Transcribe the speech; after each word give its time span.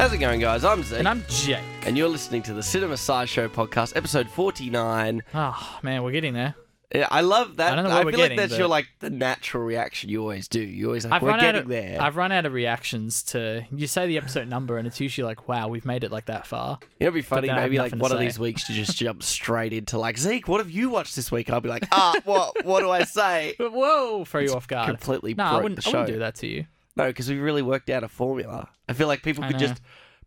How's 0.00 0.14
it 0.14 0.18
going, 0.18 0.40
guys? 0.40 0.64
I'm 0.64 0.82
Zeke, 0.82 1.00
And 1.00 1.06
I'm 1.06 1.22
Jake. 1.28 1.58
and 1.82 1.94
you're 1.94 2.08
listening 2.08 2.40
to 2.44 2.54
the 2.54 2.62
Cinema 2.62 2.96
Sideshow 2.96 3.48
podcast, 3.48 3.94
episode 3.94 4.30
49. 4.30 5.22
Oh 5.34 5.78
man, 5.82 6.02
we're 6.02 6.10
getting 6.12 6.32
there. 6.32 6.54
Yeah, 6.94 7.06
I 7.10 7.20
love 7.20 7.58
that. 7.58 7.74
I 7.74 7.76
don't 7.76 7.84
know 7.84 7.90
what 7.90 8.00
I 8.00 8.04
we're 8.06 8.12
feel 8.12 8.16
getting, 8.20 8.38
like 8.38 8.44
that's 8.44 8.52
but- 8.54 8.58
your 8.60 8.68
like 8.68 8.88
the 9.00 9.10
natural 9.10 9.62
reaction 9.62 10.08
you 10.08 10.22
always 10.22 10.48
do. 10.48 10.58
You 10.58 10.86
always 10.86 11.04
like, 11.04 11.12
I've 11.12 11.22
we're 11.22 11.38
getting 11.38 11.60
of 11.60 11.68
there. 11.68 12.00
I've 12.00 12.16
run 12.16 12.32
out 12.32 12.46
of 12.46 12.54
reactions 12.54 13.22
to 13.24 13.66
you 13.70 13.86
say 13.86 14.06
the 14.06 14.16
episode 14.16 14.48
number 14.48 14.78
and 14.78 14.86
it's 14.86 15.00
usually 15.00 15.26
like, 15.26 15.48
wow, 15.48 15.68
we've 15.68 15.84
made 15.84 16.02
it 16.02 16.10
like 16.10 16.24
that 16.26 16.46
far. 16.46 16.78
It'd 16.98 17.12
be 17.12 17.20
funny. 17.20 17.48
then 17.48 17.58
I 17.58 17.60
have 17.60 17.70
Maybe 17.70 17.78
like 17.78 17.94
one 17.94 18.10
of 18.10 18.18
these 18.18 18.38
weeks 18.38 18.68
to 18.68 18.72
just 18.72 18.96
jump 18.96 19.22
straight 19.22 19.74
into 19.74 19.98
like 19.98 20.16
Zeke. 20.16 20.48
What 20.48 20.60
have 20.60 20.70
you 20.70 20.88
watched 20.88 21.14
this 21.14 21.30
week? 21.30 21.48
And 21.48 21.54
I'll 21.54 21.60
be 21.60 21.68
like, 21.68 21.86
ah, 21.92 22.14
what? 22.24 22.64
What 22.64 22.80
do 22.80 22.90
I 22.90 23.04
say? 23.04 23.54
Whoa, 23.60 24.24
throw 24.24 24.40
you 24.40 24.54
off 24.54 24.66
guard. 24.66 24.88
Completely 24.88 25.34
No, 25.34 25.44
I 25.44 25.60
wouldn't, 25.60 25.86
I 25.86 25.90
wouldn't 25.90 26.06
do 26.08 26.18
that 26.20 26.36
to 26.36 26.46
you. 26.46 26.64
No, 26.96 27.06
because 27.06 27.28
we 27.28 27.38
really 27.38 27.62
worked 27.62 27.88
out 27.90 28.02
a 28.02 28.08
formula. 28.08 28.68
I 28.88 28.92
feel 28.92 29.06
like 29.06 29.22
people 29.22 29.44
I 29.44 29.48
could 29.48 29.60
know. 29.60 29.66
just 29.68 29.80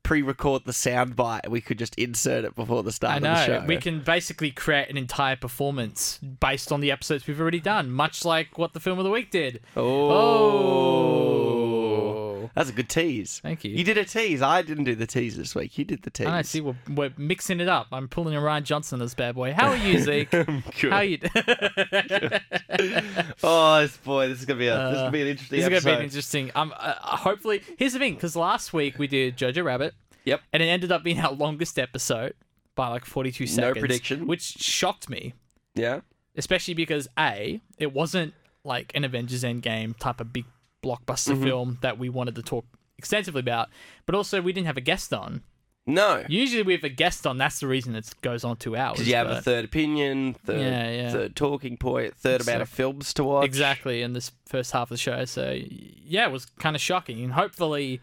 pre-record 0.03 0.63
the 0.65 0.73
sound 0.73 1.15
bite, 1.15 1.41
and 1.45 1.51
we 1.53 1.61
could 1.61 1.79
just 1.79 1.95
insert 1.95 2.43
it 2.45 2.55
before 2.55 2.83
the 2.83 2.91
start 2.91 3.13
I 3.13 3.17
of 3.17 3.23
the 3.23 3.45
show. 3.45 3.65
We 3.65 3.77
can 3.77 4.01
basically 4.01 4.51
create 4.51 4.89
an 4.89 4.97
entire 4.97 5.35
performance 5.37 6.17
based 6.17 6.71
on 6.71 6.81
the 6.81 6.91
episodes 6.91 7.25
we've 7.25 7.39
already 7.39 7.61
done, 7.61 7.89
much 7.89 8.25
like 8.25 8.57
what 8.57 8.73
the 8.73 8.79
film 8.79 8.99
of 8.99 9.05
the 9.05 9.11
week 9.11 9.31
did. 9.31 9.61
Oh. 9.77 11.72
That's 12.55 12.69
a 12.69 12.73
good 12.73 12.89
tease. 12.89 13.39
Thank 13.41 13.63
you. 13.63 13.71
You 13.71 13.83
did 13.83 13.97
a 13.97 14.05
tease. 14.05 14.41
I 14.41 14.61
didn't 14.61 14.83
do 14.85 14.95
the 14.95 15.07
tease 15.07 15.35
this 15.37 15.53
week. 15.55 15.77
You 15.77 15.85
did 15.85 16.03
the 16.03 16.09
tease. 16.09 16.27
I 16.27 16.41
see 16.41 16.61
we're, 16.61 16.75
we're 16.89 17.13
mixing 17.17 17.59
it 17.59 17.67
up. 17.69 17.87
I'm 17.91 18.07
pulling 18.07 18.35
a 18.35 18.39
Rian 18.39 18.63
Johnson 18.63 18.99
this 18.99 19.13
bad 19.13 19.35
boy. 19.35 19.53
How 19.53 19.69
are 19.69 19.75
you, 19.77 19.99
Zeke? 20.03 20.29
Good. 20.31 20.63
How 20.91 20.99
you? 21.01 21.17
Oh, 23.43 23.81
this 23.81 23.97
boy, 23.97 24.27
this 24.29 24.39
is 24.39 24.45
gonna 24.45 24.59
be 24.59 24.67
a 24.67 24.75
this 24.75 24.93
is 24.93 24.97
Uh, 24.97 25.01
gonna 25.01 25.11
be 25.11 25.21
an 25.21 25.27
interesting 25.27 25.57
This 25.57 25.63
is 25.65 25.69
going 25.69 25.81
to 25.81 25.89
episode. 25.89 25.89
be 25.91 25.95
an 25.99 26.03
interesting. 26.03 26.51
Um, 26.55 26.73
uh, 26.77 26.93
hopefully, 27.17 27.61
here's 27.77 27.93
the 27.93 27.99
thing: 27.99 28.15
because 28.15 28.35
last 28.35 28.73
week 28.73 28.97
we 28.97 29.07
did 29.07 29.37
Jojo 29.37 29.63
Rabbit. 29.63 29.93
Yep. 30.25 30.41
And 30.53 30.63
it 30.63 30.67
ended 30.67 30.91
up 30.91 31.03
being 31.03 31.19
our 31.19 31.33
longest 31.33 31.77
episode 31.77 32.33
by 32.75 32.87
like 32.87 33.03
42 33.05 33.45
seconds. 33.47 33.75
No 33.75 33.79
prediction. 33.79 34.25
Which 34.25 34.41
shocked 34.41 35.09
me, 35.09 35.33
yeah. 35.75 35.99
especially 36.37 36.73
because 36.73 37.07
a 37.19 37.59
it 37.77 37.93
wasn't 37.93 38.33
like 38.63 38.91
an 38.95 39.03
Avengers 39.03 39.43
Endgame 39.43 39.97
type 39.97 40.21
of 40.21 40.31
big 40.31 40.45
blockbuster 40.83 41.33
Mm-hmm. 41.33 41.43
film 41.43 41.77
that 41.81 41.97
we 41.97 42.09
wanted 42.09 42.35
to 42.35 42.41
talk 42.43 42.65
extensively 42.97 43.39
about, 43.39 43.69
but 44.05 44.13
also 44.15 44.41
we 44.41 44.53
didn't 44.53 44.67
have 44.67 44.77
a 44.77 44.81
guest 44.81 45.13
on. 45.13 45.41
No. 45.85 46.23
Usually, 46.29 46.63
we 46.63 46.71
have 46.73 46.83
a 46.85 46.89
guest 46.89 47.27
on. 47.27 47.37
That's 47.37 47.59
the 47.59 47.67
reason 47.67 47.93
it 47.93 48.09
goes 48.21 48.45
on 48.45 48.55
two 48.55 48.77
hours. 48.77 48.93
Because 48.93 49.07
you 49.09 49.15
have 49.15 49.29
a 49.29 49.41
third 49.41 49.65
opinion, 49.65 50.33
third, 50.45 50.61
Yeah, 50.61 50.89
yeah. 50.89 51.11
third 51.11 51.35
talking 51.35 51.75
point, 51.75 52.15
third 52.15 52.39
amount 52.41 52.61
of 52.61 52.69
films 52.69 53.13
to 53.15 53.23
watch. 53.25 53.43
Exactly, 53.45 54.01
in 54.01 54.13
this 54.13 54.31
first 54.45 54.71
half 54.71 54.83
of 54.83 54.89
the 54.89 54.97
show. 54.97 55.25
So 55.25 55.51
yeah, 55.57 56.25
it 56.25 56.31
was 56.31 56.45
kind 56.45 56.75
of 56.77 56.81
shocking, 56.81 57.21
and 57.21 57.33
hopefully, 57.33 57.99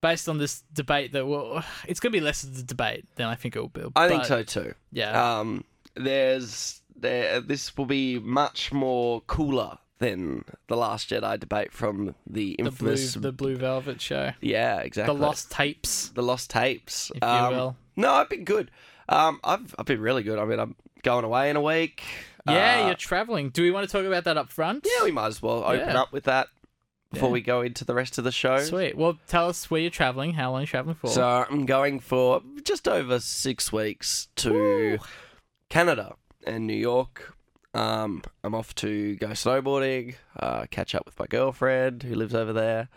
based 0.00 0.28
on 0.28 0.38
this 0.38 0.64
debate, 0.74 1.12
that 1.12 1.24
will 1.24 1.62
it's 1.86 2.00
going 2.00 2.10
to 2.12 2.18
be 2.18 2.24
less 2.24 2.42
of 2.42 2.56
the 2.56 2.64
debate 2.64 3.04
than 3.14 3.26
I 3.28 3.36
think 3.36 3.54
it 3.54 3.60
will 3.60 3.68
be. 3.68 3.82
I 3.94 4.08
think 4.08 4.24
so 4.24 4.42
too. 4.42 4.74
Yeah, 4.90 5.38
Um, 5.38 5.62
there's 5.94 6.80
there. 6.96 7.40
This 7.40 7.76
will 7.76 7.86
be 7.86 8.18
much 8.18 8.72
more 8.72 9.20
cooler 9.28 9.78
than 10.00 10.44
the 10.66 10.76
Last 10.76 11.08
Jedi 11.10 11.38
debate 11.38 11.72
from 11.72 12.14
the 12.26 12.56
the 12.58 12.70
blue 12.72 12.96
the 12.96 13.32
Blue 13.32 13.56
Velvet 13.56 14.00
show, 14.00 14.32
yeah, 14.40 14.78
exactly. 14.80 15.14
the 15.14 15.20
lost 15.22 15.50
tapes, 15.52 16.08
the 16.08 16.22
lost 16.22 16.50
tapes. 16.50 17.10
if 17.14 17.22
you 17.22 17.28
Um, 17.28 17.54
will. 17.54 17.76
No, 17.96 18.12
I've 18.14 18.28
been 18.28 18.44
good. 18.44 18.70
Um, 19.08 19.38
I've 19.44 19.74
I've 19.78 19.86
been 19.86 20.00
really 20.00 20.22
good. 20.24 20.38
I 20.38 20.44
mean, 20.44 20.58
I'm 20.58 20.74
going 21.02 21.24
away 21.24 21.50
in 21.50 21.56
a 21.56 21.60
week. 21.62 22.02
Yeah, 22.48 22.82
Uh, 22.82 22.86
you're 22.86 22.94
traveling. 22.94 23.50
Do 23.50 23.62
we 23.62 23.70
want 23.70 23.88
to 23.88 23.92
talk 23.92 24.06
about 24.06 24.24
that 24.24 24.36
up 24.36 24.50
front? 24.50 24.86
yeah. 24.90 25.04
We 25.04 25.10
might 25.12 25.26
as 25.26 25.40
well 25.42 25.62
open 25.64 25.80
Yeah. 25.80 26.00
up 26.00 26.12
with 26.12 26.24
that 26.24 26.48
before 27.12 27.28
Yeah. 27.28 27.32
we 27.34 27.40
go 27.42 27.60
into 27.60 27.84
the 27.84 27.94
rest 27.94 28.16
of 28.18 28.24
the 28.24 28.32
show. 28.32 28.58
Sweet. 28.60 28.96
Well, 28.96 29.18
tell 29.26 29.48
us 29.48 29.70
where 29.70 29.80
you're 29.82 29.90
traveling. 29.90 30.32
How 30.34 30.50
long 30.52 30.60
you're 30.62 30.66
traveling 30.68 30.94
for? 30.96 31.08
So 31.08 31.44
I'm 31.50 31.66
going 31.66 32.00
for 32.00 32.40
just 32.64 32.88
over 32.88 33.20
six 33.20 33.70
weeks 33.72 34.28
to 34.36 34.98
Canada 35.68 36.14
and 36.46 36.66
New 36.66 36.72
York. 36.74 37.36
Um, 37.72 38.22
I'm 38.42 38.54
off 38.54 38.74
to 38.76 39.14
go 39.16 39.28
snowboarding, 39.28 40.16
uh, 40.38 40.66
catch 40.70 40.94
up 40.94 41.04
with 41.06 41.18
my 41.18 41.26
girlfriend 41.26 42.02
who 42.02 42.14
lives 42.16 42.34
over 42.34 42.52
there, 42.52 42.88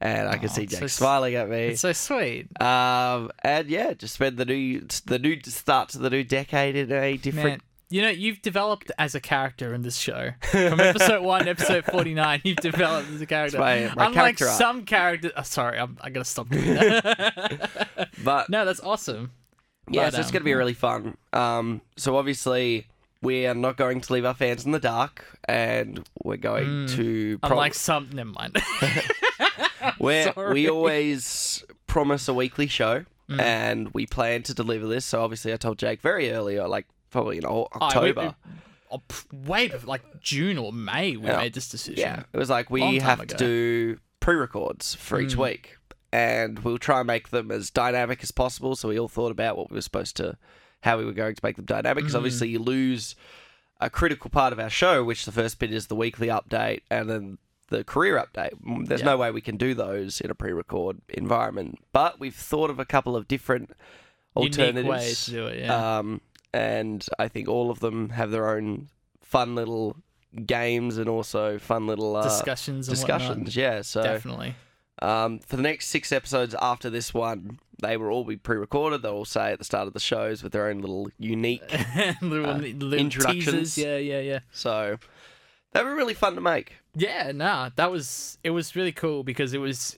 and 0.00 0.28
I 0.28 0.36
can 0.36 0.48
Aw, 0.48 0.52
see 0.52 0.62
it's 0.64 0.72
Jake 0.72 0.80
so 0.82 0.86
smiling 0.86 1.34
at 1.34 1.48
me. 1.48 1.68
it's 1.68 1.80
so 1.80 1.92
sweet. 1.92 2.46
Um, 2.62 3.30
and 3.42 3.68
yeah, 3.68 3.92
just 3.94 4.14
spend 4.14 4.36
the 4.36 4.44
new 4.44 4.86
the 5.06 5.18
new 5.18 5.40
start 5.44 5.88
to 5.90 5.98
the 5.98 6.10
new 6.10 6.22
decade 6.24 6.76
in 6.76 6.92
a 6.92 7.16
different. 7.16 7.44
Man, 7.44 7.60
you 7.92 8.02
know, 8.02 8.08
you've 8.08 8.40
developed 8.40 8.92
as 9.00 9.16
a 9.16 9.20
character 9.20 9.74
in 9.74 9.82
this 9.82 9.96
show. 9.96 10.30
From 10.42 10.78
episode 10.78 11.22
one, 11.24 11.48
episode 11.48 11.84
forty-nine, 11.86 12.40
you've 12.44 12.58
developed 12.58 13.10
as 13.10 13.20
a 13.20 13.26
character. 13.26 13.58
my- 13.58 13.92
my 13.96 14.06
Unlike 14.06 14.14
character 14.14 14.46
some 14.46 14.84
characters, 14.84 15.32
oh, 15.36 15.42
sorry, 15.42 15.76
I'm, 15.80 15.98
I 16.00 16.10
gotta 16.10 16.24
stop 16.24 16.48
doing 16.50 16.74
that. 16.74 18.08
But 18.24 18.48
no, 18.48 18.64
that's 18.64 18.80
awesome. 18.80 19.32
Yeah, 19.90 20.04
But, 20.04 20.12
so 20.14 20.20
it's 20.20 20.28
um, 20.28 20.32
going 20.34 20.40
to 20.42 20.44
be 20.44 20.54
really 20.54 20.74
fun. 20.74 21.16
Um, 21.32 21.80
so 21.96 22.16
obviously 22.16 22.86
we 23.22 23.46
are 23.46 23.54
not 23.54 23.76
going 23.76 24.00
to 24.00 24.12
leave 24.12 24.24
our 24.24 24.34
fans 24.34 24.64
in 24.64 24.72
the 24.72 24.78
dark, 24.80 25.24
and 25.46 26.06
we're 26.24 26.36
going 26.36 26.86
to. 26.88 27.38
Prom- 27.38 27.52
Unlike 27.52 27.74
some, 27.74 28.08
never 28.12 28.30
mind. 28.30 28.56
where 29.98 30.32
we 30.52 30.68
always 30.68 31.64
promise 31.86 32.28
a 32.28 32.34
weekly 32.34 32.66
show, 32.66 33.04
Mm. 33.28 33.40
and 33.40 33.88
we 33.94 34.06
plan 34.06 34.42
to 34.42 34.52
deliver 34.54 34.88
this. 34.88 35.04
So 35.06 35.22
obviously, 35.22 35.52
I 35.52 35.56
told 35.56 35.78
Jake 35.78 36.00
very 36.00 36.32
early, 36.32 36.58
or 36.58 36.66
like 36.66 36.86
probably 37.10 37.38
in 37.38 37.44
October. 37.44 38.34
we- 38.50 38.50
oh, 38.90 39.02
way 39.46 39.68
before, 39.68 39.86
like 39.88 40.02
June 40.20 40.58
or 40.58 40.72
May, 40.72 41.16
we 41.16 41.28
Yeah. 41.28 41.36
made 41.36 41.54
this 41.54 41.68
decision. 41.68 42.00
yeah, 42.00 42.24
it 42.32 42.36
was 42.36 42.50
like 42.50 42.70
we 42.70 42.98
have 42.98 43.20
ago. 43.20 43.36
to 43.36 43.44
do 43.44 43.98
pre-records 44.18 44.94
for 44.96 45.20
each 45.20 45.34
Mm. 45.36 45.44
week, 45.44 45.76
and 46.12 46.58
we'll 46.60 46.76
try 46.78 46.98
and 46.98 47.06
make 47.06 47.28
them 47.28 47.52
as 47.52 47.70
dynamic 47.70 48.20
as 48.24 48.32
possible. 48.32 48.74
So 48.74 48.88
we 48.88 48.98
all 48.98 49.06
thought 49.08 49.30
about 49.30 49.56
what 49.56 49.70
we 49.70 49.76
were 49.76 49.80
supposed 49.80 50.16
to, 50.16 50.36
how 50.82 50.98
we 50.98 51.04
were 51.04 51.12
going 51.12 51.34
to 51.34 51.40
make 51.44 51.56
them 51.56 51.64
dynamic. 51.64 52.02
Because 52.04 52.14
Mm. 52.14 52.18
obviously, 52.18 52.48
you 52.48 52.58
lose 52.58 53.14
a 53.80 53.88
critical 53.90 54.30
part 54.30 54.52
of 54.52 54.58
our 54.60 54.70
show, 54.70 55.02
which 55.04 55.24
the 55.24 55.32
first 55.32 55.58
bit 55.58 55.72
is 55.72 55.86
the 55.86 55.94
weekly 55.96 56.28
update, 56.28 56.80
and 56.90 57.08
then 57.08 57.38
the 57.68 57.84
career 57.84 58.16
update. 58.16 58.50
Mm, 58.62 58.86
There's 58.86 59.00
Yeah. 59.00 59.06
no 59.06 59.16
way 59.16 59.30
we 59.30 59.40
can 59.40 59.56
do 59.56 59.74
those 59.74 60.20
in 60.20 60.30
a 60.30 60.34
pre-record 60.34 61.00
environment, 61.08 61.78
but 61.92 62.18
we've 62.20 62.34
thought 62.34 62.68
of 62.70 62.78
a 62.78 62.84
couple 62.84 63.14
of 63.16 63.28
different 63.28 63.70
Unique 64.36 64.52
alternatives. 64.58 64.88
ways 64.88 65.24
to 65.26 65.30
do 65.30 65.46
it. 65.46 65.60
Yeah. 65.60 65.98
Um, 65.98 66.20
and 66.52 67.06
I 67.18 67.28
think 67.28 67.48
all 67.48 67.70
of 67.70 67.78
them 67.80 68.10
have 68.10 68.30
their 68.32 68.48
own 68.50 68.88
fun 69.22 69.54
little 69.54 69.96
games 70.46 70.98
and 70.98 71.08
also 71.08 71.58
fun 71.58 71.86
little 71.86 72.16
uh, 72.16 72.22
discussions 72.24 72.86
discussions. 72.88 73.54
Yeah, 73.56 73.82
so. 73.82 74.02
Definitely. 74.02 74.54
um, 75.02 75.38
for 75.40 75.56
the 75.56 75.62
next 75.62 75.86
six 75.88 76.12
episodes 76.12 76.54
after 76.60 76.90
this 76.90 77.14
one, 77.14 77.58
they 77.80 77.96
will 77.96 78.08
all 78.08 78.24
be 78.24 78.36
pre-recorded. 78.36 79.02
They'll 79.02 79.12
all 79.12 79.24
say 79.24 79.52
at 79.52 79.58
the 79.58 79.64
start 79.64 79.86
of 79.86 79.94
the 79.94 80.00
shows 80.00 80.42
with 80.42 80.52
their 80.52 80.68
own 80.68 80.80
little 80.80 81.08
unique. 81.18 81.62
little, 82.22 82.50
uh, 82.50 82.58
little 82.58 82.94
introductions. 82.94 83.74
teasers. 83.74 83.78
Yeah, 83.78 83.96
yeah, 83.96 84.20
yeah. 84.20 84.38
so 84.52 84.98
they 85.72 85.82
were 85.82 85.94
really 85.94 86.14
fun 86.14 86.34
to 86.34 86.40
make. 86.40 86.74
Yeah, 86.94 87.32
nah, 87.32 87.70
that 87.76 87.90
was 87.90 88.38
it 88.42 88.50
was 88.50 88.74
really 88.74 88.92
cool 88.92 89.22
because 89.22 89.54
it 89.54 89.58
was 89.58 89.96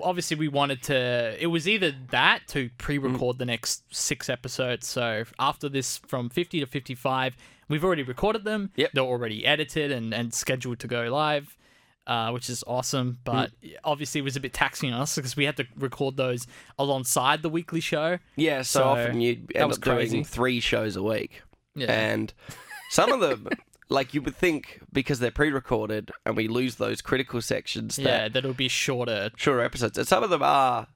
obviously 0.00 0.36
we 0.36 0.48
wanted 0.48 0.82
to 0.84 1.36
it 1.38 1.48
was 1.48 1.68
either 1.68 1.92
that 2.10 2.40
to 2.48 2.70
pre-record 2.78 3.38
the 3.38 3.44
next 3.44 3.82
6 3.94 4.28
episodes. 4.28 4.86
So 4.86 5.24
after 5.38 5.68
this 5.68 5.98
from 5.98 6.30
50 6.30 6.60
to 6.60 6.66
55, 6.66 7.36
we've 7.68 7.84
already 7.84 8.02
recorded 8.02 8.44
them. 8.44 8.70
Yep. 8.76 8.90
They're 8.94 9.04
already 9.04 9.44
edited 9.44 9.90
and 9.90 10.14
and 10.14 10.32
scheduled 10.32 10.78
to 10.80 10.86
go 10.86 11.04
live. 11.10 11.56
Uh, 12.04 12.30
which 12.32 12.50
is 12.50 12.64
awesome, 12.66 13.18
but 13.22 13.52
obviously 13.84 14.18
it 14.20 14.24
was 14.24 14.34
a 14.34 14.40
bit 14.40 14.52
taxing 14.52 14.92
on 14.92 15.00
us 15.02 15.14
because 15.14 15.36
we 15.36 15.44
had 15.44 15.56
to 15.56 15.64
record 15.76 16.16
those 16.16 16.48
alongside 16.76 17.42
the 17.42 17.48
weekly 17.48 17.78
show. 17.78 18.18
Yeah, 18.34 18.62
so, 18.62 18.80
So, 18.80 18.84
often 18.88 19.20
you 19.20 19.46
end 19.54 19.72
up 19.72 19.80
doing 19.80 19.96
crazy. 19.98 20.22
three 20.24 20.58
shows 20.58 20.96
a 20.96 21.02
week, 21.02 21.42
Yeah, 21.76 21.92
and 21.92 22.32
some 22.90 23.12
of 23.12 23.20
them. 23.20 23.48
Like 23.88 24.14
you 24.14 24.22
would 24.22 24.34
think, 24.34 24.80
because 24.90 25.18
they're 25.18 25.30
pre-recorded 25.30 26.12
and 26.24 26.34
we 26.34 26.48
lose 26.48 26.76
those 26.76 27.02
critical 27.02 27.42
sections, 27.42 27.96
that 27.96 28.02
yeah, 28.04 28.28
that'll 28.28 28.54
be 28.54 28.68
shorter. 28.68 29.30
shorter 29.36 29.60
episodes. 29.62 29.98
And 29.98 30.08
some 30.08 30.22
of 30.24 30.30
them 30.30 30.42
are. 30.42 30.86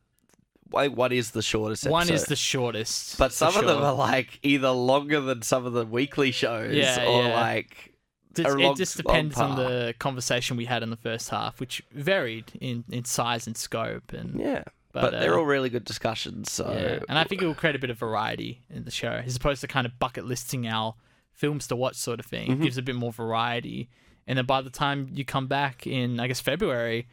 Wait, 0.70 0.92
what 0.92 1.12
is 1.12 1.32
the 1.32 1.42
shortest 1.42 1.82
episode? 1.84 1.92
One 1.92 2.08
is 2.10 2.24
the 2.24 2.36
shortest, 2.36 3.18
But 3.18 3.34
some 3.34 3.54
of 3.54 3.66
them 3.66 3.82
are 3.82 3.92
like 3.92 4.38
either 4.42 4.70
longer 4.70 5.20
than 5.20 5.42
some 5.42 5.66
of 5.66 5.74
the 5.74 5.84
weekly 5.84 6.30
shows, 6.30 6.74
Yeah, 6.74 7.04
or 7.04 7.24
yeah. 7.24 7.38
like 7.38 7.92
It 8.38 8.48
long- 8.48 8.76
just 8.76 8.96
depends 8.96 9.38
on 9.38 9.56
the 9.56 9.94
conversation 9.98 10.56
we 10.56 10.64
had 10.64 10.82
in 10.82 10.90
the 10.90 10.96
first 10.96 11.30
half, 11.30 11.60
which 11.60 11.82
varied 11.92 12.52
in, 12.60 12.84
in 12.90 13.04
size 13.04 13.46
and 13.46 13.56
scope. 13.56 14.12
And 14.12 14.40
yeah. 14.40 14.62
But, 14.92 15.10
But, 15.10 15.20
they're 15.20 15.34
uh, 15.34 15.38
all 15.38 15.44
really 15.44 15.68
good 15.68 15.84
discussions. 15.84 16.50
So 16.50 16.70
yeah. 16.72 17.04
and 17.08 17.18
I 17.18 17.24
think 17.24 17.42
it 17.42 17.46
will 17.46 17.54
create 17.54 17.76
a 17.76 17.78
bit 17.78 17.90
of 17.90 17.98
variety 17.98 18.62
in 18.70 18.84
the 18.84 18.90
show, 18.90 19.10
as 19.10 19.36
opposed 19.36 19.60
to 19.60 19.68
kind 19.68 19.86
of 19.86 19.98
bucket 19.98 20.24
listing 20.24 20.66
our 20.66 20.94
films 21.32 21.66
to 21.66 21.76
watch 21.76 21.96
sort 21.96 22.18
of 22.18 22.26
thing. 22.26 22.50
Mm-hmm. 22.50 22.62
It 22.62 22.64
gives 22.64 22.78
a 22.78 22.82
bit 22.82 22.96
more 22.96 23.12
variety. 23.12 23.90
And 24.26 24.38
then 24.38 24.46
by 24.46 24.62
the 24.62 24.70
time 24.70 25.10
you 25.12 25.24
come 25.24 25.46
back 25.48 25.86
in, 25.86 26.18
I 26.18 26.26
guess 26.28 26.40
February, 26.40 27.06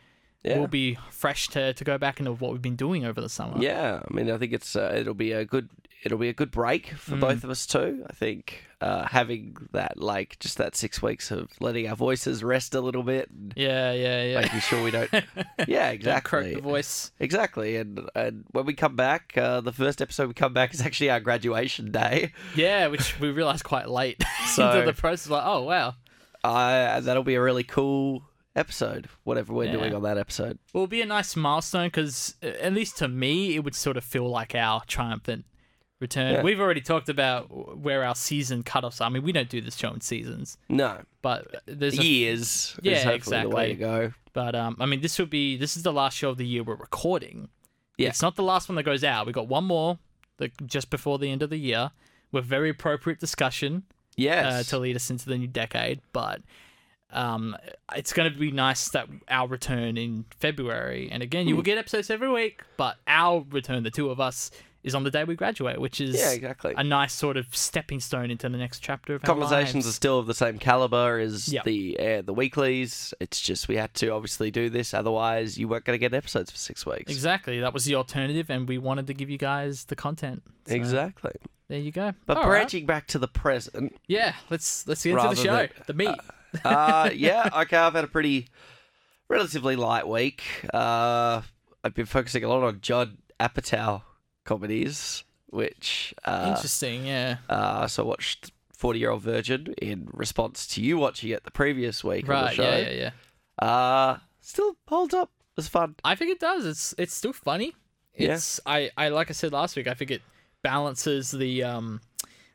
yeah. 0.44 0.58
we'll 0.58 0.68
be 0.68 0.98
fresh 1.12 1.48
to, 1.50 1.74
to 1.74 1.84
go 1.84 1.98
back 1.98 2.20
into 2.20 2.32
what 2.32 2.52
we've 2.52 2.62
been 2.62 2.76
doing 2.76 3.06
over 3.06 3.22
the 3.22 3.30
summer. 3.30 3.62
Yeah, 3.62 4.02
I 4.10 4.14
mean, 4.14 4.32
I 4.32 4.38
think 4.38 4.54
it's 4.54 4.76
uh, 4.76 4.94
it'll 4.96 5.14
be 5.14 5.32
a 5.32 5.46
good 5.46 5.70
it'll 6.04 6.18
be 6.18 6.30
a 6.30 6.34
good 6.34 6.52
break 6.52 6.88
for 6.94 7.16
Mm. 7.16 7.20
both 7.22 7.44
of 7.44 7.50
us 7.50 7.66
too. 7.66 8.06
I 8.10 8.14
think 8.14 8.66
uh, 8.82 9.06
having 9.08 9.56
that 9.72 9.98
like 9.98 10.38
just 10.40 10.58
that 10.58 10.76
six 10.76 11.02
weeks 11.02 11.32
of 11.32 11.50
letting 11.62 11.88
our 11.88 11.96
voices 11.96 12.44
rest 12.44 12.76
a 12.76 12.82
little 12.82 13.04
bit, 13.04 13.30
Yeah, 13.56 13.94
yeah, 13.94 14.24
yeah. 14.24 14.42
making 14.42 14.60
sure 14.60 14.84
we 14.84 14.92
don't. 14.92 15.10
yeah, 15.68 15.90
exactly. 15.92 16.56
the 16.56 16.62
voice. 16.62 17.12
Exactly, 17.20 17.78
and 17.78 18.02
and 18.16 18.44
when 18.52 18.66
we 18.66 18.74
come 18.74 18.96
back, 18.96 19.34
uh, 19.38 19.62
the 19.62 19.72
first 19.72 20.02
episode 20.02 20.28
we 20.28 20.34
come 20.34 20.54
back 20.54 20.74
is 20.74 20.82
actually 20.82 21.10
our 21.10 21.20
graduation 21.22 21.92
day. 21.92 22.34
Yeah, 22.56 22.88
which 22.88 23.20
we 23.20 23.32
realized 23.32 23.64
quite 23.64 23.90
late 23.90 24.22
So- 24.48 24.70
into 24.72 24.86
the 24.86 24.94
process. 24.94 25.30
Like, 25.30 25.44
oh 25.46 25.62
wow, 25.64 25.96
Uh, 26.44 27.00
that'll 27.00 27.24
be 27.24 27.36
a 27.36 27.42
really 27.42 27.64
cool 27.64 28.24
episode, 28.56 29.08
whatever 29.24 29.54
we're 29.54 29.64
Yeah. 29.66 29.72
doing 29.78 29.96
on 29.96 30.04
that 30.04 30.18
episode. 30.18 30.60
Well, 30.74 30.84
it'll 30.84 30.92
be 30.92 31.02
a 31.02 31.06
nice 31.08 31.36
milestone 31.36 31.88
because, 31.88 32.36
at 32.44 32.72
least 32.74 32.98
to 32.98 33.08
me, 33.08 33.56
it 33.56 33.64
would 33.64 33.74
sort 33.76 33.98
of 33.98 34.04
feel 34.04 34.30
like 34.30 34.54
our 34.54 34.84
triumphant 34.86 35.46
return. 36.00 36.34
Yeah. 36.34 36.42
We've 36.44 36.60
already 36.60 36.82
talked 36.82 37.10
about 37.10 37.78
where 37.78 38.04
our 38.04 38.16
season 38.16 38.64
cutoffs 38.64 39.00
are. 39.02 39.06
I 39.06 39.10
mean, 39.10 39.24
we 39.24 39.32
don't 39.32 39.50
do 39.50 39.62
this 39.62 39.76
show 39.78 39.92
in 39.94 40.02
seasons, 40.02 40.58
No, 40.70 41.02
but 41.22 41.64
there's 41.66 41.98
a, 41.98 42.04
years. 42.04 42.78
Yeah, 42.82 42.98
is 42.98 43.04
hopefully 43.04 43.42
the 43.42 43.50
way 43.50 43.66
to 43.68 43.72
exactly. 43.74 44.08
go. 44.10 44.14
but 44.34 44.56
um, 44.56 44.78
I 44.80 44.86
mean, 44.86 45.02
this 45.02 45.18
would 45.20 45.30
be 45.30 45.58
this 45.58 45.78
is 45.78 45.84
the 45.84 45.94
last 45.94 46.18
show 46.18 46.30
of 46.30 46.38
the 46.38 46.46
year 46.46 46.64
we're 46.64 46.76
recording. 46.76 47.50
Yeah. 47.98 48.10
It's 48.10 48.22
not 48.22 48.36
the 48.36 48.44
last 48.44 48.68
one 48.70 48.76
that 48.76 48.84
goes 48.84 49.04
out. 49.04 49.26
We 49.28 49.34
got 49.34 49.48
one 49.48 49.66
more, 49.66 50.00
the, 50.38 50.50
just 50.66 50.90
before 50.90 51.20
the 51.20 51.30
end 51.32 51.44
of 51.44 51.50
the 51.50 51.58
year. 51.58 51.92
With 52.32 52.46
very 52.46 52.70
appropriate 52.72 53.20
discussion 53.20 53.84
Yes. 54.18 54.46
uh, 54.46 54.64
to 54.72 54.80
lead 54.80 54.96
us 54.96 55.12
into 55.12 55.28
the 55.30 55.38
new 55.38 55.46
decade. 55.46 56.02
But 56.12 56.42
um, 57.12 57.56
it's 57.96 58.12
going 58.12 58.34
to 58.34 58.38
be 58.40 58.50
nice 58.52 58.90
that 58.90 59.08
our 59.28 59.48
return 59.48 59.98
in 59.98 60.26
February, 60.40 61.10
and 61.12 61.22
again, 61.22 61.44
Hmm. 61.44 61.50
you 61.50 61.56
will 61.56 61.62
get 61.64 61.78
episodes 61.78 62.10
every 62.10 62.30
week, 62.32 62.64
but 62.76 62.98
our 63.06 63.46
return, 63.52 63.84
the 63.84 63.92
two 63.92 64.10
of 64.10 64.20
us, 64.20 64.50
is 64.84 64.94
on 64.94 65.04
the 65.04 65.12
day 65.12 65.24
we 65.24 65.36
graduate, 65.36 65.80
which 65.80 66.02
is 66.02 66.16
yeah, 66.20 66.32
exactly. 66.32 66.74
a 66.76 66.84
nice 66.84 67.14
sort 67.14 67.38
of 67.38 67.56
stepping 67.56 68.00
stone 68.00 68.30
into 68.30 68.48
the 68.50 68.58
next 68.58 68.80
chapter 68.80 69.16
of 69.16 69.22
our 69.24 69.26
Conversations 69.26 69.88
are 69.88 69.92
still 69.92 70.20
of 70.20 70.28
the 70.28 70.34
same 70.34 70.60
caliber 70.60 71.20
as 71.20 71.48
Yep. 71.48 71.64
the 71.64 72.00
uh, 72.00 72.22
the 72.22 72.34
weeklies. 72.34 73.14
It's 73.20 73.40
just 73.40 73.68
we 73.68 73.78
had 73.78 73.94
to 73.96 74.10
obviously 74.10 74.52
do 74.52 74.70
this, 74.70 74.94
otherwise 74.94 75.58
you 75.58 75.68
weren't 75.68 75.86
going 75.86 75.96
to 75.96 76.00
get 76.00 76.14
episodes 76.14 76.52
for 76.52 76.58
six 76.58 76.86
weeks. 76.86 77.12
Exactly, 77.12 77.60
that 77.62 77.74
was 77.74 77.86
the 77.86 77.96
alternative, 77.96 78.50
and 78.50 78.68
we 78.68 78.78
wanted 78.78 79.08
to 79.08 79.14
give 79.14 79.30
you 79.30 79.38
guys 79.38 79.86
the 79.86 79.96
content. 79.96 80.44
So, 80.68 80.76
Exactly. 80.76 81.34
There 81.70 81.80
you 81.80 81.92
go. 81.92 82.14
But 82.26 82.38
All 82.38 82.44
right. 82.44 82.50
branching 82.50 82.86
back 82.86 83.08
to 83.08 83.20
the 83.20 83.28
present, 83.28 83.96
yeah, 84.08 84.34
let's 84.50 84.86
let's 84.88 85.04
get 85.04 85.18
into 85.18 85.30
the 85.30 85.36
show, 85.36 85.56
than- 85.56 85.70
the 85.88 85.94
meat. 85.94 86.20
uh, 86.66 87.10
yeah, 87.14 87.50
okay, 87.62 87.78
I've 87.78 87.94
had 87.94 88.04
a 88.04 88.08
pretty 88.08 88.48
relatively 89.30 89.76
light 89.76 90.08
week. 90.08 90.44
Uh, 90.74 91.42
I've 91.84 91.96
been 91.96 92.06
focusing 92.06 92.44
a 92.44 92.48
lot 92.50 92.64
on 92.64 92.80
Judd 92.82 93.18
Apatow 93.40 94.02
comedies, 94.46 95.24
which 95.48 96.14
uh, 96.26 96.54
Interesting, 96.56 97.06
yeah. 97.06 97.38
uh, 97.50 97.88
so 97.88 98.04
I 98.04 98.08
watched 98.08 98.52
Forty 98.76 99.00
Year 99.00 99.12
Old 99.12 99.22
Virgin 99.22 99.74
in 99.82 100.08
response 100.14 100.68
to 100.68 100.82
you 100.82 100.98
watching 100.98 101.30
it 101.30 101.44
the 101.44 101.52
previous 101.52 102.04
week 102.04 102.24
on 102.30 102.36
the 102.36 102.42
Right, 102.44 102.56
show. 102.56 102.64
yeah, 102.64 102.78
yeah, 102.90 103.12
yeah. 103.62 103.66
Uh, 103.68 104.18
still 104.42 104.76
holds 104.88 105.14
up. 105.14 105.30
It 105.52 105.58
was 105.58 105.68
fun. 105.68 105.96
I 106.04 106.16
think 106.16 106.32
it 106.32 106.40
does. 106.40 106.66
It's 106.66 106.96
it's 106.98 107.14
still 107.14 107.34
funny. 107.34 107.76
Yeah. 108.18 108.34
It's 108.36 108.60
I, 108.66 108.90
I 108.98 109.10
like 109.10 109.30
I 109.30 109.34
said 109.34 109.52
last 109.54 109.76
week, 109.76 109.88
I 109.88 109.94
think 109.94 110.12
it 110.12 110.22
balances 110.64 111.32
the 111.32 111.64
um 111.64 112.02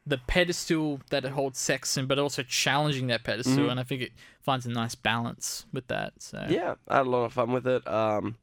the 0.06 0.18
pedestal 0.26 1.00
that 1.10 1.24
it 1.24 1.32
holds 1.32 1.58
sex 1.58 1.96
in, 1.98 2.06
but 2.06 2.18
also 2.18 2.42
challenging 2.42 3.08
that 3.08 3.24
pedestal, 3.24 3.66
Mhm. 3.66 3.70
and 3.72 3.80
I 3.80 3.82
think 3.82 4.00
it 4.02 4.12
finds 4.40 4.64
a 4.64 4.70
nice 4.70 4.94
balance 4.94 5.66
with 5.72 5.86
that. 5.88 6.14
So 6.18 6.46
Yeah, 6.48 6.74
I 6.88 6.96
had 6.98 7.06
a 7.06 7.10
lot 7.10 7.24
of 7.24 7.32
fun 7.34 7.52
with 7.52 7.66
it. 7.66 7.86
Um, 7.86 8.36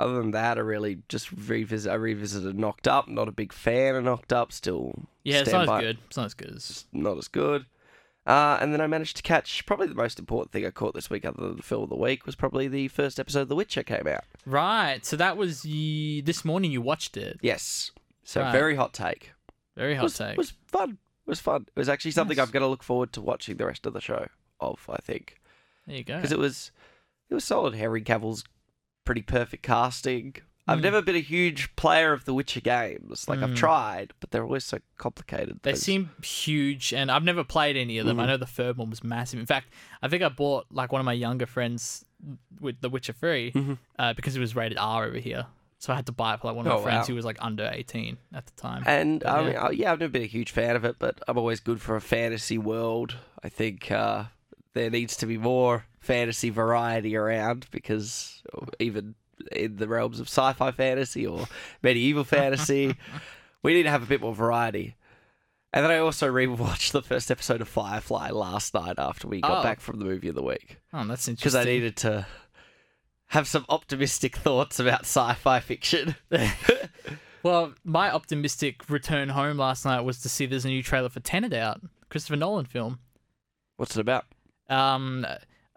other 0.00 0.14
than 0.14 0.30
that, 0.32 0.56
I 0.58 0.60
really 0.62 0.98
just 1.08 1.30
revisit. 1.32 1.90
I 1.92 1.94
revisited 1.96 2.58
Knocked 2.58 2.88
Up. 2.88 3.06
Not 3.08 3.28
a 3.28 3.32
big 3.32 3.52
fan 3.52 3.94
of 3.94 4.04
Knocked 4.04 4.32
Up. 4.32 4.52
Still, 4.52 5.06
yeah, 5.24 5.40
it's 5.40 5.52
not 5.52 5.66
by- 5.66 5.78
as 5.78 5.82
good. 5.84 5.98
It's 6.08 6.16
not 6.16 6.26
as 6.26 6.34
good 6.34 6.54
as 6.56 6.84
not 6.92 7.18
as 7.18 7.28
good. 7.28 7.66
Uh, 8.26 8.58
and 8.60 8.72
then 8.72 8.80
I 8.82 8.86
managed 8.86 9.16
to 9.16 9.22
catch 9.22 9.64
probably 9.66 9.86
the 9.86 9.94
most 9.94 10.18
important 10.18 10.52
thing 10.52 10.64
I 10.66 10.70
caught 10.70 10.94
this 10.94 11.08
week, 11.08 11.24
other 11.24 11.40
than 11.40 11.56
the 11.56 11.62
film 11.62 11.84
of 11.84 11.88
the 11.88 11.96
week, 11.96 12.26
was 12.26 12.36
probably 12.36 12.68
the 12.68 12.88
first 12.88 13.18
episode 13.18 13.40
of 13.42 13.48
The 13.48 13.56
Witcher 13.56 13.82
came 13.82 14.06
out. 14.06 14.24
right. 14.46 15.04
So 15.04 15.16
that 15.16 15.36
was 15.36 15.62
this 15.62 16.44
morning. 16.44 16.70
You 16.70 16.82
watched 16.82 17.16
it. 17.16 17.38
Yes, 17.40 17.90
so 18.22 18.42
Right. 18.42 18.52
very 18.52 18.76
hot 18.76 18.92
take. 18.92 19.32
Very 19.76 19.94
hot 19.94 20.02
was, 20.04 20.18
take. 20.18 20.36
was 20.36 20.52
fun. 20.66 20.90
It 20.92 21.30
was 21.30 21.40
fun. 21.40 21.62
It 21.74 21.78
was 21.78 21.88
actually 21.88 22.10
something 22.10 22.36
Nice. 22.36 22.46
I'm 22.46 22.52
going 22.52 22.62
to 22.62 22.66
look 22.68 22.82
forward 22.82 23.12
to 23.14 23.20
watching 23.22 23.56
the 23.56 23.66
rest 23.66 23.86
of 23.86 23.94
the 23.94 24.00
show 24.00 24.26
of. 24.60 24.84
I 24.88 24.98
think 24.98 25.40
there 25.86 25.96
you 25.96 26.04
go. 26.04 26.16
because 26.16 26.30
it 26.32 26.38
was 26.38 26.70
it 27.30 27.34
was 27.34 27.44
solid. 27.44 27.74
Henry 27.74 28.02
Cavill's 28.02 28.44
pretty 29.10 29.22
perfect 29.22 29.62
casting. 29.64 30.36
I've 30.68 30.78
Mm. 30.78 30.82
never 30.82 31.02
been 31.02 31.16
a 31.16 31.20
huge 31.36 31.74
player 31.74 32.12
of 32.12 32.26
the 32.26 32.32
Witcher 32.34 32.60
games. 32.60 33.28
Like 33.28 33.40
I've 33.40 33.50
Mm. 33.50 33.56
tried, 33.56 34.12
but 34.20 34.30
they're 34.30 34.44
always 34.44 34.64
so 34.64 34.78
complicated. 34.98 35.58
They 35.62 35.74
seem 35.74 36.10
huge, 36.22 36.92
and 36.94 37.10
I've 37.10 37.24
never 37.24 37.42
played 37.42 37.76
any 37.76 37.98
of 37.98 38.06
them. 38.06 38.18
Mhm. 38.18 38.22
I 38.22 38.26
know 38.26 38.36
the 38.36 38.46
third 38.46 38.76
one 38.76 38.88
was 38.88 39.02
massive. 39.02 39.40
In 39.40 39.46
fact, 39.46 39.66
I 40.00 40.06
think 40.06 40.22
I 40.22 40.28
bought 40.28 40.66
like 40.70 40.92
one 40.92 41.00
of 41.00 41.04
my 41.06 41.12
younger 41.12 41.46
friends 41.46 42.04
with 42.60 42.80
The 42.82 42.88
Witcher 42.88 43.12
3 43.14 43.50
Mhm. 43.52 43.78
uh, 43.98 44.12
because 44.12 44.36
it 44.36 44.40
was 44.40 44.54
rated 44.54 44.78
R 44.78 45.04
over 45.06 45.18
here. 45.18 45.46
So 45.78 45.92
I 45.92 45.96
had 45.96 46.06
to 46.06 46.12
buy 46.12 46.34
it 46.34 46.40
for 46.40 46.46
like 46.48 46.56
one 46.56 46.66
of 46.66 46.72
my 46.72 46.78
Oh, 46.78 46.82
friends 46.82 47.00
wow. 47.00 47.06
who 47.06 47.14
was 47.16 47.24
like 47.24 47.38
under 47.40 47.68
18 47.72 48.18
at 48.32 48.46
the 48.46 48.52
time. 48.52 48.84
And 48.86 49.20
But 49.20 49.28
I 49.28 49.50
yeah. 49.50 49.70
yeah, 49.70 49.92
I've 49.92 49.98
never 49.98 50.12
been 50.12 50.22
a 50.22 50.26
huge 50.26 50.50
fan 50.52 50.76
of 50.76 50.84
it, 50.84 50.96
but 51.00 51.20
I'm 51.26 51.36
always 51.38 51.58
good 51.58 51.80
for 51.80 51.96
a 51.96 52.00
fantasy 52.02 52.58
world. 52.58 53.16
I 53.42 53.48
think 53.48 53.90
uh, 53.90 54.24
there 54.74 54.90
needs 54.90 55.16
to 55.18 55.26
be 55.26 55.36
more 55.38 55.84
fantasy 55.98 56.50
variety 56.50 57.16
around 57.16 57.66
because 57.70 58.42
even 58.78 59.14
in 59.52 59.76
the 59.76 59.88
realms 59.88 60.20
of 60.20 60.26
sci-fi 60.28 60.70
fantasy 60.70 61.26
or 61.26 61.46
medieval 61.82 62.24
fantasy, 62.24 62.94
we 63.62 63.74
need 63.74 63.84
to 63.84 63.90
have 63.90 64.02
a 64.02 64.06
bit 64.06 64.20
more 64.20 64.34
variety. 64.34 64.96
And 65.72 65.84
then 65.84 65.92
I 65.92 65.98
also 65.98 66.30
rewatched 66.30 66.92
the 66.92 67.02
first 67.02 67.30
episode 67.30 67.60
of 67.60 67.68
Firefly 67.68 68.30
last 68.30 68.74
night 68.74 68.96
after 68.98 69.28
we 69.28 69.40
got 69.40 69.60
Oh. 69.60 69.62
back 69.62 69.80
from 69.80 69.98
the 69.98 70.04
movie 70.04 70.28
of 70.28 70.34
the 70.34 70.42
week 70.42 70.78
oh, 70.92 71.04
that's 71.06 71.28
interesting. 71.28 71.36
because. 71.36 71.54
I 71.54 71.64
needed 71.64 71.96
to 71.98 72.26
have 73.28 73.46
some 73.46 73.64
optimistic 73.68 74.36
thoughts 74.36 74.80
about 74.80 75.00
sci-fi 75.02 75.60
fiction. 75.60 76.16
Well, 77.42 77.72
my 77.84 78.12
optimistic 78.12 78.90
return 78.90 79.30
home 79.30 79.56
last 79.56 79.86
night 79.86 80.02
was 80.02 80.20
to 80.20 80.28
see 80.28 80.44
there's 80.44 80.66
a 80.66 80.68
new 80.68 80.82
trailer 80.82 81.08
for 81.08 81.20
Tenet 81.20 81.54
out, 81.54 81.80
Christopher 82.10 82.36
Nolan 82.36 82.66
film. 82.66 82.98
What's 83.78 83.96
it 83.96 84.00
about? 84.00 84.26
Um, 84.70 85.26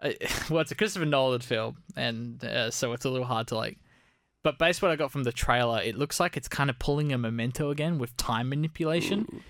well, 0.50 0.60
it's 0.60 0.70
a 0.70 0.74
Christopher 0.74 1.04
Nolan 1.06 1.40
film, 1.40 1.76
and 1.96 2.42
uh, 2.44 2.70
so 2.70 2.92
it's 2.92 3.04
a 3.04 3.10
little 3.10 3.26
hard 3.26 3.48
to 3.48 3.56
like. 3.56 3.78
But 4.42 4.58
based 4.58 4.82
what 4.82 4.90
I 4.90 4.96
got 4.96 5.10
from 5.10 5.24
the 5.24 5.32
trailer, 5.32 5.80
it 5.82 5.96
looks 5.96 6.20
like 6.20 6.36
it's 6.36 6.48
kind 6.48 6.68
of 6.68 6.78
pulling 6.78 7.12
a 7.12 7.18
memento 7.18 7.70
again 7.70 7.98
with 7.98 8.14
time 8.18 8.50
manipulation. 8.50 9.42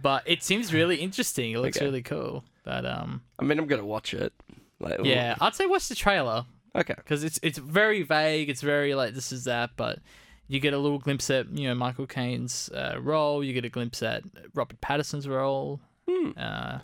But 0.00 0.22
it 0.26 0.42
seems 0.42 0.72
really 0.74 0.96
interesting. 0.96 1.52
It 1.52 1.58
looks 1.58 1.76
Okay. 1.78 1.86
really 1.86 2.02
cool. 2.02 2.44
But 2.64 2.84
um, 2.86 3.22
I 3.38 3.44
mean, 3.44 3.58
I'm 3.58 3.66
gonna 3.66 3.84
watch 3.84 4.12
it. 4.14 4.32
Like, 4.78 5.00
yeah, 5.04 5.36
I'd 5.40 5.54
say 5.54 5.64
watch 5.66 5.88
the 5.88 5.94
trailer 5.94 6.44
Okay. 6.74 6.94
because 6.96 7.24
it's 7.24 7.38
it's 7.42 7.58
very 7.58 8.02
vague. 8.02 8.50
It's 8.50 8.60
very 8.62 8.94
like 8.94 9.14
this 9.14 9.32
is 9.32 9.44
that, 9.44 9.70
but 9.76 10.00
you 10.48 10.60
get 10.60 10.74
a 10.74 10.78
little 10.78 10.98
glimpse 10.98 11.30
at 11.30 11.48
you 11.56 11.68
know 11.68 11.74
Michael 11.74 12.06
Caine's 12.06 12.68
uh, 12.74 12.96
role. 13.00 13.42
You 13.42 13.52
get 13.54 13.64
a 13.64 13.68
glimpse 13.70 14.02
at 14.02 14.22
Robert 14.54 14.80
Pattinson's 14.82 15.26
role. 15.28 15.80
Hmm. 16.08 16.30
Uh, 16.36 16.78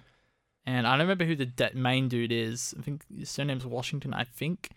and 0.68 0.86
I 0.86 0.92
don't 0.92 1.00
remember 1.06 1.24
who 1.24 1.34
the 1.36 1.46
de- 1.46 1.74
main 1.74 2.08
dude 2.08 2.32
is. 2.32 2.74
I 2.78 2.82
think 2.82 3.02
his 3.16 3.30
surname's 3.30 3.64
Washington. 3.64 4.12
I 4.14 4.24
think, 4.24 4.70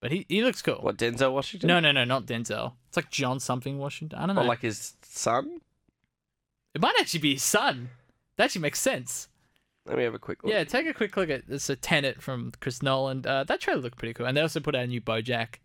but 0.00 0.10
he 0.10 0.24
he 0.28 0.42
looks 0.42 0.62
cool. 0.62 0.76
What 0.76 0.96
Denzel 0.96 1.32
Washington? 1.32 1.68
No, 1.68 1.80
no, 1.80 1.92
no, 1.92 2.04
not 2.04 2.26
Denzel. 2.26 2.72
It's 2.88 2.96
like 2.96 3.10
John 3.10 3.40
something 3.40 3.78
Washington. 3.78 4.18
I 4.18 4.26
don't 4.26 4.36
know. 4.36 4.42
Or 4.42 4.46
like 4.46 4.60
his 4.62 4.94
son? 5.02 5.60
it 6.74 6.80
might 6.80 6.94
actually 6.98 7.20
be 7.20 7.34
his 7.34 7.42
son. 7.42 7.90
That 8.36 8.44
actually 8.46 8.62
makes 8.62 8.80
sense. 8.80 9.28
Let 9.86 9.98
me 9.98 10.04
have 10.04 10.14
a 10.14 10.18
quick 10.18 10.42
look. 10.42 10.52
Yeah, 10.52 10.64
take 10.64 10.86
a 10.86 10.94
quick 10.94 11.16
look 11.16 11.28
at 11.30 11.42
it's 11.48 11.68
a 11.68 11.76
Tenet 11.76 12.22
from 12.22 12.52
Chris 12.60 12.82
Nolan. 12.82 13.24
Uh, 13.26 13.44
that 13.44 13.60
trailer 13.60 13.80
looked 13.82 13.98
pretty 13.98 14.14
cool, 14.14 14.26
and 14.26 14.36
they 14.36 14.40
also 14.40 14.60
put 14.60 14.74
out 14.74 14.84
a 14.84 14.86
new 14.86 15.00
BoJack 15.00 15.56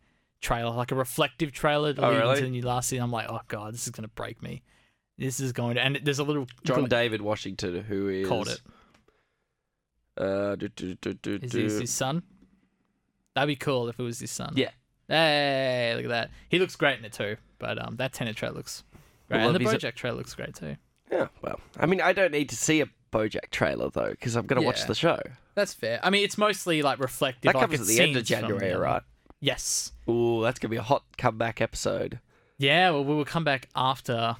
trailer, 0.41 0.71
like 0.71 0.91
a 0.91 0.95
reflective 0.95 1.51
trailer 1.53 1.93
to 1.93 2.05
Oh, 2.05 2.09
lead 2.09 2.17
really? 2.17 2.29
into 2.31 2.43
the 2.43 2.49
new 2.49 2.61
last 2.61 2.89
scene. 2.89 3.01
I'm 3.01 3.11
like, 3.11 3.27
oh 3.29 3.39
god, 3.47 3.73
this 3.73 3.85
is 3.85 3.91
gonna 3.91 4.09
break 4.09 4.43
me. 4.43 4.61
This 5.17 5.39
is 5.39 5.51
going 5.51 5.75
to, 5.75 5.81
and 5.81 5.99
there's 6.03 6.19
a 6.19 6.23
little 6.23 6.47
John 6.63 6.85
David 6.85 7.21
Washington, 7.21 7.83
who 7.83 8.07
is 8.09 8.27
called 8.27 8.47
it. 8.49 8.61
Uh, 10.19 10.55
do, 10.55 10.67
do, 10.67 10.95
do, 10.95 11.39
Is 11.41 11.51
this 11.51 11.79
his 11.79 11.91
son? 11.91 12.23
That'd 13.35 13.47
be 13.47 13.55
cool 13.55 13.87
if 13.87 13.99
it 13.99 14.03
was 14.03 14.19
his 14.19 14.31
son. 14.31 14.53
Yeah. 14.55 14.71
Hey, 15.07 15.93
look 15.95 16.05
at 16.05 16.09
that. 16.09 16.31
He 16.49 16.59
looks 16.59 16.75
great 16.75 16.99
in 16.99 17.05
it 17.05 17.13
too. 17.13 17.37
But 17.57 17.83
um, 17.83 17.95
that 17.97 18.13
Tenet 18.13 18.35
trailer 18.35 18.55
looks 18.55 18.83
great, 19.27 19.39
Well, 19.39 19.47
and 19.47 19.55
the 19.55 19.59
he's 19.59 19.73
a- 19.83 19.87
BoJack 19.87 19.95
trailer 19.95 20.17
looks 20.17 20.35
great 20.35 20.55
too. 20.55 20.75
Yeah, 21.11 21.27
well, 21.41 21.59
I 21.77 21.85
mean, 21.87 22.01
I 22.01 22.13
don't 22.13 22.31
need 22.31 22.49
to 22.49 22.55
see 22.55 22.81
a 22.81 22.85
BoJack 23.11 23.49
trailer 23.49 23.89
though, 23.89 24.11
because 24.11 24.35
I'm 24.35 24.45
gonna 24.45 24.61
watch 24.61 24.85
the 24.85 24.93
show. 24.93 25.19
That's 25.55 25.73
fair. 25.73 25.99
I 26.03 26.09
mean, 26.09 26.23
it's 26.23 26.37
mostly 26.37 26.81
like 26.83 26.99
reflective. 26.99 27.51
That 27.51 27.55
like, 27.55 27.69
comes 27.69 27.81
at 27.81 27.87
the 27.87 27.99
end 27.99 28.15
of 28.15 28.27
scenes 28.27 28.39
from 28.39 28.49
January, 28.49 28.75
right? 28.75 29.01
Yes. 29.39 29.91
Ooh, 30.09 30.41
that's 30.43 30.59
gonna 30.59 30.69
be 30.69 30.77
a 30.77 30.83
hot 30.83 31.03
comeback 31.17 31.61
episode. 31.61 32.19
Yeah, 32.57 32.91
well, 32.91 33.03
we 33.03 33.15
will 33.15 33.25
come 33.25 33.43
back 33.43 33.69
after. 33.75 34.35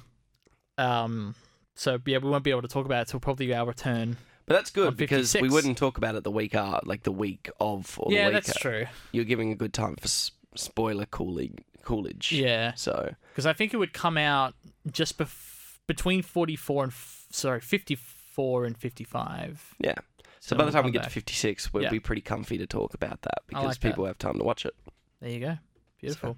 Um, 0.78 1.34
so 1.74 1.98
yeah, 2.06 2.18
we 2.18 2.30
won't 2.30 2.44
be 2.44 2.50
able 2.50 2.62
to 2.62 2.68
talk 2.68 2.86
about 2.86 3.02
it 3.02 3.10
till 3.10 3.20
probably 3.20 3.52
our 3.52 3.66
return. 3.66 4.16
But 4.50 4.56
that's 4.56 4.70
good 4.70 4.96
because 4.96 5.32
we 5.40 5.48
wouldn't 5.48 5.78
talk 5.78 5.96
about 5.96 6.16
it 6.16 6.24
the 6.24 6.30
week 6.32 6.56
uh, 6.56 6.80
like 6.84 7.04
the 7.04 7.12
week 7.12 7.48
of 7.60 7.94
or 8.00 8.12
yeah, 8.12 8.28
the 8.28 8.34
week. 8.34 8.44
that's 8.44 8.58
true. 8.58 8.86
You're 9.12 9.24
giving 9.24 9.52
a 9.52 9.54
good 9.54 9.72
time 9.72 9.94
for 9.94 10.06
s- 10.06 10.32
spoiler 10.56 11.06
cooling 11.06 11.58
coolage. 11.84 12.32
Yeah, 12.32 12.74
So 12.74 13.14
because 13.30 13.46
I 13.46 13.52
think 13.52 13.72
it 13.72 13.76
would 13.76 13.92
come 13.92 14.18
out 14.18 14.54
just 14.90 15.18
bef- 15.18 15.78
between 15.86 16.22
44 16.22 16.82
and 16.82 16.90
f- 16.92 17.26
sorry 17.30 17.60
54 17.60 18.64
and 18.64 18.76
55. 18.76 19.76
Yeah. 19.78 19.94
So, 20.40 20.56
by 20.56 20.64
the 20.64 20.72
time 20.72 20.84
we 20.84 20.90
get 20.90 21.02
back. 21.02 21.08
to 21.10 21.14
56, 21.14 21.72
we'll 21.72 21.84
Yeah. 21.84 21.90
be 21.90 22.00
pretty 22.00 22.22
comfy 22.22 22.58
to 22.58 22.66
talk 22.66 22.92
about 22.94 23.22
that 23.22 23.42
because 23.46 23.64
like 23.64 23.78
that. 23.78 23.88
people 23.88 24.04
have 24.06 24.18
time 24.18 24.36
to 24.38 24.42
watch 24.44 24.66
it. 24.66 24.74
There 25.20 25.30
you 25.30 25.38
go. 25.38 25.58
Beautiful. 26.00 26.36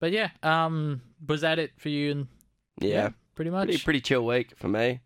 But 0.00 0.10
yeah, 0.10 0.30
um, 0.42 1.00
was 1.28 1.42
that 1.42 1.60
it 1.60 1.70
for 1.78 1.90
you? 1.90 2.10
And 2.10 2.26
Yeah. 2.80 3.10
pretty 3.36 3.52
much. 3.52 3.68
Pretty, 3.68 3.84
pretty 3.84 4.00
chill 4.00 4.26
week 4.26 4.56
for 4.56 4.66
me. 4.66 4.98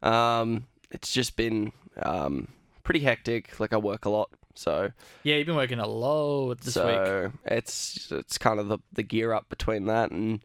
Um, 0.00 0.66
it's 0.90 1.12
just 1.12 1.36
been 1.36 1.72
um, 2.02 2.48
pretty 2.84 3.00
hectic. 3.00 3.58
Like, 3.60 3.72
I 3.72 3.76
work 3.76 4.04
a 4.04 4.10
lot. 4.10 4.30
So, 4.54 4.90
Yeah, 5.22 5.36
you've 5.36 5.46
been 5.46 5.54
working 5.56 5.78
a 5.78 5.86
lot 5.86 6.60
this 6.62 6.74
week. 6.74 6.84
so 6.84 7.32
it's 7.44 8.10
it's 8.10 8.38
kind 8.38 8.58
of 8.58 8.66
the, 8.68 8.78
the 8.92 9.04
gear 9.04 9.32
up 9.32 9.48
between 9.48 9.86
that 9.86 10.10
and 10.10 10.40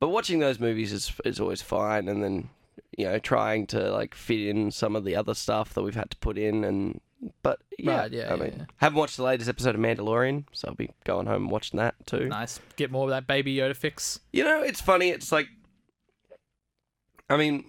but 0.00 0.08
watching 0.08 0.40
those 0.40 0.58
movies 0.58 0.92
is 0.92 1.12
is 1.24 1.38
always 1.38 1.62
fine 1.62 2.08
and 2.08 2.24
then 2.24 2.48
you 2.98 3.04
know 3.06 3.20
trying 3.20 3.64
to 3.68 3.92
like 3.92 4.16
fit 4.16 4.40
in 4.40 4.72
some 4.72 4.96
of 4.96 5.04
the 5.04 5.14
other 5.14 5.32
stuff 5.32 5.74
that 5.74 5.82
we've 5.82 5.94
had 5.94 6.10
to 6.10 6.16
put 6.16 6.36
in 6.36 6.64
and 6.64 7.00
but 7.44 7.60
yeah, 7.78 8.00
Right, 8.00 8.12
yeah, 8.12 8.22
I 8.24 8.34
yeah, 8.34 8.42
mean 8.42 8.54
yeah. 8.58 8.64
haven't 8.78 8.98
watched 8.98 9.16
the 9.16 9.22
latest 9.22 9.48
episode 9.48 9.76
of 9.76 9.80
Mandalorian 9.80 10.46
so 10.50 10.66
I'll 10.66 10.74
be 10.74 10.90
going 11.04 11.26
home 11.26 11.42
and 11.44 11.50
watching 11.52 11.76
that 11.78 11.94
too. 12.04 12.26
Nice. 12.26 12.58
Get 12.74 12.90
more 12.90 13.04
of 13.04 13.10
that 13.10 13.28
baby 13.28 13.54
Yoda 13.54 13.76
fix. 13.76 14.18
You 14.32 14.42
know, 14.42 14.60
it's 14.60 14.80
funny. 14.80 15.10
It's 15.10 15.30
like, 15.30 15.46
I 17.30 17.36
mean, 17.36 17.64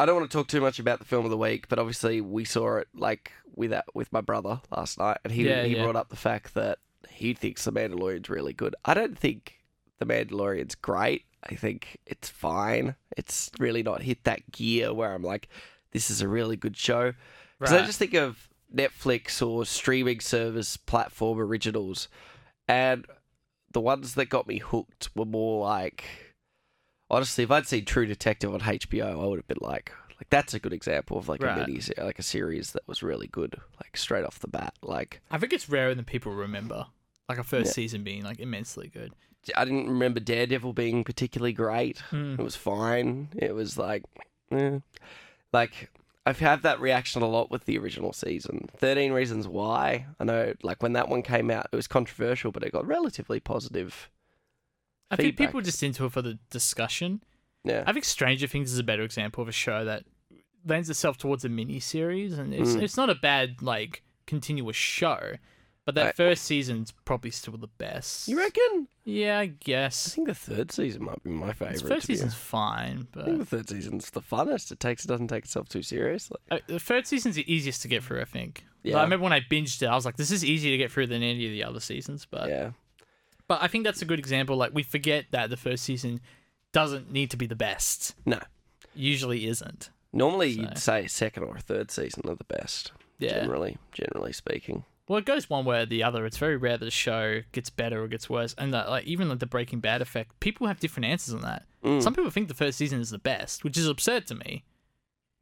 I 0.00 0.06
don't 0.06 0.16
want 0.16 0.30
to 0.30 0.36
talk 0.36 0.48
too 0.48 0.60
much 0.60 0.78
about 0.78 0.98
the 0.98 1.04
film 1.04 1.24
of 1.24 1.30
the 1.30 1.36
week, 1.36 1.68
but 1.68 1.78
obviously 1.78 2.20
we 2.20 2.44
saw 2.44 2.76
it 2.78 2.88
like 2.94 3.32
with 3.54 3.70
that 3.70 3.84
with 3.94 4.12
my 4.12 4.20
brother 4.20 4.60
last 4.74 4.98
night, 4.98 5.18
and 5.24 5.32
he 5.32 5.44
Yeah, 5.44 5.64
he 5.64 5.74
yeah. 5.76 5.82
brought 5.82 5.96
up 5.96 6.08
the 6.08 6.16
fact 6.16 6.54
that 6.54 6.78
he 7.08 7.34
thinks 7.34 7.64
the 7.64 7.72
Mandalorian's 7.72 8.30
really 8.30 8.52
good. 8.52 8.74
I 8.84 8.94
don't 8.94 9.18
think 9.18 9.60
the 9.98 10.06
Mandalorian's 10.06 10.74
great. 10.74 11.24
I 11.44 11.54
think 11.54 11.98
it's 12.06 12.28
fine. 12.28 12.94
It's 13.16 13.50
really 13.58 13.82
not 13.82 14.02
hit 14.02 14.24
that 14.24 14.50
gear 14.52 14.92
where 14.94 15.12
I'm 15.12 15.22
like, 15.22 15.48
this 15.92 16.10
is 16.10 16.20
a 16.22 16.28
really 16.28 16.56
good 16.56 16.76
show. 16.76 17.12
Because 17.58 17.72
I 17.74 17.78
Right. 17.78 17.86
just 17.86 17.98
think 17.98 18.14
of 18.14 18.48
Netflix 18.74 19.46
or 19.46 19.66
streaming 19.66 20.20
service 20.20 20.76
platform 20.76 21.38
originals, 21.38 22.08
and 22.68 23.06
the 23.72 23.80
ones 23.80 24.14
that 24.14 24.26
got 24.26 24.46
me 24.46 24.58
hooked 24.58 25.10
were 25.14 25.24
more 25.26 25.66
like, 25.66 26.04
honestly, 27.10 27.44
if 27.44 27.50
I'd 27.50 27.66
seen 27.66 27.84
True 27.84 28.06
Detective 28.06 28.52
on 28.52 28.60
HBO, 28.60 29.22
I 29.22 29.26
would 29.26 29.38
have 29.38 29.48
been 29.48 29.58
like, 29.60 29.92
like 30.18 30.28
that's 30.30 30.54
a 30.54 30.58
good 30.60 30.72
example 30.72 31.18
of 31.18 31.28
like 31.28 31.42
Right. 31.42 31.56
a 31.58 31.66
mini, 31.66 31.80
like 31.98 32.18
a 32.18 32.22
series 32.22 32.72
that 32.72 32.86
was 32.86 33.02
really 33.02 33.26
good, 33.26 33.56
like 33.82 33.96
straight 33.96 34.24
off 34.24 34.38
the 34.38 34.48
bat. 34.48 34.74
Like 34.82 35.20
I 35.30 35.38
think 35.38 35.52
it's 35.52 35.68
rarer 35.68 35.94
than 35.94 36.04
people 36.04 36.32
remember. 36.32 36.86
Like 37.28 37.38
a 37.38 37.44
first 37.44 37.68
Yeah. 37.68 37.72
season 37.72 38.02
being 38.04 38.22
like 38.22 38.40
immensely 38.40 38.88
good. 38.88 39.12
I 39.56 39.64
didn't 39.64 39.88
remember 39.88 40.20
Daredevil 40.20 40.74
being 40.74 41.02
particularly 41.04 41.52
great. 41.54 41.98
Hmm. 42.10 42.34
It 42.34 42.42
was 42.42 42.56
fine. 42.56 43.28
It 43.36 43.54
was 43.54 43.78
like, 43.78 44.02
eh. 44.52 44.80
like 45.52 45.90
I've 46.26 46.40
had 46.40 46.62
that 46.62 46.80
reaction 46.80 47.22
a 47.22 47.26
lot 47.28 47.50
with 47.50 47.64
the 47.64 47.78
original 47.78 48.12
season. 48.12 48.68
Thirteen 48.76 49.12
Reasons 49.12 49.48
Why. 49.48 50.04
I 50.20 50.24
know, 50.24 50.52
like 50.62 50.82
when 50.82 50.92
that 50.92 51.08
one 51.08 51.22
came 51.22 51.50
out, 51.50 51.68
it 51.72 51.76
was 51.76 51.86
controversial, 51.88 52.52
but 52.52 52.62
it 52.62 52.72
got 52.72 52.86
relatively 52.86 53.40
positive. 53.40 54.10
I 55.10 55.16
think 55.16 55.36
people 55.36 55.58
are 55.60 55.62
just 55.64 55.82
into 55.82 56.04
it 56.04 56.12
for 56.12 56.22
the 56.22 56.38
discussion. 56.50 57.22
Yeah, 57.64 57.84
I 57.86 57.92
think 57.92 58.04
Stranger 58.04 58.46
Things 58.46 58.72
is 58.72 58.78
a 58.78 58.84
better 58.84 59.02
example 59.02 59.42
of 59.42 59.48
a 59.48 59.52
show 59.52 59.84
that 59.84 60.04
lends 60.66 60.88
itself 60.90 61.18
towards 61.18 61.44
a 61.44 61.48
mini 61.48 61.80
series, 61.80 62.38
and 62.38 62.54
it's 62.54 62.70
Mm. 62.74 62.82
it's 62.82 62.96
not 62.96 63.10
a 63.10 63.14
bad 63.14 63.60
like 63.62 64.02
continuous 64.26 64.76
show. 64.76 65.34
But 65.86 65.94
that 65.94 66.06
I- 66.08 66.12
first 66.12 66.44
season's 66.44 66.92
probably 67.04 67.30
still 67.32 67.56
the 67.56 67.66
best. 67.66 68.28
you 68.28 68.38
reckon? 68.38 68.86
Yeah, 69.04 69.38
I 69.40 69.46
guess. 69.46 70.08
I 70.08 70.14
think 70.16 70.28
the 70.28 70.34
third 70.34 70.70
season 70.70 71.04
might 71.04 71.22
be 71.24 71.30
my 71.30 71.52
favorite. 71.54 71.80
first 71.80 72.02
to 72.02 72.08
be 72.08 72.14
season's 72.14 72.34
fine, 72.34 73.08
I 73.16 73.24
think 73.24 73.38
but 73.38 73.38
the 73.38 73.44
third 73.46 73.68
season's 73.70 74.10
the 74.10 74.20
funnest. 74.20 74.70
It 74.70 74.78
takes 74.78 75.04
it 75.04 75.08
doesn't 75.08 75.28
take 75.28 75.44
itself 75.44 75.68
too 75.68 75.82
seriously. 75.82 76.36
uh, 76.50 76.58
the 76.66 76.78
third 76.78 77.06
season's 77.06 77.34
the 77.34 77.50
easiest 77.52 77.82
to 77.82 77.88
get 77.88 78.04
through. 78.04 78.20
I 78.20 78.24
think. 78.26 78.64
But 78.82 78.90
Yeah. 78.90 78.98
I 78.98 79.02
remember 79.02 79.24
when 79.24 79.32
I 79.32 79.40
binged 79.40 79.82
it, 79.82 79.86
I 79.86 79.94
was 79.94 80.04
like, 80.04 80.16
"This 80.16 80.30
is 80.30 80.44
easier 80.44 80.70
to 80.70 80.78
get 80.78 80.92
through 80.92 81.08
than 81.08 81.22
any 81.22 81.46
of 81.46 81.50
the 81.52 81.64
other 81.64 81.80
seasons." 81.80 82.26
But 82.30 82.48
yeah, 82.50 82.70
but 83.50 83.60
I 83.60 83.66
think 83.66 83.82
that's 83.82 84.00
a 84.00 84.04
good 84.04 84.20
example. 84.20 84.54
Like 84.56 84.70
we 84.72 84.84
forget 84.84 85.24
that 85.32 85.50
the 85.50 85.56
first 85.56 85.82
season 85.82 86.20
doesn't 86.72 87.10
need 87.10 87.32
to 87.32 87.36
be 87.36 87.46
the 87.48 87.56
best. 87.56 88.14
No. 88.24 88.38
usually 88.94 89.48
isn't. 89.48 89.90
normally 90.12 90.52
So- 90.54 90.60
you'd 90.60 90.78
say 90.78 91.06
second 91.08 91.42
or 91.42 91.58
third 91.58 91.90
season 91.90 92.22
are 92.28 92.36
the 92.36 92.44
best. 92.44 92.92
Yeah. 93.18 93.40
Generally, 93.40 93.78
generally 93.92 94.32
speaking. 94.32 94.84
Well, 95.08 95.18
it 95.18 95.24
goes 95.24 95.50
one 95.50 95.64
way 95.64 95.80
or 95.82 95.86
the 95.86 96.04
other. 96.04 96.24
It's 96.26 96.36
very 96.38 96.56
rare 96.56 96.78
that 96.78 96.86
a 96.86 96.92
show 96.92 97.42
gets 97.50 97.70
better 97.70 98.00
or 98.04 98.06
gets 98.06 98.30
worse, 98.30 98.54
and 98.56 98.72
that, 98.72 98.88
like 98.88 99.04
even 99.06 99.28
like 99.28 99.40
the 99.40 99.46
Breaking 99.46 99.80
Bad 99.80 100.00
effect, 100.00 100.38
people 100.38 100.68
have 100.68 100.78
different 100.78 101.06
answers 101.06 101.34
on 101.34 101.40
that. 101.40 101.64
Mm. 101.84 102.00
Some 102.00 102.14
people 102.14 102.30
think 102.30 102.46
the 102.46 102.54
first 102.54 102.78
season 102.78 103.00
is 103.00 103.10
the 103.10 103.18
best, 103.18 103.64
which 103.64 103.76
is 103.76 103.88
absurd 103.88 104.28
to 104.28 104.36
me, 104.36 104.62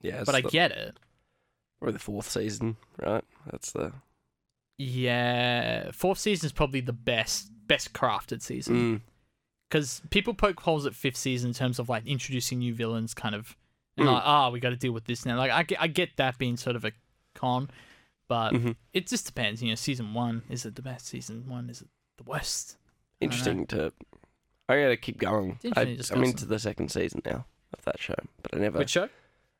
yeah, 0.00 0.24
but 0.24 0.34
I 0.34 0.40
get 0.40 0.70
it. 0.72 0.96
or 1.82 1.92
the 1.92 1.98
fourth 1.98 2.30
season, 2.30 2.76
right? 3.04 3.24
That's 3.50 3.70
the 3.72 3.92
Yeah, 4.78 5.90
fourth 5.92 6.18
season 6.18 6.46
is 6.46 6.52
probably 6.52 6.80
the 6.80 6.92
best 6.92 7.50
best 7.66 7.92
crafted 7.92 8.40
season 8.40 8.76
mm, 8.76 9.00
because 9.68 10.00
people 10.10 10.32
poke 10.32 10.60
holes 10.60 10.86
at 10.86 10.94
fifth 10.94 11.16
season 11.18 11.48
in 11.50 11.54
terms 11.54 11.78
of 11.78 11.88
like 11.88 12.06
introducing 12.06 12.60
new 12.60 12.72
villains, 12.74 13.12
kind 13.12 13.34
of, 13.34 13.56
and 13.96 14.08
Mm. 14.08 14.12
like, 14.14 14.22
oh, 14.24 14.50
we 14.50 14.60
got 14.60 14.70
to 14.70 14.76
deal 14.76 14.92
with 14.92 15.04
this 15.04 15.26
now. 15.26 15.36
Like, 15.36 15.50
I 15.50 15.64
get, 15.64 15.82
I 15.82 15.86
get 15.88 16.16
that 16.16 16.38
being 16.38 16.56
sort 16.56 16.76
of 16.76 16.84
a 16.84 16.92
con, 17.34 17.68
but 18.28 18.54
Mhm. 18.54 18.76
it 18.94 19.06
just 19.08 19.26
depends. 19.26 19.62
You 19.62 19.68
know, 19.70 19.74
season 19.74 20.14
one 20.14 20.42
is 20.48 20.64
it 20.64 20.76
the 20.76 20.82
best? 20.82 21.06
Season 21.06 21.46
one 21.48 21.68
is 21.68 21.82
it 21.82 21.88
the 22.16 22.24
worst? 22.24 22.76
Interesting 23.20 23.66
to. 23.66 23.92
I 24.68 24.80
gotta 24.80 24.96
keep 24.96 25.18
going. 25.18 25.58
I, 25.76 25.98
I'm 26.12 26.22
into 26.24 26.46
the 26.46 26.58
second 26.58 26.90
season 26.90 27.20
now 27.26 27.44
of 27.76 27.84
that 27.84 27.98
show, 28.00 28.14
but 28.42 28.54
I 28.54 28.58
never 28.58 28.78
Which 28.78 28.90
show? 28.90 29.08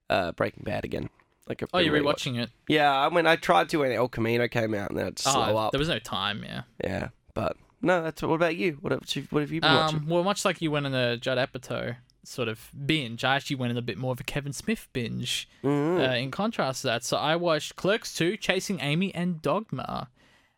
uh, 0.08 0.32
Breaking 0.32 0.62
Bad 0.64 0.84
again. 0.84 1.10
Like 1.48 1.62
I've 1.62 1.70
Oh, 1.72 1.78
you're 1.78 1.94
rewatch- 1.98 2.16
rewatching 2.34 2.42
it. 2.42 2.50
Yeah, 2.68 2.94
I 2.94 3.08
mean, 3.08 3.26
I 3.26 3.36
tried 3.36 3.68
to 3.70 3.78
when 3.78 3.92
El 3.92 4.08
Camino 4.08 4.46
came 4.48 4.74
out, 4.74 4.90
and 4.90 4.98
then 4.98 5.06
it 5.08 5.18
slow 5.18 5.54
Oh, 5.54 5.56
up. 5.56 5.72
there 5.72 5.78
was 5.78 5.88
no 5.88 5.98
time. 5.98 6.44
Yeah. 6.44 6.62
Yeah, 6.84 7.08
but 7.34 7.56
no, 7.80 8.02
that's 8.02 8.20
what 8.22 8.34
about 8.34 8.56
you? 8.56 8.78
What 8.80 8.92
have 8.92 9.02
you, 9.14 9.26
what 9.30 9.40
have 9.40 9.50
you 9.50 9.60
been 9.60 9.72
watching? 9.74 9.98
Um, 10.00 10.06
well, 10.08 10.24
much 10.24 10.44
like 10.44 10.60
you 10.60 10.70
went 10.70 10.86
in 10.86 10.94
a 10.94 11.16
Judd 11.16 11.38
Apatow 11.38 11.96
sort 12.24 12.48
of 12.48 12.70
binge, 12.84 13.24
I 13.24 13.36
actually 13.36 13.56
went 13.56 13.70
in 13.70 13.78
a 13.78 13.82
bit 13.82 13.96
more 13.96 14.12
of 14.12 14.20
a 14.20 14.24
Kevin 14.24 14.52
Smith 14.52 14.86
binge. 14.92 15.48
Mm. 15.64 15.98
Uh, 16.10 16.14
in 16.16 16.30
contrast 16.30 16.82
to 16.82 16.88
that, 16.88 17.02
so 17.04 17.16
I 17.16 17.36
watched 17.36 17.76
Clerks 17.76 18.12
2, 18.14 18.36
Chasing 18.36 18.80
Amy, 18.80 19.14
and 19.14 19.40
Dogma. 19.40 20.10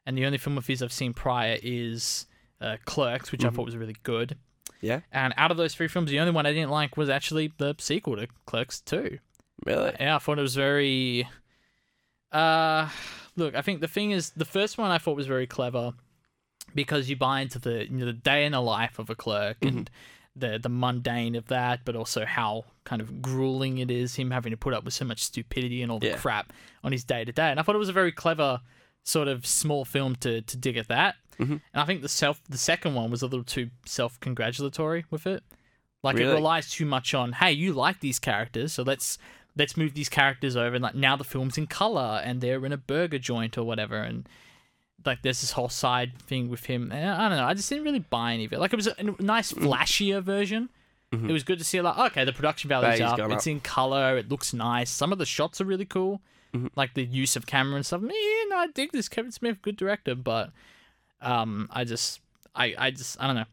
And 0.04 0.18
the 0.18 0.26
only 0.26 0.38
film 0.38 0.58
of 0.58 0.66
his 0.66 0.82
I've 0.82 0.92
seen 0.92 1.12
prior 1.14 1.58
is 1.62 2.26
uh, 2.60 2.76
Clerks, 2.86 3.30
which 3.30 3.44
I 3.44 3.48
Mhm. 3.48 3.54
thought 3.54 3.66
was 3.66 3.76
really 3.76 3.96
good. 4.02 4.36
Yeah? 4.80 5.00
And 5.12 5.32
out 5.36 5.50
of 5.52 5.56
those 5.58 5.74
three 5.74 5.86
films, 5.88 6.10
the 6.10 6.18
only 6.18 6.32
one 6.32 6.44
I 6.46 6.52
didn't 6.52 6.70
like 6.70 6.96
was 6.96 7.08
actually 7.08 7.52
the 7.58 7.76
sequel 7.78 8.16
to 8.16 8.26
Clerks 8.46 8.80
2. 8.80 9.18
Really? 9.66 9.92
Yeah, 10.00 10.16
I 10.16 10.18
thought 10.18 10.38
it 10.38 10.42
was 10.42 10.54
very. 10.56 11.28
Uh, 12.32 12.88
look, 13.36 13.54
I 13.54 13.62
think 13.62 13.80
the 13.80 13.88
thing 13.88 14.12
is, 14.12 14.30
the 14.30 14.44
first 14.44 14.78
one 14.78 14.90
I 14.90 14.98
thought 14.98 15.16
was 15.16 15.26
very 15.26 15.46
clever 15.46 15.92
because 16.74 17.10
you 17.10 17.16
buy 17.16 17.40
into 17.40 17.58
the 17.58 17.84
you 17.90 17.96
know, 17.98 18.06
the 18.06 18.12
day 18.12 18.44
in 18.44 18.52
the 18.52 18.60
life 18.60 18.98
of 18.98 19.10
a 19.10 19.14
clerk 19.14 19.56
and 19.62 19.90
the 20.36 20.58
the 20.62 20.68
mundane 20.68 21.34
of 21.34 21.46
that, 21.48 21.80
but 21.84 21.96
also 21.96 22.24
how 22.24 22.64
kind 22.84 23.02
of 23.02 23.20
grueling 23.20 23.78
it 23.78 23.90
is 23.90 24.14
him 24.14 24.30
having 24.30 24.50
to 24.52 24.56
put 24.56 24.72
up 24.74 24.84
with 24.84 24.94
so 24.94 25.04
much 25.04 25.22
stupidity 25.24 25.82
and 25.82 25.90
all 25.90 25.98
the 25.98 26.08
Yeah. 26.08 26.16
crap 26.16 26.52
on 26.84 26.92
his 26.92 27.02
day 27.04 27.24
to 27.24 27.32
day. 27.32 27.50
And 27.50 27.58
I 27.58 27.62
thought 27.64 27.74
it 27.74 27.78
was 27.78 27.88
a 27.88 27.92
very 27.92 28.12
clever 28.12 28.60
sort 29.02 29.26
of 29.28 29.44
small 29.46 29.84
film 29.84 30.14
to 30.16 30.40
to 30.42 30.56
dig 30.56 30.76
at 30.76 30.86
that. 30.88 31.16
Mhm. 31.38 31.60
And 31.72 31.82
I 31.82 31.84
think 31.84 32.02
the 32.02 32.08
self 32.08 32.40
the 32.48 32.58
second 32.58 32.94
one 32.94 33.10
was 33.10 33.22
a 33.22 33.26
little 33.26 33.44
too 33.44 33.70
self 33.84 34.20
congratulatory 34.20 35.04
with 35.10 35.26
it. 35.26 35.42
Like 36.02 36.16
it 36.16 36.26
relies 36.32 36.70
too 36.70 36.86
much 36.86 37.12
on, 37.12 37.32
hey, 37.32 37.52
you 37.52 37.74
like 37.74 38.00
these 38.00 38.18
characters, 38.18 38.72
so 38.72 38.82
let's 38.82 39.18
let's 39.60 39.76
move 39.76 39.92
these 39.94 40.08
characters 40.08 40.56
over 40.56 40.74
and 40.76 40.82
like 40.82 40.94
now 40.94 41.14
the 41.16 41.24
film's 41.32 41.56
in 41.58 41.66
color 41.66 42.20
and 42.24 42.40
they're 42.40 42.64
in 42.66 42.72
a 42.72 42.76
burger 42.94 43.18
joint 43.18 43.56
or 43.58 43.64
whatever 43.64 43.98
and 44.10 44.28
like 45.06 45.22
there's 45.22 45.40
this 45.40 45.52
whole 45.52 45.68
side 45.68 46.12
thing 46.30 46.48
with 46.50 46.64
him 46.66 46.90
and 46.92 47.08
I 47.10 47.28
don't 47.28 47.38
know 47.38 47.44
I 47.44 47.54
just 47.54 47.68
didn't 47.68 47.84
really 47.84 48.04
buy 48.16 48.32
any 48.34 48.44
of 48.46 48.52
it 48.52 48.58
like 48.58 48.72
it 48.72 48.76
was 48.76 48.86
a 48.88 49.22
nice 49.22 49.52
flashier 49.52 50.22
version 50.22 50.68
Mhm. 51.12 51.28
it 51.28 51.32
was 51.32 51.42
good 51.42 51.58
to 51.58 51.64
see 51.64 51.80
like 51.80 51.98
okay 52.12 52.24
the 52.24 52.32
production 52.32 52.68
value's 52.68 53.00
up 53.00 53.18
it's 53.18 53.46
up. 53.46 53.50
in 53.50 53.58
color 53.60 54.16
it 54.16 54.28
looks 54.28 54.54
nice 54.54 54.88
some 54.90 55.10
of 55.12 55.18
the 55.18 55.26
shots 55.26 55.60
are 55.60 55.64
really 55.64 55.84
cool 55.84 56.20
Mhm. 56.54 56.70
like 56.76 56.94
the 56.94 57.04
use 57.04 57.34
of 57.36 57.46
camera 57.46 57.74
and 57.76 57.84
stuff 57.86 58.00
yeah 58.02 58.44
no 58.50 58.56
I 58.58 58.68
dig 58.72 58.92
this 58.92 59.08
Kevin 59.08 59.32
Smith 59.32 59.60
good 59.60 59.76
director 59.76 60.14
but 60.14 60.52
um 61.20 61.68
I 61.72 61.82
just 61.84 62.20
I 62.54 62.66
I 62.78 62.90
just 62.92 63.20
I 63.20 63.26
don't 63.26 63.36
know 63.36 63.50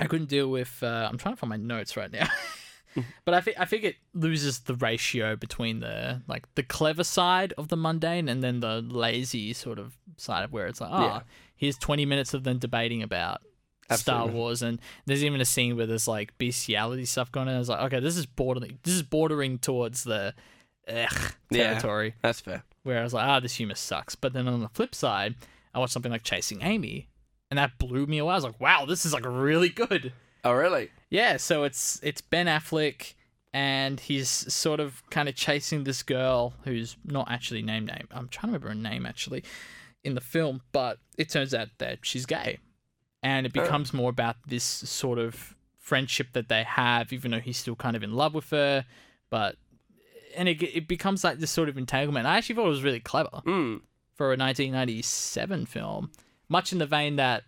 I 0.00 0.06
couldn't 0.06 0.28
deal 0.28 0.48
with 0.48 0.82
uh, 0.82 1.08
I'm 1.08 1.18
trying 1.18 1.34
to 1.34 1.38
find 1.38 1.50
my 1.50 1.56
notes 1.56 1.96
right 1.96 2.10
now 2.10 2.26
but 3.24 3.34
I 3.34 3.40
think 3.40 3.58
I 3.60 3.64
think 3.64 3.84
it 3.84 3.96
loses 4.14 4.60
the 4.60 4.74
ratio 4.74 5.36
between 5.36 5.80
the 5.80 6.22
like 6.28 6.52
the 6.54 6.62
clever 6.62 7.04
side 7.04 7.52
of 7.58 7.68
the 7.68 7.76
mundane 7.76 8.28
and 8.28 8.42
then 8.42 8.60
the 8.60 8.80
lazy 8.82 9.52
sort 9.52 9.78
of 9.78 9.96
side 10.16 10.44
of 10.44 10.52
where 10.52 10.66
it's 10.66 10.80
like, 10.80 10.90
oh, 10.92 11.00
Yeah. 11.06 11.20
here's 11.56 11.76
20 11.78 12.04
minutes 12.06 12.34
of 12.34 12.44
them 12.44 12.58
debating 12.58 13.02
about 13.02 13.40
Star 13.90 14.26
Wars, 14.26 14.62
and 14.62 14.80
there's 15.04 15.22
even 15.22 15.40
a 15.40 15.44
scene 15.44 15.76
where 15.76 15.86
there's 15.86 16.08
like 16.08 16.36
bestiality 16.38 17.04
stuff 17.04 17.30
going 17.30 17.48
on. 17.48 17.56
It's 17.56 17.68
like, 17.68 17.80
okay, 17.92 18.00
this 18.00 18.16
is 18.16 18.24
bordering, 18.26 18.78
this 18.84 18.94
is 18.94 19.02
bordering 19.02 19.58
towards 19.58 20.04
the 20.04 20.34
ugh, 20.88 21.32
Yeah. 21.50 21.68
territory 21.74 22.14
That's 22.22 22.40
fair. 22.40 22.62
where 22.84 23.00
I 23.00 23.02
was 23.02 23.12
like, 23.12 23.26
ah, 23.26 23.40
this 23.40 23.54
humor 23.56 23.74
sucks. 23.74 24.14
But 24.14 24.32
then 24.32 24.48
on 24.48 24.60
the 24.60 24.68
flip 24.70 24.94
side, 24.94 25.34
I 25.74 25.78
watched 25.78 25.92
something 25.92 26.12
like 26.12 26.22
Chasing 26.22 26.62
Amy, 26.62 27.08
and 27.50 27.58
that 27.58 27.76
blew 27.78 28.06
me 28.06 28.16
away. 28.18 28.32
I 28.32 28.36
was 28.36 28.44
like, 28.44 28.60
wow, 28.60 28.86
this 28.86 29.04
is 29.04 29.12
like 29.12 29.24
really 29.26 29.68
good. 29.68 30.12
Oh, 30.44 30.52
really? 30.52 30.90
Yeah, 31.10 31.36
so 31.36 31.64
it's 31.64 32.00
it's 32.02 32.20
Ben 32.20 32.46
Affleck 32.46 33.14
and 33.52 34.00
he's 34.00 34.28
sort 34.30 34.80
of 34.80 35.02
kind 35.10 35.28
of 35.28 35.34
chasing 35.34 35.84
this 35.84 36.02
girl 36.02 36.54
who's 36.64 36.96
not 37.04 37.30
actually 37.30 37.62
named 37.62 37.88
name. 37.88 38.08
I'm 38.10 38.28
trying 38.28 38.52
to 38.52 38.58
remember 38.58 38.68
her 38.68 38.74
name 38.74 39.04
actually 39.06 39.44
in 40.04 40.14
the 40.14 40.20
film, 40.22 40.62
but 40.72 40.98
it 41.18 41.28
turns 41.28 41.52
out 41.54 41.68
that 41.78 41.98
she's 42.02 42.24
gay, 42.26 42.58
and 43.22 43.46
it 43.46 43.52
Oh. 43.56 43.62
becomes 43.62 43.92
more 43.92 44.10
about 44.10 44.36
this 44.46 44.64
sort 44.64 45.18
of 45.18 45.54
friendship 45.78 46.28
that 46.32 46.48
they 46.48 46.62
have, 46.64 47.12
even 47.12 47.30
though 47.30 47.40
he's 47.40 47.58
still 47.58 47.76
kind 47.76 47.94
of 47.94 48.02
in 48.02 48.14
love 48.14 48.32
with 48.34 48.48
her, 48.50 48.84
but 49.30 49.56
and 50.34 50.48
it 50.48 50.62
it 50.62 50.88
becomes 50.88 51.22
like 51.22 51.38
this 51.38 51.50
sort 51.50 51.68
of 51.68 51.76
entanglement. 51.76 52.26
I 52.26 52.38
actually 52.38 52.54
thought 52.56 52.66
it 52.66 52.70
was 52.70 52.82
really 52.82 53.00
clever 53.00 53.42
Mm. 53.44 53.82
for 54.14 54.32
a 54.32 54.36
1997 54.36 55.66
film, 55.66 56.10
much 56.48 56.72
in 56.72 56.78
the 56.78 56.86
vein 56.86 57.16
that 57.16 57.44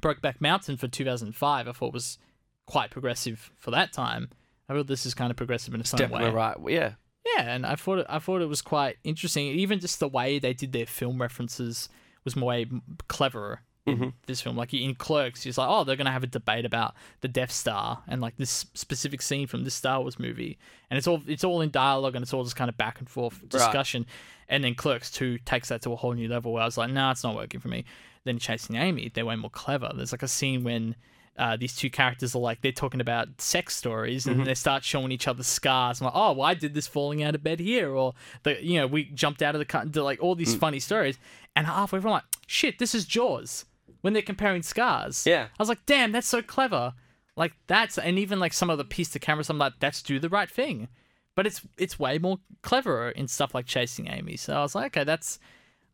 Brokeback 0.00 0.40
Mountain 0.40 0.76
for 0.76 0.88
2005 0.88 1.68
I 1.68 1.72
thought 1.72 1.92
was 1.92 2.18
quite 2.66 2.90
progressive 2.90 3.50
for 3.58 3.70
that 3.70 3.92
time. 3.92 4.30
I 4.68 4.72
thought 4.74 4.86
this 4.86 5.04
is 5.06 5.14
kind 5.14 5.30
of 5.30 5.36
progressive 5.36 5.74
in 5.74 5.80
its 5.80 5.92
own 5.92 5.98
Definitely 5.98 6.28
way. 6.28 6.34
right. 6.34 6.56
Yeah. 6.68 6.92
Yeah, 7.36 7.54
and 7.54 7.64
I 7.66 7.74
thought 7.74 7.98
it, 8.00 8.06
I 8.08 8.18
thought 8.18 8.42
it 8.42 8.48
was 8.48 8.62
quite 8.62 8.96
interesting. 9.04 9.46
Even 9.46 9.80
just 9.80 9.98
the 10.00 10.08
way 10.08 10.38
they 10.38 10.52
did 10.54 10.72
their 10.72 10.86
film 10.86 11.20
references 11.20 11.88
was 12.24 12.36
more 12.36 12.48
way 12.48 12.66
cleverer 13.08 13.60
in 13.86 13.98
Mhm. 13.98 14.12
this 14.26 14.40
film. 14.40 14.56
Like 14.56 14.72
in 14.72 14.94
Clerks, 14.94 15.42
he's 15.42 15.58
like, 15.58 15.68
oh, 15.68 15.84
they're 15.84 15.96
gonna 15.96 16.10
have 16.12 16.22
a 16.22 16.26
debate 16.26 16.64
about 16.64 16.94
the 17.20 17.28
Death 17.28 17.50
Star 17.52 18.02
and 18.06 18.20
like 18.22 18.36
this 18.36 18.66
specific 18.74 19.20
scene 19.22 19.46
from 19.46 19.64
this 19.64 19.74
Star 19.74 20.00
Wars 20.00 20.18
movie, 20.18 20.58
and 20.90 20.96
it's 20.98 21.06
all 21.06 21.22
it's 21.26 21.44
all 21.44 21.60
in 21.60 21.70
dialogue 21.70 22.14
and 22.14 22.22
it's 22.22 22.32
all 22.32 22.44
just 22.44 22.56
kind 22.56 22.68
of 22.70 22.76
back 22.76 22.98
and 22.98 23.08
forth 23.10 23.46
discussion. 23.48 24.06
And 24.48 24.62
then 24.64 24.74
Clerks 24.74 25.10
two 25.10 25.38
takes 25.38 25.68
that 25.68 25.80
to 25.82 25.92
a 25.92 25.96
whole 25.96 26.12
new 26.12 26.28
level 26.28 26.52
where 26.52 26.62
I 26.62 26.66
was 26.66 26.76
like, 26.78 26.90
nah, 26.90 27.10
it's 27.10 27.24
not 27.24 27.34
working 27.34 27.60
for 27.60 27.68
me. 27.68 27.84
Then 28.24 28.38
Chasing 28.38 28.76
Amy, 28.76 29.10
they're 29.12 29.26
way 29.26 29.36
more 29.36 29.50
clever. 29.50 29.90
There's 29.94 30.12
like 30.12 30.22
a 30.22 30.28
scene 30.28 30.64
when 30.64 30.96
uh, 31.36 31.56
these 31.56 31.74
two 31.74 31.90
characters 31.90 32.34
are 32.34 32.38
like 32.40 32.60
they're 32.60 32.72
talking 32.72 33.00
about 33.00 33.40
sex 33.40 33.76
stories 33.76 34.26
and 34.26 34.46
they 34.46 34.54
start 34.54 34.84
showing 34.84 35.10
each 35.10 35.26
other 35.26 35.42
scars. 35.42 36.00
I'm 36.00 36.06
like, 36.06 36.14
oh, 36.16 36.32
well, 36.32 36.46
I 36.46 36.54
did 36.54 36.74
this 36.74 36.86
falling 36.86 37.22
out 37.22 37.34
of 37.34 37.42
bed 37.42 37.60
here, 37.60 37.90
or 37.90 38.14
the 38.44 38.64
you 38.64 38.80
know 38.80 38.86
we 38.86 39.04
jumped 39.04 39.42
out 39.42 39.54
of 39.54 39.58
the 39.58 39.64
car, 39.64 39.84
like 39.84 40.22
all 40.22 40.34
these 40.34 40.54
funny 40.54 40.80
stories. 40.80 41.18
And 41.56 41.66
halfway 41.66 42.00
through, 42.00 42.10
I'm 42.10 42.14
like, 42.14 42.24
shit, 42.46 42.78
this 42.78 42.94
is 42.94 43.04
Jaws 43.04 43.64
when 44.00 44.12
they're 44.12 44.22
comparing 44.22 44.62
scars. 44.62 45.26
Yeah. 45.26 45.44
I 45.44 45.62
was 45.62 45.68
like, 45.68 45.86
damn, 45.86 46.12
that's 46.12 46.28
so 46.28 46.42
clever. 46.42 46.94
Like 47.36 47.54
that's 47.66 47.98
and 47.98 48.18
even 48.18 48.38
like 48.38 48.52
some 48.52 48.70
of 48.70 48.78
the 48.78 48.84
piece 48.84 49.10
to 49.10 49.18
camera, 49.18 49.44
I'm 49.48 49.58
like, 49.58 49.74
that's 49.80 50.02
do 50.02 50.18
the 50.20 50.28
right 50.28 50.50
thing. 50.50 50.88
But 51.34 51.46
it's 51.46 51.62
it's 51.76 51.98
way 51.98 52.18
more 52.18 52.38
cleverer 52.62 53.10
in 53.10 53.26
stuff 53.26 53.54
like 53.54 53.66
chasing 53.66 54.08
Amy. 54.08 54.36
So 54.36 54.54
I 54.54 54.62
was 54.62 54.74
like, 54.74 54.96
okay, 54.96 55.04
that's 55.04 55.40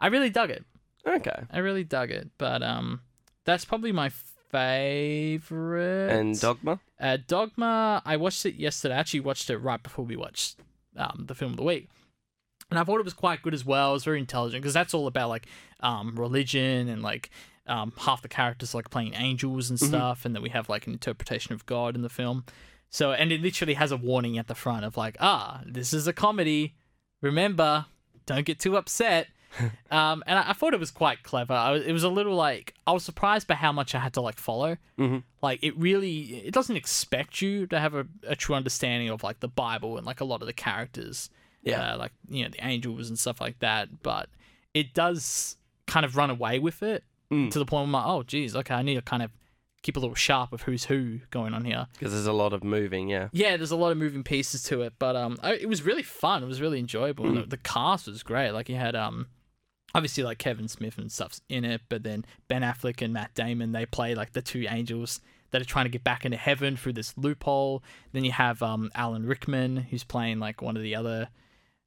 I 0.00 0.08
really 0.08 0.28
dug 0.28 0.50
it. 0.50 0.64
Okay. 1.06 1.44
I 1.50 1.58
really 1.58 1.84
dug 1.84 2.10
it. 2.10 2.30
But 2.38 2.62
um 2.62 3.00
that's 3.44 3.64
probably 3.64 3.92
my 3.92 4.10
favorite. 4.50 6.10
And 6.10 6.38
Dogma. 6.38 6.80
Uh, 7.00 7.18
Dogma, 7.26 8.02
I 8.04 8.16
watched 8.16 8.44
it 8.44 8.56
yesterday. 8.56 8.94
I 8.94 8.98
actually 8.98 9.20
watched 9.20 9.48
it 9.50 9.58
right 9.58 9.82
before 9.82 10.04
we 10.04 10.16
watched 10.16 10.60
um, 10.96 11.24
the 11.26 11.34
film 11.34 11.52
of 11.52 11.56
the 11.56 11.62
week. 11.64 11.88
And 12.70 12.78
I 12.78 12.84
thought 12.84 13.00
it 13.00 13.04
was 13.04 13.14
quite 13.14 13.42
good 13.42 13.54
as 13.54 13.64
well. 13.64 13.90
It 13.90 13.94
was 13.94 14.04
very 14.04 14.20
intelligent 14.20 14.62
because 14.62 14.74
that's 14.74 14.94
all 14.94 15.06
about 15.06 15.28
like 15.28 15.46
um, 15.80 16.14
religion 16.16 16.88
and 16.88 17.02
like 17.02 17.30
um, 17.66 17.92
half 17.98 18.22
the 18.22 18.28
characters 18.28 18.74
like 18.74 18.90
playing 18.90 19.14
angels 19.14 19.70
and 19.70 19.78
stuff. 19.80 20.24
And 20.24 20.34
then 20.34 20.42
we 20.42 20.50
have 20.50 20.68
like 20.68 20.86
an 20.86 20.92
interpretation 20.92 21.52
of 21.52 21.66
God 21.66 21.96
in 21.96 22.02
the 22.02 22.08
film. 22.08 22.44
So, 22.90 23.12
and 23.12 23.32
it 23.32 23.40
literally 23.40 23.74
has 23.74 23.92
a 23.92 23.96
warning 23.96 24.38
at 24.38 24.46
the 24.46 24.54
front 24.54 24.84
of 24.84 24.96
like, 24.96 25.16
ah, 25.20 25.62
this 25.66 25.92
is 25.92 26.06
a 26.06 26.12
comedy. 26.12 26.74
Remember, 27.22 27.86
don't 28.26 28.44
get 28.44 28.58
too 28.60 28.76
upset. 28.76 29.28
um, 29.90 30.22
and 30.26 30.38
I, 30.38 30.50
I 30.50 30.52
thought 30.52 30.74
it 30.74 30.80
was 30.80 30.90
quite 30.90 31.22
clever. 31.22 31.54
Was- 31.54 31.84
it 31.84 31.92
was 31.92 32.04
a 32.04 32.08
little 32.08 32.34
like 32.34 32.74
I 32.86 32.92
was 32.92 33.04
surprised 33.04 33.46
by 33.46 33.54
how 33.54 33.72
much 33.72 33.94
I 33.94 33.98
had 33.98 34.12
to 34.14 34.20
like 34.20 34.38
follow. 34.38 34.76
Mhm. 34.98 35.22
Like 35.42 35.58
it 35.62 35.76
really, 35.76 36.36
it 36.46 36.52
doesn't 36.54 36.76
expect 36.76 37.40
you 37.42 37.66
to 37.68 37.78
have 37.80 37.94
a, 37.94 38.06
a 38.26 38.36
true 38.36 38.54
understanding 38.54 39.08
of 39.10 39.22
like 39.22 39.40
the 39.40 39.48
Bible 39.48 39.96
and 39.96 40.06
like 40.06 40.20
a 40.20 40.24
lot 40.24 40.40
of 40.42 40.46
the 40.46 40.52
characters. 40.52 41.30
Yeah. 41.62 41.92
uh, 41.94 41.98
like 41.98 42.12
you 42.28 42.42
know 42.44 42.48
the 42.50 42.64
angels 42.66 43.08
and 43.08 43.18
stuff 43.18 43.40
like 43.40 43.58
that. 43.58 44.02
But 44.02 44.28
it 44.72 44.94
does 44.94 45.56
kind 45.86 46.06
of 46.06 46.16
run 46.16 46.30
away 46.30 46.58
with 46.58 46.82
it 46.82 47.04
Mm. 47.30 47.48
to 47.52 47.58
the 47.60 47.64
point 47.64 47.82
where 47.82 47.84
I'm 47.86 47.92
like, 47.92 48.06
oh, 48.06 48.22
geez, 48.24 48.56
okay, 48.56 48.74
I 48.74 48.82
need 48.82 48.96
to 48.96 49.02
kind 49.02 49.22
of 49.22 49.30
keep 49.82 49.96
a 49.96 50.00
little 50.00 50.16
sharp 50.16 50.52
of 50.52 50.62
who's 50.62 50.84
who 50.86 51.20
going 51.30 51.54
on 51.54 51.64
here. 51.64 51.86
Because 51.92 52.12
there's 52.12 52.26
a 52.26 52.32
lot 52.32 52.52
of 52.52 52.64
moving. 52.64 53.08
Yeah. 53.08 53.28
Yeah, 53.30 53.56
there's 53.56 53.70
a 53.70 53.76
lot 53.76 53.92
of 53.92 53.98
moving 53.98 54.24
pieces 54.24 54.64
to 54.64 54.82
it, 54.82 54.94
but 54.98 55.14
um, 55.14 55.38
I, 55.40 55.52
it 55.54 55.68
was 55.68 55.82
really 55.84 56.02
fun. 56.02 56.42
It 56.42 56.46
was 56.46 56.60
really 56.60 56.80
enjoyable. 56.80 57.26
and 57.26 57.36
The, 57.36 57.42
the 57.46 57.56
cast 57.56 58.08
was 58.08 58.24
great. 58.24 58.50
Like 58.50 58.68
you 58.68 58.74
had 58.74 58.96
um, 58.96 59.28
obviously 59.94 60.22
like 60.22 60.38
Kevin 60.38 60.68
Smith 60.68 60.98
and 60.98 61.10
stuff's 61.10 61.40
in 61.48 61.64
it, 61.64 61.82
but 61.88 62.02
then 62.02 62.24
Ben 62.48 62.62
Affleck 62.62 63.02
and 63.02 63.12
Matt 63.12 63.34
Damon 63.34 63.72
they 63.72 63.86
play 63.86 64.14
like 64.14 64.32
the 64.32 64.42
two 64.42 64.66
angels 64.68 65.20
that 65.50 65.60
are 65.60 65.64
trying 65.66 65.84
to 65.86 65.90
get 65.90 66.04
back 66.04 66.24
into 66.24 66.36
heaven 66.36 66.76
through 66.76 66.92
this 66.92 67.12
loophole. 67.16 67.82
Then 68.12 68.24
you 68.24 68.32
have 68.32 68.62
um 68.62 68.90
Alan 68.94 69.26
Rickman 69.26 69.76
who's 69.76 70.04
playing 70.04 70.38
like 70.38 70.62
one 70.62 70.76
of 70.76 70.82
the 70.82 70.94
other 70.94 71.28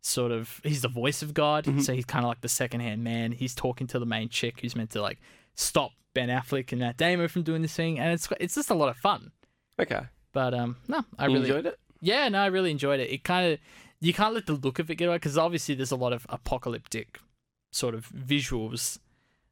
sort 0.01 0.31
of 0.33 0.59
he's 0.63 0.81
the 0.81 0.89
voice 0.89 1.21
of 1.21 1.33
God, 1.33 1.65
so 1.81 1.93
he's 1.93 2.05
kind 2.05 2.25
of 2.25 2.29
like 2.29 2.41
the 2.41 2.49
second 2.49 2.81
hand 2.81 3.03
man. 3.03 3.31
He's 3.31 3.55
talking 3.55 3.87
to 3.87 3.99
the 3.99 4.05
main 4.05 4.27
chick 4.29 4.59
who's 4.61 4.75
meant 4.75 4.89
to 4.91 5.01
like 5.01 5.19
stop 5.55 5.91
Ben 6.13 6.29
Affleck 6.29 6.71
and 6.71 6.81
Matt 6.81 6.97
Damon 6.97 7.27
from 7.29 7.43
doing 7.43 7.61
this 7.61 7.73
thing, 7.73 7.99
and 7.99 8.11
it's 8.13 8.27
it's 8.39 8.55
just 8.55 8.69
a 8.69 8.75
lot 8.75 8.89
of 8.89 8.97
fun. 8.97 9.31
Okay. 9.79 10.01
But 10.33 10.53
um, 10.53 10.77
no, 10.87 11.03
I 11.17 11.27
You 11.27 11.33
really 11.35 11.47
enjoyed 11.49 11.65
it. 11.67 11.79
yeah, 12.01 12.27
no, 12.27 12.39
I 12.39 12.47
really 12.47 12.71
enjoyed 12.71 12.99
it. 12.99 13.11
It 13.11 13.23
kind 13.23 13.53
of 13.53 13.59
you 14.01 14.13
can't 14.13 14.33
let 14.33 14.45
the 14.45 14.53
look 14.53 14.79
of 14.79 14.89
it 14.91 14.95
get 14.95 15.07
away 15.07 15.15
because 15.15 15.37
obviously 15.37 15.75
there's 15.75 15.91
a 15.91 15.95
lot 15.95 16.11
of 16.11 16.25
apocalyptic 16.27 17.19
sort 17.75 17.95
of 17.95 18.07
visuals 18.09 18.99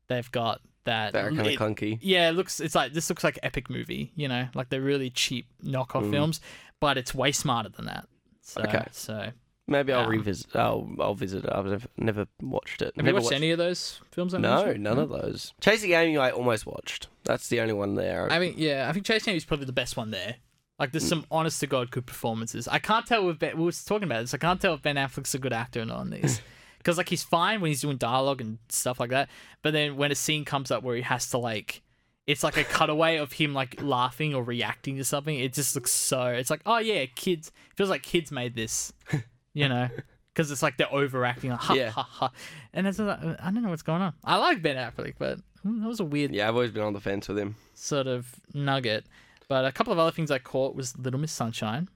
they've 0.08 0.32
got 0.32 0.62
that. 0.84 1.14
They're 1.14 1.32
kind 1.32 1.48
of 1.48 1.54
clunky. 1.54 2.00
yeah, 2.02 2.30
it 2.30 2.34
looks 2.34 2.60
it's 2.60 2.76
like 2.76 2.94
this 2.94 3.10
looks 3.10 3.24
like 3.24 3.40
epic 3.44 3.70
movie, 3.70 4.12
you 4.16 4.28
know, 4.28 4.48
like 4.54 4.70
they're 4.70 4.82
really 4.82 5.10
cheap 5.10 5.48
knockoff 5.64 6.04
Mm. 6.06 6.12
films, 6.12 6.42
but 6.80 6.98
it's 6.98 7.14
way 7.14 7.32
smarter 7.32 7.70
than 7.70 7.86
that. 7.86 8.08
So, 8.42 8.62
Okay. 8.62 8.86
so 8.92 9.32
Maybe 9.68 9.94
I'll 9.94 10.02
Um, 10.04 10.10
revisit. 10.10 10.54
I'll 10.56 10.90
I'll 11.00 11.14
visit 11.16 11.46
it. 11.46 11.50
I've 11.54 11.66
never, 11.66 11.88
never 11.98 12.28
watched 12.42 12.82
it. 12.82 12.94
have 12.98 13.06
never 13.06 13.20
you 13.20 13.24
watched, 13.24 13.34
any 13.36 13.52
of 13.52 13.58
those 13.58 14.02
films? 14.12 14.34
I 14.34 14.40
No, 14.40 14.64
mentioned? 14.66 14.84
none 14.84 14.98
of 14.98 15.10
those. 15.10 15.54
Chasing 15.62 15.92
Amy, 15.94 16.18
I 16.18 16.32
almost 16.32 16.66
watched. 16.66 17.08
That's 17.24 17.48
the 17.48 17.62
only 17.62 17.74
one 17.74 17.96
there. 17.96 18.30
I 18.30 18.40
mean, 18.40 18.56
yeah, 18.58 18.88
I 18.90 18.92
think 18.92 19.06
Chase 19.06 19.26
Amy 19.30 19.38
is 19.38 19.46
probably 19.46 19.68
the 19.68 19.72
best 19.72 19.96
one 19.96 20.12
there. 20.12 20.38
Like, 20.78 20.92
there's 20.92 21.08
some 21.08 21.26
honest 21.32 21.60
to 21.62 21.68
god 21.68 21.92
good 21.92 22.06
performances. 22.08 22.68
I 22.68 22.80
can't 22.80 23.06
tell 23.06 23.30
if 23.30 23.38
ben, 23.40 23.56
we 23.56 23.64
were 23.64 23.72
talking 23.72 24.06
about 24.06 24.22
this. 24.22 24.34
I 24.34 24.38
can't 24.40 24.60
tell 24.60 24.74
if 24.74 24.82
Ben 24.82 24.96
Affleck's 24.96 25.36
a 25.36 25.40
good 25.40 25.54
actor 25.54 25.82
or 25.82 25.86
not 25.86 25.98
on 26.00 26.10
these, 26.10 26.42
because 26.82 26.98
like 26.98 27.10
he's 27.10 27.24
fine 27.24 27.62
when 27.62 27.70
he's 27.70 27.82
doing 27.82 27.98
dialogue 27.98 28.41
and 28.41 28.58
stuff 28.70 29.00
like 29.00 29.12
that. 29.12 29.30
But 29.62 29.74
then 29.74 29.96
when 29.98 30.12
a 30.12 30.15
scene 30.15 30.46
comes 30.46 30.72
up 30.72 30.84
where 30.84 30.96
he 30.96 31.02
has 31.04 31.30
to 31.30 31.38
like, 31.38 31.82
it's 32.28 32.44
like 32.44 32.58
a 32.58 32.63
cutaway 32.63 33.17
of 33.17 33.34
him 33.34 33.54
like 33.54 33.82
laughing 33.82 34.34
or 34.36 34.44
reacting 34.44 34.98
to 34.98 35.04
something. 35.04 35.38
It 35.39 35.54
just 35.54 35.76
looks 35.76 35.91
so. 35.91 36.26
It's 36.28 36.50
like, 36.50 36.62
oh 36.65 36.78
yeah, 36.80 37.06
kids. 37.15 37.52
Feels 37.76 37.89
like 37.89 38.04
kids 38.04 38.32
made 38.32 38.56
this, 38.56 38.94
you 39.54 39.70
know. 39.70 39.89
Because 40.34 40.50
it's 40.50 40.63
like 40.63 40.78
they're 40.78 40.94
overacting, 40.94 41.50
like, 41.52 41.60
ha 41.60 41.74
Yeah. 41.74 41.89
ha 41.89 42.04
ha, 42.04 42.32
and 42.74 42.88
it's 42.88 43.00
like, 43.00 43.20
I 43.22 43.52
don't 43.52 43.62
know 43.63 43.70
what's 43.70 43.82
going 43.82 44.02
on. 44.02 44.13
I 44.24 44.38
like 44.38 44.62
Ben 44.62 44.78
Affleck, 44.78 45.15
but 45.20 45.39
mm, 45.65 45.82
that 45.82 45.88
was 45.88 46.00
a 46.00 46.06
weird 46.06 46.34
yeah, 46.34 46.48
I've 46.48 46.56
always 46.56 46.72
been 46.72 46.84
on 46.84 46.94
the 46.94 47.02
fence 47.02 47.28
with 47.28 47.38
him. 47.38 47.56
sort 47.74 48.08
of 48.08 48.28
nugget. 48.54 49.06
But 49.50 49.65
a 49.65 49.72
couple 49.74 49.91
of 49.91 50.00
other 50.00 50.12
things 50.12 50.32
I 50.32 50.39
caught 50.39 50.74
was 50.74 50.98
Little 50.98 51.20
Miss 51.20 51.34
Sunshine, 51.34 51.89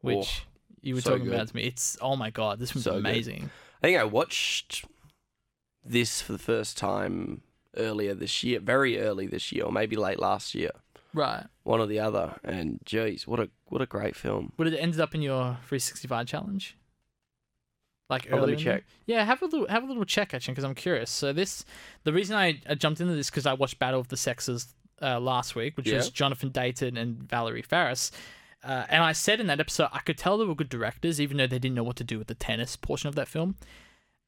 which 0.00 0.44
you 0.82 0.94
were 0.94 1.00
so 1.00 1.10
talking 1.10 1.24
good. 1.24 1.34
about 1.34 1.48
to 1.48 1.56
me. 1.56 1.62
It's 1.64 1.98
oh 2.00 2.14
my 2.14 2.30
god, 2.30 2.60
this 2.60 2.72
was 2.74 2.84
So 2.84 2.92
good. 2.92 3.02
I 3.82 3.86
think 3.88 3.98
I 3.98 4.04
watched 4.04 4.84
this 5.84 6.20
for 6.22 6.32
the 6.32 6.38
first 6.38 6.76
time 6.76 7.42
earlier 7.76 8.14
this 8.14 8.42
year, 8.42 8.58
very 8.60 8.98
early 8.98 9.26
this 9.26 9.52
year, 9.52 9.64
or 9.64 9.72
maybe 9.72 9.96
late 9.96 10.18
last 10.18 10.54
year, 10.54 10.70
Right. 11.12 11.44
one 11.62 11.80
or 11.80 11.86
the 11.86 12.00
other. 12.00 12.38
And 12.42 12.80
geez, 12.84 13.26
what 13.26 13.38
a 13.40 13.50
what 13.66 13.82
a 13.82 13.86
great 13.86 14.16
film. 14.16 14.52
Would 14.56 14.68
it 14.72 14.76
ended 14.78 15.00
up 15.00 15.14
in 15.14 15.22
your 15.22 15.58
365 15.66 16.26
challenge? 16.26 16.76
Like 18.08 18.28
Oh, 18.30 18.36
let 18.38 18.48
me 18.48 18.54
the- 18.54 18.62
check. 18.62 18.84
Yeah, 19.06 19.24
have 19.24 19.42
a 19.42 19.46
little 19.46 19.66
have 19.68 19.82
a 19.82 19.86
little 19.86 20.04
check 20.04 20.32
actually 20.32 20.52
because 20.52 20.64
I'm 20.64 20.74
curious. 20.74 21.10
So 21.10 21.32
this 21.32 21.64
the 22.04 22.12
reason 22.12 22.36
I, 22.36 22.60
I 22.68 22.74
jumped 22.74 23.00
into 23.00 23.14
this 23.14 23.30
because 23.30 23.46
I 23.46 23.52
watched 23.52 23.78
Battle 23.78 24.00
of 24.00 24.08
the 24.08 24.16
Sexes 24.16 24.74
uh, 25.02 25.20
last 25.20 25.54
week, 25.54 25.76
which 25.76 25.90
was 25.90 26.10
Jonathan 26.10 26.48
Dayton 26.50 26.96
and 26.96 27.18
Valerie 27.28 27.62
Faris. 27.62 28.10
Uh, 28.64 28.84
and 28.88 29.02
I 29.02 29.12
said 29.12 29.40
in 29.40 29.46
that 29.46 29.60
episode, 29.60 29.88
I 29.92 30.00
could 30.00 30.18
tell 30.18 30.38
they 30.38 30.44
were 30.44 30.54
good 30.54 30.68
directors, 30.68 31.20
even 31.20 31.36
though 31.36 31.46
they 31.46 31.58
didn't 31.58 31.74
know 31.76 31.84
what 31.84 31.96
to 31.96 32.04
do 32.04 32.18
with 32.18 32.26
the 32.26 32.34
tennis 32.34 32.74
portion 32.76 33.08
of 33.08 33.14
that 33.14 33.28
film. 33.28 33.56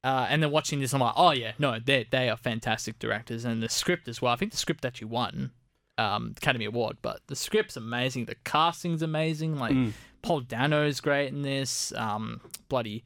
Uh, 0.05 0.27
and 0.31 0.43
then 0.43 0.51
watching 0.51 0.79
this, 0.81 0.93
I'm 0.95 1.01
like, 1.01 1.14
oh 1.17 1.33
yeah, 1.33 1.53
no, 1.59 1.79
they 1.85 2.07
they 2.09 2.29
are 2.31 2.37
fantastic 2.37 2.99
directors, 3.01 3.45
and 3.45 3.62
the 3.62 3.69
script 3.69 4.07
as 4.07 4.23
well. 4.23 4.33
I 4.33 4.37
think 4.37 4.53
the 4.53 4.59
script 4.59 4.85
actually 4.85 5.09
won 5.09 5.51
um, 5.99 6.35
Academy 6.37 6.67
Award, 6.67 6.99
but 7.03 7.21
the 7.27 7.35
script's 7.35 7.77
amazing, 7.77 8.27
the 8.27 8.37
casting's 8.45 9.03
amazing. 9.03 9.57
Like 9.59 9.73
Mm. 9.75 9.93
Paul 10.23 10.41
Dano's 10.43 11.01
great 11.01 11.29
in 11.33 11.43
this. 11.43 11.93
Um, 11.97 12.41
bloody 12.69 13.03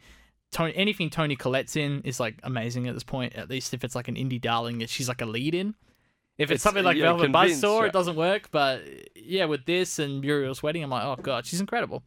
Toni, 0.51 0.75
anything 0.77 1.09
Toni 1.09 1.35
Collette's 1.35 1.77
in 1.77 2.03
is 2.03 2.21
like 2.21 2.39
amazing 2.43 2.87
at 2.89 2.95
this 2.95 3.03
point. 3.05 3.35
At 3.35 3.49
least 3.49 3.73
if 3.73 3.85
it's 3.85 3.95
like 3.95 4.09
an 4.09 4.17
indie 4.17 4.41
darling 4.41 4.79
that 4.79 4.91
she's 4.91 5.09
like 5.09 5.23
a 5.23 5.27
lead 5.27 5.55
in. 5.55 5.75
If 6.39 6.51
it's, 6.51 6.53
It's- 6.57 6.63
something 6.63 6.85
like 6.85 6.99
Velvet 6.99 7.31
Buzzsaw, 7.31 7.81
right? 7.81 7.87
it 7.89 7.93
doesn't 7.93 8.17
work. 8.17 8.51
But 8.51 8.83
yeah, 9.15 9.45
with 9.45 9.65
this 9.67 9.99
and 9.99 10.21
Muriel's 10.21 10.63
Wedding, 10.63 10.83
I'm 10.83 10.91
like, 10.91 11.05
oh 11.05 11.17
god, 11.17 11.47
she's 11.47 11.61
incredible. 11.61 12.03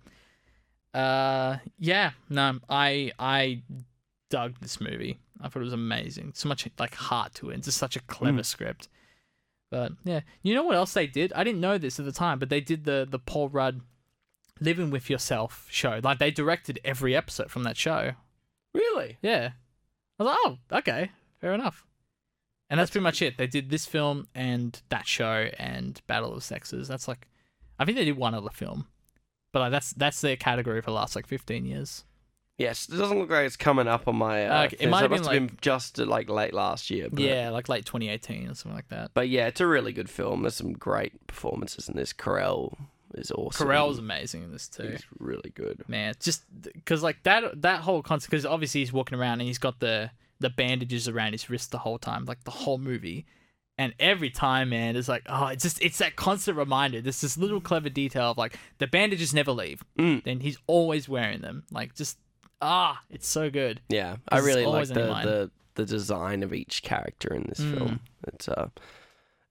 Uh, 0.93 1.57
yeah, 1.77 2.11
no, 2.29 2.59
I 2.69 3.11
I 3.19 3.61
dug 4.29 4.55
this 4.61 4.79
movie. 4.79 5.19
I 5.41 5.49
thought 5.49 5.59
it 5.59 5.65
was 5.65 5.73
amazing. 5.73 6.31
So 6.35 6.47
much 6.49 6.67
like 6.79 6.95
heart 6.95 7.33
to 7.35 7.49
it. 7.49 7.57
It's 7.57 7.65
just 7.65 7.77
such 7.77 7.95
a 7.95 8.01
clever 8.01 8.39
Mm. 8.41 8.45
script. 8.45 8.87
But 9.69 9.91
yeah, 10.05 10.21
you 10.41 10.53
know 10.55 10.63
what 10.63 10.75
else 10.75 10.93
they 10.93 11.07
did? 11.07 11.33
I 11.33 11.43
didn't 11.43 11.59
know 11.61 11.77
this 11.77 11.99
at 11.99 12.05
the 12.05 12.11
time, 12.13 12.39
but 12.39 12.49
they 12.49 12.61
did 12.61 12.85
the 12.85 13.05
the 13.09 13.19
Paul 13.19 13.49
Rudd 13.49 13.81
Living 14.61 14.89
with 14.89 15.09
Yourself 15.09 15.67
show. 15.69 15.99
Like 16.01 16.17
they 16.19 16.31
directed 16.31 16.79
every 16.85 17.15
episode 17.15 17.51
from 17.51 17.63
that 17.63 17.75
show. 17.77 18.13
Really? 18.73 19.17
Yeah. 19.21 19.51
I 20.17 20.23
was 20.23 20.27
like, 20.27 20.37
oh, 20.45 20.57
okay, 20.79 21.11
fair 21.41 21.53
enough. 21.53 21.85
And 22.75 22.79
that's, 22.81 22.91
pretty 22.91 23.03
much 23.03 23.21
it. 23.21 23.37
They 23.37 23.47
did 23.47 23.69
this 23.69 23.85
film 23.85 24.27
and 24.35 24.81
that 24.89 25.07
show 25.07 25.49
and 25.57 26.01
Battle 26.07 26.33
of 26.33 26.43
Sexes. 26.43 26.87
That's 26.87 27.07
like, 27.07 27.27
I 27.79 27.85
think 27.85 27.97
they 27.97 28.05
did 28.05 28.17
one 28.17 28.33
other 28.33 28.49
film, 28.49 28.87
but 29.51 29.59
like 29.59 29.71
that's 29.71 29.91
that's 29.93 30.21
their 30.21 30.35
category 30.35 30.81
for 30.81 30.91
the 30.91 30.95
last 30.95 31.15
like 31.15 31.27
fifteen 31.27 31.65
years. 31.65 32.03
Yes, 32.57 32.87
it 32.87 32.95
doesn't 32.95 33.19
look 33.19 33.29
like 33.29 33.45
it's 33.45 33.57
coming 33.57 33.87
up 33.87 34.07
on 34.07 34.15
my. 34.15 34.45
Uh, 34.45 34.63
Uh, 34.63 34.69
it 34.79 34.87
might 34.87 35.01
have 35.01 35.11
been, 35.11 35.23
have 35.23 35.31
been 35.31 35.57
just 35.59 35.99
uh, 35.99 36.05
like 36.05 36.29
late 36.29 36.53
last 36.53 36.89
year. 36.89 37.09
But, 37.11 37.19
Yeah, 37.19 37.49
like 37.49 37.67
late 37.67 37.85
2018 37.85 38.49
or 38.49 38.53
something 38.55 38.75
like 38.75 38.87
that. 38.89 39.11
But 39.13 39.27
yeah, 39.27 39.47
it's 39.47 39.59
a 39.59 39.67
really 39.67 39.91
good 39.91 40.09
film. 40.09 40.43
There's 40.43 40.55
some 40.55 40.71
great 40.71 41.27
performances 41.27 41.89
in 41.89 41.97
this. 41.97 42.13
Carell 42.13 42.77
is 43.13 43.29
awesome. 43.31 43.67
Carell's 43.67 43.99
amazing 43.99 44.43
in 44.43 44.51
this 44.53 44.69
too. 44.69 44.87
He's 44.91 45.03
really 45.19 45.49
good. 45.53 45.83
Man, 45.89 46.13
just 46.21 46.43
because 46.61 47.03
like 47.03 47.23
that 47.23 47.61
that 47.61 47.81
whole 47.81 48.01
concept. 48.01 48.31
Because 48.31 48.45
obviously 48.45 48.81
he's 48.81 48.93
walking 48.93 49.17
around 49.17 49.41
and 49.41 49.47
he's 49.47 49.57
got 49.57 49.81
the 49.81 50.11
the 50.39 50.49
bandages 50.49 51.07
around 51.07 51.31
his 51.33 51.49
wrist 51.49 51.71
the 51.71 51.77
whole 51.79 51.97
time, 51.97 52.25
like 52.25 52.43
the 52.43 52.51
whole 52.51 52.77
movie. 52.77 53.25
And 53.77 53.93
every 53.99 54.29
time, 54.29 54.69
man, 54.69 54.95
it's 54.95 55.09
like, 55.09 55.23
oh, 55.27 55.47
it's 55.47 55.63
just 55.63 55.81
it's 55.81 55.97
that 55.97 56.15
constant 56.15 56.57
reminder. 56.57 57.01
There's 57.01 57.19
this 57.21 57.37
little 57.37 57.59
clever 57.59 57.89
detail 57.89 58.31
of 58.31 58.37
like 58.37 58.57
the 58.77 58.87
bandages 58.87 59.33
never 59.33 59.51
leave. 59.51 59.83
Mm. 59.99 60.23
Then 60.23 60.39
he's 60.39 60.57
always 60.67 61.09
wearing 61.09 61.41
them. 61.41 61.63
Like 61.71 61.93
just 61.93 62.17
ah, 62.61 63.01
it's 63.09 63.27
so 63.27 63.49
good. 63.49 63.81
Yeah, 63.89 64.15
I 64.29 64.39
really 64.39 64.65
like 64.65 64.73
always 64.73 64.91
in 64.91 64.97
your 64.97 65.07
the, 65.07 65.21
the 65.23 65.51
the 65.75 65.85
design 65.85 66.41
of 66.41 66.53
each 66.53 66.83
character 66.83 67.33
in 67.33 67.43
this 67.49 67.59
Mm. 67.59 67.77
film. 67.77 67.99
It's 68.27 68.47
uh, 68.47 68.69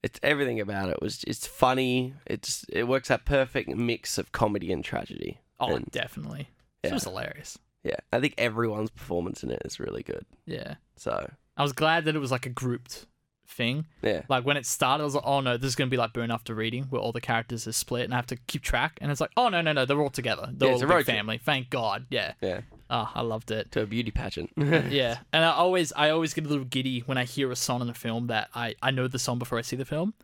it's 0.03 0.19
everything 0.23 0.59
about 0.59 0.89
it 0.89 1.03
was 1.03 1.23
it's 1.25 1.47
funny. 1.47 2.15
It's 2.27 2.65
it 2.71 2.85
works 2.89 3.09
that 3.09 3.27
perfect 3.27 3.69
mix 3.77 4.17
of 4.17 4.33
comedy 4.33 4.73
and 4.73 4.83
tragedy. 4.83 5.39
Oh, 5.61 5.77
And, 5.77 5.85
definitely. 5.91 6.49
yeah. 6.83 6.91
It 6.91 6.93
was 6.95 7.05
hilarious. 7.05 7.59
Yeah, 7.85 7.97
I 8.13 8.21
think 8.21 8.35
everyone's 8.39 8.91
performance 8.91 9.43
in 9.45 9.51
it 9.51 9.63
is 9.65 9.79
really 9.79 10.03
good. 10.03 10.25
Yeah, 10.47 10.75
So 10.97 11.31
I 11.57 11.63
was 11.63 11.73
glad 11.73 12.05
that 12.07 12.17
it 12.17 12.19
was 12.19 12.31
like 12.33 12.47
a 12.47 12.51
grouped 12.51 13.07
thing. 13.47 13.87
yeah, 14.03 14.23
Like 14.29 14.45
when 14.45 14.57
it 14.57 14.67
started, 14.67 15.03
I 15.03 15.05
was 15.05 15.15
like, 15.15 15.25
oh 15.27 15.41
no, 15.41 15.57
this 15.57 15.69
is 15.69 15.77
gonna 15.77 15.91
be 15.91 15.97
like 15.97 16.13
Burn 16.13 16.31
After 16.31 16.55
Reading, 16.55 16.85
where 16.85 17.01
all 17.01 17.13
the 17.13 17.21
characters 17.21 17.69
are 17.69 17.73
split 17.73 18.05
and 18.05 18.13
I 18.15 18.17
have 18.17 18.27
to 18.29 18.37
keep 18.47 18.63
track. 18.63 18.99
And 19.01 19.11
it's 19.13 19.21
like, 19.21 19.31
oh 19.37 19.49
no, 19.51 19.61
no, 19.61 19.73
no, 19.73 19.85
they're 19.85 20.01
all 20.01 20.11
together. 20.11 20.49
They're 20.53 20.69
Yeah, 20.71 20.75
all 20.75 20.81
a 20.81 20.87
big 20.87 20.91
road 20.91 21.05
trip. 21.05 21.17
family. 21.17 21.39
Thank 21.39 21.71
God. 21.71 22.07
Yeah. 22.11 22.33
yeah, 22.41 22.63
Oh, 22.91 23.11
I 23.15 23.21
loved 23.23 23.51
it. 23.51 23.71
to 23.73 23.83
a 23.83 23.87
beauty 23.87 24.11
pageant. 24.11 24.51
Yeah, 24.57 25.19
and 25.33 25.45
I 25.45 25.51
always, 25.53 25.93
I 25.93 26.11
always 26.11 26.33
get 26.35 26.47
a 26.47 26.49
little 26.49 26.65
giddy 26.65 27.01
when 27.01 27.19
I 27.19 27.25
hear 27.25 27.51
a 27.53 27.57
song 27.57 27.83
in 27.83 27.89
a 27.91 27.95
film 27.95 28.27
that 28.29 28.49
I, 28.55 28.75
I 28.83 28.91
know 28.91 29.07
the 29.09 29.19
song 29.19 29.39
before 29.39 29.59
I 29.59 29.63
see 29.63 29.77
the 29.77 29.85
film. 29.85 30.15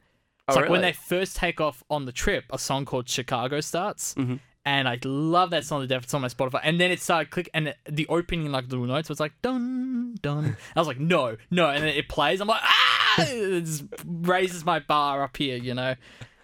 It's 0.48 0.56
Oh, 0.56 0.60
like 0.62 0.70
when 0.70 0.80
they 0.80 0.92
first 0.92 1.36
take 1.36 1.60
off 1.60 1.84
on 1.90 2.06
the 2.06 2.12
trip, 2.12 2.44
a 2.50 2.58
song 2.58 2.84
called 2.84 3.08
Chicago 3.08 3.60
starts, 3.60 4.14
Mhm. 4.14 4.40
And 4.64 4.88
I 4.88 4.98
love 5.04 5.50
that 5.50 5.64
song 5.64 5.80
to 5.80 5.86
death. 5.86 6.04
It's 6.04 6.14
on 6.14 6.20
my 6.22 6.28
Spotify, 6.28 6.60
and 6.62 6.80
then 6.80 6.90
it 6.90 7.00
started 7.00 7.30
click, 7.30 7.48
and 7.54 7.74
the 7.88 8.06
opening 8.08 8.50
like 8.52 8.68
little 8.68 8.86
notes 8.86 9.08
was 9.08 9.20
like 9.20 9.32
dun 9.42 10.14
dun. 10.22 10.56
I 10.76 10.80
was 10.80 10.86
like, 10.88 11.00
no, 11.00 11.36
no, 11.50 11.68
and 11.70 11.82
then 11.82 11.90
it 11.94 12.08
plays. 12.08 12.40
I'm 12.40 12.48
like, 12.48 12.60
ah, 12.62 13.14
it 13.28 13.60
just 13.64 13.84
raises 14.04 14.64
my 14.64 14.78
bar 14.80 15.22
up 15.22 15.36
here, 15.36 15.56
you 15.56 15.74
know. 15.74 15.90
I 15.92 15.96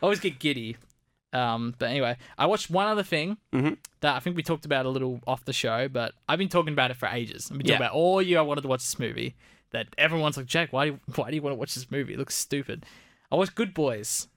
always 0.03 0.21
get 0.21 0.39
giddy. 0.39 0.77
Um, 1.33 1.75
but 1.79 1.91
anyway, 1.91 2.17
I 2.39 2.47
watched 2.47 2.71
one 2.71 2.87
other 2.87 3.03
thing 3.03 3.37
Mhm. 3.53 3.77
that 4.01 4.15
I 4.17 4.21
think 4.21 4.37
we 4.37 4.43
talked 4.43 4.65
about 4.65 4.87
a 4.87 4.89
little 4.89 5.21
off 5.27 5.45
the 5.45 5.53
show, 5.53 5.87
but 5.89 6.15
I've 6.29 6.39
been 6.39 6.49
talking 6.49 6.73
about 6.73 6.91
it 6.91 6.97
for 6.97 7.09
ages. 7.09 7.51
I've 7.51 7.59
been 7.59 7.67
Yeah. 7.67 7.77
about 7.77 7.93
all 7.93 8.23
year 8.23 8.39
I 8.39 8.43
wanted 8.43 8.63
to 8.63 8.69
watch 8.69 8.81
this 8.81 8.99
movie. 8.99 9.35
That 9.73 9.89
everyone's 9.99 10.37
like, 10.39 10.47
Jack, 10.47 10.73
why 10.73 10.87
do 10.87 10.91
you, 10.93 11.01
why 11.17 11.29
do 11.29 11.37
you 11.37 11.43
want 11.43 11.53
to 11.53 11.59
watch 11.59 11.75
this 11.75 11.91
movie? 11.91 12.15
It 12.15 12.19
looks 12.19 12.35
stupid. 12.37 12.87
I 13.31 13.35
watched 13.37 13.55
Good 13.55 13.75
Boys. 13.75 14.29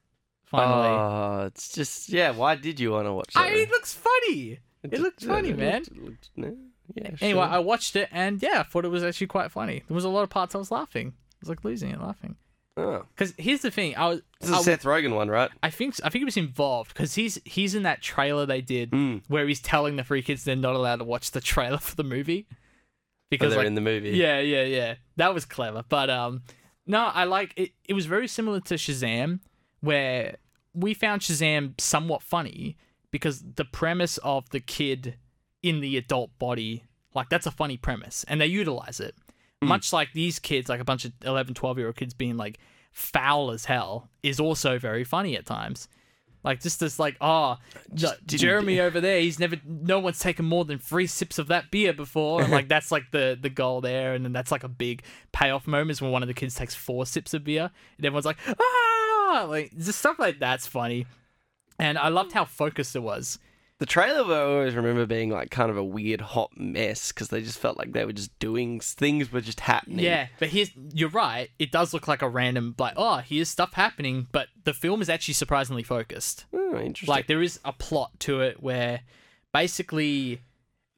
Finally, 0.51 0.87
Oh, 0.87 1.45
it's 1.45 1.69
just 1.73 2.09
yeah. 2.09 2.31
Why 2.31 2.55
did 2.55 2.79
you 2.79 2.91
want 2.91 3.05
to 3.07 3.13
watch 3.13 3.33
that? 3.33 3.43
I, 3.43 3.49
it 3.49 3.69
looks 3.69 3.93
funny. 3.93 4.59
It 4.83 4.91
just- 4.91 5.01
looked 5.03 5.23
funny, 5.25 5.49
it 5.49 5.57
man. 5.57 5.83
looked- 6.01 6.29
it 6.35 6.41
looked- 6.41 6.57
yeah, 6.95 7.11
Anyway, 7.21 7.41
sure. 7.45 7.53
I 7.53 7.59
watched 7.59 7.95
it 7.95 8.09
and 8.11 8.41
yeah, 8.41 8.61
I 8.61 8.63
thought 8.63 8.83
it 8.83 8.89
was 8.89 9.03
actually 9.03 9.27
quite 9.27 9.51
funny. 9.51 9.83
There 9.87 9.93
was 9.95 10.05
a 10.05 10.09
lot 10.09 10.23
of 10.23 10.29
parts 10.31 10.55
I 10.55 10.57
was 10.57 10.71
laughing. 10.71 11.13
I 11.15 11.35
was 11.41 11.49
like 11.49 11.63
losing 11.63 11.91
it, 11.91 12.01
laughing. 12.01 12.35
oh. 12.77 13.05
Because 13.15 13.35
here's 13.37 13.61
the 13.61 13.69
thing, 13.69 13.95
I 13.95 14.07
was, 14.07 14.21
this 14.41 14.49
is 14.49 14.55
I, 14.55 14.59
a 14.59 14.63
Seth 14.63 14.83
Rogen 14.83 15.13
one, 15.13 15.29
right? 15.29 15.51
I 15.61 15.69
think, 15.69 15.95
I 16.03 16.09
think 16.09 16.21
he 16.21 16.25
was 16.25 16.37
involved 16.37 16.93
because 16.93 17.13
he's 17.13 17.39
he's 17.45 17.75
in 17.75 17.83
that 17.83 18.01
trailer 18.01 18.47
they 18.47 18.61
did 18.61 18.89
Mm. 18.91 19.21
where 19.27 19.47
he's 19.47 19.61
telling 19.61 19.97
the 19.97 20.03
free 20.03 20.23
kids 20.23 20.43
they're 20.45 20.55
not 20.55 20.73
allowed 20.73 20.95
to 20.97 21.03
watch 21.05 21.29
the 21.31 21.41
trailer 21.41 21.77
for 21.77 21.95
the 21.95 22.03
movie 22.03 22.47
Because 22.49 22.55
because 23.29 23.49
they're 23.51 23.59
like 23.59 23.67
in 23.67 23.75
the 23.75 23.81
movie. 23.81 24.11
Yeah, 24.11 24.39
yeah, 24.39 24.63
yeah. 24.63 24.95
That 25.17 25.33
was 25.35 25.45
clever. 25.45 25.83
But 25.87 26.09
um 26.09 26.41
no, 26.87 27.05
I 27.13 27.25
like 27.25 27.53
it 27.55 27.71
it 27.87 27.93
was 27.93 28.07
very 28.07 28.27
similar 28.27 28.61
to 28.61 28.73
Shazam 28.75 29.41
where 29.81 30.37
we 30.73 30.93
found 30.93 31.21
Shazam 31.21 31.79
somewhat 31.79 32.21
funny 32.21 32.77
because 33.11 33.41
the 33.55 33.65
premise 33.65 34.17
of 34.19 34.49
the 34.51 34.59
kid 34.59 35.15
in 35.63 35.81
the 35.81 35.97
adult 35.97 36.37
body 36.39 36.83
like 37.15 37.29
that's 37.29 37.47
a 37.47 37.51
funny 37.51 37.75
premise 37.77 38.23
and 38.27 38.39
they 38.39 38.45
utilize 38.47 38.99
it. 38.99 39.15
Much 39.61 39.91
like 39.91 40.13
these 40.13 40.39
kids 40.39 40.69
like 40.69 40.79
a 40.79 40.85
bunch 40.85 41.03
of 41.05 41.11
11 41.23 41.53
12 41.53 41.77
year 41.77 41.87
old 41.87 41.95
kids 41.95 42.13
being 42.13 42.37
like 42.37 42.59
foul 42.91 43.51
as 43.51 43.65
hell 43.65 44.09
is 44.23 44.39
also 44.39 44.77
very 44.79 45.03
funny 45.03 45.35
at 45.35 45.45
times. 45.45 45.89
Like 46.41 46.61
just 46.61 46.79
this, 46.79 46.97
like, 46.99 47.17
oh, 47.19 47.57
didn't- 48.25 48.39
Jeremy 48.39 48.79
over 48.79 49.01
there, 49.01 49.19
he's 49.19 49.39
never, 49.39 49.57
no 49.65 49.99
one's 49.99 50.19
taken 50.19 50.45
more 50.45 50.63
than 50.63 50.79
three 50.79 51.05
sips 51.07 51.37
of 51.37 51.47
that 51.47 51.69
beer 51.69 51.91
before. 51.91 52.41
And 52.41 52.49
like 52.51 52.69
that's 52.69 52.93
like 52.93 53.11
the 53.11 53.37
the 53.39 53.49
goal 53.49 53.81
there, 53.81 54.13
and 54.13 54.23
then 54.23 54.31
that's 54.31 54.49
like 54.49 54.63
a 54.63 54.69
big 54.69 55.03
payoff 55.33 55.67
moment 55.67 55.91
is 55.91 56.01
when 56.01 56.11
one 56.11 56.23
of 56.23 56.27
the 56.27 56.33
kids 56.33 56.55
takes 56.55 56.73
four 56.73 57.05
sips 57.05 57.33
of 57.33 57.43
beer, 57.43 57.69
and 57.97 58.05
everyone's 58.05 58.25
like, 58.25 58.37
ah, 58.47 58.88
Oh, 59.31 59.45
like 59.47 59.71
just 59.77 59.99
stuff 59.99 60.17
like 60.17 60.39
that's 60.39 60.65
funny. 60.65 61.05
And 61.77 61.97
I 61.97 62.09
loved 62.09 62.31
how 62.31 62.45
focused 62.45 62.95
it 62.95 62.99
was. 62.99 63.39
The 63.77 63.85
trailer 63.85 64.25
I 64.33 64.41
always 64.55 64.75
remember 64.75 65.05
being 65.05 65.29
like 65.29 65.51
kind 65.51 65.71
of 65.71 65.77
a 65.77 65.83
weird 65.83 66.19
hot 66.19 66.51
mess 66.57 67.13
because 67.13 67.29
they 67.29 67.41
just 67.41 67.59
felt 67.59 67.77
like 67.77 67.93
they 67.93 68.03
were 68.03 68.11
just 68.11 68.37
doing 68.39 68.81
things 68.81 69.31
were 69.31 69.39
just 69.39 69.61
happening. 69.61 69.99
Yeah, 69.99 70.27
but 70.37 70.49
here's 70.49 70.71
you're 70.93 71.09
right. 71.09 71.49
It 71.59 71.71
does 71.71 71.93
look 71.93 72.07
like 72.07 72.21
a 72.21 72.27
random 72.27 72.75
like, 72.77 72.95
oh, 72.97 73.17
here's 73.17 73.47
stuff 73.49 73.73
happening, 73.73 74.27
but 74.33 74.49
the 74.65 74.73
film 74.73 75.01
is 75.01 75.09
actually 75.09 75.35
surprisingly 75.35 75.83
focused. 75.83 76.45
Oh, 76.53 76.77
interesting. 76.77 77.07
Like 77.07 77.27
there 77.27 77.41
is 77.41 77.59
a 77.63 77.71
plot 77.71 78.11
to 78.21 78.41
it 78.41 78.61
where 78.61 79.01
basically 79.53 80.41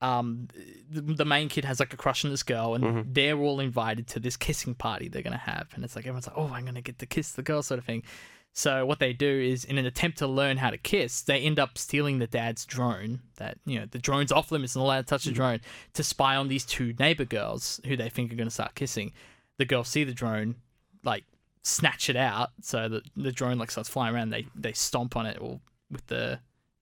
um 0.02 0.48
the, 0.90 1.02
the 1.02 1.26
main 1.26 1.48
kid 1.48 1.64
has 1.66 1.80
like 1.80 1.94
a 1.94 1.98
crush 1.98 2.26
on 2.26 2.32
this 2.32 2.44
girl 2.44 2.74
and 2.74 3.14
they're 3.14 3.38
all 3.38 3.60
invited 3.60 4.08
to 4.08 4.20
this 4.20 4.36
kissing 4.36 4.74
party 4.74 5.08
they're 5.08 5.22
going 5.22 5.32
to 5.32 5.38
have 5.38 5.68
and 5.76 5.84
it's 5.84 5.96
like 5.96 6.06
everyone's 6.06 6.28
like, 6.28 6.38
"Oh, 6.38 6.52
I'm 6.54 6.64
going 6.64 6.76
to 6.76 6.82
get 6.82 7.00
to 7.00 7.06
kiss 7.06 7.32
the 7.34 7.44
girl" 7.44 7.62
sort 7.62 7.78
of 7.78 7.86
thing. 7.86 8.04
So 8.54 8.86
what 8.86 9.00
they 9.00 9.14
do 9.14 9.30
is 9.30 9.64
in 9.64 9.78
an 9.78 9.86
attempt 9.86 10.18
to 10.18 10.28
learn 10.28 10.58
how 10.58 10.72
to 10.72 10.78
kiss, 10.78 11.22
they 11.22 11.40
end 11.40 11.58
up 11.58 11.78
stealing 11.78 12.20
the 12.20 12.28
dad's 12.28 12.66
drone. 12.66 13.22
That 13.38 13.58
you 13.66 13.80
know, 13.80 13.86
the 13.86 14.00
drone's 14.00 14.32
off 14.32 14.52
limits 14.52 14.76
and 14.76 14.84
allowed 14.84 15.02
to 15.02 15.08
touch 15.08 15.24
the 15.24 15.32
drone 15.32 15.62
to 15.94 16.04
spy 16.04 16.36
on 16.36 16.50
these 16.50 16.66
two 16.66 16.94
neighbor 17.00 17.26
girls 17.26 17.80
who 17.86 17.96
they 17.96 18.10
think 18.10 18.32
are 18.32 18.36
going 18.36 18.48
to 18.48 18.54
start 18.54 18.76
kissing. 18.76 19.14
The 19.58 19.66
girls 19.66 19.88
see 19.88 20.04
the 20.04 20.14
drone, 20.14 20.56
like 21.04 21.24
snatch 21.64 22.10
it 22.10 22.18
out, 22.18 22.50
so 22.62 22.90
that 22.90 23.04
the 23.16 23.32
drone 23.32 23.58
like 23.58 23.72
starts 23.72 23.90
flying 23.90 24.14
around. 24.14 24.32
They 24.32 24.48
they 24.54 24.74
stomp 24.74 25.16
on 25.16 25.26
it 25.26 25.38
or 25.40 25.62
with 25.90 26.06
the 26.08 26.40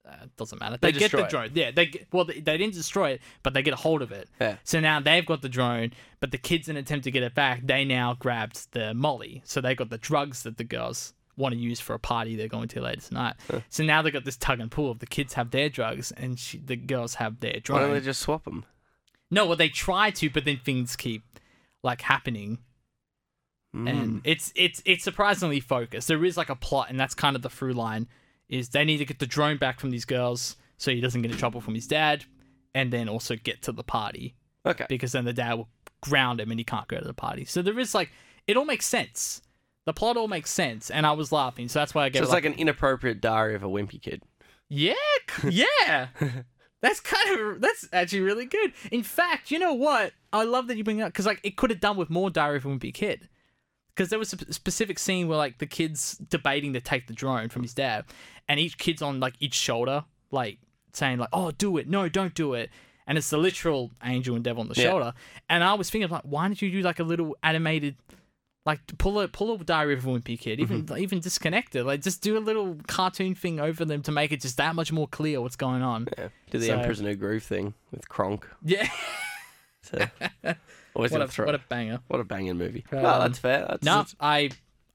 uh, 0.09 0.25
doesn't 0.37 0.59
matter. 0.59 0.77
They, 0.77 0.91
They 0.91 0.99
get 0.99 1.11
the 1.11 1.17
destroy 1.17 1.25
it. 1.25 1.29
drone. 1.29 1.51
Yeah, 1.53 1.71
they 1.71 1.85
get, 1.87 2.07
well 2.11 2.25
they, 2.25 2.39
they 2.39 2.57
didn't 2.57 2.73
destroy 2.73 3.11
it, 3.11 3.21
but 3.43 3.53
they 3.53 3.61
get 3.61 3.73
a 3.73 3.77
hold 3.77 4.01
of 4.01 4.11
it. 4.11 4.29
Yeah. 4.41 4.57
So 4.63 4.79
now 4.79 4.99
they've 4.99 5.25
got 5.25 5.41
the 5.41 5.49
drone, 5.49 5.91
but 6.19 6.31
the 6.31 6.37
kids 6.37 6.67
in 6.67 6.75
an 6.77 6.83
attempt 6.83 7.03
to 7.05 7.11
get 7.11 7.23
it 7.23 7.35
back, 7.35 7.61
they 7.63 7.85
now 7.85 8.15
grabbed 8.15 8.71
the 8.73 8.93
molly. 8.93 9.41
So 9.45 9.61
they 9.61 9.75
got 9.75 9.89
the 9.89 9.97
drugs 9.97 10.43
that 10.43 10.57
the 10.57 10.63
girls 10.63 11.13
want 11.37 11.53
to 11.53 11.59
use 11.59 11.79
for 11.79 11.93
a 11.93 11.99
party 11.99 12.35
they're 12.35 12.49
going 12.49 12.67
to 12.67 12.81
later 12.81 12.99
tonight. 13.01 13.35
So 13.69 13.83
now 13.83 14.01
they 14.01 14.11
got 14.11 14.25
this 14.25 14.35
tug 14.35 14.59
and 14.59 14.69
pull 14.69 14.91
of 14.91 14.99
the 14.99 15.07
kids 15.07 15.35
have 15.35 15.51
their 15.51 15.69
drugs 15.69 16.11
and 16.11 16.37
she, 16.37 16.57
the 16.57 16.75
girls 16.75 17.15
have 17.15 17.39
their 17.39 17.59
drugs. 17.61 17.69
Why 17.69 17.87
don't 17.87 17.93
they 17.93 18.01
just 18.01 18.21
swap 18.21 18.43
them? 18.43 18.65
No, 19.31 19.45
well 19.45 19.55
they 19.55 19.69
try 19.69 20.09
to, 20.11 20.29
but 20.29 20.43
then 20.43 20.57
things 20.63 20.95
keep 20.95 21.23
like 21.83 22.01
happening 22.01 22.59
Hmm. 23.71 23.87
and 23.87 24.21
it's 24.23 24.51
it's 24.55 24.81
it's 24.83 25.03
surprisingly 25.03 25.59
focused. 25.59 26.07
There 26.07 26.25
is 26.25 26.35
like 26.35 26.49
a 26.49 26.55
plot, 26.55 26.87
and 26.89 26.99
that's 26.99 27.13
kind 27.13 27.35
of 27.35 27.43
the 27.43 27.51
through 27.51 27.73
line. 27.73 28.07
Is 28.49 28.69
they 28.69 28.83
need 28.83 28.97
to 28.97 29.05
get 29.05 29.19
the 29.19 29.27
drone 29.27 29.57
back 29.57 29.79
from 29.79 29.91
these 29.91 30.05
girls 30.05 30.57
so 30.77 30.91
he 30.91 31.01
doesn't 31.01 31.21
get 31.21 31.31
in 31.31 31.37
trouble 31.37 31.61
from 31.61 31.75
his 31.75 31.87
dad, 31.87 32.25
and 32.73 32.91
then 32.91 33.07
also 33.07 33.35
get 33.35 33.61
to 33.63 33.71
the 33.71 33.83
party 33.83 34.35
okay. 34.65 34.85
because 34.89 35.11
then 35.11 35.25
the 35.25 35.33
dad 35.33 35.53
will 35.55 35.69
ground 36.01 36.39
him 36.39 36.51
and 36.51 36.59
he 36.59 36.63
can't 36.63 36.87
go 36.87 36.97
to 36.97 37.05
the 37.05 37.13
party. 37.13 37.45
So 37.45 37.61
there 37.61 37.77
is 37.77 37.93
like 37.93 38.11
it 38.47 38.57
all 38.57 38.65
makes 38.65 38.85
sense. 38.85 39.41
The 39.85 39.93
plot 39.93 40.17
all 40.17 40.27
makes 40.27 40.51
sense, 40.51 40.91
and 40.91 41.05
I 41.05 41.13
was 41.13 41.31
laughing, 41.31 41.67
so 41.67 41.79
that's 41.79 41.95
why 41.95 42.05
I 42.05 42.11
So 42.11 42.19
it's 42.19 42.29
it 42.29 42.33
like 42.33 42.45
an 42.45 42.53
inappropriate 42.53 43.21
diary 43.21 43.55
of 43.55 43.63
a 43.63 43.67
wimpy 43.67 44.01
kid. 44.01 44.23
yeah, 44.67 44.93
yeah. 45.49 46.07
That's 46.81 47.01
kind 47.01 47.37
of 47.37 47.59
that's 47.59 47.89
actually 47.91 48.21
really 48.21 48.45
good. 48.45 48.71
In 48.89 49.03
fact, 49.03 49.51
you 49.51 49.59
know 49.59 49.73
what? 49.73 50.13
I 50.31 50.45
love 50.45 50.67
that 50.67 50.77
you 50.77 50.83
bring 50.85 51.01
up 51.01 51.11
because 51.11 51.25
like 51.25 51.41
it 51.43 51.57
could 51.57 51.71
have 51.71 51.81
done 51.81 51.97
with 51.97 52.09
more 52.09 52.29
Diary 52.29 52.55
of 52.55 52.65
a 52.65 52.69
Wimpy 52.69 52.93
Kid. 52.93 53.27
Because 53.95 54.09
there 54.09 54.19
was 54.19 54.33
a 54.33 54.53
specific 54.53 54.97
scene 54.99 55.27
where 55.27 55.37
like 55.37 55.57
the 55.57 55.65
kids 55.67 56.17
debating 56.29 56.73
to 56.73 56.81
take 56.81 57.07
the 57.07 57.13
drone 57.13 57.49
from 57.49 57.63
his 57.63 57.73
dad, 57.73 58.05
and 58.47 58.59
each 58.59 58.77
kid's 58.77 59.01
on 59.01 59.19
like 59.19 59.33
each 59.39 59.53
shoulder, 59.55 60.05
like 60.31 60.57
saying 60.93 61.17
like, 61.19 61.29
"Oh, 61.33 61.51
do 61.51 61.77
it! 61.77 61.87
No, 61.89 62.07
don't 62.09 62.33
do 62.33 62.53
it!" 62.53 62.69
And 63.07 63.17
it's 63.17 63.29
the 63.29 63.37
literal 63.37 63.91
angel 64.03 64.35
and 64.35 64.43
devil 64.43 64.61
on 64.61 64.67
the 64.69 64.75
Yeah. 64.75 64.83
shoulder. 64.89 65.13
And 65.49 65.63
I 65.63 65.73
was 65.73 65.89
thinking 65.89 66.09
like, 66.11 66.21
why 66.23 66.47
didn't 66.47 66.61
you 66.61 66.69
do 66.71 66.81
like 66.81 66.99
a 66.99 67.03
little 67.03 67.35
animated, 67.41 67.95
Like 68.67 68.81
pull 68.99 69.19
a 69.19 69.27
pull 69.27 69.51
a 69.51 69.63
Diary 69.63 69.95
of 69.95 70.05
a 70.05 70.09
Wimpy 70.09 70.37
Kid, 70.39 70.59
even 70.59 70.83
Mm-hmm. 70.85 70.97
even 70.97 71.19
disconnect 71.19 71.75
it. 71.75 71.85
Like 71.85 72.01
just 72.03 72.21
do 72.21 72.37
a 72.37 72.39
little 72.39 72.77
cartoon 72.87 73.33
thing 73.33 73.59
over 73.59 73.83
them 73.83 74.03
to 74.03 74.11
make 74.11 74.31
it 74.31 74.41
just 74.41 74.57
that 74.57 74.75
much 74.75 74.91
more 74.91 75.07
clear 75.07 75.41
what's 75.41 75.55
going 75.55 75.81
on. 75.81 76.07
Yeah. 76.17 76.27
Do 76.51 76.59
the 76.59 76.67
So- 76.67 76.75
Emperor's 76.77 77.01
New 77.01 77.15
Groove 77.15 77.41
thing 77.43 77.73
with 77.91 78.07
Kronk. 78.09 78.47
Yeah, 78.63 78.87
So, 79.81 80.05
always 80.99 81.11
what 81.11 81.21
a 81.21 81.27
throw. 81.27 81.45
what 81.45 81.55
a 81.55 81.61
banger. 81.69 81.99
What 82.07 82.19
a 82.19 82.23
banging 82.23 82.57
movie. 82.57 82.85
no, 82.91 82.97
Um, 82.99 83.19
that's 83.21 83.39
fair. 83.39 83.65
That's, 83.69 83.83
No, 83.83 83.97
that's- 83.97 84.15
I 84.19 84.49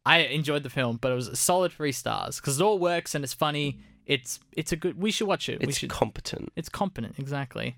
I 0.07 0.19
enjoyed 0.19 0.63
the 0.63 0.71
film, 0.71 0.99
but 1.01 1.11
it 1.13 1.15
was 1.15 1.29
a 1.29 1.37
solid 1.37 1.73
three 1.73 1.93
stars 1.93 2.37
because 2.41 2.61
it 2.61 2.65
all 2.65 2.79
works 2.79 3.15
and 3.15 3.25
it's 3.25 3.33
funny. 3.35 3.79
It's 4.07 4.39
it's 4.53 4.71
a 4.73 4.77
good. 4.77 5.01
We 5.01 5.11
should 5.11 5.27
watch 5.27 5.49
it. 5.49 5.63
it's 5.63 5.79
should. 5.79 5.89
competent. 5.91 6.53
It's 6.57 6.69
competent, 6.69 7.19
exactly. 7.19 7.77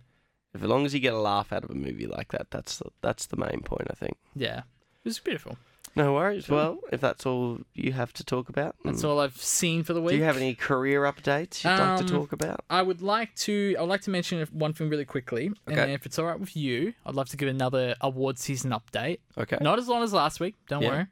If 0.54 0.62
as 0.62 0.68
long 0.68 0.84
as 0.86 0.92
you 0.94 1.00
get 1.00 1.12
a 1.14 1.18
laugh 1.18 1.52
out 1.52 1.64
of 1.64 1.70
a 1.70 1.74
movie 1.74 2.06
like 2.06 2.32
that, 2.32 2.50
that's 2.50 2.78
the, 2.78 2.86
that's 3.02 3.26
the 3.26 3.36
main 3.36 3.60
point, 3.62 3.86
I 3.90 3.94
think. 3.94 4.16
Yeah, 4.34 4.58
it 4.60 5.04
was 5.04 5.18
beautiful. 5.20 5.56
No 5.96 6.12
worries. 6.12 6.46
Well, 6.48 6.78
if 6.92 7.00
that's 7.00 7.24
all 7.24 7.61
you 7.74 7.92
have 7.92 8.12
to 8.14 8.24
talk 8.24 8.48
about, 8.50 8.76
That's 8.85 9.02
mm. 9.02 9.09
all 9.09 9.18
I've 9.18 9.37
seen 9.38 9.82
for 9.82 9.94
the 9.94 10.00
week. 10.02 10.11
Do 10.12 10.18
you 10.18 10.24
have 10.24 10.37
any 10.37 10.54
career 10.54 11.02
updates 11.04 11.64
you'd 11.64 11.70
like 11.70 11.80
Um, 11.80 12.06
to 12.06 12.12
talk 12.12 12.32
about? 12.32 12.61
I 12.68 12.82
would 12.82 13.00
like 13.00 13.35
to. 13.46 13.74
I 13.78 13.80
would 13.80 13.88
like 13.88 14.02
to 14.02 14.11
mention 14.11 14.46
one 14.52 14.74
thing 14.74 14.90
really 14.90 15.06
quickly, 15.06 15.46
and 15.66 15.78
Okay. 15.78 15.94
if 15.94 16.04
it's 16.04 16.18
all 16.18 16.26
right 16.26 16.38
with 16.38 16.54
you, 16.54 16.92
I'd 17.06 17.14
love 17.14 17.30
to 17.30 17.37
give 17.38 17.48
another 17.48 17.96
award 18.02 18.38
season 18.38 18.72
update. 18.72 19.20
Okay. 19.38 19.56
Not 19.61 19.78
as 19.78 19.88
long 19.88 20.02
as 20.02 20.12
last 20.12 20.38
week, 20.38 20.54
don't 20.68 20.82
Yeah. 20.82 20.90
worry. 20.90 21.06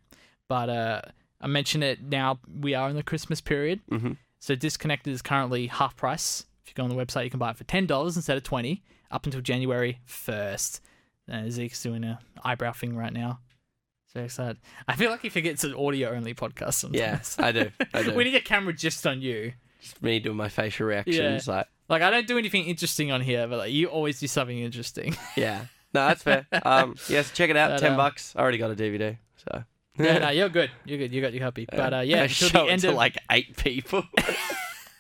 But 0.49 0.69
uh, 0.69 1.01
I 1.41 1.47
mention 1.47 1.83
it 1.83 2.03
now. 2.03 2.39
We 2.61 2.75
are 2.75 2.91
in 2.91 2.97
the 2.97 3.03
Christmas 3.03 3.41
period, 3.41 3.81
Mm-hmm. 3.91 4.13
so 4.39 4.55
Disconnected 4.55 5.13
is 5.15 5.23
currently 5.23 5.67
half 5.69 5.97
price. 5.97 6.45
If 6.63 6.69
you 6.71 6.75
go 6.75 6.85
on 6.85 6.91
the 6.91 6.97
website, 7.03 7.25
you 7.25 7.31
can 7.31 7.39
buy 7.39 7.51
it 7.51 7.57
for 7.57 7.65
ten 7.65 7.87
dollars 7.87 8.17
instead 8.17 8.37
of 8.37 8.43
twenty, 8.43 8.83
up 9.11 9.25
until 9.25 9.41
January 9.41 10.01
first. 10.05 10.83
Uh, 11.31 11.49
Zeke's 11.49 11.83
doing 11.83 12.05
a 12.05 12.19
eyebrow 12.45 12.73
thing 12.73 12.95
right 12.95 13.13
now. 13.13 13.41
So 14.15 14.21
excited! 14.23 14.59
I 14.87 14.95
feel 14.95 15.11
like 15.11 15.23
he 15.23 15.29
forgets 15.29 15.65
an 15.65 15.75
audio 15.75 16.11
only 16.11 16.35
podcast 16.35 16.75
sometimes. 16.75 17.01
Yes, 17.01 17.37
I 17.37 17.51
do. 17.51 17.71
I 17.93 18.03
do. 18.05 18.15
we 18.15 18.23
need 18.23 18.37
a 18.37 18.41
camera 18.41 18.73
just 18.73 19.05
on 19.09 19.21
you. 19.21 19.55
Just 19.81 20.01
me 20.05 20.21
doing 20.21 20.37
my 20.37 20.49
facial 20.49 20.87
reactions. 20.87 21.49
Like, 21.49 21.67
Like 21.89 22.01
I 22.01 22.11
don't 22.11 22.29
do 22.29 22.39
anything 22.39 22.67
interesting 22.67 23.11
on 23.11 23.21
here, 23.21 23.49
but 23.49 23.59
like 23.59 23.73
you 23.73 23.89
always 23.89 24.21
do 24.21 24.29
something 24.29 24.57
interesting. 24.57 25.17
yeah. 25.37 25.67
No, 25.93 26.07
that's 26.07 26.23
fair. 26.23 26.47
Um, 26.63 26.95
yes, 27.09 27.33
check 27.33 27.51
it 27.51 27.57
out. 27.57 27.71
But, 27.73 27.81
Ten 27.81 27.93
um, 27.93 27.97
bucks. 27.97 28.35
I 28.37 28.41
already 28.43 28.59
got 28.59 28.71
a 28.71 28.77
DVD. 28.77 29.19
So. 29.37 29.65
yeah, 29.99 30.19
no, 30.21 30.31
you're 30.31 30.49
good. 30.49 30.71
You're 30.85 30.99
good. 30.99 31.13
You 31.13 31.21
got 31.21 31.33
your 31.33 31.43
copy. 31.43 31.67
But 31.69 31.93
uh, 31.93 32.01
yeah, 32.01 32.23
until 32.23 32.49
show 32.49 32.59
the 32.61 32.67
it 32.67 32.71
end 32.71 32.83
to 32.83 32.89
of 32.91 32.95
like 32.95 33.19
eight 33.33 33.57
people. 33.57 34.05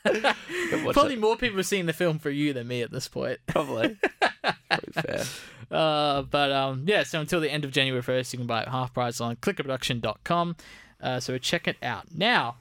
probably 0.02 1.14
it. 1.14 1.20
more 1.20 1.36
people 1.36 1.58
have 1.58 1.66
seen 1.66 1.86
the 1.86 1.92
film 1.92 2.18
for 2.18 2.30
you 2.30 2.52
than 2.52 2.66
me 2.66 2.82
at 2.82 2.90
this 2.90 3.06
point. 3.06 3.38
Probably. 3.46 3.96
Probably 4.42 5.02
fair. 5.02 5.24
Uh, 5.70 6.22
but 6.22 6.52
um, 6.52 6.84
yeah, 6.86 7.02
so 7.02 7.20
until 7.20 7.40
the 7.40 7.50
end 7.50 7.64
of 7.64 7.70
January 7.72 8.02
1st, 8.02 8.32
you 8.32 8.38
can 8.38 8.46
buy 8.46 8.62
it 8.62 8.68
half 8.68 8.94
price 8.94 9.20
on 9.20 9.36
clickerproduction.com. 9.36 10.56
Uh, 11.00 11.20
so 11.20 11.36
check 11.38 11.68
it 11.68 11.76
out. 11.82 12.06
Now, 12.14 12.56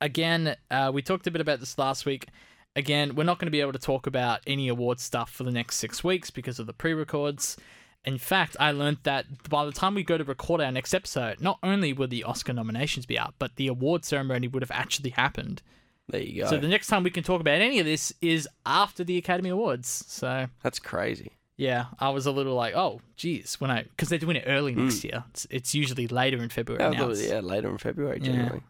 again, 0.00 0.56
uh, 0.70 0.90
we 0.92 1.02
talked 1.02 1.26
a 1.26 1.30
bit 1.30 1.40
about 1.40 1.60
this 1.60 1.78
last 1.78 2.06
week. 2.06 2.28
Again, 2.74 3.14
we're 3.14 3.24
not 3.24 3.38
going 3.38 3.46
to 3.46 3.52
be 3.52 3.60
able 3.60 3.72
to 3.72 3.78
talk 3.78 4.06
about 4.06 4.40
any 4.46 4.68
award 4.68 4.98
stuff 5.00 5.30
for 5.30 5.44
the 5.44 5.50
next 5.50 5.76
six 5.76 6.02
weeks 6.02 6.30
because 6.30 6.58
of 6.58 6.66
the 6.66 6.72
pre 6.72 6.94
records. 6.94 7.56
In 8.04 8.18
fact, 8.18 8.56
I 8.58 8.72
learned 8.72 8.98
that 9.04 9.48
by 9.48 9.64
the 9.64 9.72
time 9.72 9.94
we 9.94 10.02
go 10.02 10.18
to 10.18 10.24
record 10.24 10.60
our 10.60 10.72
next 10.72 10.92
episode, 10.92 11.40
not 11.40 11.58
only 11.62 11.92
will 11.92 12.08
the 12.08 12.24
Oscar 12.24 12.52
nominations 12.52 13.06
be 13.06 13.18
out, 13.18 13.34
but 13.38 13.54
the 13.56 13.68
award 13.68 14.04
ceremony 14.04 14.48
would 14.48 14.62
have 14.62 14.72
actually 14.72 15.10
happened. 15.10 15.62
There 16.08 16.20
you 16.20 16.42
go. 16.42 16.50
So 16.50 16.58
the 16.58 16.66
next 16.66 16.88
time 16.88 17.04
we 17.04 17.10
can 17.10 17.22
talk 17.22 17.40
about 17.40 17.60
any 17.60 17.78
of 17.78 17.86
this 17.86 18.12
is 18.20 18.48
after 18.66 19.04
the 19.04 19.18
Academy 19.18 19.50
Awards. 19.50 20.04
So 20.08 20.46
That's 20.62 20.80
crazy. 20.80 21.32
Yeah, 21.62 21.86
I 22.00 22.10
was 22.10 22.26
a 22.26 22.32
little 22.32 22.54
like, 22.54 22.74
oh, 22.74 23.00
geez, 23.16 23.60
when 23.60 23.70
I 23.70 23.82
because 23.84 24.08
they're 24.08 24.18
doing 24.18 24.36
it 24.36 24.44
early 24.46 24.74
next 24.74 25.04
year. 25.04 25.24
It's, 25.30 25.46
it's 25.50 25.74
usually 25.74 26.08
later 26.08 26.42
in 26.42 26.48
February. 26.48 26.82
Yeah, 26.82 27.00
now. 27.00 27.06
was- 27.08 27.24
yeah, 27.24 27.40
later 27.40 27.68
in 27.70 27.78
February, 27.78 28.18
Yeah. 28.20 28.26
generally. 28.32 28.62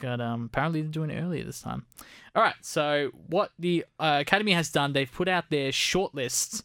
But 0.00 0.20
um, 0.20 0.46
apparently 0.46 0.82
they're 0.82 0.90
doing 0.90 1.10
it 1.10 1.20
earlier 1.22 1.44
this 1.44 1.60
time. 1.60 1.86
All 2.34 2.42
right, 2.42 2.56
so 2.60 3.10
what 3.28 3.50
the 3.58 3.84
uh, 4.00 4.18
Academy 4.20 4.52
has 4.52 4.70
done, 4.70 4.92
they've 4.92 5.10
put 5.10 5.28
out 5.28 5.44
their 5.50 5.70
shortlists 5.70 6.62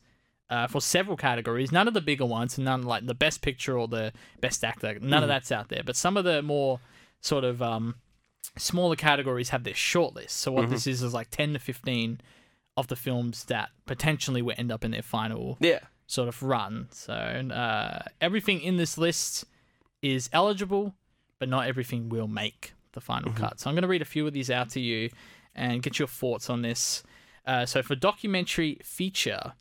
uh, 0.49 0.67
for 0.67 0.81
several 0.81 1.15
categories. 1.15 1.71
None 1.71 1.87
of 1.87 1.93
the 1.93 2.01
bigger 2.01 2.25
ones, 2.25 2.57
and 2.57 2.65
none 2.65 2.83
like 2.83 3.05
the 3.05 3.13
best 3.13 3.41
picture 3.41 3.77
or 3.77 3.87
the 3.87 4.11
best 4.41 4.63
actor. 4.63 4.97
None 4.99 5.21
of 5.23 5.29
that's 5.29 5.51
out 5.51 5.69
there. 5.69 5.83
But 5.85 5.95
some 5.95 6.17
of 6.17 6.23
the 6.25 6.41
more 6.41 6.79
sort 7.21 7.43
of 7.43 7.61
um, 7.61 7.95
smaller 8.57 8.95
categories 8.95 9.49
have 9.49 9.63
their 9.63 9.75
shortlist. 9.75 10.31
So 10.31 10.51
what 10.51 10.69
this 10.69 10.87
is 10.87 11.03
is 11.03 11.13
like 11.13 11.29
ten 11.29 11.53
to 11.53 11.59
fifteen 11.59 12.19
of 12.79 12.87
the 12.87 12.95
films 12.95 13.45
that 13.45 13.69
potentially 13.85 14.41
will 14.41 14.55
end 14.57 14.71
up 14.71 14.83
in 14.83 14.91
their 14.91 15.01
final 15.01 15.57
Yeah. 15.59 15.79
sort 16.07 16.27
of 16.27 16.41
run. 16.41 16.87
So 16.91 17.13
uh, 17.13 18.03
everything 18.21 18.61
in 18.61 18.77
this 18.77 18.97
list 18.97 19.45
is 20.01 20.29
eligible, 20.33 20.95
but 21.39 21.49
not 21.49 21.67
everything 21.67 22.09
will 22.09 22.27
make 22.27 22.73
the 22.93 23.01
final 23.01 23.31
cut. 23.33 23.59
So 23.59 23.69
I'm 23.69 23.75
going 23.75 23.83
to 23.83 23.87
read 23.87 24.01
a 24.01 24.05
few 24.05 24.25
of 24.25 24.33
these 24.33 24.49
out 24.49 24.69
to 24.71 24.79
you 24.79 25.09
and 25.55 25.83
get 25.83 25.99
your 25.99 26.07
thoughts 26.07 26.49
on 26.49 26.61
this. 26.61 27.03
Uh, 27.45 27.65
so 27.65 27.81
for 27.83 27.95
documentary 27.95 28.79
feature, 28.83 29.53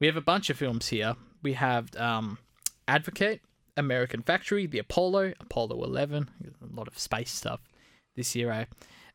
we 0.00 0.06
have 0.06 0.16
a 0.16 0.20
bunch 0.22 0.50
of 0.50 0.56
films 0.56 0.88
here. 0.88 1.16
We 1.42 1.54
have 1.54 1.94
um, 1.96 2.38
Advocate, 2.86 3.40
American 3.76 4.22
Factory, 4.22 4.66
The 4.66 4.78
Apollo, 4.78 5.32
Apollo 5.40 5.82
11, 5.82 6.30
a 6.44 6.76
lot 6.76 6.86
of 6.88 6.98
space 6.98 7.30
stuff 7.30 7.60
this 8.16 8.34
year, 8.36 8.50
eh? 8.50 8.64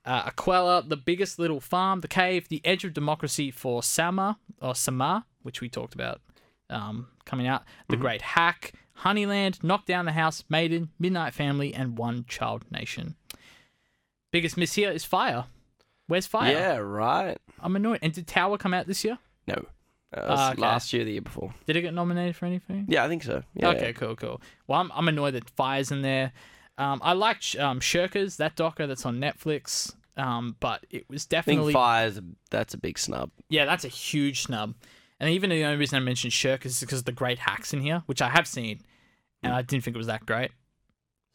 Uh, 0.05 0.29
Aquarela, 0.29 0.87
The 0.87 0.97
Biggest 0.97 1.39
Little 1.39 1.59
Farm, 1.59 2.01
The 2.01 2.07
Cave, 2.07 2.47
The 2.47 2.61
Edge 2.63 2.83
of 2.85 2.93
Democracy 2.93 3.49
for 3.51 3.81
Sama, 3.81 4.37
or 4.61 4.75
Sama, 4.75 5.25
which 5.41 5.61
we 5.61 5.69
talked 5.69 5.95
about 5.95 6.21
um, 6.69 7.07
coming 7.25 7.47
out, 7.47 7.63
The 7.89 7.97
Great 7.97 8.21
Hack, 8.21 8.73
Honeyland, 8.99 9.63
Knock 9.63 9.85
Down 9.85 10.05
the 10.05 10.11
House, 10.11 10.43
Maiden, 10.49 10.89
Midnight 10.99 11.33
Family, 11.33 11.73
and 11.73 11.97
One 11.97 12.25
Child 12.27 12.65
Nation. 12.71 13.15
Biggest 14.31 14.57
miss 14.57 14.73
here 14.73 14.91
is 14.91 15.03
Fyre. 15.03 15.45
Where's 16.07 16.27
Fyre? 16.27 16.51
Yeah, 16.51 16.77
right. 16.77 17.37
I'm 17.59 17.75
annoyed. 17.75 17.99
And 18.01 18.13
did 18.13 18.27
Tower 18.27 18.57
come 18.57 18.73
out 18.73 18.85
this 18.85 19.03
year? 19.03 19.17
No. 19.47 19.65
Was 20.15 20.39
Ah, 20.39 20.51
okay. 20.51 20.61
last 20.61 20.93
year, 20.93 21.03
the 21.03 21.13
year 21.13 21.21
before. 21.21 21.53
Did 21.65 21.75
it 21.77 21.81
get 21.81 21.93
nominated 21.93 22.35
for 22.35 22.45
anything? 22.45 22.85
Yeah, 22.87 23.03
I 23.03 23.07
think 23.07 23.23
so. 23.23 23.43
Yeah. 23.53 23.69
Okay, 23.69 23.91
cool, 23.93 24.15
cool. 24.15 24.41
Well, 24.67 24.79
I'm, 24.79 24.91
I'm 24.93 25.07
annoyed 25.07 25.33
that 25.33 25.49
Fyre's 25.49 25.91
in 25.91 26.03
there. 26.03 26.31
Um, 26.77 26.99
I 27.03 27.13
like 27.13 27.37
um, 27.59 27.79
Shirkers, 27.79 28.37
that 28.37 28.55
docker 28.55 28.85
that's 28.87 29.05
on 29.05 29.17
Netflix. 29.19 29.93
Um, 30.17 30.55
but 30.59 30.85
it 30.89 31.09
was 31.09 31.25
definitely 31.25 31.73
Fyre's, 31.73 32.19
that's 32.49 32.73
a 32.73 32.77
big 32.77 32.97
snub. 32.97 33.31
yeah, 33.49 33.65
that's 33.65 33.83
a 33.83 33.89
huge 33.89 34.43
snub. 34.43 34.73
And 35.19 35.29
even 35.29 35.49
the 35.49 35.63
only 35.65 35.77
reason 35.77 35.97
I 35.97 35.99
mentioned 35.99 36.31
Shirkers 36.33 36.65
is 36.67 36.79
because 36.81 36.99
of 36.99 37.05
the 37.05 37.11
great 37.11 37.39
hacks 37.39 37.73
in 37.73 37.81
here, 37.81 38.03
which 38.05 38.21
I 38.21 38.29
have 38.29 38.47
seen, 38.47 38.79
and 39.43 39.53
I 39.53 39.61
didn't 39.61 39.83
think 39.83 39.95
it 39.95 39.97
was 39.97 40.07
that 40.07 40.25
great. 40.25 40.51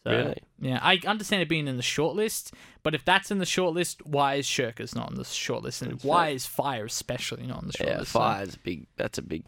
So, 0.04 0.10
Really? 0.12 0.38
Yeah, 0.60 0.78
I 0.82 0.98
understand 1.06 1.42
it 1.42 1.48
being 1.48 1.68
in 1.68 1.76
the 1.76 1.82
shortlist, 1.82 2.52
but 2.82 2.94
if 2.94 3.04
that's 3.04 3.30
in 3.30 3.36
the 3.36 3.44
shortlist, 3.44 3.96
why 4.06 4.36
is 4.36 4.46
Shirkers 4.46 4.94
not 4.94 5.08
on 5.10 5.14
the 5.16 5.24
shortlist, 5.24 5.82
and 5.82 5.92
That's 5.92 6.04
why 6.04 6.24
right. 6.28 6.36
is 6.36 6.46
Fyre 6.46 6.86
especially 6.86 7.46
not 7.46 7.58
on 7.58 7.66
the 7.66 7.72
shortlist? 7.74 7.86
Yeah, 7.86 7.98
So 7.98 8.18
Fyre's 8.18 8.56
big. 8.56 8.86
That's 8.96 9.18
a 9.18 9.22
big. 9.22 9.44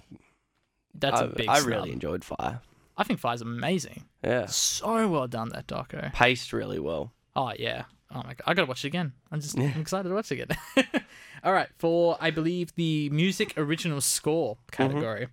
that's 0.94 1.20
I, 1.22 1.24
a 1.24 1.28
big. 1.28 1.48
I 1.48 1.58
snub. 1.60 1.68
really 1.68 1.92
enjoyed 1.92 2.22
Fyre. 2.22 2.60
I 2.96 3.04
think 3.04 3.20
Fyre's 3.20 3.42
amazing. 3.42 4.04
Yeah. 4.22 4.46
So 4.46 5.08
well 5.08 5.26
done 5.26 5.50
that 5.50 5.66
doco. 5.66 6.12
Paced 6.12 6.52
really 6.52 6.78
well. 6.78 7.12
Oh 7.34 7.52
yeah. 7.58 7.84
Oh 8.10 8.22
my 8.24 8.34
god. 8.34 8.42
I 8.46 8.54
gotta 8.54 8.66
watch 8.66 8.84
it 8.84 8.88
again. 8.88 9.12
I'm 9.30 9.40
just 9.40 9.58
I'm 9.58 9.80
excited 9.80 10.08
to 10.08 10.14
watch 10.14 10.30
it 10.32 10.40
again. 10.40 10.56
All 11.44 11.52
right, 11.52 11.68
for 11.78 12.16
I 12.20 12.30
believe 12.30 12.74
the 12.74 13.10
music 13.10 13.54
original 13.56 14.00
score 14.00 14.56
mm-hmm. 14.56 14.70
category, 14.70 15.28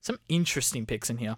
some 0.00 0.18
interesting 0.28 0.86
picks 0.86 1.08
in 1.08 1.18
here. 1.18 1.36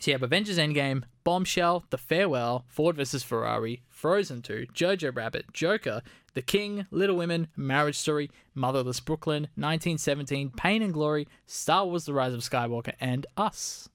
So 0.00 0.10
you 0.10 0.14
have 0.14 0.22
Avengers 0.22 0.58
Endgame, 0.58 1.04
Bombshell, 1.24 1.86
The 1.88 1.96
Farewell, 1.96 2.66
Ford 2.68 2.96
vs 2.96 3.22
Ferrari, 3.22 3.82
Frozen 3.88 4.42
2, 4.42 4.66
Jojo 4.74 5.14
Rabbit, 5.14 5.46
Joker, 5.54 6.02
The 6.34 6.42
King, 6.42 6.86
Little 6.90 7.16
Women, 7.16 7.48
Marriage 7.56 7.96
Story, 7.96 8.30
Motherless 8.54 9.00
Brooklyn, 9.00 9.44
1917, 9.54 10.50
Pain 10.50 10.82
and 10.82 10.92
Glory, 10.92 11.26
Star 11.46 11.86
Wars: 11.86 12.04
The 12.04 12.12
Rise 12.12 12.34
of 12.34 12.40
Skywalker, 12.40 12.92
and 13.00 13.26
Us. 13.36 13.88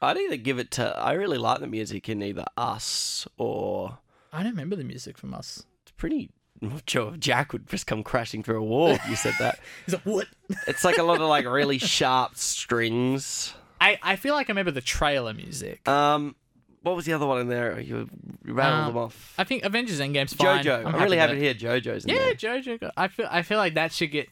I'd 0.00 0.16
either 0.16 0.36
give 0.36 0.58
it 0.58 0.70
to. 0.72 0.96
I 0.98 1.12
really 1.12 1.38
like 1.38 1.60
the 1.60 1.66
music 1.66 2.08
in 2.08 2.22
either 2.22 2.44
Us 2.56 3.26
or. 3.36 3.98
I 4.32 4.42
don't 4.42 4.52
remember 4.52 4.76
the 4.76 4.84
music 4.84 5.16
from 5.18 5.34
Us. 5.34 5.64
It's 5.82 5.92
pretty. 5.96 6.30
Sure 6.88 7.16
Jack 7.16 7.52
would 7.52 7.68
just 7.68 7.86
come 7.86 8.02
crashing 8.02 8.42
through 8.42 8.58
a 8.58 8.64
wall. 8.64 8.88
if 8.90 9.08
You 9.08 9.14
said 9.14 9.34
that. 9.38 9.60
He's 9.86 9.94
like, 9.94 10.02
what? 10.02 10.26
It's 10.66 10.82
like 10.82 10.98
a 10.98 11.04
lot 11.04 11.20
of 11.20 11.28
like 11.28 11.44
really 11.46 11.78
sharp 11.78 12.36
strings. 12.36 13.54
I, 13.80 13.96
I 14.02 14.16
feel 14.16 14.34
like 14.34 14.48
I 14.48 14.50
remember 14.50 14.72
the 14.72 14.80
trailer 14.80 15.32
music. 15.32 15.86
Um, 15.88 16.34
what 16.82 16.96
was 16.96 17.04
the 17.04 17.12
other 17.12 17.26
one 17.26 17.40
in 17.40 17.48
there? 17.48 17.78
You 17.78 18.08
rattled 18.44 18.80
Um, 18.80 18.86
them 18.94 18.96
off. 19.04 19.34
I 19.38 19.44
think 19.44 19.62
Avengers 19.64 20.00
Endgame's 20.00 20.32
fine. 20.32 20.64
Jojo. 20.64 20.78
I'm, 20.84 20.92
happy 20.92 21.04
really 21.04 21.16
happy 21.16 21.32
it. 21.46 21.58
to 21.58 21.66
hear 21.68 21.80
JoJo's 21.80 22.04
in 22.06 22.10
Yeah, 22.10 22.16
there. 22.18 22.34
Jojo. 22.34 22.90
I 22.96 23.06
feel 23.08 23.28
I 23.30 23.42
feel 23.42 23.58
like 23.58 23.74
that 23.74 23.92
should 23.92 24.10
get. 24.10 24.28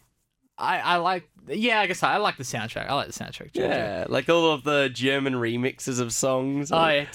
I 0.58 0.78
I 0.78 0.96
like. 0.96 1.28
Yeah, 1.48 1.80
I 1.80 1.86
guess 1.86 2.02
I, 2.02 2.14
I 2.14 2.16
like 2.16 2.38
the 2.38 2.44
soundtrack. 2.44 2.88
I 2.88 2.94
like 2.94 3.06
the 3.06 3.12
soundtrack. 3.12 3.50
Yeah, 3.52 4.06
like 4.08 4.28
all 4.28 4.52
of 4.52 4.64
the 4.64 4.90
German 4.92 5.34
remixes 5.34 6.00
of 6.00 6.12
songs. 6.12 6.72
Oh 6.72 6.88
yeah. 6.88 7.06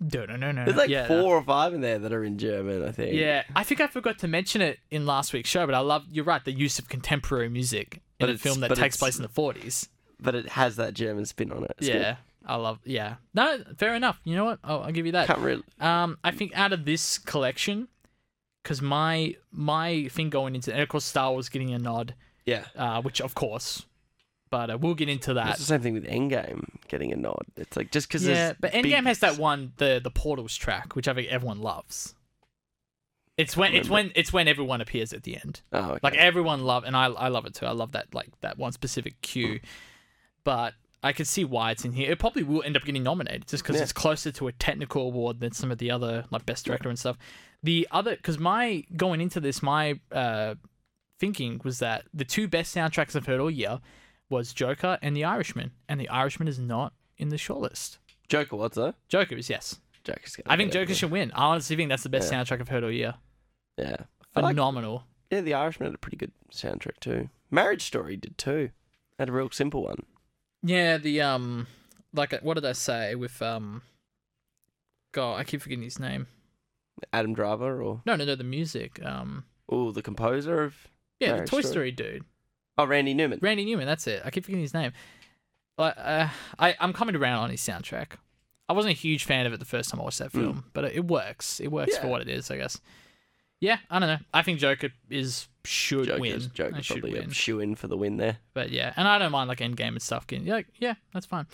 No 0.00 0.26
no 0.26 0.36
no 0.36 0.52
no. 0.52 0.64
There's 0.64 0.76
like 0.76 0.90
yeah, 0.90 1.06
four 1.06 1.36
or 1.36 1.42
five 1.42 1.74
in 1.74 1.80
there 1.80 1.98
that 1.98 2.12
are 2.12 2.24
in 2.24 2.38
German, 2.38 2.84
I 2.86 2.92
think. 2.92 3.14
Yeah, 3.14 3.44
I 3.56 3.64
think 3.64 3.80
I 3.80 3.86
forgot 3.86 4.18
to 4.20 4.28
mention 4.28 4.60
it 4.60 4.78
in 4.90 5.06
last 5.06 5.32
week's 5.32 5.48
show, 5.48 5.64
but 5.66 5.74
I 5.74 5.80
love. 5.80 6.04
You're 6.10 6.24
right. 6.24 6.44
The 6.44 6.52
use 6.52 6.78
of 6.78 6.88
contemporary 6.88 7.48
music 7.48 8.00
But 8.18 8.28
in 8.28 8.34
a 8.36 8.38
film 8.38 8.60
that 8.60 8.74
takes 8.74 8.96
place 8.96 9.16
in 9.16 9.22
the 9.22 9.28
40s. 9.28 9.88
But 10.20 10.34
it 10.34 10.48
has 10.50 10.76
that 10.76 10.94
German 10.94 11.24
spin 11.26 11.52
on 11.52 11.64
it. 11.64 11.74
It's 11.78 11.86
good. 11.86 12.00
Yeah. 12.00 12.16
I 12.44 12.56
love. 12.56 12.78
Yeah, 12.84 13.16
no, 13.34 13.62
fair 13.76 13.94
enough. 13.94 14.20
You 14.24 14.34
know 14.34 14.46
what? 14.46 14.58
I'll, 14.64 14.82
I'll 14.84 14.92
give 14.92 15.04
you 15.06 15.12
that. 15.12 15.26
Can't 15.26 15.40
really. 15.40 15.62
Um, 15.80 16.16
I 16.24 16.30
think 16.30 16.52
out 16.56 16.72
of 16.72 16.84
this 16.86 17.18
collection, 17.18 17.88
because 18.68 18.82
my 18.82 19.34
my 19.50 20.08
thing 20.08 20.28
going 20.28 20.54
into 20.54 20.70
and 20.70 20.82
of 20.82 20.88
course 20.90 21.06
Star 21.06 21.30
Wars 21.32 21.48
getting 21.48 21.72
a 21.72 21.78
nod, 21.78 22.14
Yeah. 22.44 22.64
uh, 22.76 23.00
which 23.00 23.18
of 23.22 23.34
course, 23.34 23.86
but 24.50 24.68
uh, 24.68 24.76
we'll 24.78 24.94
get 24.94 25.08
into 25.08 25.32
that. 25.34 25.48
It's 25.50 25.60
the 25.60 25.64
same 25.64 25.80
thing 25.80 25.94
with 25.94 26.04
Endgame 26.04 26.68
getting 26.86 27.10
a 27.10 27.16
nod. 27.16 27.44
It's 27.56 27.78
like 27.78 27.90
just 27.90 28.08
because 28.08 28.26
Yeah, 28.26 28.52
but 28.60 28.72
Endgame 28.72 29.06
has 29.06 29.20
that 29.20 29.38
one, 29.38 29.72
the 29.78 30.00
the 30.04 30.10
Portals 30.10 30.54
track, 30.54 30.94
which 30.94 31.08
I 31.08 31.14
think 31.14 31.28
everyone 31.28 31.60
loves. 31.62 32.14
It's 33.38 33.56
when 33.56 33.72
it's 33.72 33.88
when 33.88 34.12
it's 34.14 34.32
when 34.34 34.48
everyone 34.48 34.82
appears 34.82 35.14
at 35.14 35.22
the 35.22 35.36
end. 35.36 35.62
Oh, 35.72 35.92
okay. 35.92 36.00
Like 36.02 36.16
everyone 36.16 36.64
love, 36.64 36.84
and 36.84 36.94
I 36.94 37.06
I 37.06 37.28
love 37.28 37.46
it 37.46 37.54
too. 37.54 37.64
I 37.66 37.70
love 37.72 37.92
that 37.92 38.12
like 38.12 38.28
that 38.42 38.58
one 38.58 38.72
specific 38.72 39.20
cue, 39.22 39.60
but 40.44 40.74
I 41.02 41.12
can 41.12 41.24
see 41.24 41.44
why 41.44 41.70
it's 41.70 41.84
in 41.86 41.92
here. 41.92 42.10
It 42.10 42.18
probably 42.18 42.42
will 42.42 42.62
end 42.64 42.76
up 42.76 42.84
getting 42.84 43.04
nominated 43.04 43.46
just 43.46 43.62
because 43.62 43.76
Yeah. 43.76 43.82
it's 43.84 43.92
closer 43.92 44.30
to 44.32 44.48
a 44.48 44.52
technical 44.52 45.02
award 45.06 45.38
than 45.40 45.52
some 45.52 45.70
of 45.70 45.78
the 45.78 45.90
other 45.90 46.26
like 46.30 46.44
best 46.44 46.66
director 46.66 46.88
and 46.90 46.98
stuff. 46.98 47.16
The 47.62 47.88
other 47.90 48.14
because 48.16 48.38
my 48.38 48.84
going 48.96 49.20
into 49.20 49.40
this, 49.40 49.62
my 49.62 50.00
uh 50.12 50.54
thinking 51.18 51.60
was 51.64 51.80
that 51.80 52.04
the 52.14 52.24
two 52.24 52.46
best 52.48 52.74
soundtracks 52.74 53.16
I've 53.16 53.26
heard 53.26 53.40
all 53.40 53.50
year 53.50 53.80
was 54.30 54.52
Joker 54.52 54.98
and 55.02 55.16
The 55.16 55.24
Irishman, 55.24 55.72
and 55.88 55.98
The 56.00 56.08
Irishman 56.08 56.46
is 56.48 56.58
not 56.58 56.92
in 57.16 57.30
the 57.30 57.36
shortlist. 57.36 57.98
Joker, 58.28 58.56
what's 58.56 58.76
that? 58.76 58.94
Joker 59.08 59.34
is 59.36 59.48
yes. 59.50 59.80
Joker's 60.04 60.36
I 60.46 60.56
think 60.56 60.70
Joker 60.72 60.94
should 60.94 61.10
win. 61.10 61.32
I 61.32 61.46
honestly 61.46 61.74
think 61.76 61.88
that's 61.88 62.02
the 62.04 62.08
best 62.08 62.30
Yeah. 62.30 62.42
soundtrack 62.44 62.60
I've 62.60 62.68
heard 62.68 62.84
all 62.84 62.90
year. 62.92 63.14
Yeah. 63.76 63.96
I 64.36 64.40
like- 64.40 64.52
Phenomenal. 64.54 65.04
yeah, 65.30 65.40
The 65.40 65.54
Irishman 65.54 65.86
had 65.88 65.94
a 65.94 65.98
pretty 65.98 66.16
good 66.18 66.32
soundtrack 66.52 67.00
too. 67.00 67.28
Marriage 67.50 67.82
Story 67.82 68.16
did 68.16 68.36
too. 68.38 68.70
Had 69.18 69.28
a 69.30 69.32
real 69.32 69.50
simple 69.50 69.82
one. 69.82 70.04
Yeah, 70.62 70.98
the 70.98 71.20
um, 71.22 71.66
like 72.12 72.32
what 72.42 72.54
did 72.54 72.64
I 72.66 72.72
say 72.72 73.14
with 73.16 73.40
um, 73.42 73.82
God, 75.12 75.40
I 75.40 75.44
keep 75.44 75.62
forgetting 75.62 75.82
his 75.84 75.98
name. 75.98 76.26
Adam 77.12 77.34
Driver 77.34 77.82
or 77.82 78.02
No, 78.04 78.16
no, 78.16 78.24
no, 78.24 78.34
the 78.34 78.44
music. 78.44 79.04
Um, 79.04 79.44
oh, 79.68 79.90
the 79.92 80.02
composer 80.02 80.62
of 80.62 80.76
yeah, 81.20 81.32
Marriage 81.32 81.50
the 81.50 81.56
Toy 81.56 81.60
Story. 81.60 81.72
Story 81.72 81.90
dude, 81.92 82.24
oh 82.76 82.86
Randy 82.86 83.14
Newman. 83.14 83.38
Randy 83.42 83.64
Newman. 83.64 83.86
That's 83.86 84.06
it. 84.06 84.22
I 84.24 84.30
keep 84.30 84.44
forgetting 84.44 84.62
his 84.62 84.74
name. 84.74 84.92
Like, 85.76 85.94
uh, 85.96 86.28
I 86.58 86.76
I'm 86.80 86.92
coming 86.92 87.16
around 87.16 87.44
on 87.44 87.50
his 87.50 87.60
soundtrack. 87.60 88.12
I 88.68 88.74
wasn't 88.74 88.92
a 88.92 88.98
huge 88.98 89.24
fan 89.24 89.46
of 89.46 89.52
it 89.52 89.60
the 89.60 89.64
first 89.64 89.90
time 89.90 90.00
I 90.00 90.04
watched 90.04 90.18
that 90.18 90.30
film, 90.30 90.64
but 90.74 90.84
it, 90.84 91.06
works. 91.06 91.58
It 91.58 91.68
works 91.68 91.96
for 91.96 92.08
what 92.08 92.20
it 92.20 92.28
is, 92.28 92.50
I 92.50 92.58
guess. 92.58 92.78
Yeah, 93.60 93.78
I 93.90 93.98
don't 93.98 94.08
know. 94.08 94.18
I 94.34 94.42
think 94.42 94.58
Joker 94.58 94.90
is 95.08 95.48
should 95.64 96.04
Joker's, 96.06 96.20
win. 96.20 96.50
Joker's 96.52 96.74
I 96.74 96.80
should 96.82 97.00
probably 97.00 97.18
win. 97.18 97.30
shoe 97.30 97.60
in 97.60 97.76
for 97.76 97.88
the 97.88 97.96
win 97.96 98.18
there. 98.18 98.36
But 98.52 98.70
yeah, 98.70 98.92
and 98.96 99.08
I 99.08 99.18
don't 99.18 99.32
mind 99.32 99.48
like 99.48 99.60
Endgame 99.60 99.88
and 99.88 100.02
stuff. 100.02 100.26
Getting 100.26 100.46
like, 100.46 100.66
yeah, 100.78 100.94
that's 101.14 101.24
fine. 101.24 101.46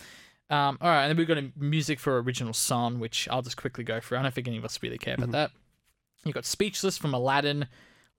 Um, 0.49 0.77
all 0.79 0.89
right, 0.89 1.03
and 1.03 1.09
then 1.09 1.17
we've 1.17 1.27
got 1.27 1.37
a 1.37 1.51
music 1.57 1.99
for 1.99 2.19
original 2.21 2.53
song, 2.53 2.99
which 2.99 3.27
I'll 3.31 3.41
just 3.41 3.57
quickly 3.57 3.83
go 3.83 3.99
through. 3.99 4.19
I 4.19 4.21
don't 4.21 4.33
think 4.33 4.47
any 4.47 4.57
of 4.57 4.65
us 4.65 4.79
really 4.83 4.97
care 4.97 5.15
about 5.15 5.31
that. 5.31 5.51
You've 6.23 6.35
got 6.35 6.45
"Speechless" 6.45 6.97
from 6.97 7.13
Aladdin, 7.13 7.67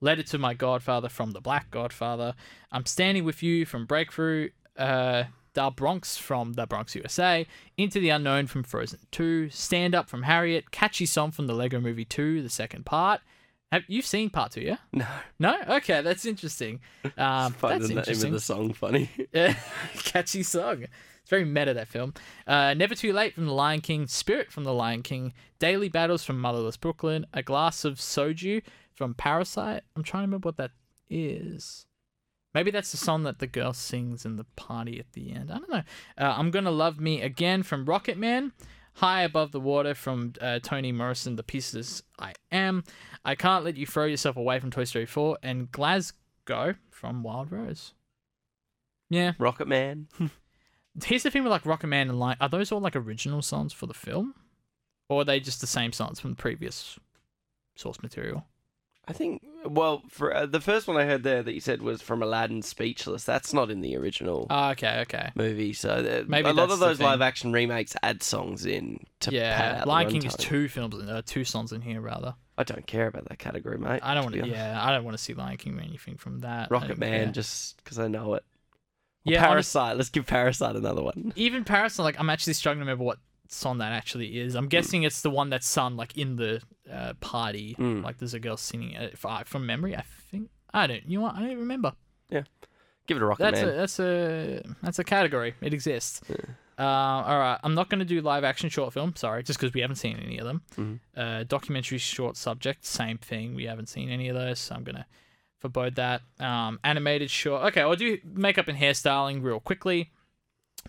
"Letter 0.01 0.23
to 0.23 0.37
My 0.37 0.53
Godfather" 0.53 1.09
from 1.09 1.31
The 1.31 1.41
Black 1.41 1.71
Godfather, 1.71 2.35
"I'm 2.71 2.85
Standing 2.85 3.23
with 3.23 3.41
You" 3.41 3.65
from 3.65 3.85
Breakthrough, 3.85 4.49
uh, 4.77 5.25
"Da 5.53 5.69
Bronx" 5.69 6.17
from 6.17 6.53
The 6.53 6.65
Bronx 6.67 6.95
USA, 6.95 7.47
"Into 7.77 7.99
the 8.01 8.09
Unknown" 8.09 8.47
from 8.47 8.63
Frozen 8.63 8.99
Two, 9.11 9.49
"Stand 9.49 9.95
Up" 9.95 10.09
from 10.09 10.23
Harriet, 10.23 10.71
"Catchy 10.71 11.05
Song" 11.05 11.31
from 11.31 11.47
the 11.47 11.53
Lego 11.53 11.79
Movie 11.79 12.05
Two, 12.05 12.41
the 12.41 12.49
second 12.49 12.85
part. 12.85 13.21
Have 13.71 13.83
you've 13.87 14.05
seen 14.05 14.29
part 14.29 14.53
two? 14.53 14.61
Yeah. 14.61 14.77
No, 14.93 15.05
No. 15.39 15.57
Okay, 15.77 16.01
that's 16.01 16.25
interesting. 16.25 16.79
Um, 17.17 17.55
that's 17.61 17.87
the 17.87 17.95
name 17.95 17.97
of 18.25 18.31
the 18.31 18.39
song 18.39 18.73
funny. 18.73 19.09
Yeah, 19.33 19.55
catchy 19.95 20.43
song. 20.43 20.85
It's 21.27 21.29
very 21.29 21.43
meta 21.43 21.73
that 21.73 21.89
film. 21.89 22.13
Uh, 22.47 22.73
Never 22.73 22.95
Too 22.95 23.11
Late 23.11 23.33
from 23.33 23.47
The 23.47 23.51
Lion 23.51 23.81
King, 23.81 24.07
Spirit 24.07 24.49
from 24.49 24.63
The 24.63 24.73
Lion 24.73 25.03
King, 25.03 25.33
Daily 25.59 25.89
Battles 25.89 26.23
from 26.23 26.39
Motherless 26.39 26.77
Brooklyn, 26.77 27.25
A 27.33 27.43
Glass 27.43 27.83
of 27.83 27.95
Soju 27.95 28.61
from 28.95 29.13
Parasite. 29.13 29.83
I'm 29.97 30.03
trying 30.03 30.21
to 30.21 30.27
remember 30.27 30.47
what 30.47 30.55
that 30.55 30.71
is. 31.09 31.85
Maybe 32.53 32.71
that's 32.71 32.91
the 32.91 32.97
song 32.97 33.23
that 33.23 33.39
the 33.39 33.45
girl 33.45 33.73
sings 33.73 34.23
in 34.23 34.37
the 34.37 34.45
party 34.55 35.01
at 35.01 35.11
the 35.11 35.33
end. 35.33 35.51
I 35.51 35.57
don't 35.57 35.69
know. 35.69 35.83
Uh, 36.17 36.33
I'm 36.37 36.49
Gonna 36.49 36.71
Love 36.71 36.97
Me 37.01 37.21
Again 37.21 37.61
from 37.61 37.83
Rocket 37.83 38.17
Man. 38.17 38.53
High 38.93 39.23
Above 39.23 39.51
the 39.51 39.59
Water 39.59 39.95
from 39.95 40.31
uh, 40.39 40.59
Toni 40.63 40.93
Morrison, 40.93 41.35
The 41.35 41.43
Pieces 41.43 42.03
I 42.17 42.35
Am. 42.53 42.85
I 43.25 43.35
Can't 43.35 43.65
Let 43.65 43.75
You 43.75 43.85
Throw 43.85 44.05
Yourself 44.05 44.37
Away 44.37 44.61
from 44.61 44.71
Toy 44.71 44.85
Story 44.85 45.05
4. 45.05 45.39
And 45.43 45.69
Glasgow 45.73 46.75
from 46.89 47.21
Wild 47.21 47.51
Rose. 47.51 47.93
Yeah. 49.09 49.33
Rocket 49.37 49.67
Man. 49.67 50.07
Here's 51.05 51.23
the 51.23 51.31
thing 51.31 51.43
with 51.43 51.51
like 51.51 51.65
Rocket 51.65 51.87
Man 51.87 52.09
and 52.09 52.19
like, 52.19 52.37
are 52.41 52.49
those 52.49 52.71
all 52.71 52.79
like 52.79 52.95
original 52.95 53.41
songs 53.41 53.73
for 53.73 53.85
the 53.85 53.93
film, 53.93 54.33
or 55.09 55.21
are 55.21 55.25
they 55.25 55.39
just 55.39 55.61
the 55.61 55.67
same 55.67 55.91
songs 55.91 56.19
from 56.19 56.31
the 56.31 56.35
previous 56.35 56.97
source 57.75 58.01
material? 58.01 58.45
I 59.09 59.13
think. 59.13 59.41
Well, 59.65 60.03
for 60.09 60.33
uh, 60.35 60.45
the 60.45 60.59
first 60.59 60.87
one 60.87 60.97
I 60.97 61.05
heard 61.05 61.23
there 61.23 61.41
that 61.41 61.53
you 61.53 61.59
said 61.61 61.81
was 61.81 62.01
from 62.01 62.21
Aladdin 62.21 62.61
Speechless. 62.61 63.23
That's 63.23 63.53
not 63.53 63.69
in 63.71 63.81
the 63.81 63.95
original 63.95 64.47
Oh, 64.49 64.69
okay, 64.71 64.99
okay. 65.01 65.31
movie. 65.35 65.73
So 65.73 66.25
Maybe 66.27 66.49
a 66.49 66.53
lot 66.53 66.71
of 66.71 66.79
those 66.79 66.99
live 66.99 67.21
action 67.21 67.51
remakes 67.53 67.95
add 68.03 68.21
songs 68.21 68.65
in 68.65 69.05
to 69.21 69.31
yeah, 69.31 69.83
Lion 69.85 70.09
King 70.09 70.25
is 70.25 70.35
two 70.35 70.67
films, 70.67 70.95
in, 70.95 71.07
uh, 71.09 71.21
two 71.25 71.43
songs 71.45 71.71
in 71.71 71.81
here 71.81 72.01
rather. 72.01 72.35
I 72.57 72.63
don't 72.63 72.85
care 72.87 73.07
about 73.07 73.29
that 73.29 73.39
category, 73.39 73.77
mate. 73.77 74.01
I 74.03 74.13
don't 74.13 74.23
want 74.23 74.35
to. 74.35 74.47
Yeah, 74.47 74.77
I 74.81 74.91
don't 74.91 75.03
want 75.05 75.15
to 75.17 75.23
see 75.23 75.33
Lion 75.33 75.57
King 75.57 75.77
or 75.79 75.81
anything 75.81 76.17
from 76.17 76.39
that. 76.39 76.69
Rocket 76.69 76.97
Man, 76.97 77.25
care. 77.25 77.31
just 77.33 77.77
because 77.83 77.99
I 77.99 78.07
know 78.07 78.33
it. 78.33 78.43
Yeah. 79.27 79.39
honest- 79.47 79.73
Parasite. 79.73 79.97
Let's 79.97 80.09
give 80.09 80.25
Parasite 80.25 80.75
another 80.75 81.03
one. 81.03 81.33
even 81.35 81.63
Parasite, 81.63 82.03
like 82.03 82.19
I'm 82.19 82.29
actually 82.29 82.53
struggling 82.53 82.79
to 82.85 82.91
remember 82.91 83.03
what 83.03 83.19
song 83.49 83.77
that 83.77 83.91
actually 83.93 84.39
is. 84.39 84.55
I'm 84.55 84.67
guessing 84.67 85.03
it's 85.03 85.21
the 85.21 85.29
one 85.29 85.49
that's 85.49 85.67
sung 85.67 85.95
like 85.95 86.17
in 86.17 86.35
the 86.35 86.61
uh, 86.91 87.13
party. 87.19 87.75
Mm. 87.79 88.03
Like 88.03 88.17
there's 88.17 88.33
a 88.33 88.39
girl 88.39 88.57
singing 88.57 88.91
it 88.91 89.13
if 89.13 89.25
I, 89.25 89.43
from 89.43 89.65
memory. 89.65 89.95
I 89.95 90.03
think 90.31 90.49
I 90.73 90.87
don't. 90.87 91.05
You 91.07 91.19
know 91.19 91.23
what? 91.23 91.35
I 91.35 91.39
don't 91.47 91.57
remember. 91.57 91.93
Give 93.07 93.15
it 93.15 93.23
a 93.23 93.25
Rocket 93.25 93.41
That's 93.43 93.61
Man. 93.61 93.69
a 93.69 93.71
that's 93.71 93.99
a 94.01 94.63
that's 94.83 94.99
a 94.99 95.03
category. 95.05 95.53
It 95.61 95.73
exists. 95.73 96.19
Uh, 96.77 96.83
all 96.83 97.39
right, 97.39 97.57
I'm 97.63 97.73
not 97.73 97.89
going 97.89 97.99
to 97.99 98.05
do 98.05 98.19
live 98.19 98.43
action 98.43 98.69
short 98.69 98.91
film. 98.91 99.15
Sorry, 99.15 99.43
just 99.43 99.57
because 99.57 99.73
we 99.73 99.79
haven't 99.79 99.95
seen 99.95 100.17
any 100.17 100.37
of 100.39 100.45
them. 100.45 100.61
Mhm. 100.75 100.99
Uh, 101.15 101.43
documentary 101.45 101.99
short 101.99 102.35
subject, 102.35 102.83
same 102.85 103.17
thing. 103.17 103.55
We 103.55 103.63
haven't 103.63 103.87
seen 103.87 104.09
any 104.09 104.27
of 104.27 104.35
those, 104.35 104.59
so 104.59 104.75
I'm 104.75 104.83
gonna 104.83 105.05
forbode 105.63 105.95
that. 105.95 106.21
Um, 106.39 106.79
animated 106.83 107.29
short. 107.29 107.63
Okay, 107.65 107.81
I'll 107.81 107.95
do 107.95 108.17
makeup 108.23 108.67
and 108.67 108.77
hairstyling 108.77 109.43
real 109.43 109.59
quickly. 109.59 110.11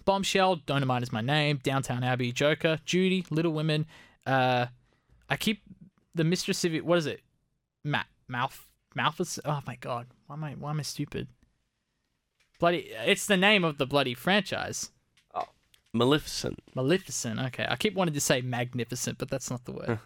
Bombshell, 0.04 0.58
Dolemite 0.58 1.02
is 1.02 1.12
my 1.12 1.20
name. 1.20 1.60
Downton 1.62 2.02
Abbey, 2.02 2.32
Joker, 2.32 2.78
Judy, 2.84 3.24
Little 3.30 3.52
Women. 3.52 3.86
Uh, 4.26 4.66
I 5.28 5.36
keep 5.36 5.62
the 6.14 6.24
Mistress 6.24 6.64
of 6.64 6.72
what 6.78 6.98
is 6.98 7.06
it? 7.06 7.22
Ma- 7.84 8.04
mouth 8.28 8.66
Malthus. 8.94 9.38
Oh 9.44 9.60
my 9.66 9.76
god, 9.76 10.06
why 10.26 10.34
am 10.36 10.44
I 10.44 10.52
why 10.52 10.70
am 10.70 10.80
I 10.80 10.82
stupid? 10.82 11.28
Bloody, 12.58 12.90
it's 13.06 13.26
the 13.26 13.36
name 13.36 13.64
of 13.64 13.78
the 13.78 13.86
bloody 13.86 14.14
franchise. 14.14 14.90
Maleficent. 15.94 16.58
Maleficent. 16.74 17.40
Okay, 17.40 17.66
I 17.68 17.76
keep 17.76 17.94
wanting 17.94 18.14
to 18.14 18.20
say 18.20 18.40
magnificent, 18.42 19.18
but 19.18 19.30
that's 19.30 19.50
not 19.50 19.64
the 19.64 19.72
word. 19.72 19.98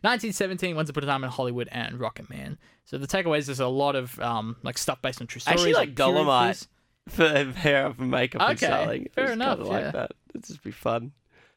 1917, 0.00 0.74
Once 0.76 0.88
Upon 0.90 1.04
a 1.04 1.06
Time 1.06 1.24
in 1.24 1.30
Hollywood, 1.30 1.68
and 1.70 1.98
Rocket 2.00 2.28
Man. 2.30 2.58
So 2.84 2.98
the 2.98 3.06
takeaways 3.06 3.46
there's 3.46 3.60
a 3.60 3.66
lot 3.68 3.94
of 3.96 4.18
um 4.20 4.56
like 4.62 4.78
stuff 4.78 5.00
based 5.02 5.20
on 5.20 5.26
true 5.26 5.40
stories. 5.40 5.60
Actually, 5.60 5.74
like 5.74 5.94
Dolemite. 5.94 6.66
For 7.08 7.26
hair 7.28 7.86
and 7.98 8.10
makeup 8.12 8.40
and 8.42 8.50
Okay, 8.56 8.66
styling. 8.66 9.08
fair 9.12 9.24
It's 9.24 9.32
enough, 9.32 9.58
Kinda 9.58 9.72
like 9.72 9.84
yeah. 9.86 9.90
that. 9.90 10.12
It'd 10.30 10.44
just 10.46 10.62
be 10.62 10.70
fun. 10.70 11.10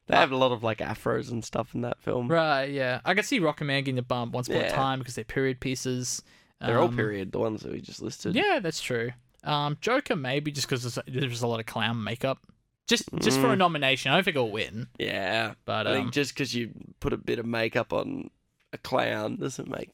They 0.07 0.15
have 0.15 0.31
a 0.31 0.35
lot 0.37 0.51
of 0.51 0.63
like 0.63 0.79
afros 0.79 1.29
and 1.29 1.45
stuff 1.45 1.75
in 1.75 1.81
that 1.81 1.99
film. 2.01 2.27
Right. 2.29 2.65
Yeah, 2.65 2.99
I 3.05 3.13
can 3.13 3.23
see 3.23 3.37
Rocket 3.37 3.65
Man 3.65 3.83
getting 3.83 3.99
a 3.99 4.03
bump 4.03 4.33
Once 4.33 4.47
Upon 4.49 4.61
a 4.63 4.69
Time 4.71 4.99
because 4.99 5.13
they're 5.13 5.23
period 5.23 5.59
pieces. 5.59 6.23
They're 6.61 6.79
all 6.79 6.87
Um, 6.87 6.95
period. 6.95 7.31
The 7.31 7.37
ones 7.37 7.61
that 7.61 7.71
we 7.73 7.79
just 7.79 8.01
listed. 8.01 8.33
Yeah, 8.33 8.59
that's 8.59 8.81
true. 8.81 9.11
Um, 9.43 9.77
Joker 9.81 10.15
maybe 10.15 10.51
just 10.51 10.67
because 10.67 10.81
there's, 10.81 10.97
there's 11.07 11.43
a 11.43 11.47
lot 11.47 11.59
of 11.59 11.67
clown 11.67 12.03
makeup. 12.03 12.39
Just 12.87 13.03
just 13.19 13.39
for 13.39 13.47
a 13.51 13.55
Mm. 13.55 13.59
nomination. 13.59 14.11
I 14.11 14.15
don't 14.15 14.23
think 14.23 14.35
it'll 14.35 14.51
win, 14.51 14.87
Yeah. 14.99 15.53
but 15.65 15.87
I 15.87 15.91
um, 15.91 15.95
think 16.03 16.13
just 16.13 16.33
because 16.33 16.53
you 16.53 16.71
put 16.99 17.13
a 17.13 17.17
bit 17.17 17.39
of 17.39 17.45
makeup 17.45 17.91
on 17.91 18.29
a 18.73 18.77
clown 18.77 19.37
doesn't 19.37 19.67
make 19.69 19.89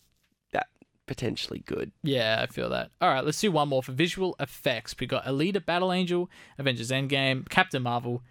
that 0.51 0.67
potentially 1.07 1.59
good. 1.65 1.91
Yeah, 2.03 2.39
I 2.41 2.51
feel 2.51 2.69
that. 2.69 2.91
All 2.99 3.09
right, 3.09 3.23
let's 3.23 3.39
do 3.39 3.51
one 3.51 3.69
more 3.69 3.81
for 3.81 3.93
visual 3.93 4.35
effects. 4.41 4.93
We 4.99 5.07
got 5.07 5.23
Alita 5.25 5.65
Battle 5.65 5.93
Angel, 5.93 6.29
Avengers 6.57 6.91
Endgame, 6.91 7.47
Captain 7.49 7.81
Marvel, 7.83 8.23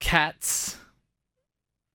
Cats. 0.00 0.78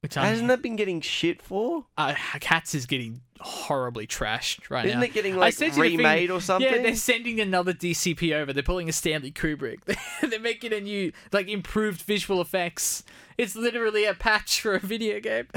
Which 0.06 0.14
Hasn't 0.14 0.42
I'm, 0.44 0.48
that 0.50 0.62
been 0.62 0.76
getting 0.76 1.02
shit 1.02 1.42
for? 1.42 1.88
uh, 1.98 2.14
Cats 2.40 2.76
is 2.76 2.86
getting 2.86 3.22
horribly 3.40 4.06
trashed 4.06 4.70
right 4.70 4.86
Isn't 4.86 5.00
now. 5.00 5.06
it 5.06 5.14
getting 5.14 5.34
I 5.34 5.38
like 5.38 5.56
said 5.56 5.70
you 5.70 5.72
the 5.72 5.82
thing- 5.82 5.98
remade 5.98 6.30
or 6.30 6.40
something? 6.40 6.72
Yeah, 6.72 6.84
they're 6.84 6.96
sending 6.96 7.40
another 7.40 7.74
DCP 7.74 8.32
over. 8.36 8.54
They're 8.54 8.62
pulling 8.62 8.88
a 8.88 8.92
Stanley 8.92 9.32
Kubrick. 9.32 9.80
they're 10.30 10.40
making 10.40 10.74
a 10.74 10.80
new, 10.80 11.12
like, 11.32 11.48
improved 11.48 12.04
visual 12.04 12.40
effects. 12.40 13.02
It's 13.36 13.56
literally 13.56 14.06
a 14.06 14.14
patch 14.14 14.62
for 14.62 14.76
a 14.76 14.80
video 14.80 15.20
game. 15.20 15.48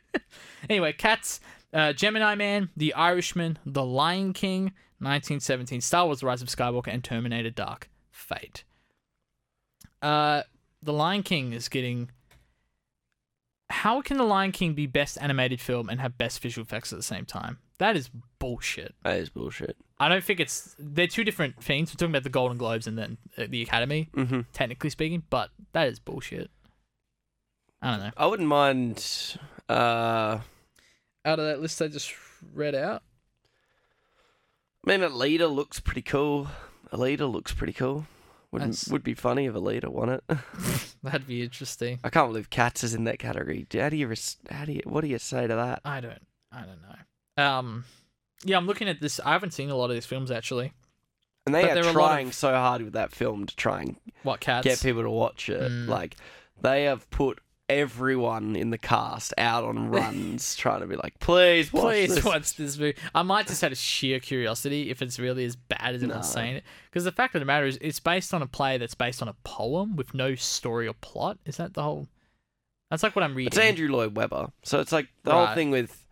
anyway, 0.68 0.92
Cats, 0.92 1.40
uh, 1.72 1.94
Gemini 1.94 2.34
Man, 2.34 2.68
The 2.76 2.92
Irishman, 2.92 3.58
The 3.64 3.86
Lion 3.86 4.34
King, 4.34 4.64
1917, 4.98 5.80
Star 5.80 6.04
Wars: 6.04 6.20
The 6.20 6.26
Rise 6.26 6.42
of 6.42 6.48
Skywalker, 6.48 6.88
and 6.92 7.02
Terminator: 7.02 7.48
Dark 7.48 7.88
Fate. 8.10 8.64
Uh, 10.02 10.42
The 10.82 10.92
Lion 10.92 11.22
King 11.22 11.54
is 11.54 11.70
getting. 11.70 12.10
How 13.70 14.00
can 14.00 14.16
The 14.16 14.24
Lion 14.24 14.52
King 14.52 14.74
be 14.74 14.86
best 14.86 15.18
animated 15.20 15.60
film 15.60 15.88
and 15.88 16.00
have 16.00 16.16
best 16.16 16.40
visual 16.40 16.64
effects 16.64 16.92
at 16.92 16.98
the 16.98 17.02
same 17.02 17.24
time? 17.26 17.58
That 17.78 17.96
is 17.96 18.10
bullshit. 18.38 18.94
That 19.04 19.18
is 19.18 19.28
bullshit. 19.28 19.76
I 20.00 20.08
don't 20.08 20.24
think 20.24 20.40
it's. 20.40 20.74
They're 20.78 21.06
two 21.06 21.22
different 21.24 21.62
things. 21.62 21.90
We're 21.90 21.96
talking 21.98 22.12
about 22.12 22.22
the 22.24 22.30
Golden 22.30 22.56
Globes 22.58 22.86
and 22.86 22.96
then 22.98 23.18
uh, 23.36 23.44
the 23.48 23.62
Academy, 23.62 24.08
Mm-hmm. 24.14 24.40
technically 24.52 24.90
speaking, 24.90 25.22
but 25.30 25.50
that 25.72 25.88
is 25.88 25.98
bullshit. 25.98 26.50
I 27.82 27.90
don't 27.90 28.00
know. 28.00 28.10
I 28.16 28.26
wouldn't 28.26 28.48
mind. 28.48 29.36
Uh, 29.68 30.38
Out 31.24 31.38
of 31.38 31.46
that 31.46 31.60
list 31.60 31.80
I 31.82 31.88
just 31.88 32.12
read 32.54 32.74
out, 32.74 33.02
I 34.86 34.90
mean, 34.96 35.00
Alita 35.08 35.52
looks 35.54 35.78
pretty 35.78 36.02
cool. 36.02 36.48
Alita 36.92 37.30
looks 37.30 37.52
pretty 37.52 37.74
cool. 37.74 38.06
Would 38.52 38.62
That's- 38.62 38.88
would 38.88 39.02
be 39.04 39.14
funny 39.14 39.44
if 39.46 39.54
Alita 39.54 39.88
won 39.88 40.08
it. 40.08 40.24
that'd 41.02 41.26
be 41.26 41.42
interesting. 41.42 41.98
I 42.02 42.08
can't 42.10 42.28
believe 42.30 42.48
Cats 42.50 42.82
is 42.82 42.94
in 42.94 43.04
that 43.04 43.18
category. 43.18 43.66
How 43.74 43.88
do 43.90 43.96
you? 43.96 44.06
res- 44.08 44.38
How 44.50 44.64
do 44.64 44.72
you? 44.72 44.80
What 44.84 45.02
do 45.02 45.08
you 45.08 45.18
say 45.18 45.46
to 45.46 45.54
that? 45.54 45.80
I 45.84 46.00
don't. 46.00 46.22
I 46.50 46.60
don't 46.62 46.80
know. 46.82 47.44
Um, 47.44 47.84
yeah, 48.44 48.56
I'm 48.56 48.66
looking 48.66 48.88
at 48.88 49.00
this. 49.00 49.20
I 49.24 49.32
haven't 49.32 49.52
seen 49.52 49.68
a 49.70 49.76
lot 49.76 49.90
of 49.90 49.96
these 49.96 50.06
films 50.06 50.30
actually. 50.30 50.72
And 51.46 51.54
they 51.54 51.62
But 51.62 51.78
are 51.78 51.80
are 51.80 51.90
a 51.90 51.92
lot 51.92 51.92
trying 52.08 52.28
of- 52.28 52.34
so 52.34 52.52
hard 52.52 52.82
with 52.82 52.92
that 52.94 53.12
film 53.12 53.46
to 53.46 53.54
try 53.56 53.80
and 53.82 53.96
What 54.22 54.40
cats? 54.40 54.64
get 54.64 54.80
people 54.82 55.02
to 55.02 55.10
watch 55.10 55.48
it. 55.50 55.70
Mm. 55.70 55.86
Like 55.88 56.16
they 56.60 56.84
have 56.84 57.08
put 57.10 57.40
everyone 57.68 58.56
in 58.56 58.70
the 58.70 58.78
cast 58.78 59.32
out 59.38 59.64
on 59.64 59.88
runs, 59.90 60.56
trying 60.56 60.80
to 60.80 60.86
be 60.86 60.96
like, 60.96 61.18
please, 61.20 61.72
watch 61.72 61.82
Please 61.84 62.14
this. 62.16 62.24
watch 62.24 62.54
this 62.56 62.78
movie. 62.78 62.96
I 63.14 63.22
might 63.22 63.46
just 63.46 63.62
out 63.62 63.72
of 63.72 63.78
sheer 63.78 64.20
curiosity 64.20 64.90
if 64.90 65.02
it's 65.02 65.18
really 65.18 65.44
as 65.44 65.56
bad 65.56 65.94
as 65.94 66.02
everyone's 66.02 66.28
No. 66.28 66.32
saying 66.34 66.56
it. 66.56 66.64
Because 66.90 67.04
the 67.04 67.12
fact 67.12 67.34
of 67.34 67.40
the 67.40 67.44
matter 67.46 67.66
is, 67.66 67.78
it's 67.80 68.00
based 68.00 68.32
on 68.34 68.42
a 68.42 68.46
play 68.46 68.78
that's 68.78 68.94
based 68.94 69.22
on 69.22 69.28
a 69.28 69.34
poem 69.44 69.96
with 69.96 70.14
no 70.14 70.34
story 70.34 70.88
or 70.88 70.94
plot. 70.94 71.38
Is 71.44 71.56
that 71.58 71.74
the 71.74 71.82
whole? 71.82 72.08
That's 72.90 73.02
like 73.02 73.14
what 73.14 73.22
I'm 73.22 73.34
reading. 73.34 73.48
It's 73.48 73.58
Andrew 73.58 73.88
Lloyd 73.88 74.16
Webber, 74.16 74.48
so 74.62 74.80
it's 74.80 74.92
like 74.92 75.08
the 75.24 75.32
whole 75.32 75.54
thing 75.54 75.70
with 75.70 76.06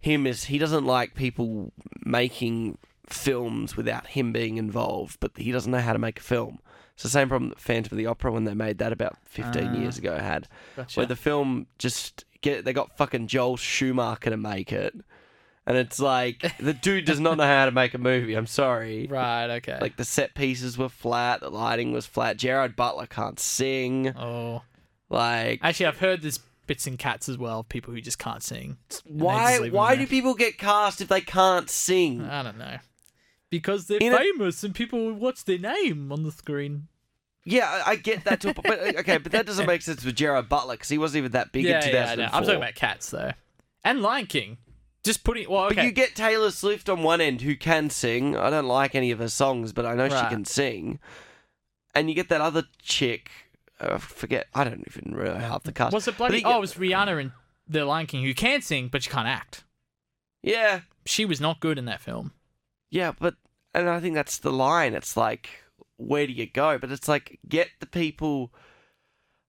him 0.00 0.26
is 0.26 0.44
he 0.44 0.56
doesn't 0.58 0.86
like 0.86 1.14
people 1.14 1.72
making 2.04 2.78
films 3.10 3.76
without 3.76 4.06
him 4.06 4.32
being 4.32 4.56
involved, 4.56 5.18
but 5.20 5.32
he 5.36 5.52
doesn't 5.52 5.70
know 5.70 5.80
how 5.80 5.92
to 5.92 5.98
make 5.98 6.18
a 6.18 6.22
film. 6.22 6.60
It's 6.94 7.02
the 7.02 7.08
same 7.08 7.28
problem 7.28 7.50
that 7.50 7.60
Phantom 7.60 7.92
of 7.92 7.98
the 7.98 8.06
Opera 8.06 8.30
when 8.32 8.44
they 8.44 8.54
made 8.54 8.78
that 8.78 8.92
about 8.92 9.16
15 9.24 9.66
Ah. 9.68 9.72
years 9.78 9.98
ago 9.98 10.16
had. 10.18 10.46
Gotcha. 10.76 11.00
where 11.00 11.06
the 11.06 11.16
film 11.16 11.66
just 11.78 12.24
get 12.40 12.64
they 12.64 12.72
got 12.72 12.96
fucking 12.96 13.26
Joel 13.26 13.56
Schumacher 13.56 14.30
to 14.30 14.36
make 14.36 14.72
it, 14.72 14.94
and 15.66 15.76
it's 15.76 15.98
like 15.98 16.52
the 16.60 16.72
dude 16.74 17.04
does 17.04 17.18
not 17.18 17.36
know 17.36 17.46
how 17.46 17.64
to 17.64 17.72
make 17.72 17.94
a 17.94 17.98
movie. 17.98 18.34
I'm 18.34 18.46
sorry. 18.46 19.06
Right. 19.10 19.50
Okay. 19.56 19.78
Like 19.80 19.96
the 19.96 20.04
set 20.04 20.34
pieces 20.34 20.78
were 20.78 20.88
flat, 20.88 21.40
the 21.40 21.50
lighting 21.50 21.92
was 21.92 22.06
flat. 22.06 22.36
Gerard 22.36 22.76
Butler 22.76 23.06
can't 23.06 23.40
sing. 23.40 24.14
oh, 24.16 24.62
Like 25.10 25.60
actually, 25.62 25.86
I've 25.86 25.98
heard 25.98 26.22
there's 26.22 26.38
bits 26.66 26.86
and 26.86 26.98
cats 26.98 27.28
as 27.28 27.36
well. 27.38 27.64
People 27.64 27.92
who 27.92 28.00
just 28.00 28.18
can't 28.18 28.42
sing. 28.42 28.76
why 29.04 29.50
just 29.52 29.62
leave 29.62 29.72
them 29.72 29.78
why 29.78 29.96
do 29.96 30.06
people 30.06 30.34
get 30.34 30.58
cast 30.58 31.00
if 31.00 31.08
they 31.08 31.20
can't 31.20 31.68
sing? 31.68 32.22
I 32.24 32.42
don't 32.44 32.56
know. 32.58 32.76
Because 33.58 33.86
they're 33.86 33.98
In 34.00 34.12
a- 34.12 34.18
famous 34.18 34.64
and 34.64 34.74
people 34.74 35.12
watch 35.12 35.44
their 35.44 35.58
name 35.58 36.10
on 36.10 36.24
the 36.24 36.32
screen. 36.32 36.88
Yeah, 37.44 37.82
I, 37.86 37.96
get 37.96 38.24
that, 38.24 38.40
to 38.40 38.50
a, 38.50 38.54
po- 38.54 38.62
but 38.64 38.80
uh, 38.80 39.00
okay, 39.00 39.18
but 39.18 39.30
that 39.32 39.44
doesn't 39.46 39.66
make 39.66 39.82
sense 39.82 40.02
with 40.04 40.16
Gerard 40.16 40.48
Butler 40.48 40.74
because 40.74 40.88
he 40.88 40.96
wasn't 40.98 41.18
even 41.18 41.32
that 41.32 41.52
big 41.52 41.66
in 41.66 41.70
yeah, 41.72 41.84
yeah, 41.86 41.90
I 42.12 42.14
know. 42.16 42.24
2004. 42.24 42.36
I'm 42.38 42.44
talking 42.44 42.56
about 42.56 42.74
cats 42.74 43.10
though, 43.10 43.32
and 43.84 44.02
Lion 44.02 44.26
King. 44.26 44.56
Just 45.04 45.22
putting. 45.24 45.48
Well, 45.50 45.66
okay. 45.66 45.74
But 45.76 45.84
you 45.84 45.92
get 45.92 46.16
Taylor 46.16 46.50
Swift 46.50 46.88
on 46.88 47.02
one 47.02 47.20
end 47.20 47.42
who 47.42 47.54
can 47.54 47.90
sing. 47.90 48.34
I 48.36 48.48
don't 48.50 48.66
like 48.66 48.94
any 48.94 49.10
of 49.10 49.18
her 49.18 49.28
songs, 49.28 49.72
but 49.74 49.84
I 49.86 49.94
know 49.94 50.08
she 50.08 50.14
can 50.30 50.44
sing. 50.46 50.98
And 51.94 52.08
you 52.08 52.14
get 52.16 52.28
that 52.30 52.40
other 52.40 52.64
chick. 52.82 53.30
uh, 53.78 53.90
I 53.92 53.98
forget. 53.98 54.46
I 54.54 54.64
don't 54.64 54.82
even 54.88 55.14
really 55.14 55.38
half 55.38 55.62
the 55.64 55.72
cast. 55.72 55.92
Was 55.92 56.08
it 56.08 56.16
bloody? 56.16 56.38
he- 56.38 56.44
Oh, 56.44 56.56
it 56.56 56.60
was 56.60 56.74
Rihanna 56.74 57.20
in 57.20 57.32
The 57.68 57.84
Lion 57.84 58.06
King 58.06 58.24
who 58.24 58.32
can 58.34 58.62
sing, 58.62 58.88
but 58.88 59.02
she 59.02 59.10
can't 59.10 59.28
act. 59.28 59.62
Yeah, 60.42 60.80
She 61.06 61.24
was 61.26 61.40
not 61.40 61.60
good 61.60 61.78
in 61.78 61.84
that 61.84 62.00
film. 62.00 62.32
yeah, 62.90 63.12
but 63.18 63.34
and 63.74 63.88
I 63.88 64.00
think 64.00 64.14
that's 64.14 64.38
the 64.38 64.52
line. 64.52 64.94
It's 64.94 65.16
like, 65.16 65.48
where 65.96 66.26
do 66.26 66.32
you 66.32 66.46
go? 66.46 66.78
But 66.78 66.90
it's 66.92 67.08
like 67.08 67.38
get 67.48 67.68
the 67.80 67.86
people. 67.86 68.52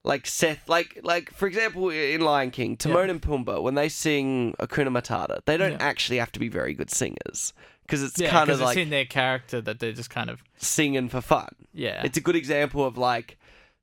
Like 0.03 0.27
Seth, 0.27 0.69
like 0.69 0.99
like 1.03 1.31
for 1.33 1.47
example 1.47 1.89
in 1.89 2.21
Lion 2.21 2.51
King, 2.51 2.77
Timon 2.77 3.09
and 3.09 3.19
Pumbaa 3.19 3.59
when 3.63 3.73
they 3.73 3.89
sing 3.89 4.53
Hakuna 4.59 4.89
Matata, 4.89 5.39
they 5.45 5.57
don't 5.57 5.71
Yeah. 5.71 5.77
actually 5.79 6.17
have 6.17 6.31
to 6.33 6.39
be 6.39 6.47
very 6.47 6.75
good 6.75 6.91
singers 6.91 7.53
because 7.81 8.03
it's 8.03 8.19
Yeah, 8.19 8.29
kind 8.29 8.51
of 8.51 8.57
it's 8.59 8.63
like 8.65 8.77
in 8.77 8.91
their 8.91 9.05
character 9.05 9.61
that 9.61 9.79
they're 9.79 9.93
just 9.93 10.11
kind 10.11 10.29
of 10.29 10.43
singing 10.57 11.09
for 11.09 11.21
fun. 11.21 11.49
yeah. 11.73 12.03
It's 12.05 12.19
a 12.19 12.21
good 12.21 12.35
example 12.35 12.85
of 12.85 12.99
like 12.99 13.39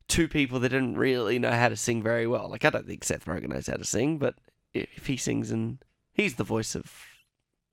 two 0.07 0.29
people 0.29 0.61
that 0.61 0.69
didn't 0.69 0.95
really 0.97 1.41
know 1.41 1.51
how 1.51 1.69
to 1.69 1.77
sing 1.77 2.05
very 2.05 2.29
well. 2.29 2.49
Like 2.49 2.65
I 2.65 2.71
don't 2.71 2.87
think 2.87 3.03
Seth 3.03 3.25
Rogen 3.25 3.49
knows 3.49 3.67
how 3.67 3.75
to 3.75 3.85
sing, 3.85 4.19
but 4.19 4.37
if 4.73 5.09
he 5.09 5.17
sings 5.17 5.51
and 5.51 5.79
he's 6.13 6.37
the 6.37 6.45
voice 6.45 6.77
of 6.77 6.85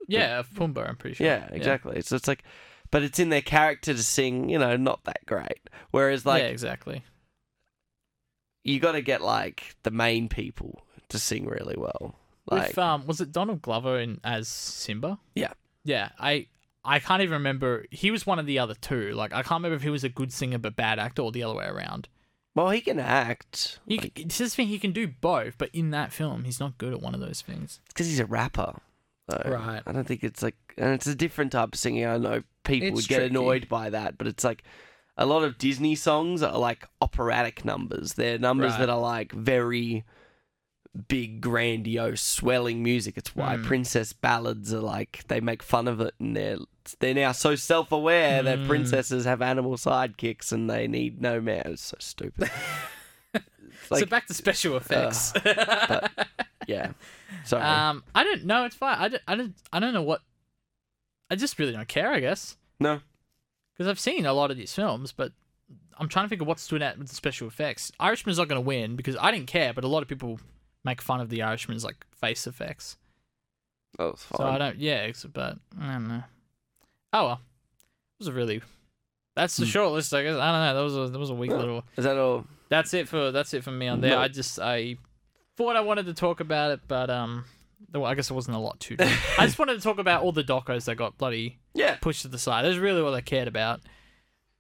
yeah, 0.08 0.40
of 0.40 0.50
Pumbaa, 0.52 0.88
I'm 0.88 0.96
pretty 0.96 1.16
sure. 1.16 1.28
yeah, 1.28 1.48
exactly. 1.52 2.02
So 2.02 2.16
it's 2.16 2.28
like, 2.28 2.44
but 2.92 3.04
it's 3.04 3.20
in 3.20 3.30
their 3.30 3.42
character 3.42 3.94
to 3.94 4.04
sing, 4.04 4.50
you 4.50 4.58
know, 4.60 4.76
not 4.78 5.04
that 5.06 5.26
great. 5.26 5.70
Whereas 5.92 6.26
like 6.26 6.42
yeah, 6.44 6.50
exactly. 6.50 7.04
you 8.64 8.80
got 8.80 8.94
to 8.94 9.02
get 9.02 9.22
like 9.22 9.76
the 9.84 9.92
main 9.92 10.30
people 10.30 10.82
to 11.10 11.20
sing 11.20 11.46
really 11.46 11.76
well. 11.78 12.16
Like 12.50 12.70
With 12.70 12.78
um, 12.80 13.06
was 13.06 13.22
it 13.22 13.32
Donald 13.32 13.62
Glover 13.62 14.00
in 14.00 14.20
as 14.24 14.48
Simba? 14.48 15.20
Yeah. 15.36 15.54
Yeah, 15.84 16.10
I 16.20 16.48
I 16.84 17.00
can't 17.00 17.22
even 17.22 17.34
remember. 17.34 17.86
He 17.92 18.12
was 18.12 18.26
one 18.26 18.40
of 18.40 18.46
the 18.46 18.60
other 18.60 18.76
two. 18.76 19.12
Like 19.12 19.34
I 19.34 19.44
can't 19.44 19.60
remember 19.60 19.76
if 19.76 19.84
he 19.84 19.90
was 19.90 20.04
a 20.04 20.10
good 20.10 20.34
singer 20.34 20.58
but 20.58 20.76
bad 20.76 21.00
actor 21.00 21.22
or 21.22 21.32
the 21.32 21.44
other 21.44 21.56
way 21.56 21.66
around. 21.66 22.08
well, 22.56 22.70
he 22.70 22.82
can 22.82 23.00
act 23.00 23.80
He, 23.86 24.12
it's 24.16 24.38
just 24.38 24.56
thing 24.56 24.68
he 24.68 24.80
can 24.80 24.92
do 24.92 25.08
both, 25.08 25.58
but 25.58 25.70
in 25.74 25.92
that 25.92 26.12
film, 26.12 26.44
he's 26.44 26.60
not 26.60 26.78
good 26.78 26.94
at 26.94 27.02
one 27.02 27.14
of 27.14 27.20
those 27.20 27.42
things. 27.42 27.80
because 27.90 28.08
he's 28.08 28.20
a 28.20 28.26
rapper. 28.26 28.82
So 29.30 29.42
Right. 29.46 29.82
I 29.86 29.92
don't 29.92 30.08
think 30.08 30.24
it's 30.24 30.42
like, 30.42 30.56
and 30.78 30.94
it's 30.94 31.08
a 31.08 31.16
different 31.16 31.52
type 31.52 31.74
of 31.74 31.80
singing. 31.80 32.06
I 32.06 32.18
know 32.18 32.44
people 32.64 32.88
It's 32.90 32.96
would 32.96 33.08
get 33.08 33.18
tricky. 33.18 33.30
annoyed 33.32 33.68
by 33.70 33.90
that, 33.92 34.18
but 34.18 34.28
it's 34.28 34.44
like 34.44 34.64
a 35.18 35.26
lot 35.26 35.44
of 35.44 35.58
Disney 35.58 35.96
songs 35.96 36.42
are 36.42 36.58
like 36.58 36.88
operatic 37.02 37.64
numbers. 37.66 38.14
They're 38.14 38.40
numbers 38.40 38.72
Right. 38.72 38.80
that 38.80 38.90
are 38.90 39.00
like 39.00 39.32
very 39.32 40.04
big, 41.08 41.40
grandiose, 41.42 42.22
swelling 42.22 42.82
music. 42.82 43.18
It's 43.18 43.36
why 43.36 43.58
Mm. 43.58 43.64
princess 43.64 44.12
ballads 44.14 44.74
are 44.74 44.80
like 44.80 45.24
they 45.28 45.40
make 45.40 45.62
fun 45.62 45.88
of 45.88 46.02
it, 46.02 46.16
and 46.20 46.36
they're 46.36 46.58
they're 47.00 47.14
now 47.14 47.32
so 47.34 47.54
self-aware 47.56 48.42
that 48.42 48.58
Mm. 48.60 48.68
princesses 48.68 49.26
have 49.26 49.44
animal 49.44 49.74
sidekicks 49.78 50.52
and 50.52 50.68
they 50.68 50.88
need 50.88 51.22
no 51.22 51.40
man. 51.40 51.62
It's 51.66 51.84
so 51.84 51.98
stupid. 52.00 52.50
It's 53.92 54.02
so 54.02 54.06
back 54.06 54.28
to 54.28 54.34
special 54.36 54.76
effects. 54.78 55.32
but 55.34 56.12
yeah, 56.70 56.92
sorry. 57.46 57.64
um, 57.64 58.04
I 58.16 58.24
don't 58.24 58.46
know. 58.46 58.66
It's 58.66 58.76
fine. 58.76 58.98
I 58.98 59.08
don't. 59.10 59.24
I 59.28 59.36
don't. 59.36 59.54
I 59.74 59.80
don't 59.80 59.94
know 59.94 60.02
what. 60.04 60.22
I 61.30 61.36
just 61.36 61.60
really 61.60 61.74
don't 61.74 61.88
care. 61.88 62.12
I 62.12 62.20
guess 62.20 62.58
no, 62.80 63.02
because 63.74 63.88
I've 63.90 64.00
seen 64.00 64.26
a 64.26 64.34
lot 64.34 64.52
of 64.52 64.58
these 64.58 64.74
films, 64.74 65.12
but 65.12 65.32
I'm 65.98 66.08
trying 66.10 66.26
to 66.26 66.30
think 66.30 66.42
of 66.42 66.48
what 66.48 66.60
stood 66.60 66.82
out 66.82 66.98
with 66.98 67.10
the 67.10 67.16
special 67.16 67.48
effects. 67.48 67.92
Irishman's 68.00 68.38
not 68.38 68.48
going 68.48 68.62
to 68.62 68.66
win 68.68 68.96
because 68.96 69.16
I 69.20 69.32
didn't 69.32 69.48
care, 69.48 69.74
but 69.74 69.84
a 69.84 69.88
lot 69.88 70.02
of 70.02 70.08
people 70.08 70.40
make 70.86 71.02
fun 71.02 71.20
of 71.22 71.30
the 71.30 71.42
Irishman's 71.42 71.84
like 71.84 72.06
face 72.16 72.48
effects. 72.48 72.98
that 73.98 74.06
was 74.12 74.24
fine. 74.24 74.38
So 74.38 74.48
I 74.48 74.58
don't. 74.58 74.78
Yeah, 74.80 75.04
it's, 75.04 75.24
but 75.26 75.58
I 75.80 75.92
don't 75.94 76.08
know. 76.08 76.24
Oh 77.14 77.26
well, 77.26 77.42
it 77.42 78.20
was 78.20 78.28
a 78.28 78.34
really. 78.34 78.62
That's 79.36 79.56
the 79.56 79.66
Hmm. 79.66 79.70
short 79.70 79.92
list, 79.94 80.14
I 80.14 80.24
guess. 80.24 80.36
I 80.36 80.52
don't 80.52 80.62
know. 80.62 80.74
That 80.76 80.84
was 80.84 80.98
a 80.98 81.12
that 81.12 81.20
was 81.20 81.30
a 81.30 81.34
weak 81.36 81.52
little. 81.52 81.84
Is 81.96 82.04
that 82.06 82.18
all? 82.18 82.46
That's 82.70 82.94
it 82.94 83.08
for 83.08 83.32
that's 83.32 83.54
it 83.54 83.64
for 83.64 83.72
me 83.72 83.88
on 83.88 84.02
there. 84.02 84.12
No. 84.12 84.20
I 84.20 84.28
just 84.28 84.60
I 84.60 84.98
thought 85.60 85.76
I 85.76 85.82
wanted 85.82 86.06
to 86.06 86.14
talk 86.14 86.40
about 86.40 86.72
it, 86.72 86.80
but 86.88 87.10
um, 87.10 87.44
well, 87.94 88.06
I 88.06 88.16
guess 88.16 88.30
there 88.30 88.36
wasn't 88.36 88.56
a 88.56 88.60
lot 88.60 88.80
to. 88.80 88.96
do. 88.96 89.04
I 89.38 89.46
just 89.46 89.60
wanted 89.60 89.76
to 89.76 89.82
talk 89.82 90.00
about 90.00 90.24
all 90.24 90.32
the 90.32 90.44
docos 90.44 90.86
that 90.86 90.96
got 90.96 91.18
bloody 91.18 91.60
Yeah, 91.74 91.96
pushed 92.00 92.22
to 92.24 92.30
the 92.30 92.40
side. 92.40 92.64
That's 92.64 92.78
really 92.78 93.02
all 93.02 93.14
I 93.14 93.20
cared 93.22 93.50
about. 93.50 93.82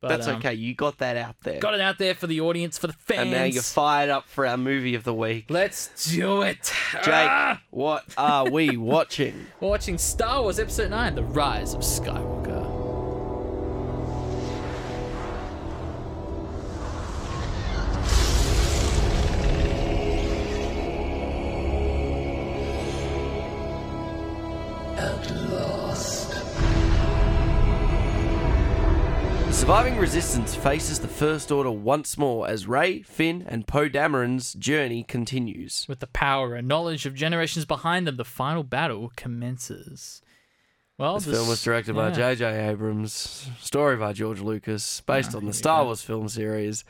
But, 0.01 0.09
that's 0.09 0.27
um, 0.27 0.37
okay. 0.37 0.53
You 0.53 0.75
got 0.75 0.97
that 0.99 1.17
out 1.17 1.35
there. 1.43 1.59
Got 1.59 1.73
it 1.73 1.81
out 1.81 1.97
there 1.97 2.15
for 2.15 2.25
the 2.27 2.39
audience, 2.41 2.77
for 2.77 2.87
the 2.87 2.93
fans. 2.93 3.19
And 3.21 3.31
now 3.31 3.43
you're 3.43 3.61
fired 3.63 4.09
up 4.09 4.27
for 4.27 4.45
our 4.45 4.55
movie 4.57 4.95
of 4.95 5.03
the 5.03 5.13
week. 5.13 5.45
Let's 5.49 6.09
do 6.13 6.41
it. 6.41 6.71
Jake, 7.03 7.07
Ah! 7.29 7.61
what 7.69 8.05
are 8.17 8.49
we 8.49 8.77
watching? 8.77 9.47
We're 9.59 9.67
watching 9.69 9.97
Star 9.97 10.41
Wars 10.41 10.57
Episode 10.59 10.91
9 10.91 11.15
The 11.15 11.23
Rise 11.23 11.73
of 11.73 11.81
Skywalker. 11.81 12.48
Surviving 29.69 29.97
resistance 29.97 30.55
faces 30.55 30.97
the 30.97 31.07
First 31.07 31.51
Order 31.51 31.69
once 31.69 32.17
more 32.17 32.49
as 32.49 32.65
Rey, 32.65 33.03
Finn, 33.03 33.45
and 33.47 33.67
Poe 33.67 33.87
Dameron's 33.87 34.55
journey 34.55 35.03
continues. 35.03 35.85
With 35.87 35.99
the 35.99 36.07
power 36.07 36.55
and 36.55 36.67
knowledge 36.67 37.05
of 37.05 37.13
generations 37.13 37.65
behind 37.65 38.07
them, 38.07 38.15
the 38.17 38.25
final 38.25 38.63
battle 38.63 39.11
commences. 39.15 40.23
Well, 40.97 41.19
This 41.19 41.35
film 41.35 41.47
was 41.47 41.63
directed 41.63 41.93
by 41.93 42.07
yeah. 42.07 42.15
J.J. 42.33 42.67
Abrams, 42.67 43.47
story 43.59 43.95
by 43.95 44.11
George 44.11 44.39
Lucas, 44.41 45.01
based 45.01 45.35
Ah, 45.35 45.37
on 45.37 45.45
the 45.45 45.53
Star. 45.53 45.85
Wars 45.85 46.01
film 46.01 46.27
series. 46.29 46.83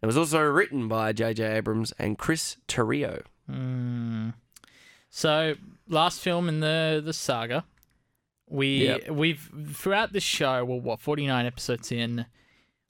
It 0.00 0.06
was 0.06 0.16
also 0.16 0.40
written 0.40 0.88
by 0.88 1.12
J.J. 1.12 1.44
Abrams 1.58 1.92
and 1.98 2.16
Chris 2.16 2.56
Terrio. 2.66 3.20
Hmm. 3.50 4.30
So 5.10 5.56
last 5.90 6.20
film 6.22 6.48
in 6.48 6.60
the 6.60 7.02
the 7.04 7.12
saga, 7.12 7.66
we 8.48 8.86
Yep. 8.86 9.10
we've 9.10 9.50
throughout 9.72 10.12
this 10.12 10.22
show, 10.22 10.64
well, 10.64 10.80
what 10.80 11.00
forty 11.00 11.26
nine 11.26 11.46
episodes 11.46 11.90
in, 11.90 12.26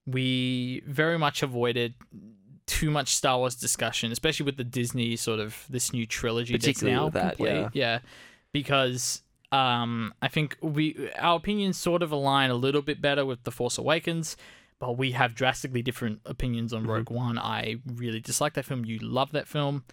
we 0.07 0.83
very 0.87 1.19
much 1.19 1.43
avoided 1.43 1.95
too 2.67 2.91
much 2.91 3.15
Star 3.15 3.39
Wars 3.39 3.55
discussion, 3.55 4.11
especially 4.11 4.47
with 4.47 4.57
the 4.57 4.65
Disney 4.65 5.17
sort 5.17 5.41
of 5.41 5.65
this 5.69 5.93
new 5.93 6.07
trilogy 6.07 6.57
that's 6.57 6.83
now 6.83 7.09
that, 7.11 7.37
complete. 7.37 7.69
Yeah, 7.73 8.01
because 8.53 9.23
um, 9.53 10.15
I 10.23 10.29
think 10.29 10.57
we 10.61 11.11
our 11.19 11.37
opinions 11.37 11.79
sort 11.79 12.03
of 12.03 12.11
align 12.11 12.51
a 12.51 12.55
little 12.55 12.83
bit 12.83 13.01
better 13.01 13.25
with 13.25 13.45
the 13.45 13.51
Force 13.51 13.79
Awakens. 13.79 14.37
But 14.81 14.99
we 14.99 15.13
have 15.13 15.35
drastically 15.35 15.83
different 15.83 16.21
opinions 16.27 16.73
on 16.75 16.85
Rogue 16.85 17.09
One. 17.09 17.39
I 17.39 17.77
really 17.87 18.21
dislike 18.21 18.55
that 18.55 18.65
film. 18.65 18.85
You 18.85 18.99
love 18.99 19.31
that 19.33 19.47
film. 19.47 19.85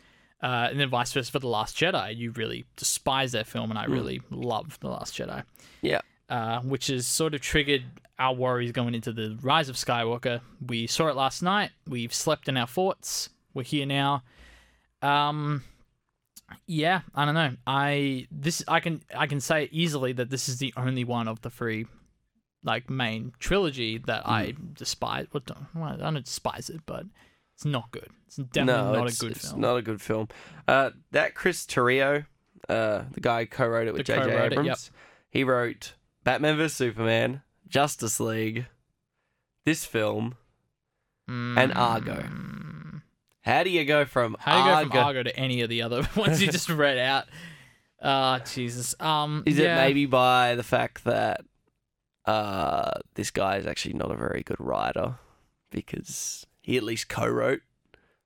Uh, 0.42 0.68
and 0.72 0.80
then 0.80 0.90
vice 0.90 1.14
versa 1.14 1.32
for 1.32 1.40
The 1.40 1.48
Last 1.48 1.78
Jedi. 1.78 2.18
You 2.18 2.32
really 2.32 2.66
despise 2.76 3.34
that 3.34 3.46
film, 3.46 3.70
and 3.70 3.78
I 3.78 3.86
really 3.86 4.22
love 4.32 4.80
The 4.80 4.90
Last 4.90 5.16
Jedi. 5.16 5.44
Yeah. 5.82 6.02
Uh, 6.30 6.62
which 6.62 6.88
has 6.88 7.06
sort 7.06 7.34
of 7.36 7.42
triggered 7.42 7.84
our 8.18 8.34
worries 8.34 8.72
going 8.72 8.96
into 8.96 9.12
The 9.12 9.38
Rise 9.42 9.70
of 9.70 9.76
Skywalker. 9.76 10.42
We 10.66 10.88
saw 10.88 11.08
it 11.08 11.16
last 11.16 11.44
night. 11.44 11.72
We've 11.88 12.14
slept 12.14 12.48
in 12.48 12.58
our 12.58 12.68
forts. 12.68 13.30
We're 13.54 13.64
here 13.64 13.86
now. 13.86 14.24
Um, 15.02 15.64
yeah, 16.68 17.02
I 17.16 17.26
don't 17.26 17.34
know. 17.34 17.56
I 17.66 18.28
this 18.32 18.64
I 18.68 18.80
can 18.80 19.02
I 19.16 19.28
can 19.28 19.40
say 19.40 19.70
easily 19.72 20.14
that 20.14 20.30
this 20.30 20.50
is 20.50 20.58
the 20.58 20.74
only 20.78 21.04
one 21.04 21.28
of 21.28 21.42
the 21.42 21.50
three 21.50 21.86
like 22.64 22.90
main 22.90 23.34
trilogy 23.40 23.98
that 24.00 24.28
I 24.28 24.54
despise. 24.74 25.28
What 25.32 25.50
well, 25.74 25.86
I 25.86 25.98
don't 25.98 26.24
despise 26.24 26.70
it, 26.70 26.82
but 26.86 27.06
it's 27.62 27.66
not 27.72 27.92
good. 27.92 28.10
It's 28.26 28.38
definitely 28.38 28.74
no, 28.74 28.94
not 28.94 29.08
it's, 29.08 29.22
a 29.22 29.26
good 29.26 29.32
it's 29.34 29.50
film. 29.50 29.62
not 29.62 29.76
a 29.78 29.82
good 29.84 30.02
film. 30.02 30.30
Uh, 30.68 30.90
that 31.12 31.36
Chris 31.36 31.68
Terrio, 31.68 32.26
uh, 32.68 33.04
the 33.12 33.20
guy 33.20 33.42
who 33.42 33.48
co-wrote 33.48 33.88
it 33.88 33.94
with 33.94 34.08
The 34.08 34.16
J.J. 34.16 34.32
it, 34.32 34.52
Abrams, 34.54 34.68
yep. 34.68 34.78
he 35.30 35.44
wrote 35.44 35.94
Batman 36.24 36.58
vs 36.58 36.74
Superman, 36.74 37.44
Justice 37.68 38.20
League, 38.20 38.66
this 39.64 39.86
film, 39.86 40.38
and 41.28 41.72
Argo. 41.74 42.16
Mm. 42.16 43.02
How 43.42 43.64
do 43.64 43.70
you 43.70 43.86
go 43.86 44.06
from 44.06 44.36
How 44.40 44.54
do 44.54 44.60
you 44.60 44.66
go 44.66 44.74
Argo? 44.74 44.90
from 44.90 45.00
Argo 45.00 45.24
to 45.24 45.38
any 45.38 45.62
of 45.62 45.70
the 45.70 45.84
other 45.84 46.08
ones 46.16 46.42
you 46.42 46.52
just 46.52 46.68
read 46.70 46.98
out? 46.98 47.26
Ah, 48.02 48.40
Jesus. 48.40 48.96
Um, 49.00 49.44
Is 49.46 49.60
yeah. 49.60 49.76
it 49.76 49.88
maybe 49.88 50.08
by 50.08 50.56
the 50.56 50.64
fact 50.64 51.04
that 51.04 51.42
uh, 52.26 53.02
this 53.14 53.30
guy 53.30 53.58
is 53.58 53.68
actually 53.68 53.94
not 53.94 54.10
a 54.10 54.16
very 54.16 54.42
good 54.42 54.60
writer 54.60 55.20
because 55.70 56.48
he 56.62 56.78
at 56.78 56.84
least 56.84 57.10
co-wrote 57.10 57.62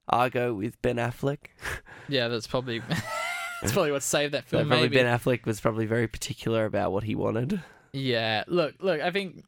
Argo 0.09 0.53
with 0.53 0.81
Ben 0.81 0.97
Affleck. 0.97 1.37
Yeah, 2.07 2.27
that's 2.27 2.45
probably 2.45 2.79
that's 3.61 3.73
probably 3.73 3.91
what 3.91 4.03
saved 4.03 4.33
that 4.35 4.43
So 4.47 4.57
film. 4.57 4.67
probably 4.67 4.89
maybe. 4.89 4.97
Ben 4.97 5.19
Affleck 5.19 5.45
was 5.45 5.59
probably 5.59 5.87
very 5.87 6.07
particular 6.07 6.65
about 6.65 6.91
what 6.91 7.03
he 7.03 7.15
wanted. 7.15 7.63
Yeah, 7.93 8.43
look, 8.47 8.75
look. 8.79 9.01
I 9.01 9.09
think 9.09 9.43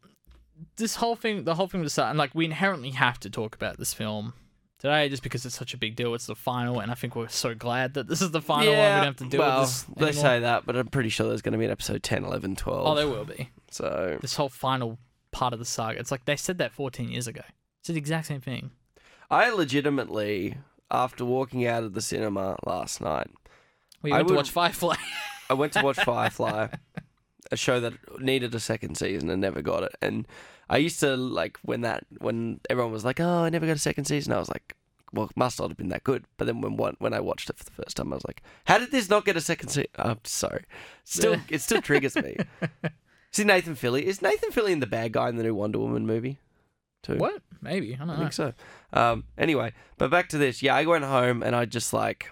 this 0.78 0.96
whole 0.96 1.16
thing, 1.16 1.44
the 1.44 1.54
whole 1.54 1.68
thing 1.68 1.82
was 1.82 1.96
and 2.00 2.18
like 2.18 2.34
we 2.34 2.46
inherently 2.46 2.90
have 2.92 3.20
to 3.20 3.30
talk 3.30 3.54
about 3.54 3.78
this 3.78 3.94
film 3.94 4.34
today, 4.80 5.08
just 5.08 5.22
because 5.22 5.46
it's 5.46 5.56
such 5.56 5.76
a 5.76 5.78
big 5.78 5.96
deal. 5.96 6.16
It's 6.16 6.26
the 6.26 6.36
final, 6.36 6.80
and 6.80 6.90
I 6.90 6.96
think 6.96 7.16
we're 7.16 7.28
so 7.28 7.54
glad 7.54 7.94
that 7.94 8.08
this 8.08 8.24
is 8.24 8.32
the 8.32 8.42
final 8.42 8.66
one. 8.74 8.76
We 8.76 8.82
don't 8.82 9.04
have 9.04 9.16
to 9.18 9.26
deal 9.30 9.40
well, 9.42 9.60
with 9.62 9.70
this 9.70 9.84
they 9.98 10.06
anymore. 10.08 10.22
say 10.24 10.40
that, 10.40 10.66
but 10.66 10.76
I'm 10.76 10.88
pretty 10.88 11.10
sure 11.10 11.28
there's 11.28 11.44
going 11.44 11.54
to 11.54 11.60
be 11.60 11.66
an 11.66 11.72
episode 11.72 12.02
10, 12.02 12.24
11, 12.26 12.56
12. 12.56 12.88
Oh, 12.88 12.96
there 12.96 13.08
will 13.08 13.26
be 13.26 13.52
so 13.70 14.18
this 14.22 14.36
whole 14.36 14.50
final 14.50 14.98
part 15.32 15.54
of 15.54 15.60
the 15.60 15.66
saga. 15.66 16.00
It's 16.00 16.10
like 16.10 16.26
they 16.26 16.36
said 16.38 16.58
that 16.58 16.72
14 16.74 17.10
years 17.10 17.28
ago. 17.28 17.42
It's 17.88 17.94
the 17.94 18.00
exact 18.00 18.28
same 18.28 18.42
thing. 18.42 18.72
I 19.32 19.50
legitimately, 19.50 20.58
after 20.92 21.24
walking 21.24 21.66
out 21.66 21.84
of 21.84 21.94
the 21.94 22.02
cinema 22.02 22.58
last 22.66 23.00
night, 23.00 23.30
We 24.02 24.12
I 24.12 24.18
went 24.18 24.28
to 24.28 24.34
watch 24.36 24.52
Firefly. 24.52 24.96
I 25.50 25.54
went 25.54 25.72
to 25.72 25.82
watch 25.82 25.96
Firefly, 26.04 26.68
a 27.50 27.56
show 27.56 27.80
that 27.80 27.94
needed 28.20 28.54
a 28.54 28.60
second 28.60 28.98
season 28.98 29.30
and 29.30 29.40
never 29.40 29.62
got 29.62 29.84
it. 29.84 29.96
And 30.02 30.28
I 30.70 30.78
used 30.80 31.00
to 31.00 31.16
like 31.16 31.60
when 31.62 31.80
that 31.82 32.04
when 32.18 32.60
everyone 32.70 32.92
was 32.92 33.06
like, 33.06 33.22
"Oh, 33.22 33.46
I 33.46 33.50
never 33.50 33.66
got 33.66 33.78
a 33.78 33.80
second 33.80 34.04
season." 34.04 34.34
I 34.34 34.40
was 34.40 34.50
like, 34.50 34.76
"Well, 35.14 35.28
it 35.28 35.38
must 35.38 35.58
not 35.58 35.70
have 35.70 35.78
been 35.78 35.88
that 35.88 36.04
good." 36.04 36.26
But 36.36 36.44
then 36.48 36.60
when 36.60 36.76
one, 36.76 36.98
when 37.00 37.14
I 37.14 37.22
watched 37.22 37.50
it 37.50 37.58
for 37.58 37.64
the 37.64 37.72
first 37.72 37.96
time, 37.96 38.12
I 38.12 38.18
was 38.18 38.26
like, 38.28 38.44
"How 38.66 38.80
did 38.80 38.92
this 38.92 39.10
not 39.10 39.24
get 39.24 39.38
a 39.38 39.42
second 39.42 39.70
season?" 39.70 39.92
Oh, 39.98 40.10
I'm 40.10 40.20
sorry. 40.26 40.66
Still, 41.06 41.38
it 41.48 41.62
still 41.62 41.82
triggers 41.82 42.18
me. 42.18 42.36
See 43.32 43.46
Nathan 43.46 43.76
Fillion 43.76 44.04
is 44.04 44.22
Nathan 44.22 44.52
Fillion 44.52 44.82
the 44.82 44.88
bad 44.88 45.14
guy 45.14 45.30
in 45.30 45.38
the 45.38 45.44
new 45.44 45.56
Wonder 45.56 45.80
Woman 45.80 46.06
movie? 46.06 46.40
Too. 47.08 47.18
what? 47.18 47.42
Maybe 47.62 47.96
I 47.96 47.98
don't 47.98 48.10
I 48.12 48.14
know. 48.14 48.20
think 48.20 48.34
so. 48.34 48.54
Um, 48.94 49.24
anyway, 49.38 49.74
but 49.98 50.10
back 50.12 50.30
to 50.30 50.38
this. 50.38 50.62
Yeah, 50.62 50.76
I 50.76 50.86
went 50.86 51.04
home 51.06 51.42
and 51.42 51.56
I 51.56 51.66
just 51.66 51.92
like, 51.94 52.30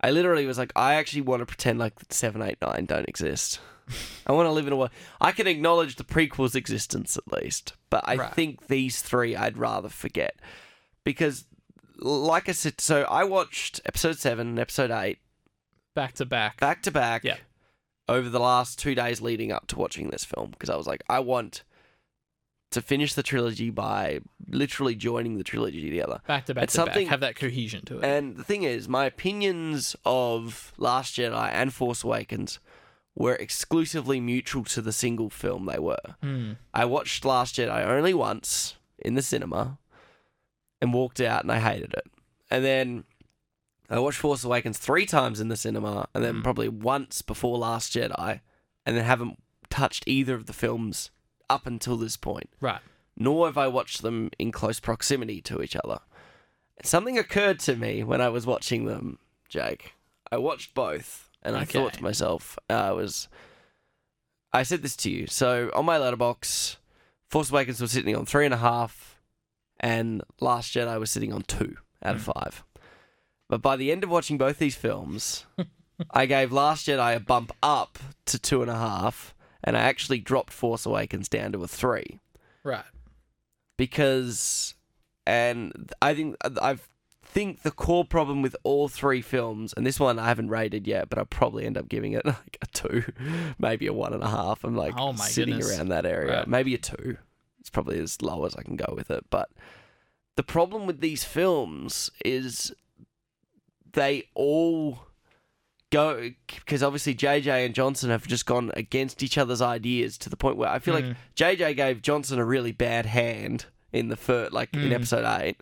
I 0.00 0.10
literally 0.10 0.46
was 0.46 0.58
like, 0.58 0.72
I 0.76 0.94
actually 0.94 1.22
want 1.22 1.40
to 1.40 1.46
pretend 1.46 1.78
like 1.78 1.94
seven, 2.10 2.40
eight, 2.42 2.58
nine 2.62 2.84
don't 2.86 3.08
exist. 3.08 3.60
I 4.26 4.32
want 4.32 4.46
to 4.46 4.52
live 4.52 4.66
in 4.66 4.72
a 4.72 4.76
world. 4.76 4.90
I 5.20 5.32
can 5.32 5.46
acknowledge 5.46 5.96
the 5.96 6.04
prequel's 6.04 6.54
existence 6.54 7.16
at 7.16 7.32
least, 7.32 7.72
but 7.90 8.04
I 8.06 8.16
Right. 8.16 8.34
think 8.34 8.66
these 8.68 9.00
three 9.02 9.34
I'd 9.34 9.56
rather 9.58 9.88
forget 9.88 10.36
because, 11.04 11.46
like 11.98 12.48
I 12.48 12.52
said, 12.52 12.80
so 12.80 13.02
I 13.04 13.24
watched 13.24 13.80
episode 13.86 14.18
seven 14.18 14.48
and 14.48 14.58
episode 14.58 14.90
eight 14.90 15.18
Back 15.94 16.12
to 16.16 16.26
back. 16.26 16.60
back 16.60 16.82
to 16.82 16.90
back 16.92 17.24
Yeah. 17.24 17.38
over 18.08 18.28
the 18.28 18.38
last 18.38 18.78
two 18.78 18.94
days 18.94 19.20
leading 19.20 19.50
up 19.50 19.66
to 19.68 19.78
watching 19.78 20.10
this 20.10 20.24
film 20.24 20.50
because 20.50 20.70
I 20.70 20.76
was 20.76 20.86
like, 20.86 21.02
I 21.08 21.18
want 21.20 21.64
to 22.70 22.82
finish 22.82 23.14
the 23.14 23.22
trilogy 23.22 23.70
by 23.70 24.20
literally 24.48 24.94
joining 24.94 25.38
the 25.38 25.44
trilogy 25.44 25.88
together. 25.88 26.20
Back 26.26 26.46
to 26.46 26.54
back 26.54 26.64
It's 26.64 26.74
to 26.74 26.80
back. 26.80 26.86
something- 26.88 27.06
Have 27.08 27.20
that 27.20 27.36
cohesion 27.36 27.84
to 27.86 27.98
it. 27.98 28.04
And 28.04 28.36
the 28.36 28.44
thing 28.44 28.62
is, 28.64 28.88
my 28.88 29.06
opinions 29.06 29.96
of 30.04 30.72
Last 30.76 31.16
Jedi 31.16 31.50
and 31.52 31.72
Force 31.72 32.04
Awakens 32.04 32.58
were 33.14 33.34
exclusively 33.36 34.20
mutual 34.20 34.64
to 34.64 34.82
the 34.82 34.92
single 34.92 35.30
film 35.30 35.64
they 35.66 35.78
were. 35.78 35.96
Hmm. 36.22 36.52
I 36.74 36.84
watched 36.84 37.24
Last 37.24 37.56
Jedi 37.56 37.84
only 37.86 38.12
once 38.14 38.76
in 38.98 39.14
the 39.14 39.22
cinema 39.22 39.78
and 40.80 40.92
walked 40.92 41.20
out 41.20 41.42
and 41.42 41.50
I 41.50 41.58
hated 41.60 41.94
it. 41.94 42.04
And 42.50 42.64
then 42.64 43.04
I 43.90 43.98
watched 43.98 44.18
Force 44.18 44.44
Awakens 44.44 44.78
three 44.78 45.06
times 45.06 45.40
in 45.40 45.48
the 45.48 45.56
cinema 45.56 46.06
and 46.14 46.22
then 46.22 46.36
Mm. 46.36 46.42
probably 46.44 46.68
once 46.68 47.22
before 47.22 47.56
Last 47.58 47.94
Jedi 47.94 48.40
and 48.84 48.96
then 48.96 49.04
haven't 49.04 49.42
touched 49.70 50.04
either 50.06 50.34
of 50.34 50.46
the 50.46 50.52
films 50.52 51.10
up 51.50 51.66
until 51.66 51.96
this 51.96 52.16
point. 52.16 52.50
Right. 52.60 52.80
Nor 53.16 53.46
have 53.46 53.58
I 53.58 53.68
watched 53.68 54.02
them 54.02 54.30
in 54.38 54.52
close 54.52 54.80
proximity 54.80 55.40
to 55.42 55.62
each 55.62 55.76
other. 55.76 56.00
Something 56.84 57.18
occurred 57.18 57.58
to 57.60 57.74
me 57.74 58.04
when 58.04 58.20
I 58.20 58.28
was 58.28 58.46
watching 58.46 58.84
them, 58.84 59.18
Jake. 59.48 59.94
I 60.30 60.38
watched 60.38 60.74
both 60.74 61.28
and 61.42 61.56
I 61.56 61.64
thought 61.64 61.94
to 61.94 62.02
myself, 62.02 62.58
uh, 62.70 62.74
I 62.74 62.92
was 62.92 63.28
I 64.52 64.62
said 64.62 64.82
this 64.82 64.96
to 64.96 65.10
you. 65.10 65.26
So 65.26 65.70
on 65.74 65.84
my 65.84 65.98
Letterboxd, 65.98 66.76
Force 67.28 67.50
Awakens 67.50 67.80
was 67.80 67.92
sitting 67.92 68.16
on 68.16 68.24
three 68.24 68.44
and 68.44 68.54
a 68.54 68.58
half, 68.58 69.20
and 69.78 70.22
Last 70.40 70.74
Jedi 70.74 70.98
was 70.98 71.10
sitting 71.10 71.32
on 71.32 71.42
two 71.42 71.76
out 72.02 72.16
of 72.16 72.22
five. 72.22 72.64
But 73.48 73.62
by 73.62 73.76
the 73.76 73.92
end 73.92 74.04
of 74.04 74.10
watching 74.10 74.38
both 74.38 74.58
these 74.58 74.74
films, 74.74 75.46
I 76.10 76.26
gave 76.26 76.52
Last 76.52 76.86
Jedi 76.86 77.16
a 77.16 77.20
bump 77.20 77.52
up 77.62 77.98
to 78.26 78.38
two 78.38 78.62
and 78.62 78.70
a 78.70 78.76
half, 78.76 79.34
and 79.64 79.76
I 79.76 79.80
actually 79.80 80.20
dropped 80.20 80.52
Force 80.52 80.86
Awakens 80.86 81.28
down 81.28 81.52
to 81.52 81.62
a 81.62 81.68
three 81.68 82.20
Right. 82.64 82.84
because, 83.76 84.74
and 85.26 85.92
I 86.02 86.14
think 86.14 86.36
I 86.60 86.78
think 87.24 87.62
the 87.62 87.70
core 87.70 88.04
problem 88.04 88.40
with 88.42 88.56
all 88.64 88.88
three 88.88 89.20
films, 89.22 89.72
and 89.76 89.86
this 89.86 90.00
one 90.00 90.18
I 90.18 90.26
haven't 90.28 90.48
rated 90.48 90.86
yet, 90.86 91.08
but 91.08 91.18
I'll 91.18 91.24
probably 91.26 91.66
end 91.66 91.76
up 91.78 91.88
giving 91.88 92.12
it 92.12 92.24
like 92.26 92.58
a 92.62 92.66
two, 92.66 93.04
maybe 93.58 93.86
a 93.86 93.92
one 93.92 94.12
and 94.14 94.22
a 94.22 94.28
half. 94.28 94.64
I'm 94.64 94.76
like 94.76 94.94
Oh 94.96 95.14
sitting 95.14 95.56
goodness. 95.58 95.76
around 95.78 95.88
that 95.88 96.06
area, 96.06 96.38
Right. 96.38 96.48
maybe 96.48 96.74
a 96.74 96.78
two. 96.78 97.18
It's 97.60 97.70
probably 97.70 97.98
as 98.00 98.22
low 98.22 98.44
as 98.46 98.56
I 98.56 98.62
can 98.62 98.76
go 98.76 98.94
with 98.96 99.10
it. 99.10 99.26
But 99.30 99.50
the 100.36 100.42
problem 100.42 100.86
with 100.86 101.00
these 101.00 101.24
films 101.24 102.10
is 102.24 102.72
they 103.92 104.24
all 104.34 105.00
go 105.90 106.30
because 106.54 106.82
obviously 106.82 107.14
JJ 107.14 107.64
and 107.64 107.74
Johnson 107.74 108.10
have 108.10 108.26
just 108.26 108.44
gone 108.46 108.70
against 108.74 109.22
each 109.22 109.38
other's 109.38 109.62
ideas 109.62 110.18
to 110.18 110.28
the 110.30 110.36
point 110.36 110.56
where 110.56 110.68
I 110.68 110.78
feel 110.78 110.94
like 110.94 111.04
Mm. 111.04 111.16
JJ 111.36 111.76
gave 111.76 112.02
Johnson 112.02 112.38
a 112.38 112.44
really 112.44 112.72
bad 112.72 113.06
hand 113.06 113.66
in 113.92 114.08
the 114.08 114.16
first, 114.16 114.52
like 114.52 114.72
in 114.74 114.80
Mm. 114.90 114.92
episode 114.94 115.24
eight. 115.40 115.56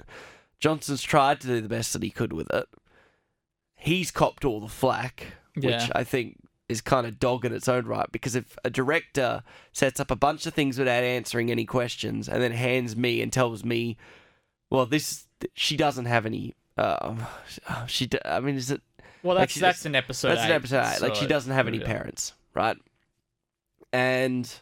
Johnson's 0.58 1.02
tried 1.02 1.40
to 1.42 1.46
do 1.46 1.60
the 1.60 1.68
best 1.68 1.92
that 1.92 2.02
he 2.02 2.10
could 2.10 2.32
with 2.32 2.52
it. 2.52 2.66
He's 3.76 4.10
copped 4.10 4.44
all 4.44 4.60
the 4.60 4.68
flack, 4.68 5.34
Yeah. 5.56 5.80
which 5.82 5.90
I 5.94 6.02
think 6.04 6.38
is 6.68 6.80
kind 6.80 7.06
of 7.06 7.20
dog 7.20 7.44
in 7.44 7.52
its 7.52 7.68
own 7.68 7.86
right. 7.86 8.10
Because 8.10 8.34
if 8.34 8.56
a 8.64 8.70
director 8.70 9.42
sets 9.72 10.00
up 10.00 10.10
a 10.10 10.16
bunch 10.16 10.46
of 10.46 10.54
things 10.54 10.78
without 10.78 11.04
answering 11.04 11.50
any 11.50 11.64
questions 11.64 12.28
and 12.28 12.42
then 12.42 12.52
hands 12.52 12.96
me 12.96 13.22
and 13.22 13.32
tells 13.32 13.64
me, 13.64 13.96
well, 14.70 14.86
this 14.86 15.28
she 15.54 15.76
doesn't 15.76 16.06
have 16.06 16.26
any. 16.26 16.54
Uh, 16.76 17.14
she, 17.86 18.08
I 18.24 18.40
mean, 18.40 18.56
is 18.56 18.70
it 18.70 18.80
Well, 19.22 19.36
that's 19.36 19.52
she 19.52 19.60
that's 19.60 19.78
does- 19.80 19.86
an 19.86 19.94
episode. 19.94 20.28
that's 20.28 20.44
an 20.44 20.52
episode 20.52 20.84
eight. 20.94 21.00
Like 21.02 21.14
she 21.16 21.26
doesn't 21.26 21.52
have 21.52 21.66
any 21.68 21.78
yeah. 21.78 21.86
parents, 21.86 22.32
right? 22.54 22.76
And 23.92 24.52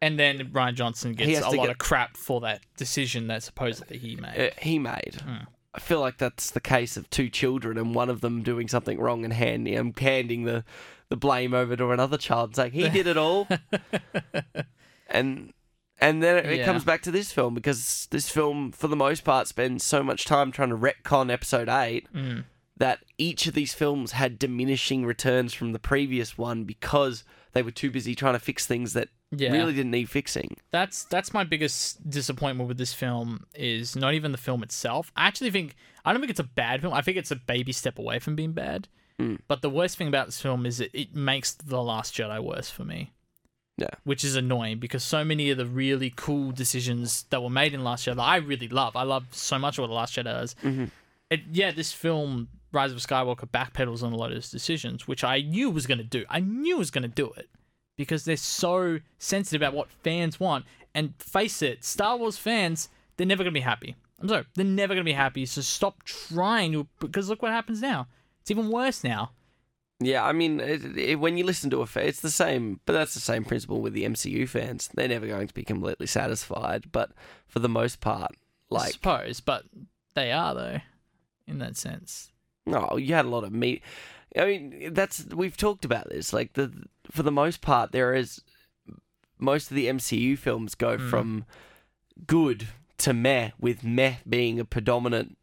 And 0.00 0.18
then 0.18 0.38
Rian 0.52 0.74
Johnson 0.74 1.12
gets 1.14 1.40
a 1.40 1.50
lot 1.50 1.52
get- 1.66 1.70
of 1.70 1.78
crap 1.78 2.16
for 2.16 2.40
that 2.42 2.60
decision 2.76 3.28
that 3.28 3.42
supposedly 3.42 3.98
he 3.98 4.16
made. 4.16 4.38
uh, 4.38 4.50
he 4.60 4.78
made. 4.78 5.18
Hmm. 5.24 5.44
I 5.74 5.80
feel 5.80 6.00
like 6.00 6.18
that's 6.18 6.50
the 6.50 6.60
case 6.60 6.98
of 6.98 7.08
two 7.08 7.30
children 7.30 7.78
and 7.78 7.94
one 7.94 8.10
of 8.10 8.20
them 8.20 8.42
doing 8.42 8.68
something 8.68 9.00
wrong 9.00 9.24
and 9.24 9.32
handing 9.32 9.78
um, 9.78 9.94
handing 9.98 10.44
the, 10.44 10.64
the 11.08 11.16
blame 11.16 11.54
over 11.54 11.76
to 11.76 11.90
another 11.92 12.18
child 12.18 12.50
and 12.50 12.56
saying 12.56 12.72
he 12.72 12.88
did 12.90 13.06
it 13.06 13.16
all. 13.16 13.48
and 15.08 15.52
and 16.00 16.22
then 16.22 16.36
it, 16.38 16.46
it 16.46 16.58
Yeah. 16.58 16.64
comes 16.64 16.84
back 16.84 17.02
to 17.02 17.10
this 17.10 17.32
film 17.32 17.54
because 17.54 18.06
this 18.10 18.28
film, 18.28 18.72
for 18.72 18.88
the 18.88 18.96
most 18.96 19.24
part, 19.24 19.46
spends 19.48 19.84
so 19.84 20.02
much 20.02 20.24
time 20.24 20.50
trying 20.52 20.70
to 20.70 20.76
retcon 20.76 21.32
episode 21.32 21.68
eight 21.68 22.06
Mm. 22.12 22.44
That 22.76 23.00
each 23.18 23.46
of 23.46 23.54
these 23.54 23.74
films 23.74 24.12
had 24.12 24.38
diminishing 24.38 25.04
returns 25.04 25.52
from 25.54 25.72
the 25.72 25.78
previous 25.78 26.36
one 26.38 26.64
because 26.64 27.24
they 27.52 27.62
were 27.62 27.70
too 27.70 27.90
busy 27.90 28.14
trying 28.14 28.32
to 28.34 28.38
fix 28.38 28.66
things 28.66 28.92
that 28.94 29.08
Yeah. 29.30 29.52
really 29.52 29.72
didn't 29.74 29.90
need 29.92 30.08
fixing. 30.10 30.56
That's 30.70 31.04
that's 31.04 31.32
my 31.34 31.44
biggest 31.44 32.08
disappointment 32.08 32.68
with 32.68 32.78
this 32.78 32.94
film 32.94 33.46
is 33.54 33.94
not 33.94 34.14
even 34.14 34.32
the 34.32 34.38
film 34.38 34.62
itself. 34.62 35.12
I 35.16 35.26
actually 35.26 35.50
think 35.50 35.74
I 36.04 36.12
don't 36.12 36.20
think 36.20 36.30
it's 36.30 36.40
a 36.40 36.44
bad 36.44 36.80
film. 36.80 36.92
I 36.94 37.02
think 37.02 37.16
it's 37.18 37.30
a 37.30 37.36
baby 37.36 37.72
step 37.72 37.98
away 37.98 38.18
from 38.18 38.34
being 38.36 38.52
bad. 38.52 38.88
Mm. 39.20 39.38
But 39.46 39.62
the 39.62 39.70
worst 39.70 39.96
thing 39.98 40.08
about 40.08 40.26
this 40.26 40.40
film 40.40 40.64
is 40.66 40.80
it, 40.80 40.90
it 40.94 41.14
makes 41.14 41.52
The 41.52 41.80
Last 41.82 42.14
Jedi 42.14 42.42
worse 42.42 42.70
for 42.70 42.84
me. 42.84 43.12
Yeah. 43.76 43.88
Which 44.04 44.24
is 44.24 44.34
annoying 44.34 44.78
because 44.80 45.02
so 45.04 45.24
many 45.24 45.50
of 45.50 45.58
the 45.58 45.66
really 45.66 46.12
cool 46.16 46.50
decisions 46.52 47.24
that 47.30 47.42
were 47.42 47.50
made 47.50 47.72
in 47.74 47.84
Last 47.84 48.06
Jedi 48.06 48.18
I 48.18 48.36
really 48.36 48.68
love. 48.68 48.96
I 48.96 49.02
love 49.02 49.26
so 49.30 49.58
much 49.58 49.78
of 49.78 49.82
what 49.82 49.88
The 49.88 49.94
Last 49.94 50.16
Jedi 50.16 50.24
does. 50.24 50.54
Mhm. 50.62 50.90
It, 51.30 51.40
yeah, 51.52 51.70
this 51.70 51.92
film 51.92 52.48
Rise 52.72 52.92
of 52.92 52.98
Skywalker 52.98 53.48
backpedals 53.48 54.02
on 54.02 54.12
a 54.12 54.16
lot 54.16 54.30
of 54.30 54.36
those 54.36 54.50
decisions, 54.50 55.06
which 55.06 55.22
I 55.24 55.40
knew 55.40 55.70
was 55.70 55.86
going 55.86 55.98
to 55.98 56.04
do. 56.04 56.24
I 56.28 56.40
knew 56.40 56.76
it 56.76 56.78
was 56.78 56.90
going 56.90 57.02
to 57.02 57.08
do 57.08 57.32
it 57.36 57.48
because 57.96 58.24
they're 58.24 58.36
so 58.36 59.00
sensitive 59.18 59.60
about 59.60 59.74
what 59.74 59.90
fans 59.90 60.40
want. 60.40 60.64
And 60.94 61.14
face 61.18 61.62
it, 61.62 61.84
Star 61.84 62.16
Wars 62.16 62.36
fans, 62.36 62.88
they're 63.16 63.26
never 63.26 63.42
going 63.42 63.54
to 63.54 63.58
be 63.58 63.64
happy. 63.64 63.96
I'm 64.20 64.28
sorry, 64.28 64.44
they're 64.54 64.64
never 64.64 64.94
going 64.94 65.04
to 65.04 65.08
be 65.08 65.12
happy. 65.12 65.46
So 65.46 65.60
stop 65.60 66.02
trying 66.04 66.72
to, 66.72 66.86
because 67.00 67.28
look 67.28 67.42
what 67.42 67.52
happens 67.52 67.80
now. 67.80 68.06
It's 68.40 68.50
even 68.50 68.70
worse 68.70 69.04
now. 69.04 69.32
Yeah, 70.00 70.24
I 70.24 70.32
mean, 70.32 70.58
it, 70.58 70.98
it, 70.98 71.20
when 71.20 71.36
you 71.36 71.44
listen 71.44 71.70
to 71.70 71.80
a 71.80 71.86
fan, 71.86 72.06
it's 72.06 72.20
the 72.20 72.30
same, 72.30 72.80
but 72.86 72.92
that's 72.92 73.14
the 73.14 73.20
same 73.20 73.44
principle 73.44 73.80
with 73.80 73.92
the 73.92 74.04
MCU 74.04 74.48
fans. 74.48 74.88
They're 74.92 75.08
never 75.08 75.26
going 75.26 75.46
to 75.46 75.54
be 75.54 75.62
completely 75.62 76.06
satisfied, 76.06 76.90
but 76.90 77.12
for 77.46 77.60
the 77.60 77.68
most 77.68 78.00
part, 78.00 78.32
like. 78.68 78.88
I 78.88 78.90
suppose, 78.90 79.40
but 79.40 79.64
they 80.14 80.32
are 80.32 80.54
though, 80.54 80.78
in 81.46 81.58
that 81.58 81.76
sense. 81.76 82.31
No, 82.66 82.96
you 82.96 83.14
had 83.14 83.24
a 83.24 83.28
lot 83.30 83.44
of 83.44 83.52
meat. 83.52 83.82
I 84.38 84.44
mean, 84.46 84.94
that's 84.94 85.26
we've 85.34 85.56
talked 85.56 85.84
about 85.84 86.08
this. 86.08 86.32
Like 86.32 86.54
the 86.54 86.72
for 87.10 87.22
the 87.22 87.32
most 87.32 87.60
part, 87.60 87.92
there 87.92 88.14
is 88.14 88.40
most 89.38 89.70
of 89.70 89.74
the 89.76 89.86
MCU 89.88 90.38
films 90.38 90.74
go 90.74 90.96
Mm. 90.96 91.10
from 91.10 91.44
good 92.26 92.68
to 92.98 93.12
meh, 93.12 93.50
with 93.58 93.82
meh 93.84 94.16
being 94.28 94.60
a 94.60 94.64
predominant 94.64 95.36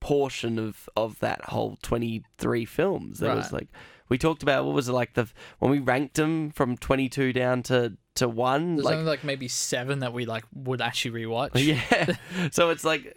portion 0.00 0.58
of 0.58 0.88
of 0.96 1.18
that 1.20 1.44
whole 1.50 1.76
23 1.82 2.64
films 2.64 3.18
there 3.18 3.34
was 3.36 3.52
like 3.52 3.68
we 4.08 4.16
talked 4.16 4.42
about 4.42 4.64
what 4.64 4.74
was 4.74 4.88
it 4.88 4.92
like 4.92 5.12
the 5.12 5.28
when 5.58 5.70
we 5.70 5.78
ranked 5.78 6.14
them 6.14 6.50
from 6.50 6.74
22 6.78 7.34
down 7.34 7.62
to 7.62 7.92
to 8.14 8.26
1 8.26 8.76
There's 8.76 8.84
like 8.86 8.94
only 8.94 9.04
like 9.06 9.24
maybe 9.24 9.46
seven 9.46 9.98
that 9.98 10.14
we 10.14 10.24
like 10.24 10.44
would 10.54 10.80
actually 10.80 11.22
rewatch. 11.26 11.50
yeah 11.54 12.16
so 12.50 12.70
it's 12.70 12.82
like 12.82 13.14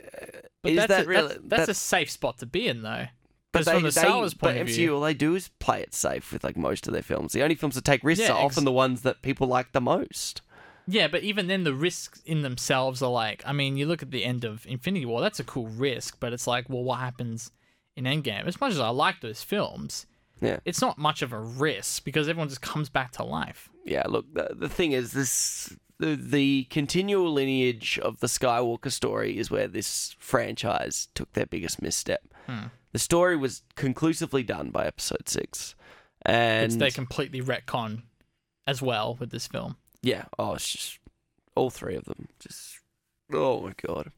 but 0.64 0.76
that's 0.76 0.88
that 0.90 1.06
a, 1.06 1.08
really 1.08 1.28
that's, 1.28 1.40
that's 1.48 1.70
a 1.70 1.74
safe 1.74 2.10
spot 2.10 2.38
to 2.40 2.46
be 2.46 2.68
in 2.68 2.82
though. 2.82 3.06
but 3.52 3.60
Because 3.60 3.66
they, 3.68 3.74
from 3.74 3.84
the 3.84 3.90
they, 3.92 4.02
Star 4.02 4.18
Wars 4.18 4.34
but 4.34 4.48
point 4.48 4.62
of 4.62 4.68
MCU, 4.68 4.76
view, 4.76 4.96
all 4.96 5.02
they 5.02 5.14
do 5.14 5.36
is 5.36 5.50
play 5.60 5.82
it 5.82 5.94
safe 5.94 6.32
with 6.34 6.44
like 6.44 6.58
most 6.58 6.88
of 6.88 6.94
their 6.94 7.02
films. 7.04 7.34
The 7.34 7.44
only 7.44 7.56
films 7.56 7.76
that 7.76 7.84
take 7.86 8.04
risks 8.04 8.26
Yeah, 8.28 8.34
are 8.34 8.46
ex- 8.46 8.54
often 8.56 8.66
the 8.66 8.72
ones 8.72 9.02
that 9.02 9.22
people 9.22 9.48
like 9.48 9.72
the 9.74 9.82
most. 9.82 10.42
yeah, 10.88 11.08
but 11.08 11.24
even 11.24 11.48
then 11.48 11.64
the 11.64 11.74
risks 11.74 12.22
in 12.26 12.42
themselves 12.42 13.02
are 13.02 13.12
like, 13.12 13.44
I 13.46 13.54
mean, 13.54 13.78
you 13.78 13.86
look 13.86 14.02
at 14.02 14.12
the 14.12 14.26
end 14.26 14.44
of 14.44 14.66
Infinity 14.66 15.06
War, 15.06 15.22
that's 15.22 15.40
a 15.40 15.44
cool 15.44 15.68
risk, 15.68 16.18
but 16.20 16.34
it's 16.34 16.48
like, 16.48 16.70
well, 16.70 16.84
what 16.84 17.00
happens 17.00 17.52
in 17.96 18.06
Endgame? 18.06 18.46
As 18.48 18.60
much 18.60 18.72
as 18.74 18.80
I 18.80 18.90
like 18.90 19.22
those 19.22 19.44
films, 19.44 20.06
Yeah. 20.42 20.60
it's 20.66 20.82
not 20.82 20.98
much 20.98 21.22
of 21.22 21.32
a 21.32 21.40
risk 21.40 22.04
because 22.04 22.28
everyone 22.28 22.50
just 22.50 22.62
comes 22.62 22.90
back 22.90 23.12
to 23.14 23.24
life. 23.24 23.70
Yeah, 23.86 24.04
look, 24.08 24.26
the, 24.34 24.50
the 24.56 24.68
thing 24.70 24.94
is, 24.94 25.12
this 25.12 25.76
the, 26.00 26.16
the 26.16 26.64
continual 26.70 27.32
lineage 27.32 28.00
of 28.00 28.20
the 28.20 28.28
Skywalker 28.28 28.92
story 28.92 29.38
is 29.38 29.50
where 29.52 29.68
this 29.68 30.16
franchise 30.20 31.08
took 31.16 31.34
their 31.34 31.46
biggest 31.46 31.82
misstep. 31.82 32.22
Hmm. 32.48 32.68
The 32.92 33.00
story 33.00 33.36
was 33.38 33.64
conclusively 33.76 34.44
done 34.44 34.70
by 34.70 34.86
Episode 34.86 35.28
Six, 35.28 35.76
and 36.26 36.66
It's 36.66 36.76
they 36.76 36.92
completely 36.92 37.42
retcon 37.42 38.04
as 38.68 38.82
well 38.82 39.16
with 39.16 39.32
this 39.32 39.48
film. 39.48 39.78
yeah, 40.02 40.26
oh, 40.38 40.54
it's 40.56 40.72
just 40.72 41.00
all 41.56 41.70
three 41.70 41.96
of 41.96 42.06
them. 42.06 42.28
Just 42.40 42.80
oh 43.32 43.62
my 43.62 43.74
god. 43.88 44.12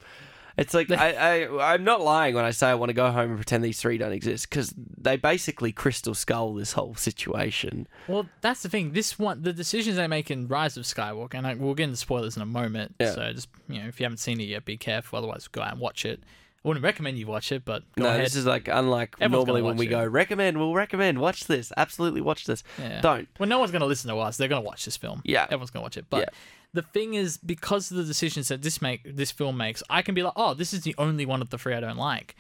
It's 0.58 0.74
like 0.74 0.90
I, 0.92 1.14
I 1.14 1.74
I'm 1.74 1.84
not 1.84 2.02
lying 2.02 2.36
when 2.36 2.46
I 2.46 2.52
say 2.52 2.68
I 2.68 2.76
want 2.76 2.90
to 2.90 2.94
go 2.94 3.12
home 3.12 3.30
and 3.30 3.38
pretend 3.38 3.64
these 3.64 3.80
three 3.80 3.98
don't 3.98 4.12
exist 4.12 4.50
because 4.50 4.74
they 4.76 5.18
basically 5.18 5.72
crystal 5.72 6.14
skull 6.14 6.54
this 6.54 6.74
whole 6.74 6.96
situation. 6.96 7.88
Well, 8.08 8.28
that's 8.42 8.64
the 8.64 8.70
thing. 8.70 8.94
This 8.94 9.20
one, 9.20 9.44
the 9.44 9.54
decisions 9.54 9.98
they 9.98 10.08
make 10.08 10.32
in 10.32 10.48
Rise 10.48 10.78
of 10.78 10.84
Skywalker, 10.84 11.36
and 11.36 11.48
I, 11.48 11.54
we'll 11.56 11.74
get 11.74 11.86
into 11.86 11.98
spoilers 11.98 12.36
in 12.36 12.42
a 12.42 12.48
moment. 12.48 12.96
Yeah. 13.00 13.14
So 13.14 13.34
just 13.34 13.50
you 13.68 13.82
know, 13.82 13.88
if 13.88 14.00
you 14.00 14.06
haven't 14.06 14.18
seen 14.18 14.40
it 14.40 14.46
yet, 14.46 14.66
be 14.66 14.78
careful. 14.78 15.18
Otherwise, 15.18 15.48
go 15.48 15.62
out 15.62 15.72
and 15.72 15.82
watch 15.82 16.06
it. 16.06 16.22
I 16.66 16.68
wouldn't 16.68 16.84
recommend 16.84 17.20
you 17.20 17.28
watch 17.28 17.52
it, 17.52 17.64
but 17.64 17.84
go 17.96 18.06
no, 18.06 18.10
ahead. 18.10 18.26
this 18.26 18.36
is 18.36 18.48
like 18.48 18.68
unlike 18.68 19.16
Everyone's 19.22 19.46
normally 19.48 19.62
when 19.62 19.78
we 19.78 19.86
watch 19.86 19.92
go 19.92 20.06
recommend. 20.08 20.58
We'll 20.58 20.74
recommend. 20.74 21.20
Watch 21.20 21.46
this. 21.46 21.72
Absolutely 21.78 22.22
watch 22.22 22.46
this. 22.46 22.64
yeah. 22.80 23.02
Don't. 23.02 23.28
Well, 23.40 23.48
no 23.48 23.60
one's 23.60 23.72
going 23.72 23.82
to 23.82 23.86
listen 23.86 24.10
to 24.10 24.18
us. 24.18 24.38
They're 24.38 24.48
going 24.48 24.64
to 24.64 24.66
watch 24.66 24.84
this 24.84 24.98
film. 24.98 25.22
Yeah. 25.24 25.44
Everyone's 25.44 25.70
going 25.70 25.82
to 25.82 25.86
watch 25.86 25.98
it. 25.98 26.06
But 26.10 26.22
Yeah. 26.22 26.30
the 26.74 26.82
thing 26.82 27.14
is, 27.14 27.38
because 27.38 27.92
of 27.92 27.98
the 27.98 28.04
decisions 28.04 28.48
that 28.48 28.64
this 28.64 28.82
make 28.82 29.02
this 29.16 29.30
film 29.30 29.58
makes, 29.58 29.84
I 29.92 30.02
can 30.02 30.16
be 30.16 30.24
like, 30.24 30.34
oh, 30.36 30.56
this 30.56 30.74
is 30.74 30.82
the 30.82 30.96
only 30.98 31.24
one 31.24 31.40
of 31.44 31.52
the 31.52 31.60
three 31.60 31.76
I 31.76 31.80
don't 31.80 31.98
like. 31.98 32.36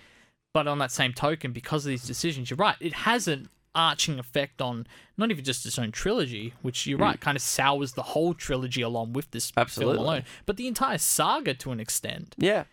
But 0.54 0.68
on 0.68 0.80
that 0.80 0.92
same 0.92 1.14
token, 1.14 1.52
because 1.52 1.86
of 1.86 1.90
these 1.90 2.08
decisions, 2.08 2.50
you're 2.50 2.58
right. 2.58 2.78
It 2.80 2.94
has 2.94 3.28
an 3.28 3.50
arching 3.76 4.18
effect 4.18 4.60
on 4.60 4.88
not 5.18 5.30
even 5.30 5.44
just 5.44 5.68
its 5.68 5.78
own 5.78 5.92
trilogy, 5.92 6.54
which 6.64 6.88
you're 6.88 6.98
right, 6.98 7.18
mm. 7.18 7.22
kind 7.22 7.36
of 7.36 7.44
sours 7.44 7.92
the 7.92 8.02
whole 8.02 8.34
trilogy 8.34 8.82
along 8.82 9.14
with 9.14 9.30
this. 9.30 9.52
Absolutely. 9.56 9.98
film 9.98 10.04
alone, 10.06 10.24
but 10.48 10.58
the 10.58 10.68
entire 10.68 10.98
saga 10.98 11.54
to 11.54 11.72
an 11.72 11.80
extent. 11.80 12.34
Yeah, 12.40 12.64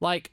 Like, 0.00 0.30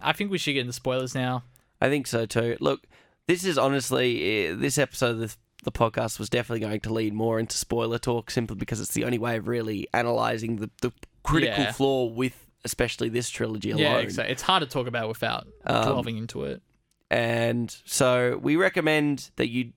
I 0.00 0.12
think 0.12 0.30
we 0.30 0.38
should 0.38 0.52
get 0.54 0.60
into 0.60 0.72
spoilers 0.72 1.14
now. 1.14 1.44
I 1.80 1.88
think 1.88 2.06
so 2.06 2.26
too. 2.26 2.56
Look, 2.60 2.86
this 3.28 3.44
is 3.44 3.58
honestly 3.58 4.48
uh, 4.50 4.54
this 4.56 4.78
episode 4.78 5.10
of 5.10 5.18
the, 5.18 5.36
the 5.64 5.72
podcast 5.72 6.18
was 6.18 6.28
definitely 6.30 6.60
going 6.60 6.80
to 6.80 6.92
lead 6.92 7.12
more 7.14 7.38
into 7.38 7.56
spoiler 7.56 7.98
talk 7.98 8.30
simply 8.30 8.56
because 8.56 8.80
it's 8.80 8.92
the 8.94 9.04
only 9.04 9.18
way 9.18 9.36
of 9.36 9.48
really 9.48 9.86
analyzing 9.92 10.56
the, 10.56 10.70
the 10.82 10.92
critical 11.22 11.64
Yeah. 11.64 11.72
flaw 11.72 12.04
with 12.06 12.46
especially 12.64 13.08
this 13.10 13.28
trilogy 13.28 13.70
alone. 13.70 13.82
Yeah, 13.82 13.96
exactly. 13.98 14.32
It's 14.32 14.42
hard 14.42 14.62
to 14.62 14.68
talk 14.68 14.86
about 14.86 15.08
without 15.08 15.46
Um, 15.66 15.84
delving 15.84 16.16
into 16.16 16.44
it. 16.44 16.62
And 17.10 17.74
so 17.84 18.38
we 18.42 18.56
recommend 18.56 19.30
that 19.36 19.48
you. 19.48 19.72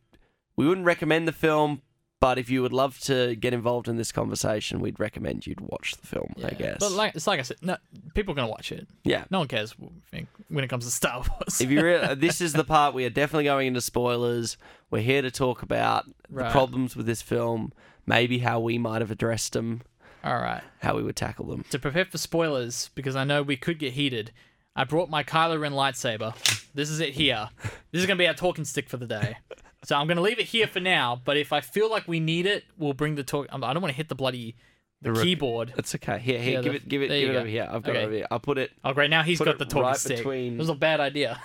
We 0.56 0.66
wouldn't 0.68 0.88
recommend 0.88 1.28
the 1.28 1.34
film, 1.34 1.82
but 2.20 2.38
if 2.40 2.50
you 2.50 2.62
would 2.62 2.74
love 2.74 3.00
to 3.02 3.36
get 3.36 3.54
involved 3.54 3.88
in 3.88 3.98
this 3.98 4.12
conversation, 4.12 4.80
we'd 4.80 5.00
recommend 5.00 5.46
you'd 5.46 5.62
watch 5.62 5.96
the 6.00 6.08
film. 6.08 6.34
I 6.44 6.50
guess. 6.52 6.78
But 6.80 6.92
like 6.92 7.16
it's 7.16 7.28
like 7.28 7.40
I 7.40 7.44
said, 7.44 7.58
no, 7.62 7.78
people 8.16 8.32
are 8.34 8.36
gonna 8.36 8.48
watch 8.48 8.72
it. 8.72 8.88
yeah. 9.04 9.26
No 9.30 9.40
one 9.40 9.48
cares 9.48 9.78
what 9.78 9.92
we 9.94 10.02
think 10.10 10.28
when 10.50 10.64
it 10.64 10.68
comes 10.68 10.86
to 10.86 10.92
Star 10.92 11.18
Wars. 11.30 11.62
If 11.62 11.70
you 11.70 11.82
re- 11.84 12.16
this 12.18 12.42
is 12.42 12.54
the 12.54 12.64
part 12.64 12.94
we 12.94 13.06
are 13.06 13.10
definitely 13.10 13.44
going 13.46 13.68
into 13.68 13.82
spoilers. 13.82 14.58
We're 14.90 15.02
here 15.02 15.22
to 15.22 15.32
talk 15.32 15.62
about 15.64 16.06
the 16.30 16.50
problems 16.50 16.96
with 16.96 17.06
this 17.06 17.22
film, 17.22 17.74
maybe 18.06 18.40
how 18.40 18.60
we 18.62 18.78
might 18.78 19.02
have 19.02 19.12
addressed 19.12 19.52
them, 19.54 19.82
All 20.24 20.38
right. 20.38 20.64
how 20.80 20.96
we 20.96 21.04
would 21.04 21.18
tackle 21.18 21.46
them. 21.48 21.66
To 21.72 21.78
prepare 21.80 22.06
for 22.06 22.18
spoilers, 22.18 22.90
because 22.96 23.16
I 23.16 23.26
know 23.26 23.44
we 23.44 23.58
could 23.58 23.80
get 23.80 23.94
heated, 23.94 24.32
I 24.78 24.86
brought 24.86 25.10
my 25.10 25.24
Kylo 25.24 25.60
Ren 25.60 25.74
lightsaber. 25.74 26.34
This 26.74 26.90
is 26.90 27.00
it 27.02 27.14
here. 27.16 27.50
This 27.92 28.00
is 28.02 28.06
gonna 28.06 28.18
be 28.18 28.28
our 28.28 28.34
talking 28.34 28.64
stick 28.64 28.88
for 28.90 28.96
the 28.98 29.08
day. 29.08 29.38
So 29.84 29.96
I'm 29.96 30.08
gonna 30.08 30.22
leave 30.22 30.40
it 30.40 30.46
here 30.48 30.68
for 30.68 30.80
now. 30.80 31.22
But 31.24 31.38
if 31.38 31.54
I 31.54 31.62
feel 31.62 31.90
like 31.90 32.08
we 32.08 32.20
need 32.20 32.46
it, 32.46 32.64
we'll 32.78 32.94
bring 32.94 33.16
the 33.16 33.24
talk. 33.24 33.48
I 33.52 33.58
don't 33.58 33.82
want 33.82 33.92
to 33.92 33.98
hit 33.98 34.10
the 34.10 34.16
bloody 34.16 34.56
the, 35.02 35.12
rec- 35.12 35.22
keyboard. 35.24 35.74
It's 35.78 35.94
okay. 35.96 36.18
Here, 36.20 36.40
here, 36.40 36.54
Yeah, 36.56 36.62
give 36.62 36.72
the- 36.74 36.78
it, 36.78 36.88
give 36.90 37.02
it, 37.04 37.08
give 37.10 37.30
it 37.30 37.34
go. 37.34 37.40
over 37.40 37.48
here. 37.48 37.68
I've 37.72 37.84
got 37.84 37.92
Okay. 37.92 38.02
it 38.02 38.06
over 38.06 38.14
here. 38.16 38.28
I'll 38.32 38.40
put 38.40 38.58
it. 38.58 38.72
Oh, 38.84 38.94
great! 38.94 39.10
Now 39.12 39.22
he's 39.24 39.40
got 39.40 39.60
the 39.60 39.66
talking 39.66 39.84
right 39.84 39.98
stick. 39.98 40.18
between- 40.18 40.54
It 40.56 40.60
was 40.60 40.70
a 40.70 40.76
bad 40.76 41.00
idea. 41.00 41.40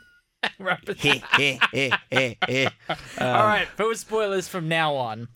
right 0.58 0.84
between- 0.84 1.22
Um, 2.12 2.72
All 3.18 3.46
right, 3.46 3.68
for 3.76 3.94
spoilers 3.94 4.48
from 4.48 4.68
now 4.68 4.94
on. 4.94 5.28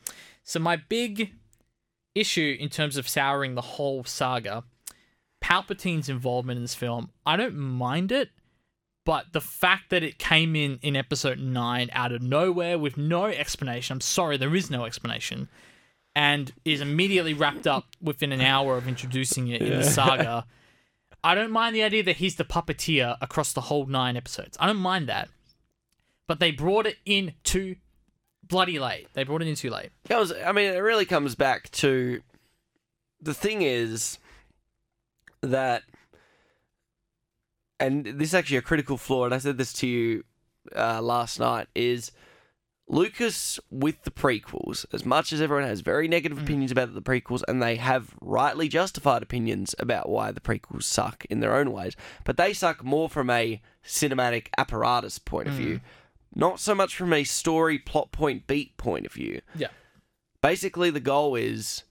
So 0.45 0.59
my 0.61 0.77
big 0.77 1.33
issue 2.15 2.57
in 2.59 2.69
terms 2.69 2.97
of 2.97 3.09
souring 3.09 3.55
the 3.55 3.61
whole 3.63 4.05
saga, 4.05 4.65
Palpatine's 5.41 6.09
involvement 6.09 6.57
in 6.59 6.63
this 6.65 6.75
film, 6.75 7.11
I 7.25 7.37
don't 7.37 7.57
mind 7.57 8.11
it, 8.13 8.31
but 9.07 9.33
the 9.33 9.41
fact 9.41 9.91
that 9.91 10.03
it 10.03 10.19
came 10.19 10.57
in 10.57 10.81
in 10.83 10.97
episode 10.97 11.39
9 11.39 11.91
out 11.93 12.11
of 12.11 12.21
nowhere 12.21 12.77
with 12.77 12.99
no 12.99 13.27
explanation, 13.27 13.95
I'm 13.95 14.01
sorry, 14.01 14.37
there 14.37 14.55
is 14.55 14.69
no 14.69 14.85
explanation, 14.85 15.49
and 16.17 16.53
is 16.65 16.81
immediately 16.81 17.33
wrapped 17.33 17.69
up 17.69 17.87
within 18.03 18.33
an 18.33 18.41
hour 18.41 18.77
of 18.77 18.89
introducing 18.89 19.47
it 19.47 19.63
in 19.63 19.79
the 19.79 19.85
saga. 19.85 20.45
I 21.25 21.37
don't 21.37 21.53
mind 21.53 21.77
the 21.77 21.85
idea 21.85 22.03
that 22.03 22.17
he's 22.17 22.35
the 22.35 22.45
puppeteer 22.45 23.17
across 23.21 23.53
the 23.53 23.63
whole 23.63 23.87
9 23.87 24.17
episodes. 24.17 24.57
I 24.59 24.67
don't 24.67 24.77
mind 24.77 25.09
that. 25.09 25.29
But 26.27 26.41
they 26.41 26.51
brought 26.51 26.87
it 26.87 26.97
in 27.05 27.35
too 27.45 27.77
bloody 28.43 28.81
late. 28.81 29.07
They 29.13 29.23
brought 29.23 29.41
it 29.41 29.47
in 29.47 29.55
too 29.55 29.71
late. 29.71 29.91
That 30.07 30.19
was, 30.19 30.33
I 30.33 30.51
mean, 30.51 30.75
it 30.75 30.79
really 30.79 31.07
comes 31.07 31.37
back 31.37 31.71
to 31.73 32.21
the 33.21 33.35
thing 33.35 33.63
is 33.63 34.19
that, 35.43 35.85
and 37.81 38.05
this 38.05 38.29
is 38.29 38.35
actually 38.35 38.57
a 38.59 38.62
critical 38.62 38.97
flaw, 38.97 39.24
and 39.24 39.35
I 39.35 39.39
said 39.39 39.59
this 39.59 39.72
to 39.74 39.87
you 39.87 40.24
uh, 40.74 41.01
last 41.03 41.39
night, 41.39 41.68
is 41.74 42.12
Lucas 42.89 43.59
with 43.70 44.03
the 44.05 44.11
prequels, 44.11 44.87
as 44.93 45.05
much 45.05 45.33
as 45.33 45.41
everyone 45.41 45.66
has 45.66 45.81
very 45.81 46.07
negative 46.07 46.39
opinions 46.41 46.70
about 46.70 46.95
the 46.95 47.03
prequels, 47.03 47.43
and 47.49 47.61
they 47.61 47.77
have 47.77 48.14
rightly 48.20 48.68
justified 48.68 49.22
opinions 49.22 49.74
about 49.79 50.09
why 50.09 50.31
the 50.31 50.41
prequels 50.41 50.85
suck 50.85 51.24
in 51.29 51.41
their 51.41 51.55
own 51.55 51.72
ways, 51.72 51.97
but 52.24 52.37
they 52.37 52.53
suck 52.53 52.85
more 52.85 53.09
from 53.09 53.29
a 53.29 53.61
cinematic 53.85 54.47
apparatus 54.57 55.18
point 55.18 55.49
of 55.49 55.55
view, 55.55 55.81
not 56.35 56.61
so 56.61 56.74
much 56.74 56.95
from 56.97 57.12
a 57.12 57.24
story, 57.24 57.79
plot 57.79 58.12
point, 58.12 58.47
beat 58.47 58.77
point 58.77 59.05
of 59.07 59.12
view. 59.12 59.41
Yeah. 59.55 59.68
basically 60.41 60.91
the 60.91 61.01
goal 61.01 61.35
is 61.35 61.83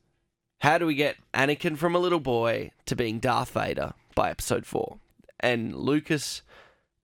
how 0.59 0.77
do 0.77 0.85
we 0.85 0.95
get 0.95 1.17
Anakin 1.33 1.77
from 1.77 1.93
a 1.93 1.99
little 1.99 2.21
boy 2.21 2.71
to 2.85 2.95
being 2.95 3.19
Darth 3.19 3.51
Vader 3.51 3.93
by 4.15 4.29
episode 4.29 4.65
4 4.65 4.97
and 5.39 5.75
Lucas 5.75 6.41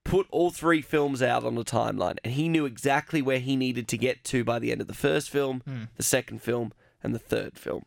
put 0.04 0.26
all 0.30 0.50
three 0.50 0.82
films 0.82 1.22
out 1.22 1.44
on 1.44 1.54
the 1.54 1.64
timeline 1.64 2.16
and 2.24 2.34
he 2.34 2.48
knew 2.48 2.64
exactly 2.64 3.22
where 3.22 3.38
he 3.38 3.56
needed 3.56 3.86
to 3.88 3.96
get 3.96 4.24
to 4.24 4.42
by 4.42 4.58
the 4.58 4.72
end 4.72 4.80
of 4.80 4.86
the 4.86 4.94
first 4.94 5.30
film 5.30 5.62
hmm. 5.64 5.84
the 5.96 6.02
second 6.02 6.42
film 6.42 6.72
and 7.02 7.14
the 7.14 7.18
third 7.20 7.58
film. 7.58 7.84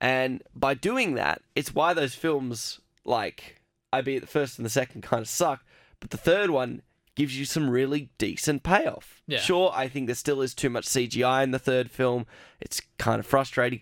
And 0.00 0.42
by 0.54 0.74
doing 0.74 1.14
that 1.14 1.40
it's 1.54 1.74
why 1.74 1.94
those 1.94 2.14
films 2.14 2.80
like 3.04 3.62
albeit 3.94 4.22
the 4.22 4.28
first 4.28 4.58
and 4.58 4.66
the 4.66 4.70
second 4.70 5.02
kind 5.02 5.22
of 5.22 5.28
suck 5.28 5.64
but 6.00 6.10
the 6.10 6.18
third 6.18 6.50
one 6.50 6.82
gives 7.14 7.38
you 7.38 7.46
some 7.46 7.70
really 7.70 8.10
decent 8.18 8.62
payoff. 8.62 9.22
Yeah. 9.26 9.38
sure 9.38 9.72
i 9.74 9.88
think 9.88 10.06
there 10.06 10.14
still 10.14 10.42
is 10.42 10.54
too 10.54 10.68
much 10.68 10.84
cgi 10.86 11.42
in 11.42 11.52
the 11.52 11.58
third 11.58 11.90
film. 11.90 12.26
It's 12.60 12.82
kind 12.98 13.18
of 13.18 13.26
frustrating. 13.26 13.80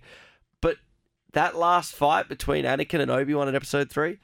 But 0.61 0.77
that 1.33 1.57
last 1.57 1.95
fight 1.95 2.29
between 2.29 2.65
anakin 2.65 3.01
and 3.01 3.11
obi-wan 3.11 3.49
in 3.49 3.57
episode 3.57 3.91
3 3.91 4.19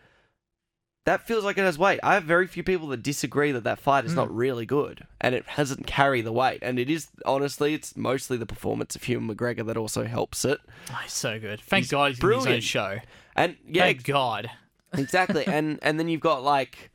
that 1.11 1.27
feels 1.27 1.43
like 1.43 1.59
it 1.59 1.63
has 1.63 1.77
weight. 1.77 1.99
I 2.05 2.15
have 2.15 2.23
very 2.23 2.47
few 2.47 2.63
people 2.63 2.87
that 2.89 3.03
disagree 3.03 3.51
that 3.51 3.65
that 3.65 3.81
fight 3.81 4.05
is 4.05 4.15
not 4.15 4.29
hmm. 4.29 4.37
really 4.37 4.65
good 4.65 5.09
and 5.21 5.35
it 5.35 5.45
hasn't 5.45 5.85
carry 5.85 6.21
the 6.21 6.31
weight. 6.31 6.61
And 6.63 6.79
it 6.79 6.89
is 6.89 7.09
honestly, 7.27 7.75
it's 7.75 7.97
mostly 7.97 8.37
the 8.37 8.47
performance 8.47 8.95
of 8.95 9.09
Ewan 9.09 9.29
McGregor 9.29 9.67
that 9.67 9.77
also 9.77 10.05
helps 10.05 10.45
it. 10.45 10.61
Oh, 10.89 11.01
he's 11.03 11.13
so 11.13 11.41
good. 11.41 11.61
Thank 11.63 11.87
He's 11.87 11.91
God 11.91 12.13
he's 12.13 12.21
in 12.21 12.29
his 12.29 12.37
own 12.37 12.43
brilliant. 12.43 12.63
show. 12.63 12.99
And 13.35 13.57
yeah, 13.67 13.87
Thank 13.87 14.05
God. 14.05 14.51
exactly. 14.93 15.45
and 15.47 15.81
and 15.83 15.99
then 15.99 16.09
you've 16.09 16.21
got 16.21 16.45
like, 16.45 16.93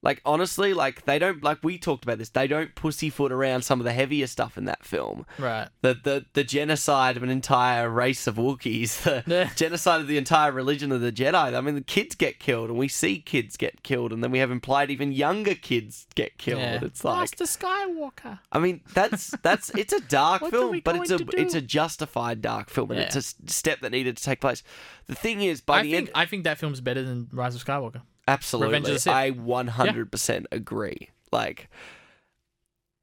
like 0.00 0.20
honestly, 0.24 0.74
like 0.74 1.04
they 1.06 1.18
don't 1.18 1.42
like 1.42 1.58
we 1.62 1.76
talked 1.78 2.04
about 2.04 2.18
this. 2.18 2.28
They 2.28 2.46
don't 2.46 2.74
pussyfoot 2.74 3.32
around 3.32 3.62
some 3.62 3.80
of 3.80 3.84
the 3.84 3.92
heavier 3.92 4.26
stuff 4.28 4.56
in 4.56 4.64
that 4.66 4.84
film. 4.84 5.26
Right. 5.38 5.68
The 5.82 5.94
the 5.94 6.26
the 6.34 6.44
genocide 6.44 7.16
of 7.16 7.22
an 7.22 7.30
entire 7.30 7.90
race 7.90 8.26
of 8.28 8.36
Wookiees, 8.36 9.02
the 9.02 9.24
Yeah. 9.26 9.50
genocide 9.56 10.00
of 10.00 10.06
the 10.06 10.16
entire 10.16 10.52
religion 10.52 10.92
of 10.92 11.00
the 11.00 11.10
Jedi. 11.10 11.34
I 11.56 11.60
mean, 11.60 11.74
the 11.74 11.80
kids 11.80 12.14
get 12.14 12.38
killed, 12.38 12.70
and 12.70 12.78
we 12.78 12.86
see 12.88 13.18
kids 13.20 13.56
get 13.56 13.82
killed, 13.82 14.12
and 14.12 14.22
then 14.22 14.30
we 14.30 14.38
have 14.38 14.50
implied 14.52 14.90
even 14.90 15.10
younger 15.12 15.54
kids 15.54 16.06
get 16.14 16.38
killed. 16.38 16.60
Yeah. 16.60 16.78
It's 16.82 17.02
like 17.04 17.18
Master 17.18 17.44
Skywalker. 17.44 18.38
I 18.52 18.58
mean, 18.60 18.82
that's 18.94 19.34
that's 19.42 19.70
it's 19.76 19.92
a 19.92 20.00
dark 20.00 20.48
film, 20.48 20.80
but 20.84 20.96
it's 20.96 21.10
a 21.10 21.18
going 21.18 21.26
to 21.30 21.36
do? 21.36 21.42
it's 21.42 21.54
a 21.54 21.60
justified 21.60 22.40
dark 22.40 22.70
film, 22.70 22.90
and 22.92 23.00
Yeah. 23.00 23.06
it's 23.06 23.16
a 23.16 23.22
step 23.50 23.80
that 23.80 23.90
needed 23.92 24.16
to 24.16 24.22
take 24.22 24.40
place. 24.40 24.62
The 25.06 25.14
thing 25.14 25.40
is, 25.42 25.60
by 25.60 25.80
I 25.80 25.82
the 25.82 25.90
think 25.92 26.08
end, 26.08 26.10
I 26.14 26.26
think 26.26 26.44
that 26.44 26.58
film's 26.58 26.80
better 26.80 27.02
than 27.02 27.28
Rise 27.32 27.54
of 27.54 27.64
Skywalker. 27.64 28.02
Absolutely, 28.28 28.74
Revenge 28.74 28.88
of 28.88 28.94
the 28.94 29.00
Sith. 29.00 29.12
I 29.12 29.30
one 29.30 29.66
hundred 29.68 30.12
percent 30.12 30.46
agree. 30.52 31.10
Like, 31.32 31.68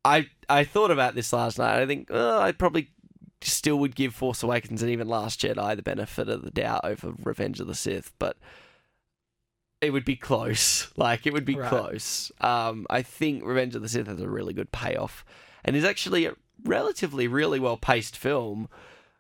I 0.04 0.28
I 0.50 0.64
thought 0.64 0.92
about 0.92 1.16
this 1.16 1.34
last 1.34 1.58
night. 1.60 1.82
I 1.82 1.86
think 1.86 2.08
oh, 2.12 2.40
I 2.40 2.52
probably 2.52 2.90
still 3.42 3.78
would 3.78 3.96
give 3.96 4.14
Force 4.16 4.42
Awakens 4.44 4.82
and 4.82 4.90
even 4.92 5.08
Last 5.08 5.42
Jedi 5.42 5.76
the 5.76 5.82
benefit 5.84 6.30
of 6.30 6.44
the 6.44 6.52
doubt 6.52 6.82
over 6.84 7.14
Revenge 7.24 7.60
of 7.60 7.68
the 7.68 7.76
Sith, 7.76 8.12
but 8.18 8.38
it 9.82 9.92
would 9.92 10.06
be 10.06 10.16
close. 10.16 10.92
Like 10.98 11.28
it 11.28 11.34
would 11.34 11.46
be 11.46 11.56
Right. 11.56 11.70
close. 11.70 12.32
Um, 12.42 12.88
I 12.90 13.02
think 13.02 13.44
Revenge 13.44 13.76
of 13.76 13.82
the 13.82 13.90
Sith 13.90 14.08
has 14.08 14.22
a 14.22 14.30
really 14.30 14.54
good 14.54 14.72
payoff, 14.72 15.26
and 15.64 15.76
is 15.76 15.84
actually 15.84 16.26
a 16.26 16.34
relatively 16.64 17.28
really 17.28 17.60
well 17.60 17.78
paced 17.78 18.16
film. 18.18 18.70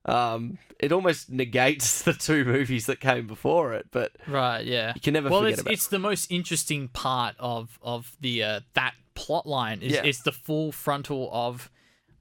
Um, 0.05 0.59
it 0.79 0.91
almost 0.91 1.29
negates 1.31 2.01
the 2.03 2.13
two 2.13 2.45
movies 2.45 2.85
that 2.85 2.99
came 2.99 3.25
before 3.27 3.73
it, 3.73 3.87
but 3.91 4.11
Right. 4.27 4.65
Yeah. 4.65 4.93
you 4.95 5.01
can 5.01 5.13
never 5.13 5.29
well, 5.29 5.39
forget 5.41 5.53
it's 5.53 5.61
about. 5.61 5.73
it's 5.73 5.87
the 5.87 5.99
most 5.99 6.31
interesting 6.31 6.87
part 6.89 7.35
of 7.39 7.79
of 7.81 8.15
the 8.21 8.43
uh, 8.43 8.59
that 8.73 8.93
plot 9.15 9.47
line 9.47 9.81
is 9.81 9.93
Yeah. 9.93 10.03
it's 10.03 10.21
the 10.21 10.31
full 10.31 10.71
frontal 10.71 11.29
of 11.33 11.71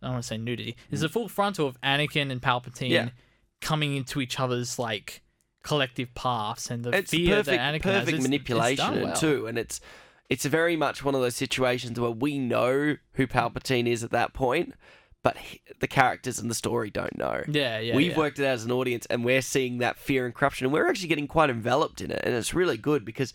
I 0.01 0.07
don't 0.07 0.15
want 0.15 0.23
to 0.25 0.29
say 0.29 0.37
nudity. 0.39 0.77
It's 0.91 1.01
the 1.03 1.09
full 1.09 1.29
frontal 1.29 1.67
of 1.67 1.81
Anakin 1.83 2.31
and 2.31 2.41
Palpatine. 2.41 2.91
Yeah. 2.91 3.09
coming 3.61 3.97
into 3.97 4.21
each 4.21 4.39
other's 4.39 4.79
like 4.79 5.23
collective 5.63 6.15
paths 6.15 6.71
and 6.71 6.85
the 6.85 6.91
it's 6.91 7.11
fear 7.11 7.37
perfect, 7.37 7.47
that 7.47 7.61
Anakin 7.61 7.73
has. 7.73 7.81
perfect 7.83 8.09
It's- 8.09 8.15
it's 8.15 8.23
manipulation 8.25 8.77
done 8.87 8.99
in 8.99 9.05
well. 9.05 9.17
too, 9.17 9.47
and 9.47 9.59
it's 9.59 9.81
it's 10.31 10.45
very 10.47 10.75
much 10.77 11.05
one 11.05 11.15
of 11.15 11.21
those 11.21 11.37
situations 11.37 12.01
where 12.01 12.11
we 12.11 12.39
know 12.39 12.97
who 13.13 13.27
Palpatine 13.27 13.87
is 13.87 14.03
at 14.03 14.11
that 14.11 14.33
point, 14.33 14.75
but 15.25 15.37
he, 15.39 15.61
the 15.81 15.89
characters 15.89 16.39
and 16.39 16.49
the 16.49 16.55
story 16.55 16.91
don't 16.91 17.19
know. 17.19 17.43
Yeah, 17.49 17.81
yeah. 17.81 17.97
We've 17.97 18.13
yeah. 18.13 18.19
worked 18.19 18.39
it 18.39 18.45
out 18.45 18.53
as 18.55 18.65
an 18.65 18.71
audience, 18.71 19.07
and 19.07 19.25
we're 19.25 19.43
seeing 19.43 19.79
that 19.79 19.99
fear 19.99 20.27
and 20.27 20.33
corruption, 20.35 20.67
and 20.67 20.73
we're 20.73 20.89
actually 20.89 21.09
getting 21.09 21.27
quite 21.27 21.51
enveloped 21.51 22.01
in 22.01 22.13
it, 22.13 22.21
and 22.23 22.33
it's 22.37 22.55
really 22.55 22.77
good 22.77 23.05
because. 23.05 23.35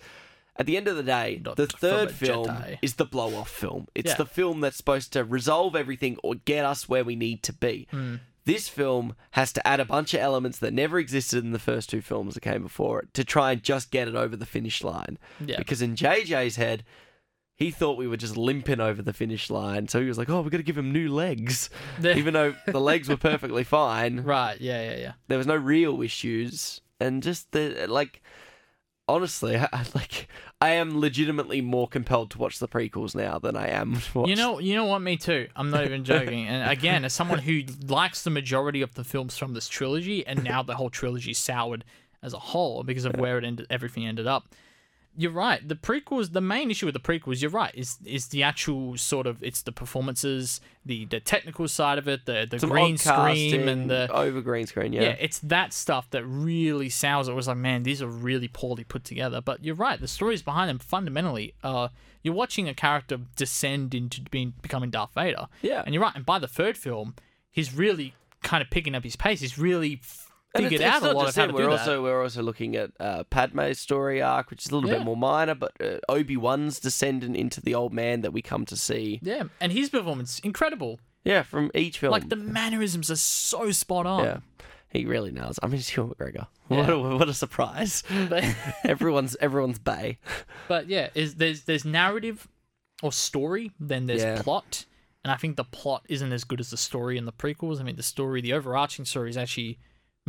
At 0.55 0.65
the 0.65 0.75
end 0.75 0.89
of 0.89 0.97
the 0.97 1.03
day, 1.03 1.41
Not 1.41 1.55
the 1.55 1.67
third 1.67 2.11
film 2.11 2.47
Jedi. 2.47 2.79
is 2.81 2.95
the 2.95 3.05
blow 3.05 3.33
off 3.35 3.49
film. 3.49 3.87
It's 3.95 4.09
Yeah. 4.09 4.15
the 4.15 4.25
film 4.25 4.59
that's 4.59 4.75
supposed 4.75 5.13
to 5.13 5.23
resolve 5.23 5.73
everything 5.73 6.17
or 6.21 6.35
get 6.35 6.65
us 6.65 6.89
where 6.89 7.05
we 7.05 7.15
need 7.15 7.43
to 7.43 7.53
be. 7.53 7.87
Hmm. 7.91 8.15
This 8.43 8.67
film 8.67 9.15
has 9.31 9.53
to 9.53 9.65
add 9.65 9.79
a 9.79 9.85
bunch 9.85 10.13
of 10.13 10.19
elements 10.19 10.59
that 10.59 10.73
never 10.73 10.99
existed 10.99 11.45
in 11.45 11.53
the 11.53 11.59
first 11.59 11.89
two 11.89 12.01
films 12.01 12.33
that 12.33 12.41
came 12.41 12.61
before 12.61 12.99
it 13.03 13.13
to 13.13 13.23
try 13.23 13.53
and 13.53 13.63
just 13.63 13.89
get 13.89 14.09
it 14.09 14.15
over 14.15 14.35
the 14.35 14.45
finish 14.45 14.83
line. 14.83 15.17
Yeah. 15.39 15.59
Because 15.59 15.81
in 15.81 15.95
JJ's 15.95 16.57
head, 16.57 16.83
he 17.59 17.69
thought 17.71 17.97
we 17.97 18.07
were 18.07 18.17
just 18.17 18.37
limping 18.37 18.79
over 18.79 19.01
the 19.01 19.13
finish 19.13 19.49
line. 19.49 19.87
So 19.89 20.01
he 20.01 20.07
was 20.07 20.17
like, 20.17 20.29
oh, 20.29 20.41
we've 20.41 20.49
got 20.51 20.57
to 20.57 20.63
give 20.63 20.77
him 20.77 20.91
new 20.91 21.13
legs. 21.13 21.69
Even 22.03 22.33
though 22.33 22.55
the 22.65 22.79
legs 22.81 23.09
were 23.09 23.17
perfectly 23.17 23.63
fine, 23.65 24.21
Right. 24.21 24.59
Yeah. 24.61 24.81
Yeah. 24.91 24.97
Yeah. 24.97 25.11
there 25.27 25.37
was 25.37 25.45
no 25.45 25.55
real 25.57 26.01
issues. 26.01 26.79
And 27.01 27.21
just 27.21 27.51
the, 27.51 27.85
like, 27.89 28.21
honestly, 29.07 29.57
I, 29.57 29.67
I- 29.73 29.85
like, 29.93 30.27
I 30.61 30.69
am 30.71 30.99
legitimately 30.99 31.61
more 31.61 31.87
compelled 31.87 32.31
to 32.31 32.37
watch 32.37 32.59
the 32.59 32.67
prequels 32.67 33.15
now 33.15 33.39
than 33.39 33.55
I 33.55 33.67
am 33.69 33.95
to 33.99 34.17
watch 34.19 34.29
You 34.29 34.35
know, 34.35 34.59
you 34.59 34.75
know 34.75 34.85
what? 34.85 34.99
Me 34.99 35.17
too. 35.17 35.47
I'm 35.55 35.69
not 35.69 35.85
even 35.85 36.03
joking. 36.03 36.47
And 36.47 36.69
again, 36.71 37.05
as 37.05 37.13
someone 37.13 37.39
who 37.39 37.61
likes 37.87 38.23
the 38.23 38.29
majority 38.29 38.81
of 38.81 38.95
the 38.95 39.03
films 39.03 39.37
from 39.37 39.53
this 39.53 39.67
trilogy, 39.67 40.25
and 40.25 40.43
now 40.43 40.63
the 40.63 40.75
whole 40.75 40.89
trilogy 40.89 41.33
soured 41.33 41.83
as 42.21 42.33
a 42.33 42.39
whole 42.39 42.83
because 42.83 43.05
of 43.05 43.15
where 43.17 43.37
it 43.37 43.43
ended, 43.45 43.67
everything 43.69 44.05
ended 44.05 44.27
up. 44.27 44.53
You're 45.19 45.31
right. 45.31 45.67
The 45.67 45.75
prequels, 45.75 46.31
the 46.31 46.39
main 46.39 46.71
issue 46.71 46.85
with 46.85 46.93
the 46.93 47.01
prequels, 47.01 47.41
you're 47.41 47.51
right, 47.51 47.75
is 47.75 47.97
is 48.05 48.27
the 48.27 48.41
actual 48.41 48.95
sort 48.95 49.27
of 49.27 49.43
it's 49.43 49.61
the 49.61 49.73
performances, 49.73 50.61
the 50.85 51.03
the 51.07 51.19
technical 51.19 51.67
side 51.67 51.97
of 51.97 52.07
it, 52.07 52.25
the 52.25 52.47
the 52.49 52.57
some 52.57 52.69
green 52.69 52.97
screen 52.97 53.67
and 53.67 53.89
the 53.89 54.09
over 54.13 54.39
green 54.39 54.65
screen, 54.65 54.93
yeah. 54.93 55.01
yeah. 55.01 55.15
it's 55.19 55.39
that 55.39 55.73
stuff 55.73 56.09
that 56.11 56.23
really 56.23 56.87
sours 56.87 57.27
it. 57.27 57.33
Was 57.33 57.49
like, 57.49 57.57
man, 57.57 57.83
these 57.83 58.01
are 58.01 58.07
really 58.07 58.47
poorly 58.47 58.85
put 58.85 59.03
together. 59.03 59.41
But 59.41 59.61
you're 59.61 59.75
right, 59.75 59.99
the 59.99 60.07
stories 60.07 60.41
behind 60.41 60.69
them 60.69 60.79
fundamentally, 60.79 61.53
uh, 61.65 61.89
you're 62.23 62.33
watching 62.33 62.69
a 62.69 62.73
character 62.73 63.19
descend 63.35 63.93
into 63.93 64.21
being 64.21 64.53
becoming 64.61 64.89
Darth 64.89 65.13
Vader. 65.15 65.47
Yeah. 65.61 65.83
And 65.85 65.93
you're 65.93 66.01
right, 66.01 66.15
and 66.15 66.25
by 66.25 66.39
the 66.39 66.47
third 66.47 66.77
film, 66.77 67.15
he's 67.51 67.75
really 67.75 68.13
kind 68.41 68.61
of 68.61 68.69
picking 68.69 68.95
up 68.95 69.03
his 69.03 69.17
pace. 69.17 69.41
He's 69.41 69.57
really 69.57 69.99
figured 70.55 70.73
it's, 70.73 70.83
out 70.83 71.03
a 71.03 71.11
lot 71.13 71.29
of 71.29 71.35
how 71.35 71.45
to 71.47 71.53
We're 71.53 71.63
do 71.65 71.71
also 71.71 72.03
we're 72.03 72.21
also 72.21 72.41
looking 72.41 72.75
at 72.75 72.91
uh, 72.99 73.23
Padme's 73.25 73.79
story 73.79 74.21
arc, 74.21 74.49
which 74.49 74.65
is 74.65 74.71
a 74.71 74.75
little 74.75 74.89
Yeah. 74.89 74.97
bit 74.97 75.05
more 75.05 75.17
minor, 75.17 75.55
but 75.55 75.73
uh, 75.81 75.97
Obi 76.09 76.37
Wan's 76.37 76.79
descendant 76.79 77.35
into 77.37 77.61
the 77.61 77.75
old 77.75 77.93
man 77.93 78.21
that 78.21 78.33
we 78.33 78.41
come 78.41 78.65
to 78.65 78.75
see. 78.75 79.19
Yeah, 79.21 79.43
and 79.61 79.71
his 79.71 79.89
performance 79.89 80.39
incredible. 80.39 80.99
Yeah, 81.23 81.43
from 81.43 81.69
each 81.75 81.99
film. 81.99 82.11
Like 82.11 82.29
the 82.29 82.35
mannerisms 82.37 83.11
are 83.11 83.15
so 83.17 83.71
spot 83.71 84.05
on. 84.05 84.23
yeah, 84.23 84.37
he 84.89 85.05
really 85.05 85.31
nails. 85.31 85.59
I 85.61 85.67
mean, 85.67 85.81
Ewan 85.95 86.11
McGregor. 86.11 86.47
Yeah. 86.69 86.77
What 86.77 86.89
a, 86.89 86.99
what 86.99 87.29
a 87.29 87.33
surprise! 87.33 88.03
But, 88.29 88.43
everyone's 88.83 89.35
everyone's 89.41 89.79
bay. 89.79 90.17
but 90.67 90.87
yeah, 90.87 91.09
is 91.15 91.35
there's 91.35 91.63
there's 91.63 91.83
narrative 91.85 92.47
or 93.03 93.11
story, 93.11 93.71
then 93.79 94.05
there's 94.07 94.21
Yeah. 94.23 94.41
plot, 94.41 94.85
and 95.23 95.31
I 95.31 95.35
think 95.35 95.57
the 95.57 95.63
plot 95.63 96.05
isn't 96.09 96.31
as 96.31 96.43
good 96.43 96.59
as 96.59 96.69
the 96.69 96.77
story 96.77 97.17
in 97.17 97.25
the 97.25 97.31
prequels. 97.33 97.79
I 97.79 97.83
mean, 97.83 97.95
the 97.97 98.03
story, 98.03 98.41
the 98.41 98.53
overarching 98.53 99.05
story, 99.05 99.29
is 99.29 99.37
actually 99.37 99.77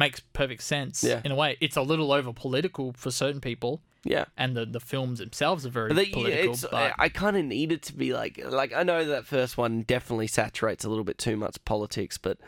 makes 0.00 0.18
perfect 0.32 0.62
sense 0.64 1.04
Yeah. 1.04 1.20
in 1.24 1.30
a 1.30 1.36
way. 1.36 1.56
It's 1.60 1.76
a 1.76 1.82
little 1.82 2.10
over 2.12 2.32
political 2.32 2.92
for 2.94 3.10
certain 3.12 3.40
people, 3.40 3.80
Yeah. 4.04 4.24
and 4.36 4.56
the 4.56 4.64
the 4.66 4.80
films 4.80 5.18
themselves 5.20 5.64
are 5.66 5.70
very 5.70 5.88
But 5.90 5.96
they- 5.96 6.10
political. 6.10 6.56
but 6.70 6.74
I, 6.74 7.04
I 7.06 7.08
kind 7.08 7.36
of 7.36 7.44
need 7.44 7.70
it 7.70 7.82
to 7.88 7.92
be 7.94 8.12
like 8.12 8.40
like 8.60 8.72
I 8.72 8.82
know 8.82 9.04
that 9.04 9.26
first 9.26 9.56
one 9.56 9.82
definitely 9.82 10.26
saturates 10.26 10.84
a 10.84 10.88
little 10.88 11.04
bit 11.04 11.18
too 11.18 11.36
much 11.36 11.56
politics, 11.64 12.18
but 12.18 12.38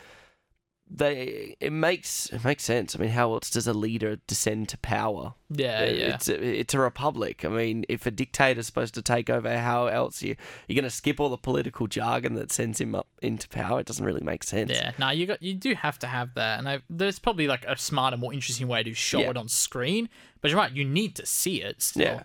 they 0.94 1.56
it 1.60 1.72
makes 1.72 2.26
it 2.32 2.44
makes 2.44 2.64
sense. 2.64 2.94
I 2.94 2.98
mean, 2.98 3.10
how 3.10 3.32
else 3.32 3.48
does 3.48 3.66
a 3.66 3.72
leader 3.72 4.16
descend 4.26 4.68
to 4.70 4.78
power? 4.78 5.34
Yeah, 5.48 5.80
uh, 5.80 5.84
yeah. 5.84 6.14
It's 6.14 6.28
a, 6.28 6.60
it's 6.60 6.74
a 6.74 6.78
republic. 6.80 7.44
I 7.44 7.48
mean, 7.48 7.84
if 7.88 8.04
a 8.06 8.10
dictator's 8.10 8.66
supposed 8.66 8.94
to 8.94 9.02
take 9.02 9.30
over, 9.30 9.58
how 9.58 9.86
else 9.86 10.22
you 10.22 10.36
you're 10.68 10.74
going 10.74 10.84
to 10.84 10.90
skip 10.90 11.18
all 11.20 11.28
the 11.30 11.36
political 11.38 11.86
jargon 11.86 12.34
that 12.34 12.52
sends 12.52 12.80
him 12.80 12.94
up 12.94 13.06
into 13.22 13.48
power? 13.48 13.80
It 13.80 13.86
doesn't 13.86 14.04
really 14.04 14.22
make 14.22 14.44
sense. 14.44 14.70
Yeah, 14.70 14.92
no, 14.98 15.10
you 15.10 15.26
got 15.26 15.42
you 15.42 15.54
do 15.54 15.74
have 15.74 15.98
to 16.00 16.06
have 16.06 16.34
that, 16.34 16.58
and 16.58 16.68
I, 16.68 16.82
there's 16.90 17.18
probably 17.18 17.46
like 17.46 17.64
a 17.66 17.76
smarter, 17.76 18.16
more 18.16 18.32
interesting 18.34 18.68
way 18.68 18.82
to 18.82 18.92
show 18.92 19.20
Yeah. 19.20 19.30
it 19.30 19.36
on 19.36 19.48
screen. 19.48 20.08
But 20.40 20.50
you're 20.50 20.58
right, 20.60 20.72
you 20.72 20.84
need 20.84 21.14
to 21.16 21.26
see 21.26 21.62
it. 21.62 21.80
Still. 21.82 22.02
Yeah. 22.02 22.22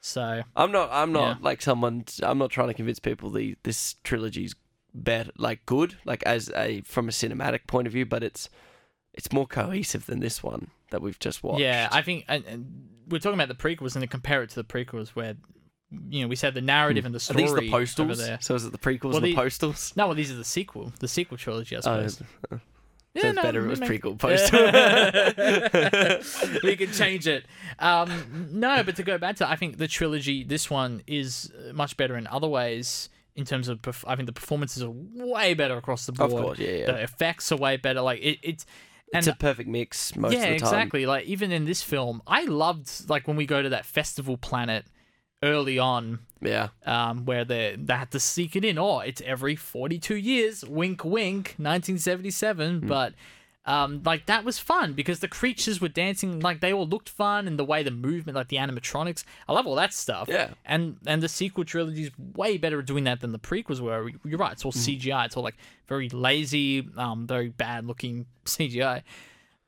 So 0.00 0.42
I'm 0.56 0.72
not. 0.72 0.88
I'm 0.92 1.12
not 1.12 1.28
Yeah. 1.28 1.34
like 1.42 1.60
someone. 1.60 2.04
I'm 2.22 2.38
not 2.38 2.50
trying 2.50 2.68
to 2.68 2.74
convince 2.74 2.98
people 3.00 3.30
the 3.30 3.56
this 3.64 3.96
trilogy's 4.04 4.54
better, 5.04 5.30
like 5.38 5.64
good, 5.66 5.96
like 6.04 6.22
as 6.24 6.50
a 6.56 6.80
from 6.82 7.08
a 7.08 7.12
cinematic 7.12 7.66
point 7.66 7.86
of 7.86 7.92
view. 7.92 8.06
But 8.06 8.22
it's 8.22 8.48
it's 9.14 9.32
more 9.32 9.46
cohesive 9.46 10.06
than 10.06 10.20
this 10.20 10.42
one 10.42 10.70
that 10.90 11.02
we've 11.02 11.18
just 11.18 11.42
watched. 11.42 11.60
yeah, 11.60 11.88
I 11.90 12.02
think 12.02 12.24
and, 12.28 12.44
and 12.46 12.88
we're 13.08 13.18
talking 13.18 13.40
about 13.40 13.48
the 13.48 13.54
prequels, 13.54 13.94
and 13.94 14.02
to 14.02 14.06
compare 14.08 14.42
it 14.42 14.50
to 14.50 14.56
the 14.56 14.64
prequels, 14.64 15.08
where 15.10 15.34
you 16.10 16.20
know 16.22 16.28
we 16.28 16.36
said 16.36 16.52
the 16.54 16.60
narrative 16.60 17.04
and 17.06 17.14
the 17.14 17.16
Are 17.16 17.20
story 17.20 17.42
these 17.44 17.50
the 17.52 17.56
over 17.58 17.70
postals? 17.70 18.18
there. 18.18 18.38
So 18.40 18.54
is 18.54 18.64
it 18.64 18.72
the 18.72 18.78
prequels 18.78 19.04
Well, 19.12 19.16
and 19.16 19.24
the 19.24 19.30
the- 19.30 19.36
postals? 19.36 19.92
No, 19.96 20.06
well, 20.06 20.14
these 20.14 20.30
are 20.30 20.36
the 20.36 20.44
sequel, 20.44 20.92
the 21.00 21.08
sequel 21.08 21.36
trilogy, 21.38 21.76
I 21.76 21.78
Oh, 21.78 21.80
suppose. 21.82 22.14
so 22.16 22.26
Yeah, 23.14 23.26
it's 23.28 23.36
no, 23.36 23.42
better 23.42 23.64
it 23.64 23.68
was 23.68 23.80
make- 23.80 23.90
prequel 24.02 24.18
postal. 24.18 24.60
we 26.62 26.76
can 26.76 26.92
change 26.92 27.26
it. 27.26 27.46
Um, 27.78 28.48
no, 28.52 28.82
but 28.82 28.96
to 28.96 29.02
go 29.02 29.18
back 29.18 29.36
to, 29.36 29.48
I 29.48 29.56
think 29.56 29.78
the 29.78 29.88
trilogy, 29.88 30.44
this 30.44 30.68
one 30.70 31.02
is 31.06 31.50
much 31.72 31.96
better 31.96 32.16
in 32.16 32.26
other 32.26 32.48
ways. 32.48 33.08
In 33.38 33.44
terms 33.44 33.68
of, 33.68 33.80
perf- 33.80 34.04
I 34.06 34.16
think 34.16 34.26
the 34.26 34.32
performances 34.32 34.82
are 34.82 34.90
way 34.90 35.54
better 35.54 35.76
across 35.76 36.06
the 36.06 36.12
board. 36.12 36.32
Of 36.32 36.38
course, 36.40 36.58
yeah, 36.58 36.70
yeah. 36.70 36.86
The 36.86 37.02
effects 37.02 37.52
are 37.52 37.56
way 37.56 37.76
better. 37.76 38.00
Like 38.00 38.20
it, 38.20 38.38
it's 38.42 38.66
and 39.14 39.20
it's 39.26 39.28
a 39.28 39.36
perfect 39.38 39.68
mix 39.68 40.16
most 40.16 40.32
yeah, 40.32 40.40
of 40.40 40.42
the 40.54 40.58
time. 40.58 40.74
exactly. 40.74 41.06
Like 41.06 41.24
even 41.26 41.52
in 41.52 41.64
this 41.64 41.80
film, 41.82 42.20
I 42.26 42.44
loved 42.44 43.08
like 43.08 43.26
when 43.28 43.36
we 43.36 43.46
go 43.46 43.62
to 43.62 43.68
that 43.70 43.86
festival 43.86 44.36
planet 44.36 44.86
early 45.42 45.78
on, 45.78 46.18
Yeah. 46.42 46.70
um, 46.84 47.24
where 47.24 47.44
they 47.44 47.76
they 47.78 47.94
had 47.94 48.10
to 48.10 48.20
sneak 48.20 48.56
it 48.56 48.64
in. 48.64 48.76
Oh, 48.76 48.98
it's 48.98 49.22
every 49.24 49.54
forty 49.54 49.98
two 50.00 50.16
years. 50.16 50.64
Wink, 50.64 51.04
wink. 51.04 51.54
Nineteen 51.58 51.98
seventy 51.98 52.32
seven. 52.32 52.80
Hmm. 52.80 52.88
But 52.88 53.14
um, 53.68 54.02
like 54.04 54.26
that 54.26 54.44
was 54.44 54.58
fun 54.58 54.94
because 54.94 55.20
the 55.20 55.28
creatures 55.28 55.80
were 55.80 55.88
dancing. 55.88 56.40
Like 56.40 56.60
they 56.60 56.72
all 56.72 56.86
looked 56.86 57.08
fun, 57.08 57.46
and 57.46 57.58
the 57.58 57.64
way 57.64 57.82
the 57.82 57.90
movement, 57.90 58.34
like 58.34 58.48
the 58.48 58.56
animatronics. 58.56 59.24
I 59.48 59.52
love 59.52 59.66
all 59.66 59.74
that 59.76 59.92
stuff. 59.92 60.26
Yeah. 60.28 60.50
And 60.64 60.96
and 61.06 61.22
the 61.22 61.28
sequel 61.28 61.64
trilogy 61.64 62.04
is 62.04 62.10
way 62.34 62.56
better 62.56 62.80
at 62.80 62.86
doing 62.86 63.04
that 63.04 63.20
than 63.20 63.32
the 63.32 63.38
prequels 63.38 63.80
were. 63.80 64.10
You're 64.24 64.38
right. 64.38 64.52
It's 64.52 64.64
all 64.64 64.72
Hmm. 64.72 64.78
CGI. 64.78 65.26
It's 65.26 65.36
all 65.36 65.42
like 65.44 65.56
very 65.86 66.08
lazy, 66.08 66.88
um, 66.96 67.26
very 67.26 67.50
bad 67.50 67.86
looking 67.86 68.26
CGI. 68.46 69.02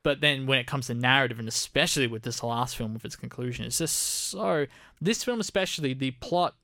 But 0.03 0.19
then 0.19 0.47
when 0.47 0.57
it 0.57 0.65
comes 0.65 0.87
to 0.87 0.95
narrative, 0.95 1.37
and 1.37 1.47
especially 1.47 2.07
with 2.07 2.23
this 2.23 2.41
last 2.41 2.75
film 2.75 2.95
with 2.95 3.05
its 3.05 3.15
conclusion, 3.15 3.65
it's 3.67 3.77
just 3.77 3.95
so. 3.95 4.65
This 4.99 5.23
film, 5.23 5.39
especially, 5.39 5.93
the 5.93 6.09
plot. 6.11 6.55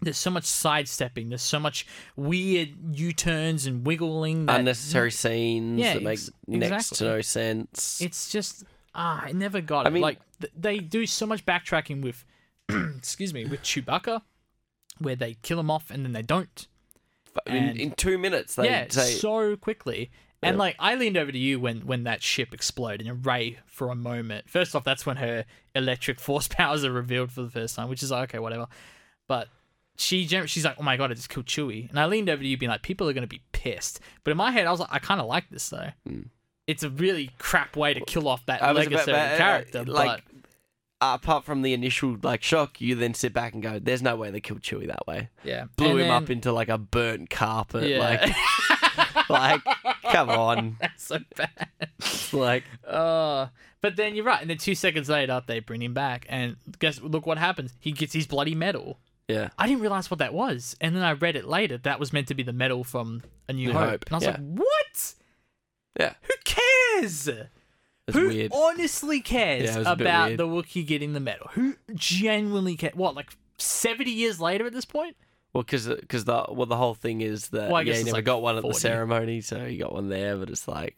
There's 0.00 0.18
so 0.18 0.30
much 0.30 0.44
sidestepping. 0.44 1.30
There's 1.30 1.40
so 1.42 1.58
much 1.58 1.86
weird 2.16 2.70
U-turns 2.92 3.64
and 3.66 3.86
wiggling. 3.86 4.46
That 4.46 4.60
Unnecessary 4.60 5.10
scenes 5.10 5.80
Yeah, 5.80 5.94
that 5.94 6.02
make 6.02 6.12
ex- 6.18 6.30
next 6.46 6.66
exactly. 6.92 6.96
to 6.98 7.04
no 7.14 7.20
sense. 7.22 8.00
It's 8.02 8.30
just 8.30 8.64
ah, 8.94 9.22
I 9.24 9.32
never 9.32 9.60
got 9.60 9.86
I 9.86 9.88
it. 9.88 9.92
mean- 9.92 10.02
like 10.02 10.18
th- 10.40 10.52
they 10.56 10.78
do 10.78 11.06
so 11.06 11.26
much 11.26 11.46
backtracking 11.46 12.02
with, 12.02 12.24
excuse 12.96 13.32
me, 13.32 13.46
with 13.46 13.62
Chewbacca, 13.62 14.20
where 14.98 15.16
they 15.16 15.34
kill 15.42 15.58
him 15.60 15.70
off 15.70 15.90
and 15.90 16.04
then 16.04 16.12
they 16.12 16.22
don't. 16.22 16.66
in, 17.46 17.76
in 17.78 17.90
two 17.92 18.18
minutes, 18.18 18.54
they 18.54 18.64
yeah, 18.66 18.86
say 18.90 19.12
so 19.12 19.56
quickly. 19.56 20.10
And 20.42 20.58
like 20.58 20.76
I 20.78 20.94
leaned 20.94 21.16
over 21.16 21.32
to 21.32 21.38
you 21.38 21.58
when 21.58 21.86
when 21.86 22.04
that 22.04 22.22
ship 22.22 22.52
exploded 22.54 23.06
and 23.06 23.24
Rey 23.24 23.58
for 23.66 23.90
a 23.90 23.96
moment. 23.96 24.48
First 24.48 24.76
off, 24.76 24.84
that's 24.84 25.04
when 25.06 25.16
her 25.16 25.44
electric 25.74 26.20
force 26.20 26.46
powers 26.50 26.84
are 26.84 26.92
revealed 26.92 27.32
for 27.32 27.42
the 27.42 27.50
first 27.50 27.74
time, 27.74 27.88
which 27.88 28.02
is 28.02 28.10
like 28.10 28.28
okay, 28.30 28.38
whatever. 28.38 28.66
But 29.26 29.48
she 29.96 30.26
she's 30.26 30.64
like, 30.64 30.76
oh 30.78 30.82
my 30.82 30.96
god, 30.96 31.10
I 31.10 31.14
just 31.14 31.28
killed 31.28 31.46
Chewie, 31.46 31.88
and 31.90 31.98
I 31.98 32.06
leaned 32.06 32.28
over 32.28 32.42
to 32.42 32.48
you, 32.48 32.56
being 32.56 32.70
like, 32.70 32.82
people 32.82 33.08
are 33.08 33.12
gonna 33.12 33.26
be 33.26 33.42
pissed. 33.52 34.00
But 34.24 34.30
in 34.30 34.36
my 34.36 34.50
head, 34.50 34.66
I 34.66 34.70
was 34.70 34.80
like, 34.80 34.90
I 34.92 34.98
kind 34.98 35.20
of 35.20 35.26
like 35.26 35.48
this 35.50 35.68
though. 35.68 35.90
It's 36.66 36.82
a 36.82 36.90
really 36.90 37.30
crap 37.38 37.76
way 37.76 37.94
to 37.94 38.00
kill 38.00 38.26
off 38.28 38.44
that 38.46 38.60
legacy 38.74 39.12
the 39.12 39.16
uh, 39.18 39.36
character, 39.36 39.84
like, 39.84 40.24
but 40.26 40.36
apart 41.00 41.44
from 41.44 41.62
the 41.62 41.72
initial 41.72 42.16
like 42.22 42.42
shock, 42.42 42.80
you 42.80 42.94
then 42.94 43.14
sit 43.14 43.32
back 43.32 43.54
and 43.54 43.62
go, 43.62 43.78
"There's 43.78 44.02
no 44.02 44.16
way 44.16 44.30
they 44.30 44.40
killed 44.40 44.62
Chewie 44.62 44.86
that 44.88 45.06
way." 45.06 45.28
yeah, 45.44 45.66
Blew 45.76 45.90
And 45.92 46.00
him 46.00 46.10
up 46.10 46.30
into 46.30 46.52
like 46.52 46.68
a 46.68 46.78
burnt 46.78 47.30
carpet. 47.30 47.84
yeah, 47.88 47.98
Like, 47.98 49.28
like, 49.28 49.62
come 50.10 50.30
on, 50.30 50.76
that's 50.80 51.04
so 51.04 51.18
bad. 51.36 51.68
like, 52.32 52.64
Uh, 52.86 53.46
but 53.80 53.96
then 53.96 54.14
you're 54.14 54.24
right. 54.24 54.40
And 54.40 54.50
then 54.50 54.58
two 54.58 54.74
seconds 54.74 55.08
later, 55.08 55.42
they 55.46 55.60
bring 55.60 55.82
him 55.82 55.94
back, 55.94 56.26
and 56.28 56.56
guess 56.78 57.00
look 57.00 57.26
what 57.26 57.38
happens. 57.38 57.74
He 57.78 57.92
gets 57.92 58.12
his 58.12 58.26
bloody 58.26 58.54
medal. 58.54 58.98
Yeah, 59.28 59.50
I 59.58 59.66
didn't 59.66 59.82
realize 59.82 60.10
what 60.10 60.18
that 60.18 60.32
was, 60.32 60.76
and 60.80 60.94
then 60.94 61.02
I 61.02 61.12
read 61.12 61.36
it 61.36 61.46
later. 61.46 61.78
That 61.78 61.98
was 61.98 62.12
meant 62.12 62.28
to 62.28 62.34
be 62.34 62.42
the 62.42 62.52
medal 62.52 62.84
from 62.84 63.22
A 63.48 63.52
New, 63.52 63.68
New 63.68 63.72
Hope. 63.72 63.90
Hope, 63.90 64.04
and 64.06 64.12
I 64.12 64.16
was 64.16 64.24
yeah. 64.24 64.30
like, 64.30 64.40
"What? 64.40 65.14
yeah, 66.00 66.12
Who 66.22 66.34
cares? 66.44 67.28
Who 68.12 68.28
weird. 68.28 68.52
honestly 68.54 69.20
cares 69.20 69.64
Yeah, 69.64 69.74
it 69.74 69.78
was 69.78 69.88
a 69.88 69.96
bit 69.96 70.06
about 70.06 70.36
the 70.36 70.46
Wookiee 70.46 70.86
getting 70.86 71.12
the 71.12 71.20
medal? 71.20 71.48
Who 71.54 71.74
genuinely 71.94 72.76
cares? 72.76 72.94
What, 72.94 73.16
like 73.16 73.30
seventy 73.58 74.12
years 74.12 74.40
later 74.40 74.66
at 74.66 74.72
this 74.72 74.84
point? 74.84 75.16
Well, 75.52 75.64
because 75.64 75.86
the 75.86 76.44
well 76.50 76.66
the 76.66 76.76
whole 76.76 76.94
thing 76.94 77.22
is 77.22 77.48
that 77.48 77.70
Well, 77.70 77.76
I 77.76 77.80
yeah, 77.80 77.94
he 77.94 78.04
never 78.04 78.18
like 78.18 78.24
got 78.24 78.42
one 78.42 78.56
at 78.56 78.62
the 78.62 78.74
ceremony, 78.74 79.40
so 79.40 79.64
he 79.64 79.78
got 79.78 79.92
one 79.92 80.08
there. 80.08 80.36
But 80.36 80.50
it's 80.50 80.68
like, 80.68 80.96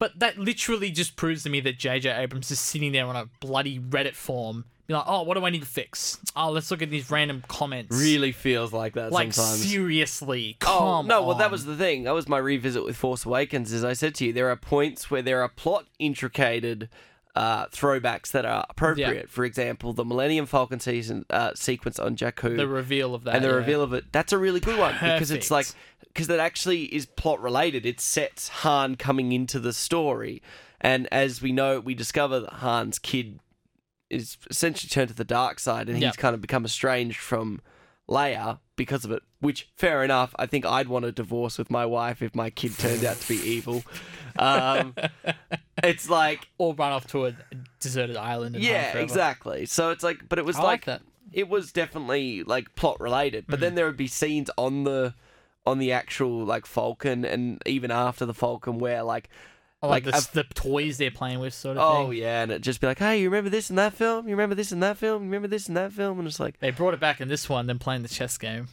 But 0.00 0.18
that 0.18 0.38
literally 0.38 0.90
just 0.90 1.14
proves 1.14 1.42
to 1.44 1.50
me 1.50 1.60
that 1.60 1.78
J.J. 1.78 2.10
Abrams 2.10 2.50
is 2.50 2.58
sitting 2.58 2.90
there 2.90 3.06
on 3.06 3.16
a 3.16 3.26
bloody 3.38 3.78
Reddit 3.78 4.14
form, 4.14 4.64
be 4.86 4.94
like, 4.94 5.04
"Oh, 5.06 5.22
what 5.22 5.36
do 5.36 5.44
I 5.44 5.50
need 5.50 5.60
to 5.60 5.68
fix? 5.68 6.18
Oh, 6.34 6.50
let's 6.50 6.70
look 6.70 6.80
at 6.80 6.88
these 6.88 7.10
random 7.10 7.44
comments." 7.46 7.94
really 7.94 8.32
feels 8.32 8.72
like 8.72 8.94
that 8.94 9.12
Like 9.12 9.34
sometimes. 9.34 9.68
seriously, 9.68 10.56
Oh 10.62 10.66
come 10.66 11.06
no! 11.06 11.22
Well, 11.22 11.36
that 11.36 11.50
was 11.50 11.66
the 11.66 11.76
thing. 11.76 12.04
That 12.04 12.14
was 12.14 12.26
my 12.26 12.38
revisit 12.38 12.82
with 12.82 12.96
Force 12.96 13.26
Awakens. 13.26 13.74
As 13.74 13.84
I 13.84 13.92
said 13.92 14.14
to 14.16 14.24
you, 14.24 14.32
there 14.32 14.48
are 14.48 14.56
points 14.56 15.10
where 15.10 15.20
there 15.20 15.42
are 15.42 15.48
plot 15.48 15.84
intricated 15.98 16.88
uh, 17.34 17.66
throwbacks 17.66 18.30
that 18.32 18.44
are 18.44 18.66
appropriate. 18.68 19.30
For 19.30 19.44
example, 19.44 19.92
the 19.92 20.04
Millennium 20.04 20.46
Falcon 20.46 20.80
season 20.80 21.24
uh, 21.30 21.52
sequence 21.54 21.98
on 21.98 22.16
Jakku 22.16 22.56
the 22.56 22.66
reveal 22.66 23.14
of 23.14 23.24
that 23.24 23.36
and 23.36 23.44
the 23.44 23.48
yeah. 23.48 23.54
reveal 23.54 23.82
of 23.82 23.92
it. 23.92 24.04
That's 24.12 24.32
a 24.32 24.38
really 24.38 24.60
good 24.60 24.78
one 24.78 24.94
because 24.94 25.30
it's 25.30 25.50
like 25.50 25.66
Perfect. 25.66 25.84
Because 26.12 26.26
that 26.26 26.40
actually 26.40 26.84
is 26.94 27.06
plot 27.06 27.40
related. 27.40 27.86
It 27.86 28.00
sets 28.00 28.48
Han 28.48 28.96
coming 28.96 29.32
into 29.32 29.58
the 29.58 29.72
story, 29.72 30.42
and 30.80 31.08
as 31.12 31.40
we 31.42 31.52
know, 31.52 31.80
we 31.80 31.94
discover 31.94 32.40
that 32.40 32.54
Han's 32.54 32.98
kid 32.98 33.40
is 34.08 34.36
essentially 34.50 34.88
turned 34.88 35.08
to 35.08 35.14
the 35.14 35.24
dark 35.24 35.60
side, 35.60 35.88
and 35.88 35.96
he's 35.96 36.02
Yep. 36.04 36.16
kind 36.16 36.34
of 36.34 36.40
become 36.40 36.64
estranged 36.64 37.18
from 37.18 37.60
Leia 38.08 38.58
because 38.76 39.04
of 39.04 39.12
it. 39.12 39.22
Which, 39.38 39.68
fair 39.76 40.02
enough. 40.02 40.34
I 40.36 40.46
think 40.46 40.66
I'd 40.66 40.88
want 40.88 41.04
a 41.04 41.12
divorce 41.12 41.56
with 41.58 41.70
my 41.70 41.86
wife 41.86 42.20
if 42.20 42.34
my 42.34 42.50
kid 42.50 42.76
turned 42.76 43.04
out 43.04 43.16
to 43.20 43.28
be 43.28 43.36
evil. 43.36 43.84
Um, 44.38 44.94
it's 45.84 46.10
like, 46.10 46.48
or 46.58 46.74
run 46.74 46.92
off 46.92 47.06
to 47.08 47.26
a 47.26 47.34
deserted 47.78 48.16
island. 48.16 48.56
And 48.56 48.64
yeah, 48.64 48.96
exactly. 48.98 49.64
So 49.66 49.90
it's 49.90 50.02
like, 50.02 50.28
but 50.28 50.38
it 50.38 50.44
was 50.44 50.56
I 50.56 50.62
like 50.62 50.68
like, 50.68 50.84
that. 50.86 51.02
it 51.32 51.48
was 51.48 51.72
definitely 51.72 52.42
like 52.42 52.74
plot 52.74 53.00
related. 53.00 53.44
But 53.48 53.58
Mm. 53.58 53.62
then 53.62 53.74
there 53.76 53.86
would 53.86 53.96
be 53.96 54.08
scenes 54.08 54.50
on 54.58 54.84
the 54.84 55.14
on 55.66 55.78
the 55.78 55.92
actual 55.92 56.44
like 56.44 56.66
Falcon, 56.66 57.24
and 57.24 57.62
even 57.66 57.90
after 57.90 58.24
the 58.26 58.34
Falcon, 58.34 58.78
where 58.78 59.02
like 59.02 59.28
Or 59.82 59.88
like, 59.90 60.06
like, 60.06 60.14
the, 60.32 60.42
the 60.42 60.54
toys 60.54 60.98
they're 60.98 61.10
playing 61.10 61.38
with, 61.40 61.54
sort 61.54 61.76
of 61.76 61.82
Oh 61.82 62.08
thing. 62.10 62.18
yeah, 62.18 62.42
and 62.42 62.52
it 62.52 62.62
just 62.62 62.80
be 62.80 62.86
like, 62.86 62.98
hey, 62.98 63.20
you 63.20 63.28
remember 63.30 63.50
this 63.50 63.70
in 63.70 63.76
that 63.76 63.92
film? 63.94 64.26
You 64.28 64.34
remember 64.34 64.54
this 64.54 64.72
in 64.72 64.80
that 64.80 64.96
film? 64.96 65.22
You 65.24 65.28
remember 65.28 65.48
this 65.48 65.68
in 65.68 65.74
that 65.74 65.92
film? 65.92 66.18
And 66.18 66.26
it's 66.28 66.40
like, 66.40 66.58
They 66.60 66.70
brought 66.70 66.94
it 66.94 67.00
back 67.00 67.20
in 67.20 67.28
this 67.28 67.48
one, 67.48 67.66
then 67.66 67.78
playing 67.78 68.02
the 68.02 68.08
chess 68.08 68.36
game. 68.38 68.68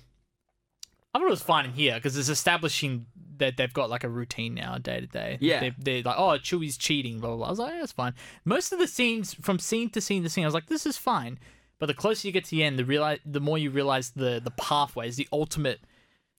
I 1.13 1.19
thought 1.19 1.27
it 1.27 1.31
was 1.31 1.41
fine 1.41 1.65
in 1.65 1.71
here 1.71 1.95
because 1.95 2.15
it's 2.17 2.29
establishing 2.29 3.05
that 3.37 3.57
they've 3.57 3.73
got 3.73 3.89
like 3.89 4.03
a 4.03 4.09
routine 4.09 4.53
now, 4.53 4.77
day 4.77 4.99
to 4.99 5.07
day. 5.07 5.37
Yeah. 5.39 5.59
They, 5.61 5.73
they're 5.77 6.01
like, 6.03 6.17
oh, 6.17 6.37
Chewie's 6.37 6.77
cheating, 6.77 7.19
blah, 7.19 7.29
blah, 7.29 7.37
blah. 7.37 7.47
I 7.47 7.49
was 7.49 7.59
like, 7.59 7.73
yeah, 7.73 7.79
that's 7.79 7.91
fine. 7.91 8.13
Most 8.45 8.71
of 8.71 8.79
the 8.79 8.87
scenes, 8.87 9.33
from 9.33 9.59
scene 9.59 9.89
to 9.91 10.01
scene 10.01 10.23
to 10.23 10.29
scene, 10.29 10.43
I 10.43 10.47
was 10.47 10.53
like, 10.53 10.67
this 10.67 10.85
is 10.85 10.97
fine. 10.97 11.39
But 11.79 11.85
the 11.87 11.93
closer 11.93 12.27
you 12.27 12.31
get 12.31 12.45
to 12.45 12.51
the 12.51 12.63
end, 12.63 12.77
the 12.79 12.85
realize, 12.85 13.19
the 13.25 13.39
more 13.39 13.57
you 13.57 13.69
realize 13.71 14.11
the 14.11 14.41
the 14.43 14.51
pathways, 14.51 15.15
the 15.15 15.27
ultimate 15.31 15.79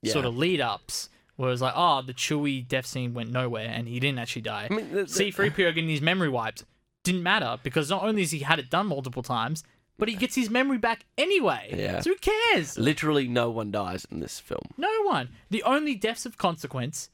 sort 0.05 0.25
of 0.25 0.37
lead 0.37 0.61
ups. 0.61 1.09
Where 1.37 1.53
it's 1.53 1.63
like, 1.63 1.75
oh, 1.77 2.03
the 2.03 2.15
Chewie 2.15 2.67
death 2.67 2.85
scene 2.87 3.15
went 3.15 3.31
nowhere 3.31 3.69
and 3.69 3.87
he 3.87 4.01
didn't 4.01 4.19
actually 4.19 4.43
die. 4.43 4.67
I 4.69 4.75
mean, 4.75 4.89
the, 4.93 5.05
the, 5.05 5.05
C3PO 5.05 5.57
getting 5.57 5.89
his 5.89 6.01
memory 6.03 6.29
wiped 6.29 6.65
didn't 7.05 7.23
matter 7.23 7.59
because 7.63 7.89
not 7.89 8.03
only 8.03 8.23
has 8.23 8.33
he 8.33 8.41
had 8.41 8.59
it 8.59 8.69
done 8.71 8.89
multiple 8.89 9.23
times, 9.23 9.63
but 9.99 10.09
he 10.09 10.17
gets 10.17 10.35
his 10.35 10.51
memory 10.51 10.79
back 10.79 11.05
anyway. 11.17 11.73
Yeah. 11.77 12.01
So 12.01 12.11
who 12.11 12.17
cares? 12.17 12.77
literally 12.77 13.29
no 13.29 13.51
one 13.51 13.71
dies 13.71 14.05
in 14.11 14.19
this 14.19 14.41
film. 14.41 14.63
No 14.77 14.91
one. 15.05 15.29
The 15.51 15.63
only 15.63 15.95
deaths 15.95 16.27
of 16.27 16.39
consequence, 16.39 17.09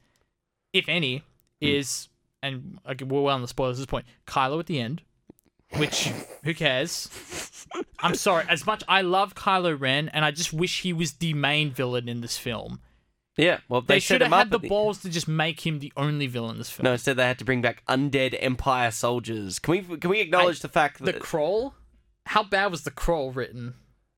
if 0.73 0.89
any, 0.89 1.19
Hmm. 1.61 1.67
is, 1.67 2.09
and 2.43 2.79
okay, 2.89 3.05
we're 3.05 3.21
well 3.21 3.35
on 3.35 3.43
the 3.43 3.49
spoilers 3.49 3.79
at 3.79 3.83
this 3.83 3.87
point, 3.87 4.07
Kylo 4.27 4.59
at 4.59 4.67
the 4.67 4.81
end, 4.81 5.03
which, 5.77 6.13
who 6.45 6.55
cares? 6.55 7.09
I'm 7.99 8.15
sorry. 8.15 8.45
As 8.49 8.67
much 8.67 8.83
I 8.89 9.03
love 9.03 9.35
Kylo 9.35 9.79
Ren, 9.79 10.09
and 10.09 10.25
I 10.25 10.31
just 10.31 10.53
wish 10.53 10.83
he 10.83 10.93
was 10.93 11.15
the 11.15 11.35
main 11.35 11.71
villain 11.71 12.09
in 12.09 12.21
this 12.21 12.39
film. 12.39 12.81
Yeah, 13.37 13.59
well, 13.69 13.81
they, 13.81 13.95
They, 13.95 14.01
should 14.01 14.21
have 14.21 14.31
had 14.31 14.51
the 14.51 14.59
the- 14.61 14.69
balls 14.69 15.03
to 15.03 15.11
just 15.11 15.27
make 15.27 15.67
him 15.67 15.81
the 15.81 15.93
only 15.97 16.29
villain 16.29 16.53
in 16.53 16.59
this 16.59 16.71
film. 16.71 16.85
No, 16.85 16.93
instead 16.93 17.17
they 17.17 17.27
had 17.27 17.39
to 17.41 17.45
bring 17.45 17.63
back 17.63 17.85
undead 17.89 18.37
Empire 18.41 18.93
soldiers. 18.93 19.59
Can 19.59 19.73
we 19.73 19.97
can 19.99 20.11
we 20.11 20.21
acknowledge 20.21 20.61
the 20.61 20.69
fact 20.69 20.99
that 21.01 21.15
the 21.15 21.21
crawl. 21.21 21.75
How 22.27 22.43
bad 22.43 22.71
was 22.71 22.85
the 22.85 22.91
crawl 22.91 23.33
written? 23.33 23.75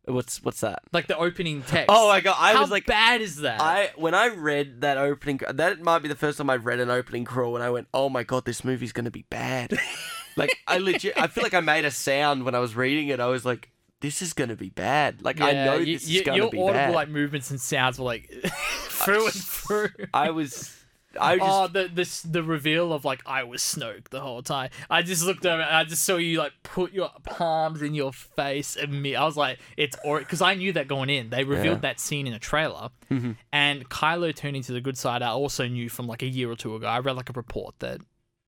what's 0.06 0.42
what's 0.42 0.60
that? 0.60 0.82
Like 0.92 1.06
the 1.06 1.16
opening 1.16 1.62
text. 1.62 1.86
Oh 1.88 2.08
my 2.08 2.20
god, 2.20 2.36
I 2.38 2.52
How 2.52 2.60
was 2.60 2.70
like, 2.70 2.86
bad 2.86 3.20
is 3.20 3.36
that? 3.36 3.60
I 3.60 3.90
when 3.96 4.14
I 4.14 4.28
read 4.28 4.82
that 4.82 4.98
opening, 4.98 5.40
that 5.48 5.80
might 5.80 6.00
be 6.00 6.08
the 6.08 6.14
first 6.14 6.38
time 6.38 6.48
I've 6.50 6.66
read 6.66 6.80
an 6.80 6.90
opening 6.90 7.24
crawl, 7.24 7.56
and 7.56 7.64
I 7.64 7.70
went, 7.70 7.88
"Oh 7.92 8.08
my 8.08 8.22
god, 8.22 8.44
this 8.44 8.64
movie's 8.64 8.92
gonna 8.92 9.10
be 9.10 9.26
bad." 9.30 9.78
like 10.36 10.56
I 10.66 10.78
legit, 10.78 11.14
I 11.20 11.26
feel 11.26 11.42
like 11.42 11.54
I 11.54 11.60
made 11.60 11.84
a 11.84 11.90
sound 11.90 12.44
when 12.44 12.54
I 12.54 12.58
was 12.58 12.76
reading 12.76 13.08
it. 13.08 13.20
I 13.20 13.26
was 13.26 13.44
like, 13.44 13.70
"This 14.00 14.22
is 14.22 14.32
gonna 14.32 14.56
be 14.56 14.70
bad." 14.70 15.22
Like 15.22 15.40
I 15.40 15.52
know 15.52 15.76
you- 15.78 15.98
this 15.98 16.08
you- 16.08 16.20
is 16.20 16.26
gonna 16.26 16.36
your 16.38 16.50
be 16.50 16.58
audible 16.58 16.72
bad. 16.74 16.94
like 16.94 17.08
movements 17.08 17.50
and 17.50 17.60
sounds 17.60 17.98
were 17.98 18.04
like 18.04 18.30
through 18.88 19.24
and 19.26 19.34
through. 19.34 19.88
I 20.12 20.30
was, 20.30 20.74
I 21.18 21.36
just, 21.38 21.48
Oh, 21.50 21.66
the 21.68 21.88
this 21.92 22.20
the 22.20 22.42
reveal 22.42 22.92
of 22.92 23.04
like 23.06 23.22
I 23.24 23.44
was 23.44 23.62
Snoke 23.62 24.08
the 24.10 24.20
whole 24.20 24.42
time. 24.42 24.68
I 24.90 25.00
just 25.02 25.24
looked 25.24 25.46
over 25.46 25.62
and 25.62 25.74
I 25.74 25.84
just 25.84 26.04
saw 26.04 26.16
you 26.16 26.38
like 26.38 26.52
put 26.62 26.92
your 26.92 27.10
palms 27.24 27.80
in 27.80 27.94
your 27.94 28.12
face 28.12 28.76
and 28.76 29.00
me. 29.02 29.14
I 29.16 29.24
was 29.24 29.36
like, 29.36 29.58
it's 29.78 29.96
or 30.04 30.18
because 30.18 30.42
I 30.42 30.54
knew 30.54 30.72
that 30.74 30.88
going 30.88 31.08
in. 31.08 31.30
They 31.30 31.44
revealed 31.44 31.76
Yeah. 31.78 31.88
that 31.92 32.00
scene 32.00 32.26
in 32.26 32.34
a 32.34 32.38
trailer, 32.38 32.90
Mm-hmm. 33.10 33.32
and 33.52 33.88
Kylo 33.88 34.34
turning 34.36 34.62
to 34.64 34.72
the 34.72 34.80
good 34.82 34.98
side. 34.98 35.22
I 35.22 35.28
also 35.28 35.66
knew 35.66 35.88
from 35.88 36.06
like 36.06 36.22
a 36.22 36.26
year 36.28 36.50
or 36.50 36.56
two 36.56 36.74
ago. 36.76 36.86
I 36.86 36.98
read 36.98 37.16
like 37.16 37.30
a 37.30 37.34
report 37.34 37.76
that 37.78 38.00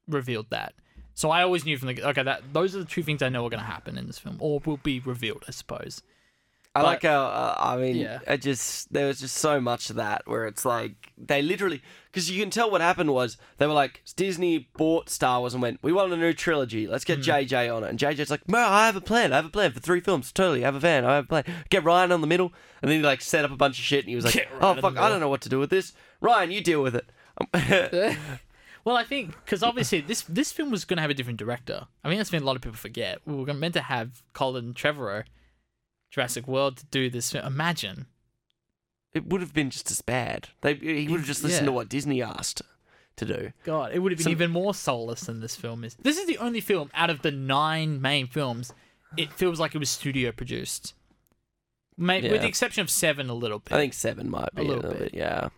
revealed 0.06 0.50
that. 0.50 0.74
So 1.18 1.32
I 1.32 1.42
always 1.42 1.64
knew 1.64 1.76
from 1.76 1.92
the 1.92 2.00
okay 2.10 2.22
that 2.22 2.42
those 2.52 2.76
are 2.76 2.78
the 2.78 2.84
two 2.84 3.02
things 3.02 3.22
I 3.22 3.28
know 3.28 3.44
are 3.44 3.50
going 3.50 3.58
to 3.58 3.66
happen 3.66 3.98
in 3.98 4.06
this 4.06 4.20
film 4.20 4.36
or 4.38 4.60
will 4.64 4.76
be 4.76 5.00
revealed. 5.00 5.44
I 5.48 5.50
suppose. 5.50 6.00
I 6.76 6.80
but- 6.82 6.86
like 6.86 7.02
how 7.02 7.24
uh, 7.24 7.56
I 7.58 7.76
mean, 7.76 7.96
Yeah. 7.96 8.20
I 8.28 8.36
just 8.36 8.92
there 8.92 9.08
was 9.08 9.18
just 9.18 9.34
so 9.34 9.60
much 9.60 9.90
of 9.90 9.96
that 9.96 10.22
where 10.28 10.46
it's 10.46 10.64
like 10.64 11.10
they 11.18 11.42
literally 11.42 11.82
because 12.06 12.30
you 12.30 12.40
can 12.40 12.50
tell 12.50 12.70
what 12.70 12.80
happened 12.80 13.12
was 13.12 13.36
they 13.56 13.66
were 13.66 13.72
like 13.72 14.00
Disney 14.14 14.68
bought 14.76 15.10
Star 15.10 15.40
Wars 15.40 15.54
and 15.54 15.60
went, 15.60 15.80
we 15.82 15.92
want 15.92 16.12
a 16.12 16.16
new 16.16 16.32
trilogy, 16.32 16.86
let's 16.86 17.04
get 17.04 17.18
JJ 17.18 17.74
on 17.76 17.82
it, 17.82 17.90
and 17.90 17.98
JJ's 17.98 18.30
like, 18.30 18.48
no, 18.48 18.58
I 18.58 18.86
have 18.86 18.94
a 18.94 19.00
plan, 19.00 19.32
I 19.32 19.36
have 19.36 19.46
a 19.46 19.50
plan 19.50 19.72
for 19.72 19.80
three 19.80 20.00
films, 20.00 20.30
totally, 20.30 20.62
I 20.62 20.68
have 20.68 20.76
a 20.76 20.80
plan, 20.80 21.04
I 21.04 21.16
have 21.16 21.24
a 21.24 21.26
plan, 21.26 21.44
get 21.68 21.82
Rian 21.82 22.12
on 22.14 22.20
the 22.20 22.28
middle, 22.28 22.52
and 22.80 22.88
then 22.88 22.98
he 23.00 23.04
like 23.04 23.22
set 23.22 23.44
up 23.44 23.50
a 23.50 23.56
bunch 23.56 23.80
of 23.80 23.84
shit, 23.84 24.04
and 24.04 24.08
he 24.08 24.14
was 24.14 24.24
like, 24.26 24.34
Get 24.34 24.48
oh 24.60 24.74
in 24.74 24.80
fuck, 24.80 24.96
I 24.96 25.08
don't 25.08 25.18
know 25.18 25.28
what 25.28 25.40
to 25.40 25.48
do 25.48 25.58
with 25.58 25.70
this, 25.70 25.94
Rian, 26.22 26.52
you 26.52 26.60
deal 26.60 26.80
with 26.80 26.94
it. 26.94 28.16
Well, 28.88 28.96
I 28.96 29.04
think 29.04 29.32
because 29.44 29.62
obviously 29.62 30.00
this 30.00 30.22
this 30.22 30.50
film 30.50 30.70
was 30.70 30.86
going 30.86 30.96
to 30.96 31.02
have 31.02 31.10
a 31.10 31.14
different 31.14 31.38
director. 31.38 31.88
I 32.02 32.08
mean, 32.08 32.16
that's 32.16 32.30
been 32.30 32.42
a 32.42 32.46
lot 32.46 32.56
of 32.56 32.62
people 32.62 32.78
forget. 32.78 33.18
We 33.26 33.34
were 33.34 33.52
meant 33.52 33.74
to 33.74 33.82
have 33.82 34.22
Colin 34.32 34.72
Trevorrow, 34.72 35.24
Jurassic 36.10 36.48
World, 36.48 36.78
to 36.78 36.86
do 36.86 37.10
this. 37.10 37.30
film. 37.32 37.44
Imagine. 37.46 38.06
it 39.12 39.26
would 39.26 39.42
have 39.42 39.52
been 39.52 39.68
just 39.68 39.90
as 39.90 40.00
bad. 40.00 40.48
They 40.62 40.72
he 40.74 41.06
would 41.08 41.18
have 41.20 41.26
just 41.26 41.42
listened 41.44 41.64
Yeah. 41.66 41.70
to 41.70 41.72
what 41.72 41.90
Disney 41.90 42.22
asked 42.22 42.62
to 43.16 43.26
do. 43.26 43.52
God, 43.62 43.92
it 43.92 43.98
would 43.98 44.10
have 44.12 44.18
been 44.18 44.24
Some- 44.24 44.32
even 44.32 44.50
more 44.52 44.72
soulless 44.72 45.20
than 45.22 45.40
this 45.40 45.54
film 45.54 45.84
is. 45.84 45.94
This 45.96 46.16
is 46.16 46.26
the 46.26 46.38
only 46.38 46.62
film 46.62 46.90
out 46.94 47.10
of 47.10 47.20
the 47.20 47.30
nine 47.30 48.00
main 48.00 48.26
films. 48.26 48.72
It 49.18 49.34
feels 49.34 49.60
like 49.60 49.74
it 49.74 49.78
was 49.78 49.90
studio 49.90 50.32
produced, 50.32 50.94
Maybe 51.98 52.30
with 52.30 52.40
the 52.40 52.48
exception 52.48 52.80
of 52.80 52.88
Seven, 52.90 53.28
a 53.28 53.34
little 53.34 53.58
bit. 53.58 53.72
I 53.74 53.76
think 53.78 53.92
seven 53.92 54.30
might 54.30 54.54
be 54.54 54.62
A 54.62 54.64
a 54.64 54.66
little 54.66 54.82
little, 54.82 54.98
bit. 54.98 55.12
bit. 55.12 55.18
Yeah, 55.18 55.48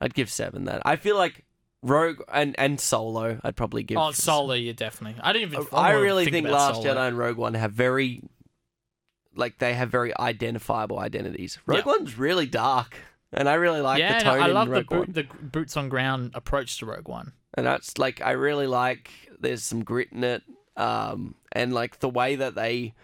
I'd 0.00 0.14
give 0.14 0.28
seven 0.28 0.64
that. 0.64 0.82
I 0.84 0.96
feel 0.96 1.16
like 1.16 1.44
Rogue 1.82 2.20
and 2.32 2.54
and 2.58 2.80
Solo. 2.80 3.40
I'd 3.42 3.56
probably 3.56 3.82
give. 3.82 3.98
Oh, 3.98 4.12
Solo, 4.12 4.54
yeah, 4.54 4.72
definitely. 4.72 5.20
I 5.22 5.32
didn't 5.32 5.52
even. 5.52 5.66
I 5.72 5.88
I 5.88 5.92
really 5.92 6.24
think, 6.24 6.46
think 6.46 6.48
Last 6.48 6.82
Solo. 6.82 6.94
Jedi 6.94 7.08
and 7.08 7.18
Rogue 7.18 7.36
One 7.36 7.54
have 7.54 7.72
very, 7.72 8.22
like 9.34 9.58
they 9.58 9.74
have 9.74 9.90
very 9.90 10.16
identifiable 10.18 10.98
identities. 10.98 11.58
Rogue 11.66 11.78
Yeah. 11.84 11.92
One's 11.92 12.16
really 12.18 12.46
dark, 12.46 12.96
and 13.32 13.48
I 13.48 13.54
really 13.54 13.80
like 13.80 13.98
yeah, 13.98 14.18
the 14.18 14.24
tone 14.24 14.40
I 14.40 14.48
in 14.48 14.54
love 14.54 14.68
the, 14.68 14.74
Rogue 14.74 14.90
One. 14.90 15.12
the 15.12 15.24
boots 15.40 15.76
on 15.76 15.88
ground 15.88 16.30
approach 16.34 16.78
to 16.78 16.86
Rogue 16.86 17.08
One. 17.08 17.32
and 17.54 17.66
that's 17.66 17.98
like 17.98 18.20
I 18.22 18.32
really 18.32 18.66
like. 18.66 19.10
There's 19.40 19.64
some 19.64 19.82
grit 19.82 20.08
in 20.12 20.22
it, 20.22 20.42
um, 20.76 21.34
and 21.50 21.72
like 21.72 21.98
the 21.98 22.08
way 22.08 22.36
that 22.36 22.54
they, 22.54 22.94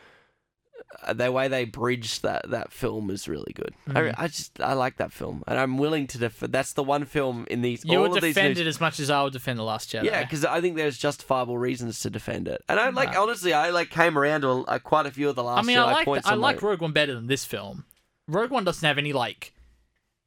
the 1.13 1.31
way 1.31 1.49
they 1.49 1.65
bridge 1.65 2.21
that 2.23 2.49
that 2.51 2.73
film 2.73 3.11
is 3.11 3.29
really 3.29 3.53
good. 3.55 3.75
Mhm. 3.89 4.15
I, 4.19 4.25
I 4.25 4.29
just 4.29 4.61
I 4.61 4.73
like 4.73 4.97
that 4.97 5.13
film, 5.13 5.45
and 5.47 5.59
I'm 5.59 5.79
willing 5.79 6.07
to 6.09 6.19
defend. 6.19 6.53
That's 6.53 6.73
the 6.73 6.83
one 6.83 7.05
film 7.05 7.47
in 7.51 7.61
these. 7.63 7.85
You 7.85 7.99
all 8.03 8.09
would 8.09 8.21
defend 8.21 8.49
movies- 8.51 8.61
it 8.61 8.67
as 8.67 8.81
much 8.81 8.99
as 9.01 9.11
I 9.11 9.23
would 9.23 9.33
defend 9.33 9.59
the 9.59 9.65
Last 9.65 9.91
Jedi. 9.93 10.05
Yeah, 10.05 10.23
because 10.23 10.45
I 10.45 10.61
think 10.61 10.77
there's 10.77 10.97
justifiable 10.99 11.59
reasons 11.59 12.01
to 12.01 12.11
defend 12.11 12.49
it, 12.49 12.63
and 12.69 12.81
I 12.81 12.89
like 12.91 13.13
Nah. 13.13 13.23
honestly, 13.23 13.53
I 13.53 13.71
like 13.71 13.91
came 13.91 14.19
around 14.19 14.41
to 14.43 14.49
uh, 14.67 14.79
quite 14.79 15.07
a 15.07 15.11
few 15.11 15.29
of 15.29 15.37
the 15.37 15.43
last. 15.45 15.59
I 15.59 15.67
mean, 15.67 15.77
Jedi 15.77 15.81
I 15.87 15.93
like 15.93 16.05
points 16.05 16.27
I 16.27 16.35
like 16.35 16.63
Rogue 16.63 16.81
One 16.81 16.93
better 16.93 17.15
than 17.15 17.27
this 17.27 17.45
film. 17.45 17.85
Rogue 18.27 18.51
One 18.51 18.65
doesn't 18.65 18.87
have 18.87 18.99
any 18.99 19.13
like 19.13 19.53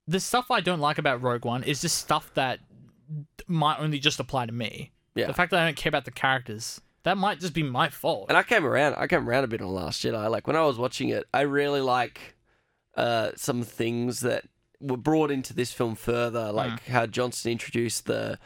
the 0.07 0.19
stuff 0.19 0.51
I 0.51 0.61
don't 0.61 0.79
like 0.79 0.97
about 0.97 1.21
Rogue 1.21 1.45
One 1.45 1.63
is 1.63 1.81
just 1.81 1.97
stuff 1.97 2.31
that 2.35 2.59
might 3.47 3.79
only 3.79 3.99
just 3.99 4.19
apply 4.19 4.45
to 4.45 4.51
me. 4.51 4.91
Yeah. 5.15 5.27
The 5.27 5.33
fact 5.33 5.51
that 5.51 5.59
I 5.61 5.65
don't 5.65 5.75
care 5.75 5.89
about 5.89 6.05
the 6.05 6.11
characters 6.11 6.81
that 7.03 7.17
might 7.17 7.39
just 7.39 7.53
be 7.53 7.63
my 7.63 7.89
fault. 7.89 8.27
And 8.29 8.37
I 8.37 8.43
came 8.43 8.65
around. 8.65 8.95
I 8.95 9.07
came 9.07 9.27
around 9.27 9.43
a 9.43 9.47
bit 9.47 9.61
on 9.61 9.73
Last 9.73 10.03
Jedi. 10.03 10.29
Like 10.29 10.47
when 10.47 10.55
I 10.55 10.61
was 10.65 10.77
watching 10.77 11.09
it, 11.09 11.25
I 11.33 11.41
really 11.41 11.81
like 11.81 12.35
uh, 12.95 13.31
some 13.35 13.63
things 13.63 14.19
that 14.21 14.45
were 14.79 14.97
brought 14.97 15.31
into 15.31 15.53
this 15.53 15.71
film 15.71 15.95
further, 15.95 16.51
like 16.51 16.83
Hmm. 16.83 16.91
how 16.91 17.05
Johnson 17.05 17.51
introduced 17.51 18.05
the. 18.05 18.39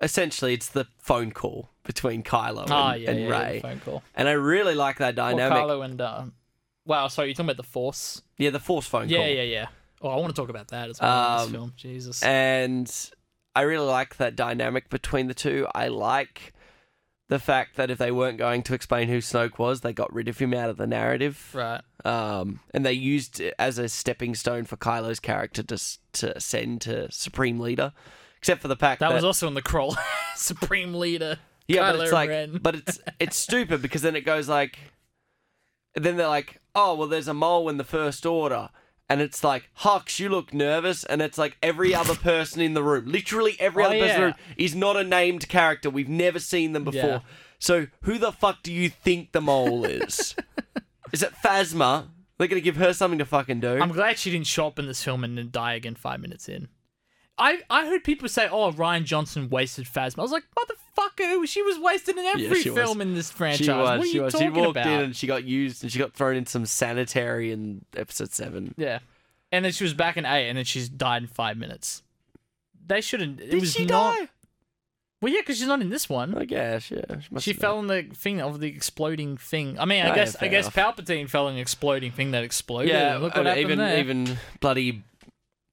Essentially, 0.00 0.52
it's 0.52 0.68
the 0.68 0.86
phone 0.98 1.30
call 1.30 1.70
between 1.84 2.24
Kylo 2.24 2.62
and, 2.62 2.72
Ah, 2.72 2.94
yeah, 2.94 3.10
and 3.10 3.20
yeah, 3.20 3.26
yeah, 3.28 3.40
Rey, 3.46 3.54
the 3.56 3.60
phone 3.68 3.80
call. 3.80 4.02
and 4.16 4.28
I 4.28 4.32
really 4.32 4.74
like 4.74 4.98
that 4.98 5.14
Well, 5.16 5.30
dynamic. 5.30 5.58
Carlo 5.58 5.82
and 5.82 6.00
uh, 6.00 6.24
wow, 6.84 7.06
sorry, 7.06 7.28
you're 7.28 7.34
talking 7.34 7.46
about 7.46 7.56
the 7.56 7.62
Force. 7.62 8.20
yeah, 8.36 8.50
the 8.50 8.58
Force 8.58 8.86
phone 8.86 9.08
Yeah, 9.08 9.18
call. 9.18 9.26
yeah, 9.28 9.32
yeah. 9.34 9.42
Yeah. 9.44 9.66
Oh, 10.00 10.08
I 10.08 10.16
want 10.16 10.34
to 10.34 10.40
talk 10.42 10.48
about 10.48 10.68
that 10.68 10.90
as 10.90 11.00
well 11.00 11.10
in 11.10 11.40
Um, 11.40 11.42
this 11.46 11.52
film. 11.52 11.72
Jesus. 11.76 12.22
and 12.24 13.10
I 13.54 13.60
really 13.60 13.86
like 13.86 14.16
that 14.16 14.34
dynamic 14.34 14.90
between 14.90 15.28
the 15.28 15.34
two. 15.34 15.68
I 15.72 15.86
like 15.86 16.52
the 17.32 17.38
fact 17.38 17.76
that 17.76 17.90
if 17.90 17.96
they 17.96 18.10
weren't 18.10 18.36
going 18.36 18.62
to 18.62 18.74
explain 18.74 19.08
who 19.08 19.16
Snoke 19.16 19.58
was, 19.58 19.80
they 19.80 19.94
got 19.94 20.12
rid 20.12 20.28
of 20.28 20.36
him 20.38 20.52
out 20.52 20.68
of 20.68 20.76
the 20.76 20.86
narrative. 20.86 21.50
right. 21.54 21.80
Um, 22.04 22.60
and 22.74 22.84
they 22.84 22.92
used 22.92 23.40
it 23.40 23.54
as 23.58 23.78
a 23.78 23.88
stepping 23.88 24.34
stone 24.34 24.64
for 24.64 24.76
Kylo's 24.76 25.18
character 25.18 25.62
to 25.62 25.78
to 26.12 26.36
ascend 26.36 26.82
to 26.82 27.10
Supreme 27.10 27.58
Leader. 27.58 27.94
Except 28.36 28.60
for 28.60 28.68
the 28.68 28.76
fact 28.76 29.00
that, 29.00 29.08
That 29.08 29.14
was 29.14 29.24
also 29.24 29.48
in 29.48 29.54
the 29.54 29.62
crawl. 29.62 29.96
Supreme 30.36 30.92
Leader. 30.92 31.38
yeah, 31.66 31.90
but 31.90 31.96
Kylo 32.00 32.02
it's 32.02 32.12
like, 32.12 32.28
Ren. 32.28 32.58
but 32.62 32.74
it's 32.74 33.00
it's 33.18 33.36
stupid 33.48 33.80
because 33.80 34.02
then 34.02 34.14
it 34.14 34.26
goes 34.26 34.46
like, 34.46 34.78
then 35.94 36.18
they're 36.18 36.28
like, 36.28 36.60
oh 36.74 36.94
well, 36.96 37.08
there's 37.08 37.28
a 37.28 37.34
mole 37.34 37.70
in 37.70 37.78
the 37.78 37.84
First 37.84 38.26
Order, 38.26 38.68
and 39.12 39.20
it's 39.20 39.44
like, 39.44 39.68
Hux, 39.80 40.18
you 40.18 40.28
look 40.28 40.52
nervous, 40.54 41.04
and 41.04 41.20
it's 41.20 41.36
like 41.38 41.56
every 41.62 41.94
other 41.94 42.14
person 42.14 42.60
in 42.62 42.74
the 42.74 42.82
room, 42.82 43.04
literally 43.06 43.56
every 43.60 43.84
Oh, 43.84 43.86
other 43.86 43.98
person 43.98 44.14
in 44.14 44.20
the 44.20 44.26
room 44.26 44.34
is 44.56 44.74
not 44.74 44.96
a 44.96 45.04
named 45.04 45.48
character. 45.48 45.90
We've 45.90 46.08
never 46.08 46.38
seen 46.38 46.72
them 46.72 46.84
before. 46.84 47.00
Yeah. 47.00 47.18
So 47.58 47.86
who 48.02 48.18
the 48.18 48.32
fuck 48.32 48.62
do 48.62 48.72
you 48.72 48.88
think 48.88 49.32
the 49.32 49.40
mole 49.40 49.84
is? 49.84 50.34
is 51.12 51.22
it 51.22 51.32
Phasma? 51.44 52.08
They're 52.38 52.48
gonna 52.48 52.60
give 52.60 52.76
her 52.76 52.92
something 52.92 53.18
to 53.20 53.24
fucking 53.26 53.60
do. 53.60 53.78
I'm 53.78 53.92
glad 53.92 54.18
she 54.18 54.30
didn't 54.32 54.48
show 54.48 54.66
up 54.66 54.78
in 54.78 54.86
this 54.86 55.04
film 55.04 55.22
and 55.22 55.38
then 55.38 55.50
die 55.52 55.74
again 55.74 55.94
five 55.94 56.20
minutes 56.20 56.48
in. 56.48 56.68
I, 57.42 57.58
I 57.70 57.86
heard 57.86 58.04
people 58.04 58.28
say, 58.28 58.48
"Oh, 58.50 58.70
Rian 58.72 59.04
Johnson 59.04 59.50
wasted 59.50 59.84
Phasma." 59.86 60.20
I 60.20 60.22
was 60.22 60.30
like, 60.32 60.44
"Motherfucker, 60.56 61.46
she 61.46 61.60
was 61.62 61.78
wasted 61.78 62.16
in 62.16 62.24
every 62.24 62.62
she 62.62 62.70
was. 62.70 62.78
film 62.78 63.00
in 63.00 63.14
this 63.14 63.30
franchise." 63.30 63.66
She 63.66 63.70
was. 63.72 63.78
what 63.98 64.00
are 64.00 64.04
she 64.04 64.14
you 64.14 64.22
was. 64.22 64.34
She 64.34 64.48
walked 64.48 64.70
about? 64.70 64.86
in 64.86 65.00
and 65.00 65.16
she 65.16 65.26
got 65.26 65.44
used 65.44 65.82
and 65.82 65.90
she 65.92 65.98
got 65.98 66.12
thrown 66.12 66.36
in 66.36 66.46
some 66.46 66.66
sanitary 66.66 67.50
in 67.52 67.84
episode 67.96 68.30
seven. 68.32 68.74
Yeah, 68.76 69.00
and 69.50 69.64
then 69.64 69.72
she 69.72 69.82
was 69.84 69.92
back 69.94 70.16
in 70.16 70.24
eight, 70.24 70.48
and 70.48 70.56
then 70.58 70.64
she's 70.64 70.88
died 70.88 71.22
in 71.22 71.28
five 71.28 71.56
minutes. 71.56 72.02
They 72.86 73.00
shouldn't. 73.00 73.40
It 73.40 73.50
Did 73.50 73.60
was 73.60 73.72
she 73.72 73.86
not. 73.86 74.16
die? 74.18 74.28
Well, 75.20 75.32
yeah, 75.32 75.40
because 75.40 75.56
she's 75.58 75.68
not 75.68 75.80
in 75.80 75.88
this 75.90 76.08
one. 76.08 76.36
I 76.36 76.44
guess. 76.44 76.90
Yeah. 76.90 77.04
must 77.30 77.44
She 77.44 77.52
fell 77.52 77.78
in 77.78 77.86
the 77.86 78.02
thing 78.12 78.40
of 78.40 78.58
the 78.58 78.66
exploding 78.68 79.36
thing. 79.36 79.78
I 79.78 79.84
mean, 79.84 80.04
I 80.04 80.10
Oh, 80.10 80.14
guess 80.16 80.36
yeah, 80.40 80.46
I 80.46 80.48
guess 80.48 80.64
enough. 80.74 80.96
Palpatine 80.96 81.28
fell 81.30 81.46
in 81.48 81.54
an 81.54 81.60
exploding 81.60 82.10
thing 82.12 82.32
that 82.32 82.42
exploded. 82.42 82.90
Yeah. 82.92 83.18
look 83.18 83.36
I 83.36 83.38
what 83.40 83.44
mean, 83.44 83.46
happened 83.46 83.60
even 83.70 83.78
there. 83.78 83.98
even 83.98 84.38
bloody 84.60 85.04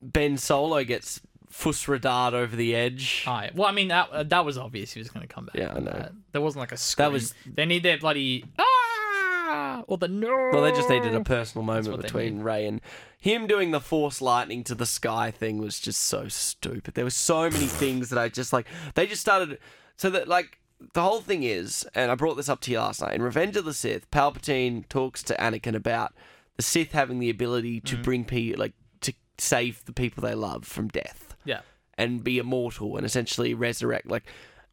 Ben 0.03 0.37
Solo 0.37 0.83
gets 0.83 1.19
fussradard 1.51 2.33
over 2.33 2.55
the 2.55 2.75
edge. 2.75 3.23
Oh, 3.27 3.31
yeah. 3.41 3.49
Well, 3.53 3.67
I 3.67 3.71
mean 3.71 3.87
that 3.89 4.09
uh, 4.11 4.23
that 4.23 4.45
was 4.45 4.57
obvious 4.57 4.91
he 4.93 4.99
was 4.99 5.09
going 5.09 5.27
to 5.27 5.33
come 5.33 5.45
back. 5.45 5.55
Yeah, 5.55 5.73
I 5.75 5.79
know. 5.79 5.91
That. 5.91 6.11
There 6.31 6.41
wasn't 6.41 6.61
like 6.61 6.71
a 6.71 6.77
scream. 6.77 7.11
was- 7.13 7.33
They 7.45 7.65
need 7.65 7.83
their 7.83 7.97
bloody 7.97 8.45
ah 8.57 9.83
or 9.87 9.97
the 9.97 10.07
no. 10.07 10.49
Well, 10.53 10.61
they 10.61 10.71
just 10.71 10.89
needed 10.89 11.13
a 11.15 11.23
personal 11.23 11.65
moment 11.65 12.01
between 12.01 12.41
Rey 12.41 12.65
and 12.67 12.81
him 13.17 13.47
doing 13.47 13.71
the 13.71 13.79
Force 13.81 14.21
lightning 14.21 14.63
to 14.65 14.75
the 14.75 14.85
sky 14.85 15.31
thing 15.31 15.57
was 15.57 15.79
just 15.79 16.01
so 16.01 16.27
stupid. 16.27 16.93
There 16.93 17.03
were 17.05 17.09
so 17.09 17.49
many 17.49 17.65
things 17.81 18.09
that 18.09 18.19
I 18.19 18.29
just 18.29 18.53
like. 18.53 18.67
They 18.95 19.07
just 19.07 19.21
started 19.21 19.57
so 19.97 20.09
that 20.11 20.27
like 20.27 20.59
the 20.93 21.01
whole 21.01 21.19
thing 21.21 21.43
is, 21.43 21.85
and 21.95 22.09
I 22.11 22.15
brought 22.15 22.35
this 22.37 22.47
up 22.47 22.61
to 22.61 22.71
you 22.71 22.77
last 22.79 23.01
night 23.01 23.13
in 23.15 23.21
Revenge 23.21 23.55
of 23.57 23.65
the 23.65 23.73
Sith. 23.73 24.09
Palpatine 24.11 24.87
talks 24.87 25.23
to 25.23 25.35
Anakin 25.35 25.75
about 25.75 26.13
the 26.57 26.63
Sith 26.63 26.91
having 26.91 27.19
the 27.19 27.29
ability 27.29 27.81
to 27.81 27.97
bring 27.97 28.23
people 28.23 28.59
like 28.59 28.73
to 29.01 29.13
save 29.37 29.83
the 29.85 29.93
people 29.93 30.21
they 30.21 30.35
love 30.35 30.65
from 30.65 30.87
death 30.89 31.28
Yeah. 31.45 31.61
and 31.97 32.23
be 32.23 32.37
immortal 32.37 32.97
and 32.97 33.05
essentially 33.05 33.53
resurrect 33.53 34.07
like 34.07 34.25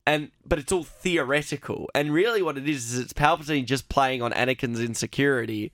and 0.06 0.30
but 0.44 0.58
it's 0.58 0.72
all 0.72 0.84
theoretical 0.84 1.90
and 1.94 2.12
really 2.12 2.42
what 2.42 2.58
it 2.58 2.68
is 2.68 2.92
is 2.92 2.98
it's 2.98 3.12
Palpatine 3.12 3.64
just 3.64 3.88
playing 3.88 4.22
on 4.22 4.32
Anakin's 4.32 4.80
insecurity 4.80 5.72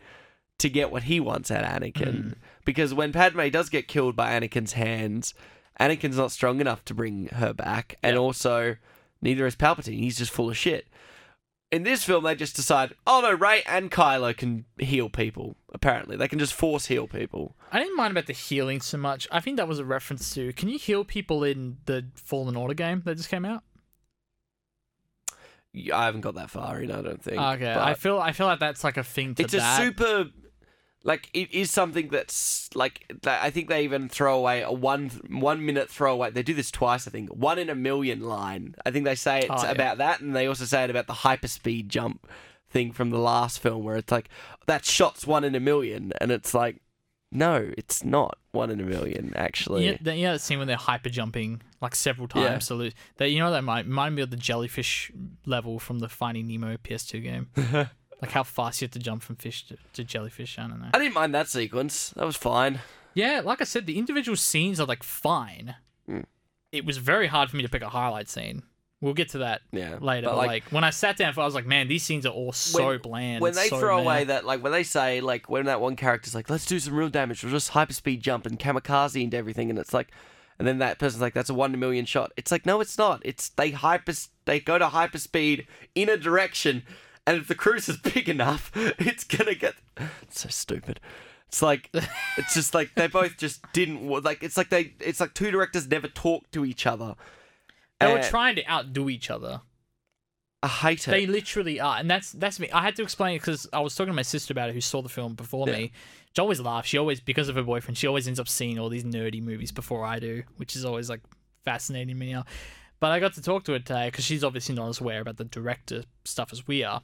to 0.59 0.69
get 0.69 0.91
what 0.91 1.05
he 1.05 1.21
wants 1.21 1.51
out 1.51 1.65
of 1.65 1.71
Anakin 1.71 2.25
mm. 2.25 2.35
because 2.65 2.95
when 2.95 3.13
Padme 3.13 3.49
does 3.49 3.69
get 3.69 3.89
killed 3.89 4.17
by 4.17 4.39
Anakin's 4.39 4.75
hands 4.75 5.35
Anakin's 5.81 6.17
not 6.17 6.33
strong 6.33 6.61
enough 6.61 6.85
to 6.87 6.95
bring 6.95 7.27
her 7.29 7.53
back, 7.53 7.99
and 8.03 8.17
also 8.17 8.77
neither 9.21 9.47
is 9.47 9.57
Palpatine. 9.57 9.99
He's 9.99 10.19
just 10.19 10.31
full 10.31 10.51
of 10.51 10.57
shit. 10.57 10.87
In 11.71 11.85
this 11.85 12.05
film, 12.05 12.25
they 12.25 12.35
just 12.35 12.55
decide, 12.55 12.95
oh 13.07 13.21
no, 13.23 13.33
Rey 13.33 13.63
and 13.67 13.91
Kylo 13.91 14.37
can 14.37 14.67
heal 14.79 15.09
people. 15.09 15.57
Apparently, 15.75 16.17
they 16.17 16.29
can 16.29 16.39
just 16.39 16.53
force 16.53 16.87
heal 16.87 17.07
people. 17.09 17.57
I 17.73 17.79
didn't 17.81 17.97
mind 17.97 18.11
about 18.11 18.27
the 18.27 18.35
healing 18.35 18.81
so 18.83 18.99
much. 18.99 19.27
I 19.33 19.41
think 19.41 19.57
that 19.57 19.67
was 19.67 19.79
a 19.79 19.85
reference 19.85 20.35
to 20.35 20.53
can 20.53 20.69
you 20.69 20.79
heal 20.79 21.03
people 21.05 21.43
in 21.45 21.79
the 21.87 22.07
Fallen 22.15 22.57
Order 22.57 22.75
game 22.75 23.01
that 23.07 23.17
just 23.17 23.31
came 23.31 23.45
out? 23.45 23.63
I 25.93 26.05
haven't 26.05 26.21
got 26.21 26.35
that 26.35 26.51
far 26.51 26.81
in. 26.81 26.91
I 26.91 27.01
don't 27.01 27.23
think. 27.23 27.39
Ah, 27.41 27.55
okay, 27.55 27.73
I 27.73 27.95
feel 27.95 28.19
I 28.19 28.33
feel 28.33 28.47
like 28.47 28.61
that's 28.61 28.85
like 28.85 28.99
a 28.99 29.03
thing 29.05 29.35
to 29.37 29.43
it's 29.45 29.55
that. 29.55 29.81
a 29.81 29.85
super. 29.85 30.27
Like 31.05 31.31
it 31.33 31.53
is 31.53 31.71
something 31.71 32.09
that's 32.11 32.69
like 32.77 33.11
that 33.23 33.43
I 33.43 33.51
think 33.51 33.69
they 33.69 33.83
even 33.83 34.09
throw 34.09 34.39
away 34.39 34.61
a 34.63 34.71
one 34.71 35.09
one 35.31 35.65
minute 35.65 35.89
throwaway. 35.89 36.31
They 36.31 36.43
do 36.43 36.55
this 36.55 36.71
twice, 36.71 37.09
I 37.09 37.11
think. 37.11 37.31
One 37.31 37.59
in 37.59 37.71
a 37.71 37.75
million 37.75 38.21
line. 38.21 38.75
I 38.85 38.91
think 38.91 39.07
they 39.07 39.15
say 39.15 39.39
it's 39.41 39.49
Oh, 39.51 39.65
yeah. 39.65 39.71
about 39.73 39.99
that, 39.99 40.21
and 40.21 40.37
they 40.37 40.47
also 40.47 40.65
say 40.67 40.85
it 40.85 40.91
about 40.91 41.07
the 41.07 41.15
hyperspeed 41.15 41.89
jump 41.89 42.29
thing 42.73 42.93
from 42.93 43.11
the 43.11 43.19
last 43.19 43.61
film, 43.61 43.85
where 43.85 43.97
it's 43.97 44.11
like 44.11 44.29
that 44.67 44.85
shot's 44.85 45.27
one 45.27 45.45
in 45.45 45.55
a 45.55 45.61
million, 45.61 46.13
and 46.21 46.33
it's 46.33 46.55
like, 46.55 46.81
no, 47.31 47.71
it's 47.79 48.05
not 48.05 48.39
one 48.53 48.71
in 48.71 48.81
a 48.81 48.85
million 48.85 49.33
actually. 49.37 49.87
Yeah, 49.87 49.97
the, 50.01 50.17
yeah, 50.17 50.33
that 50.33 50.41
scene 50.41 50.59
when 50.59 50.67
they're 50.69 50.77
hyper 50.77 51.09
jumping 51.09 51.63
like 51.81 51.95
several 51.95 52.29
times 52.29 52.69
Yeah. 52.71 52.77
lose. 52.77 52.93
That 53.17 53.31
you 53.31 53.39
know 53.39 53.51
that 53.51 53.63
might 53.65 53.87
remind 53.87 54.15
me 54.15 54.23
of 54.23 54.31
the 54.31 54.37
jellyfish 54.37 55.11
level 55.47 55.79
from 55.79 56.01
the 56.01 56.09
Finding 56.09 56.47
Nemo 56.47 56.77
PS2 56.77 57.23
game. 57.23 57.49
like 58.23 58.31
how 58.33 58.43
fast 58.43 58.81
you 58.81 58.87
have 58.87 58.93
to 58.93 58.99
jump 58.99 59.23
from 59.23 59.37
fish 59.37 59.67
to, 59.69 59.77
to 59.95 60.05
jellyfish. 60.05 60.59
I 60.59 60.69
don't 60.69 60.81
know. 60.81 60.89
I 60.93 60.99
didn't 60.99 61.15
mind 61.15 61.35
that 61.35 61.49
sequence. 61.49 62.11
That 62.11 62.27
was 62.27 62.37
fine. 62.37 62.81
Yeah, 63.15 63.41
like 63.45 63.61
I 63.61 63.65
said, 63.65 63.87
the 63.87 63.99
individual 63.99 64.37
scenes 64.37 64.79
are 64.81 64.87
like 64.87 65.03
fine. 65.03 65.75
Mm. 66.09 66.25
It 66.71 66.85
was 66.87 66.99
very 66.99 67.27
hard 67.27 67.51
for 67.51 67.57
me 67.57 67.63
to 67.63 67.69
pick 67.69 67.83
a 67.83 67.89
highlight 67.91 68.29
scene. 68.29 68.63
We'll 69.03 69.15
get 69.15 69.31
to 69.31 69.39
that 69.39 69.63
Yeah, 69.73 69.99
later. 70.01 70.29
But, 70.29 70.37
But, 70.37 70.47
like, 70.47 70.65
when 70.71 70.85
I 70.85 70.91
sat 70.91 71.17
down, 71.17 71.35
for, 71.35 71.41
I 71.41 71.45
was 71.45 71.55
like, 71.57 71.67
man, 71.67 71.89
these 71.89 72.05
scenes 72.05 72.25
are 72.25 72.33
all 72.33 72.53
so 72.53 72.87
When- 72.87 72.99
bland. 73.01 73.43
when 73.43 73.53
they 73.55 73.67
so 73.69 73.79
throw 73.81 73.99
away 73.99 74.25
that 74.25 74.45
like 74.47 74.63
when 74.63 74.71
they 74.73 74.85
say 74.85 75.21
like 75.21 75.51
when 75.51 75.65
that 75.67 75.81
one 75.81 75.97
character's 75.97 76.35
like 76.37 76.49
let's 76.49 76.65
do 76.65 76.79
some 76.79 76.95
real 76.95 77.09
damage 77.11 77.43
we'll 77.43 77.51
just 77.53 77.73
hyperspeed 77.73 78.21
jump 78.21 78.47
and 78.47 78.59
kamikaze 78.61 79.23
and 79.23 79.35
everything 79.35 79.69
and 79.71 79.79
it's 79.79 79.93
like 79.93 80.09
and 80.59 80.69
then 80.69 80.79
that 80.79 80.99
person's 81.01 81.21
like 81.21 81.35
that's 81.35 81.51
a 81.51 81.55
one 81.55 81.71
in 81.71 81.75
a 81.75 81.79
million 81.79 82.05
shot 82.05 82.31
it's 82.37 82.53
like 82.53 82.65
no 82.65 82.81
it's 82.81 82.97
not 82.97 83.21
it's 83.25 83.49
they 83.51 83.73
hyper 83.73 84.13
they 84.45 84.61
go 84.61 84.79
to 84.79 84.87
hyperspeed 84.87 85.67
in 85.97 86.09
a 86.09 86.17
direction 86.17 86.85
and 87.27 87.39
if 87.39 87.49
the 87.49 87.55
cruise 87.57 87.89
is 87.89 87.97
big 87.97 88.29
enough 88.29 88.71
it's 88.77 89.25
gonna 89.25 89.55
get 89.55 89.75
it's 90.23 90.41
so 90.41 90.49
stupid 90.49 91.01
it's 91.49 91.61
like 91.63 91.91
it's 92.39 92.55
just 92.55 92.73
like 92.75 92.95
they 92.95 93.09
both 93.09 93.37
just 93.37 93.61
didn't 93.73 94.07
like 94.23 94.43
it's 94.45 94.57
like 94.57 94.71
they 94.71 94.93
it's 95.01 95.19
like 95.21 95.35
two 95.35 95.51
directors 95.51 95.89
never 95.89 96.07
talked 96.09 96.53
to 96.53 96.65
each 96.65 96.87
other 96.87 97.15
they 98.09 98.13
were 98.13 98.23
trying 98.23 98.57
to 98.57 98.71
outdo 98.71 99.09
each 99.09 99.31
other. 99.31 99.61
I 100.65 100.69
hate 100.69 101.09
it 101.09 101.11
They 101.11 101.27
literally 101.27 101.81
are, 101.81 101.99
and 101.99 102.09
that's 102.09 102.31
that's 102.33 102.61
me. 102.61 102.71
I 102.71 102.83
had 102.83 102.95
to 102.97 103.03
explain 103.03 103.35
it 103.37 103.41
because 103.41 103.69
I 103.73 103.81
was 103.81 103.95
talking 103.97 104.13
to 104.13 104.17
my 104.17 104.23
sister 104.23 104.53
about 104.53 104.69
it, 104.69 104.75
who 104.75 104.81
saw 104.81 105.03
the 105.03 105.09
film 105.09 105.35
before 105.35 105.67
Yeah. 105.69 105.77
me. 105.77 105.93
She 106.35 106.41
always 106.41 106.61
laughs. 106.61 106.89
She 106.89 106.99
always, 106.99 107.21
because 107.21 107.49
of 107.49 107.57
her 107.57 107.63
boyfriend, 107.63 107.99
she 107.99 108.07
always 108.07 108.27
ends 108.29 108.39
up 108.41 108.49
seeing 108.49 108.79
all 108.79 108.89
these 108.89 109.05
nerdy 109.05 109.43
movies 109.43 109.73
before 109.73 110.05
I 110.05 110.19
do, 110.19 110.45
which 110.57 110.77
is 110.77 110.85
always 110.85 111.11
like 111.11 111.21
fascinating 111.65 112.19
me 112.19 112.33
now. 112.33 112.45
But 113.01 113.11
I 113.11 113.19
got 113.19 113.35
to 113.35 113.43
talk 113.43 113.65
to 113.65 113.73
her 113.73 113.79
today 113.81 114.07
because 114.09 114.25
she's 114.25 114.45
obviously 114.45 114.75
not 114.77 114.89
as 114.89 115.01
aware 115.01 115.21
about 115.21 115.37
the 115.37 115.45
director 115.45 116.05
stuff 116.25 116.53
as 116.53 116.67
we 116.69 116.85
are. 116.85 117.03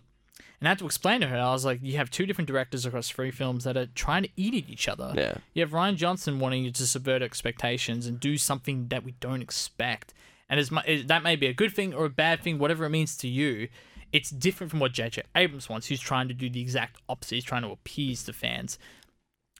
And 0.60 0.68
I 0.68 0.70
had 0.70 0.78
to 0.78 0.86
explain 0.86 1.20
to 1.22 1.26
her, 1.26 1.36
I 1.36 1.50
was 1.52 1.64
like, 1.64 1.80
you 1.82 1.96
have 1.96 2.10
two 2.10 2.24
different 2.26 2.46
directors 2.46 2.86
across 2.86 3.08
three 3.10 3.32
films 3.32 3.64
that 3.64 3.76
are 3.76 3.86
trying 3.86 4.22
to 4.22 4.28
eat 4.36 4.54
at 4.64 4.70
each 4.70 4.86
other. 4.88 5.12
yeah 5.16 5.34
You 5.52 5.62
have 5.62 5.72
Rian 5.72 5.96
Johnson 5.96 6.38
wanting 6.38 6.64
you 6.64 6.70
to 6.70 6.86
subvert 6.86 7.22
expectations 7.22 8.06
and 8.06 8.20
do 8.20 8.36
something 8.38 8.86
that 8.88 9.02
we 9.04 9.12
don't 9.20 9.42
expect. 9.42 10.14
And 10.48 10.58
as 10.58 10.70
that 11.06 11.22
may 11.22 11.36
be 11.36 11.46
a 11.46 11.52
good 11.52 11.72
thing 11.72 11.92
or 11.94 12.06
a 12.06 12.10
bad 12.10 12.42
thing, 12.42 12.58
whatever 12.58 12.84
it 12.84 12.90
means 12.90 13.16
to 13.18 13.28
you, 13.28 13.68
it's 14.12 14.30
different 14.30 14.70
from 14.70 14.80
what 14.80 14.92
J.J. 14.92 15.22
Abrams 15.36 15.68
wants, 15.68 15.86
who's 15.88 16.00
trying 16.00 16.28
to 16.28 16.34
do 16.34 16.48
the 16.48 16.60
exact 16.60 16.96
opposite. 17.08 17.34
He's 17.34 17.44
trying 17.44 17.62
to 17.62 17.70
appease 17.70 18.24
the 18.24 18.32
fans. 18.32 18.78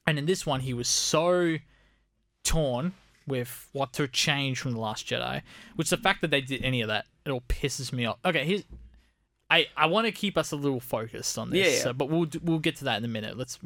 And 0.07 0.19
in 0.19 0.25
this 0.25 0.47
one, 0.47 0.61
he 0.61 0.73
was 0.73 0.89
so 0.89 1.57
torn 2.45 2.95
with 3.27 3.69
what 3.73 3.93
to 3.95 4.09
change 4.09 4.59
from 4.61 4.73
The 4.73 4.81
Last 4.81 5.07
Jedi, 5.07 5.43
which 5.77 5.91
the 5.91 5.99
fact 5.99 6.23
that 6.23 6.31
they 6.31 6.41
did 6.41 6.65
any 6.65 6.81
of 6.81 6.89
that, 6.89 7.07
it 7.27 7.31
all 7.31 7.43
pisses 7.43 7.93
me 7.93 8.07
off. 8.07 8.17
Okay, 8.25 8.45
here's. 8.45 8.65
I, 9.51 9.67
I 9.77 9.87
want 9.87 10.07
to 10.07 10.13
keep 10.13 10.37
us 10.37 10.53
a 10.53 10.57
little 10.57 10.81
focused 10.81 11.39
on 11.39 11.51
this, 11.51 11.67
Yeah, 11.67 11.73
yeah. 11.73 11.83
so- 11.85 11.93
but 11.95 12.09
we'll 12.11 12.27
we'll 12.43 12.59
get 12.59 12.77
to 12.77 12.85
that 12.85 12.99
in 12.99 13.05
a 13.05 13.09
minute. 13.09 13.37
Let's 13.37 13.59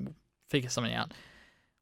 figure 0.51 0.71
something 0.71 0.93
out 0.95 1.13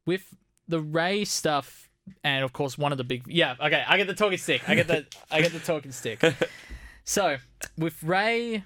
with 0.06 0.34
the 0.68 0.80
Rey 0.80 1.24
stuff, 1.24 1.89
and 2.24 2.44
of 2.44 2.52
course 2.52 2.76
one 2.78 2.92
of 2.92 2.98
the 2.98 3.04
big 3.04 3.24
yeah. 3.26 3.54
Okay, 3.60 3.84
I 3.86 3.96
get 3.96 4.06
the 4.06 4.14
talking 4.14 4.38
stick. 4.38 4.62
I 4.68 4.74
get 4.74 4.88
the 4.88 5.06
I 5.30 5.40
get 5.42 5.52
the 5.52 5.58
talking 5.60 5.92
stick. 5.92 6.22
So 7.04 7.38
with 7.76 8.02
Rey 8.02 8.62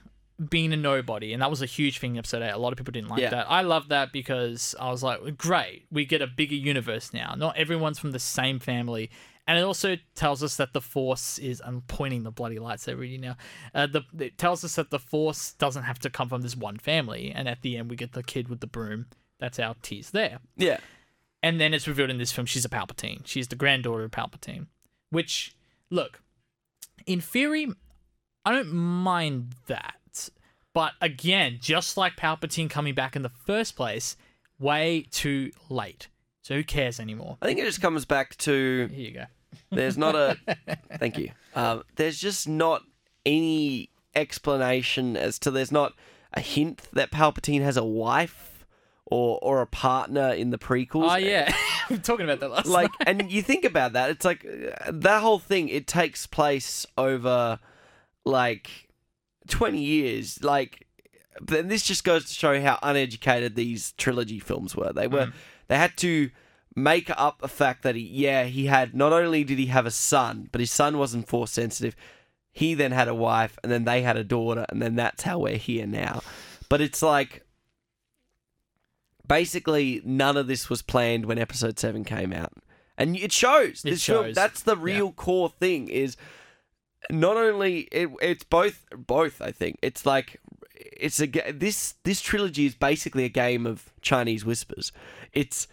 being 0.50 0.72
a 0.72 0.76
nobody, 0.76 1.32
and 1.32 1.40
that 1.40 1.48
was 1.48 1.62
a 1.62 1.66
huge 1.66 1.98
thing 1.98 2.12
in 2.12 2.18
episode 2.18 2.42
eight. 2.42 2.50
A 2.50 2.58
lot 2.58 2.72
of 2.72 2.76
people 2.78 2.92
didn't 2.92 3.08
like 3.08 3.20
Yeah. 3.20 3.30
that. 3.30 3.50
I 3.50 3.62
love 3.62 3.88
that 3.88 4.12
because 4.12 4.74
I 4.78 4.90
was 4.90 5.02
like, 5.02 5.38
great, 5.38 5.86
we 5.90 6.04
get 6.04 6.20
a 6.20 6.26
bigger 6.26 6.56
universe 6.56 7.14
now. 7.14 7.34
Not 7.38 7.56
everyone's 7.56 7.98
from 7.98 8.10
the 8.10 8.18
same 8.18 8.58
family. 8.58 9.10
And 9.46 9.58
it 9.58 9.62
also 9.62 9.96
tells 10.14 10.42
us 10.42 10.56
that 10.56 10.72
the 10.72 10.80
Force 10.80 11.38
is. 11.38 11.62
I'm 11.64 11.82
pointing 11.82 12.24
the 12.24 12.30
bloody 12.32 12.56
lightsaber 12.56 13.02
at 13.02 13.08
you 13.08 13.18
now. 13.18 13.36
Uh, 13.74 13.86
the 13.86 14.02
it 14.18 14.36
tells 14.36 14.64
us 14.64 14.74
that 14.74 14.90
the 14.90 14.98
Force 14.98 15.52
doesn't 15.52 15.84
have 15.84 15.98
to 16.00 16.10
come 16.10 16.28
from 16.28 16.42
this 16.42 16.56
one 16.56 16.78
family. 16.78 17.30
And 17.34 17.48
at 17.48 17.62
the 17.62 17.76
end, 17.76 17.88
we 17.88 17.96
get 17.96 18.12
the 18.12 18.22
kid 18.22 18.48
with 18.48 18.60
the 18.60 18.66
broom. 18.66 19.06
That's 19.38 19.58
our 19.58 19.74
tease 19.82 20.10
there. 20.10 20.40
yeah 20.56 20.78
And 21.44 21.60
then 21.60 21.74
it's 21.74 21.86
revealed 21.86 22.08
in 22.08 22.16
this 22.16 22.32
film 22.32 22.46
she's 22.46 22.64
a 22.64 22.70
Palpatine. 22.70 23.20
She's 23.26 23.48
the 23.48 23.54
granddaughter 23.54 24.02
of 24.02 24.10
Palpatine. 24.12 24.68
Which, 25.10 25.54
look, 25.90 26.22
in 27.04 27.20
theory, 27.20 27.68
I 28.46 28.52
don't 28.52 28.72
mind 28.72 29.54
that. 29.66 30.30
But 30.72 30.92
again, 31.02 31.58
just 31.60 31.98
like 31.98 32.16
Palpatine 32.16 32.70
coming 32.70 32.94
back 32.94 33.14
in 33.14 33.20
the 33.20 33.28
first 33.28 33.76
place, 33.76 34.16
way 34.58 35.04
too 35.10 35.50
late. 35.68 36.08
So 36.40 36.54
who 36.54 36.64
cares 36.64 36.98
anymore? 36.98 37.36
I 37.42 37.46
think 37.46 37.58
it 37.58 37.66
just 37.66 37.82
comes 37.82 38.06
back 38.06 38.36
to 38.38 38.88
Here 38.90 39.06
you 39.06 39.12
go. 39.12 39.24
There's 39.70 39.98
not 39.98 40.14
a. 40.14 40.38
thank 40.98 41.18
you. 41.18 41.30
Um, 41.54 41.82
there's 41.96 42.18
just 42.18 42.48
not 42.48 42.84
any 43.26 43.90
explanation 44.16 45.14
as 45.14 45.38
to. 45.40 45.50
There's 45.50 45.70
not 45.70 45.92
a 46.32 46.40
hint 46.40 46.88
that 46.94 47.10
Palpatine 47.10 47.60
has 47.60 47.76
a 47.76 47.84
wife 47.84 48.53
or 49.06 49.38
or 49.42 49.60
a 49.60 49.66
partner 49.66 50.30
in 50.30 50.50
the 50.50 50.58
prequels. 50.58 51.12
Oh 51.12 51.16
yeah, 51.16 51.54
we 51.90 51.96
were 51.96 52.02
talking 52.02 52.24
about 52.24 52.40
that 52.40 52.50
last 52.50 52.66
Like, 52.66 52.90
night. 53.00 53.08
and 53.20 53.30
you 53.30 53.42
think 53.42 53.64
about 53.64 53.92
that, 53.94 54.10
it's 54.10 54.24
like 54.24 54.44
uh, 54.46 54.90
that 54.92 55.20
whole 55.22 55.38
thing. 55.38 55.68
It 55.68 55.86
takes 55.86 56.26
place 56.26 56.86
over 56.96 57.58
like 58.24 58.88
twenty 59.48 59.82
years. 59.82 60.42
Like, 60.42 60.86
then 61.40 61.68
this 61.68 61.82
just 61.82 62.04
goes 62.04 62.24
to 62.26 62.32
show 62.34 62.60
how 62.60 62.78
uneducated 62.82 63.54
these 63.56 63.92
trilogy 63.92 64.38
films 64.40 64.74
were. 64.76 64.92
They 64.92 65.06
were. 65.06 65.32
They 65.68 65.76
had 65.78 65.96
to 65.98 66.30
make 66.76 67.08
up 67.10 67.40
the 67.40 67.48
fact 67.48 67.82
that 67.84 67.94
he, 67.94 68.02
yeah, 68.02 68.44
he 68.44 68.66
had 68.66 68.94
not 68.94 69.12
only 69.12 69.44
did 69.44 69.58
he 69.58 69.66
have 69.66 69.86
a 69.86 69.90
son, 69.90 70.48
but 70.52 70.60
his 70.60 70.70
son 70.70 70.98
wasn't 70.98 71.28
force 71.28 71.52
sensitive. 71.52 71.94
He 72.52 72.74
then 72.74 72.92
had 72.92 73.08
a 73.08 73.14
wife, 73.14 73.58
and 73.62 73.70
then 73.72 73.84
they 73.84 74.02
had 74.02 74.16
a 74.16 74.24
daughter, 74.24 74.64
and 74.68 74.80
then 74.82 74.94
that's 74.94 75.22
how 75.24 75.38
we're 75.40 75.56
here 75.56 75.86
now. 75.86 76.22
But 76.68 76.80
it's 76.80 77.02
like 77.02 77.43
basically 79.26 80.00
none 80.04 80.36
of 80.36 80.46
this 80.46 80.68
was 80.68 80.82
planned 80.82 81.26
when 81.26 81.38
episode 81.38 81.78
7 81.78 82.04
came 82.04 82.32
out. 82.32 82.52
And 82.96 83.16
it 83.16 83.32
shows. 83.32 83.84
It 83.84 83.90
this 83.90 84.04
film 84.04 84.26
shows. 84.26 84.34
that's 84.34 84.62
the 84.62 84.76
real 84.76 85.12
core 85.12 85.48
thing 85.48 85.88
is 85.88 86.16
not 87.10 87.36
only 87.36 87.80
it, 87.92 88.08
it's 88.22 88.44
both 88.44 88.86
both 88.96 89.42
i 89.42 89.50
think. 89.50 89.78
It's 89.82 90.06
like 90.06 90.40
it's 90.76 91.20
a 91.20 91.26
this 91.26 91.94
this 92.04 92.20
trilogy 92.20 92.66
is 92.66 92.74
basically 92.74 93.24
a 93.24 93.28
game 93.28 93.66
of 93.66 93.92
chinese 94.00 94.44
whispers. 94.44 94.92
It's 95.32 95.66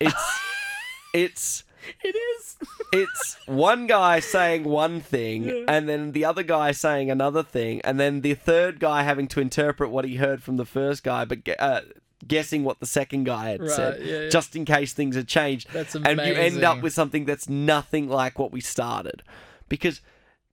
it's 0.00 0.40
it's 1.14 1.64
it 2.02 2.16
is. 2.16 2.56
it's 2.92 3.36
one 3.46 3.86
guy 3.86 4.18
saying 4.18 4.64
one 4.64 5.00
thing 5.00 5.66
and 5.68 5.86
then 5.88 6.12
the 6.12 6.24
other 6.24 6.42
guy 6.42 6.72
saying 6.72 7.10
another 7.10 7.42
thing 7.42 7.80
and 7.82 8.00
then 8.00 8.22
the 8.22 8.32
third 8.34 8.80
guy 8.80 9.02
having 9.02 9.28
to 9.28 9.38
interpret 9.38 9.90
what 9.90 10.06
he 10.06 10.16
heard 10.16 10.42
from 10.42 10.56
the 10.56 10.64
first 10.64 11.04
guy 11.04 11.26
but 11.26 11.38
uh, 11.58 11.82
guessing 12.28 12.64
what 12.64 12.80
the 12.80 12.86
second 12.86 13.24
guy 13.24 13.50
had 13.50 13.60
Right, 13.60 13.70
said 13.70 14.00
yeah, 14.04 14.18
yeah. 14.22 14.28
just 14.28 14.54
in 14.56 14.64
case 14.64 14.92
things 14.92 15.16
had 15.16 15.28
changed 15.28 15.68
That's 15.72 15.94
and 15.94 16.06
you 16.06 16.34
end 16.34 16.62
up 16.64 16.82
with 16.82 16.92
something 16.92 17.24
that's 17.24 17.48
nothing 17.48 18.08
like 18.08 18.38
what 18.38 18.52
we 18.52 18.60
started 18.60 19.22
because 19.68 20.00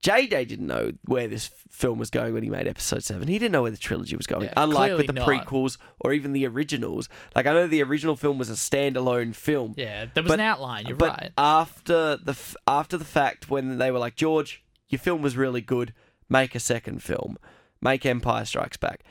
JJ 0.04 0.48
didn't 0.48 0.66
know 0.66 0.94
where 1.06 1.28
this 1.28 1.52
film 1.70 2.00
was 2.00 2.10
going 2.10 2.34
when 2.34 2.42
he 2.42 2.50
made 2.50 2.68
episode 2.68 3.04
7 3.04 3.28
he 3.28 3.38
didn't 3.38 3.52
know 3.52 3.62
where 3.62 3.70
the 3.72 3.78
trilogy 3.78 4.16
was 4.16 4.26
going 4.26 4.46
Yeah, 4.46 4.54
unlike 4.58 4.98
with 4.98 5.08
the 5.08 5.14
not. 5.14 5.28
prequels 5.28 5.78
or 6.00 6.12
even 6.12 6.34
the 6.34 6.48
originals 6.48 7.08
like 7.36 7.46
I 7.46 7.54
know 7.54 7.68
the 7.68 7.84
original 7.84 8.16
film 8.16 8.38
was 8.40 8.50
a 8.50 8.54
standalone 8.54 9.36
film 9.36 9.76
Yeah, 9.78 10.06
there 10.14 10.24
was 10.24 10.30
But- 10.32 10.40
an 10.40 10.46
outline. 10.46 10.88
You're 10.88 10.98
but 10.98 11.10
right. 11.20 11.32
after 11.38 12.18
the 12.18 12.32
f- 12.32 12.56
after 12.68 12.98
the 12.98 13.06
fact, 13.06 13.50
when 13.50 13.78
they 13.78 13.92
were 13.92 14.00
like, 14.00 14.16
George, 14.16 14.64
your 14.90 15.00
film 15.00 15.22
was 15.22 15.38
really 15.38 15.62
good, 15.62 15.94
make 16.30 16.56
a 16.56 16.60
second 16.60 17.04
film, 17.04 17.38
make 17.82 18.06
Empire 18.06 18.46
Strikes 18.46 18.78
Back. 18.78 19.02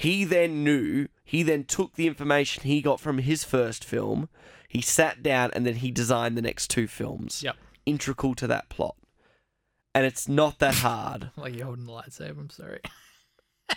He 0.00 0.24
then 0.24 0.64
knew. 0.64 1.08
He 1.22 1.42
then 1.42 1.64
took 1.64 1.94
the 1.94 2.06
information 2.06 2.62
he 2.62 2.80
got 2.80 3.00
from 3.00 3.18
his 3.18 3.44
first 3.44 3.84
film. 3.84 4.30
He 4.66 4.80
sat 4.80 5.22
down 5.22 5.50
and 5.52 5.66
then 5.66 5.74
he 5.74 5.90
designed 5.90 6.38
the 6.38 6.42
next 6.42 6.70
two 6.70 6.86
films. 6.86 7.42
Yep. 7.42 7.56
integral 7.84 8.34
to 8.36 8.46
that 8.46 8.70
plot, 8.70 8.96
and 9.94 10.06
it's 10.06 10.26
not 10.26 10.58
that 10.60 10.76
hard. 10.76 11.32
Like 11.36 11.54
you're 11.54 11.66
holding 11.66 11.84
the 11.84 11.92
lightsaber. 11.92 12.38
I'm 12.38 12.48
sorry. 12.48 12.80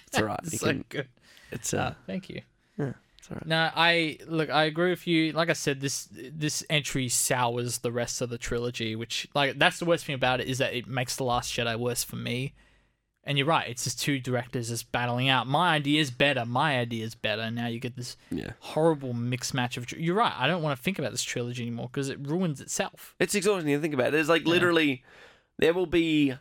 It's 0.08 0.18
all 0.18 0.24
right. 0.24 0.40
it's 0.44 0.60
so 0.60 0.68
can, 0.68 0.86
good. 0.88 1.10
it's 1.52 1.74
Uh, 1.74 1.78
uh, 1.78 1.94
thank 2.08 2.30
you. 2.30 2.42
Yeah, 2.80 2.94
it's 3.18 3.30
all 3.30 3.36
right. 3.36 3.46
No, 3.46 3.70
I 3.76 4.18
look. 4.26 4.50
I 4.50 4.64
agree 4.64 4.92
with 4.92 5.06
you. 5.06 5.34
Like 5.34 5.50
I 5.50 5.54
said, 5.54 5.82
this 5.82 6.08
this 6.10 6.64
entry 6.70 7.10
sours 7.10 7.80
the 7.80 7.92
rest 7.92 8.22
of 8.22 8.30
the 8.30 8.38
trilogy. 8.38 8.96
Which, 8.96 9.28
like, 9.36 9.60
that's 9.60 9.78
the 9.78 9.86
worst 9.86 10.06
thing 10.06 10.16
about 10.16 10.40
it 10.40 10.48
is 10.48 10.60
that 10.60 10.74
it 10.74 10.88
makes 10.88 11.18
the 11.18 11.26
Last 11.26 11.54
Jedi 11.54 11.78
worse 11.78 12.06
for 12.06 12.16
me. 12.16 12.54
And 13.26 13.38
you're 13.38 13.48
right. 13.48 13.70
It's 13.70 13.86
just 13.86 14.02
two 14.02 14.20
directors 14.20 14.68
just 14.68 14.92
battling 14.92 15.30
out. 15.30 15.48
My 15.48 15.74
idea 15.76 16.02
is 16.02 16.12
better. 16.12 16.46
My 16.46 16.78
idea 16.78 17.06
is 17.06 17.16
better. 17.16 17.42
And 17.44 17.56
now 17.56 17.68
you 17.68 17.80
get 17.80 17.96
this 17.96 18.18
Yeah. 18.30 18.52
horrible 18.60 19.14
mixed 19.14 19.54
match 19.54 19.78
of. 19.78 19.90
You're 19.94 20.16
right. 20.16 20.34
I 20.38 20.46
don't 20.48 20.62
want 20.62 20.78
to 20.78 20.84
think 20.84 21.00
about 21.00 21.12
this 21.12 21.24
trilogy 21.24 21.64
anymore 21.64 21.88
because 21.92 22.10
it 22.10 22.20
ruins 22.20 22.60
itself. 22.60 23.16
It's 23.20 23.34
exhausting 23.34 23.72
to 23.74 23.80
think 23.80 23.94
about. 23.94 24.12
There's 24.12 24.28
like 24.28 24.44
Yeah. 24.44 24.50
literally, 24.50 25.04
there 25.58 25.74
will 25.74 25.86
be 25.86 26.34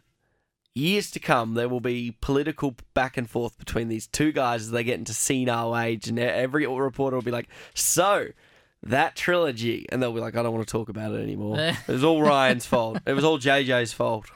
years 0.75 1.11
to 1.13 1.21
come. 1.21 1.55
There 1.55 1.69
will 1.69 1.81
be 1.81 2.17
political 2.21 2.75
back 2.95 3.17
and 3.17 3.31
forth 3.31 3.59
between 3.59 3.89
these 3.89 4.07
two 4.09 4.33
guys 4.33 4.63
as 4.63 4.71
they 4.73 4.83
get 4.83 4.99
into 4.99 5.13
senile 5.15 5.79
age, 5.79 6.09
and 6.09 6.19
every 6.19 6.67
reporter 6.67 7.17
will 7.17 7.23
be 7.23 7.31
like, 7.31 7.49
"So." 7.75 8.29
That 8.85 9.15
trilogy, 9.15 9.87
and 9.91 10.03
they'll 10.03 10.13
be 10.13 10.19
like, 10.19 10.35
"I 10.35 10.43
don't 10.43 10.53
want 10.53 10.67
to 10.67 10.73
talk 10.73 10.89
about 10.89 11.15
it 11.15 11.23
anymore. 11.23 11.57
It 11.87 11.87
was 11.87 12.03
all 12.03 12.21
Rian's 12.21 12.67
fault. 12.67 12.99
It 13.07 13.13
was 13.13 13.23
all 13.23 13.39
JJ's 13.39 13.93
fault." 13.93 14.27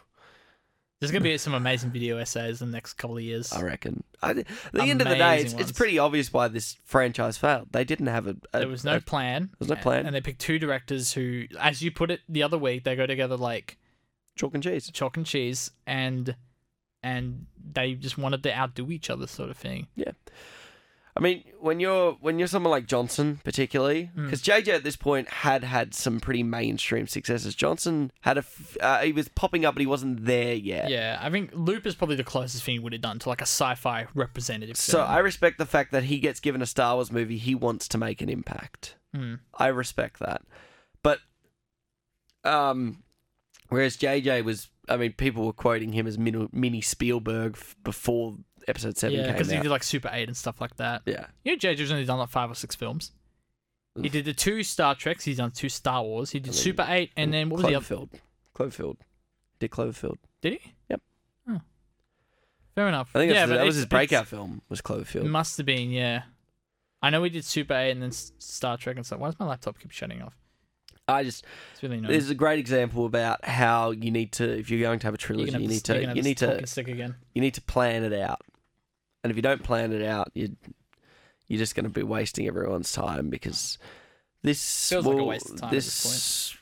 There's 1.00 1.12
gonna 1.12 1.22
be 1.24 1.36
some 1.36 1.52
amazing 1.52 1.90
video 1.90 2.16
essays 2.16 2.62
in 2.62 2.70
the 2.70 2.76
next 2.76 2.94
couple 2.94 3.18
of 3.18 3.22
years. 3.22 3.52
I 3.52 3.62
reckon. 3.62 4.02
I, 4.22 4.30
at 4.30 4.46
the 4.72 4.80
end 4.82 5.02
of 5.02 5.08
the 5.08 5.14
day, 5.16 5.40
it's, 5.42 5.52
Amazing 5.52 5.60
it's 5.60 5.72
pretty 5.72 5.98
obvious 5.98 6.32
why 6.32 6.48
this 6.48 6.78
franchise 6.84 7.36
failed. 7.36 7.68
They 7.72 7.84
didn't 7.84 8.06
have 8.06 8.26
a. 8.26 8.36
a 8.54 8.60
There 8.60 8.68
was 8.68 8.82
no 8.84 8.96
a- 8.96 9.00
plan. 9.00 9.50
was 9.58 9.68
no 9.68 9.76
plan. 9.76 10.06
And 10.06 10.14
they 10.16 10.22
picked 10.22 10.40
two 10.40 10.58
directors 10.58 11.12
who, 11.12 11.44
as 11.60 11.82
you 11.82 11.90
put 11.90 12.10
it 12.10 12.20
the 12.28 12.42
other 12.42 12.56
week, 12.56 12.84
they 12.84 12.96
go 12.96 13.06
together 13.06 13.36
like 13.36 13.76
chalk 14.36 14.54
and 14.54 14.62
cheese. 14.62 14.90
chalk 14.90 15.16
and 15.18 15.26
cheese 15.26 15.70
and 15.86 16.34
and 17.02 17.46
they 17.72 17.92
just 17.94 18.16
wanted 18.18 18.42
to 18.42 18.52
outdo 18.56 18.90
each 18.90 19.10
other 19.10 19.26
sort 19.26 19.50
of 19.50 19.56
thing 19.56 19.86
I 21.16 21.20
mean, 21.20 21.44
when 21.60 21.80
you're 21.80 22.12
when 22.20 22.38
you're 22.38 22.46
someone 22.46 22.70
like 22.70 22.86
Johnson, 22.86 23.40
particularly, 23.42 24.10
Mm. 24.14 24.26
because 24.26 24.42
JJ 24.42 24.68
at 24.74 24.84
this 24.84 24.96
point 24.96 25.28
had 25.30 25.64
had 25.64 25.94
some 25.94 26.20
pretty 26.20 26.42
mainstream 26.42 27.06
successes. 27.06 27.54
Johnson 27.54 28.12
had 28.20 28.36
a 28.36 28.40
f- 28.40 28.76
uh, 28.82 29.00
he 29.00 29.12
was 29.12 29.28
popping 29.28 29.64
up, 29.64 29.74
but 29.74 29.80
he 29.80 29.86
wasn't 29.86 30.26
there 30.26 30.52
yet. 30.54 30.90
yeah 30.90 31.18
i 31.22 31.30
think 31.30 31.50
Looper's 31.54 31.94
probably 31.94 32.16
the 32.16 32.24
closest 32.24 32.64
thing 32.64 32.74
he 32.74 32.78
would 32.78 32.92
have 32.92 33.00
done 33.00 33.18
to 33.20 33.28
like 33.30 33.40
a 33.40 33.48
sci-fi 33.48 34.06
representative 34.14 34.76
So 34.76 34.98
film. 34.98 35.10
I 35.10 35.18
respect 35.20 35.56
the 35.56 35.64
fact 35.64 35.90
that 35.92 36.04
he 36.04 36.18
gets 36.18 36.38
given 36.38 36.60
a 36.60 36.66
Star 36.66 36.96
Wars 36.96 37.10
movie. 37.10 37.38
He 37.38 37.54
wants 37.54 37.88
to 37.88 37.98
make 37.98 38.20
an 38.20 38.28
impact. 38.28 38.96
Mm. 39.16 39.40
I 39.54 39.68
respect 39.68 40.18
that, 40.20 40.42
but 41.02 41.20
um, 42.44 43.02
whereas 43.70 43.96
JJ 43.96 44.44
was, 44.44 44.68
I 44.88 44.96
mean, 44.96 45.12
people 45.12 45.46
were 45.46 45.52
quoting 45.52 45.92
him 45.92 46.06
as 46.06 46.18
mini, 46.18 46.80
Spielberg 46.80 47.54
f- 47.56 47.74
before 47.82 48.36
Episode 48.68 48.96
Seven 48.96 49.18
yeah 49.18 49.32
because 49.32 49.50
he 49.50 49.58
did 49.58 49.70
like 49.70 49.82
super 49.82 50.10
8 50.12 50.28
and 50.28 50.36
stuff 50.36 50.60
like 50.60 50.76
that 50.76 51.02
yeah, 51.06 51.26
you 51.44 51.52
know 51.52 51.58
jj's 51.58 51.90
only 51.90 52.04
done 52.04 52.18
like 52.18 52.28
five 52.28 52.50
or 52.50 52.54
six 52.54 52.74
films 52.74 53.12
he 54.00 54.08
did 54.08 54.24
the 54.24 54.32
two 54.34 54.62
star 54.62 54.94
treks 54.94 55.24
he's 55.24 55.38
done 55.38 55.50
two 55.50 55.68
star 55.68 56.02
wars 56.02 56.30
he 56.30 56.38
did 56.38 56.48
mean, 56.48 56.54
super 56.54 56.86
8 56.86 57.10
and 57.16 57.32
then 57.32 57.48
what 57.48 57.62
was 57.62 57.66
the 57.66 57.74
other 57.76 57.84
Cloverfield. 57.84 58.10
Cloverfield. 58.54 58.96
Did 59.58 59.70
Cloverfield. 59.70 60.16
did 60.42 60.54
he 60.54 60.74
Yep. 60.90 61.00
oh. 61.50 61.60
fair 62.74 62.88
enough 62.88 63.10
I 63.14 63.20
think 63.20 63.32
yeah 63.32 63.46
that 63.46 63.64
was 63.64 63.76
his 63.76 63.86
breakout 63.86 64.26
film. 64.26 64.62
Was 64.68 64.82
Cloverfield. 64.82 65.24
It 65.24 65.28
must 65.28 65.56
have 65.56 65.66
been, 65.66 65.90
yeah. 65.90 66.22
I 67.02 67.10
know 67.10 67.20
we 67.20 67.30
did 67.30 67.44
Super 67.44 67.74
8 67.74 67.92
and 67.92 68.02
then 68.02 68.10
Star 68.10 68.76
Trek 68.76 68.96
and 68.96 69.06
stuff. 69.06 69.20
Why 69.20 69.28
does 69.28 69.38
my 69.38 69.46
laptop 69.46 69.78
keep 69.78 69.92
shutting 69.92 70.22
off? 70.22 70.34
I 71.08 71.22
just 71.22 71.44
It's 71.72 71.82
really 71.82 72.00
this 72.00 72.24
is 72.24 72.30
a 72.30 72.34
great 72.34 72.58
example 72.58 73.06
about 73.06 73.44
how 73.44 73.92
you 73.92 74.10
need 74.10 74.32
to 74.32 74.58
if 74.58 74.70
you're 74.70 74.80
going 74.80 74.98
to 74.98 75.06
have 75.06 75.14
a 75.14 75.18
trilogy, 75.18 75.52
gonna 75.52 75.62
you 75.62 75.68
need 75.68 75.84
to 75.84 76.00
you 76.00 76.22
need 76.22 76.38
to 76.38 76.66
stick 76.66 76.88
again. 76.88 77.14
you 77.32 77.40
need 77.40 77.54
to 77.54 77.62
plan 77.62 78.02
it 78.02 78.12
out. 78.12 78.42
And 79.26 79.30
if 79.32 79.36
you 79.36 79.42
don't 79.42 79.64
plan 79.64 79.92
it 79.92 80.02
out, 80.06 80.30
you 80.34 80.54
you're 81.48 81.58
just 81.58 81.74
going 81.74 81.82
to 81.84 81.90
be 81.90 82.04
wasting 82.04 82.46
everyone's 82.46 82.92
time 82.92 83.28
because 83.28 83.76
this 84.42 84.88
Feels 84.90 85.04
like 85.04 85.18
a 85.18 85.24
waste 85.24 85.50
of 85.50 85.60
time 85.60 85.68
at 85.68 85.72
this 85.72 86.56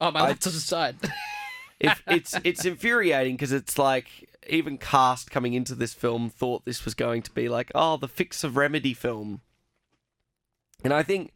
Oh, 0.00 0.10
my 0.10 0.20
I- 0.20 0.22
laptop 0.28 0.52
just 0.52 0.68
died. 0.78 0.96
if 1.80 2.02
it's 2.06 2.34
it's 2.44 2.66
infuriating 2.66 3.36
because 3.36 3.52
it's 3.52 3.78
like 3.78 4.28
even 4.50 4.76
cast 4.76 5.30
coming 5.30 5.54
into 5.54 5.74
this 5.74 5.94
film 5.94 6.28
thought 6.28 6.66
this 6.66 6.84
was 6.84 6.92
going 6.92 7.22
to 7.22 7.30
be 7.30 7.48
like 7.48 7.72
oh 7.74 7.96
the 7.96 8.06
fix 8.08 8.44
of 8.44 8.56
remedy 8.56 8.92
film 8.92 9.40
and 10.84 10.92
i 10.92 11.02
think 11.02 11.32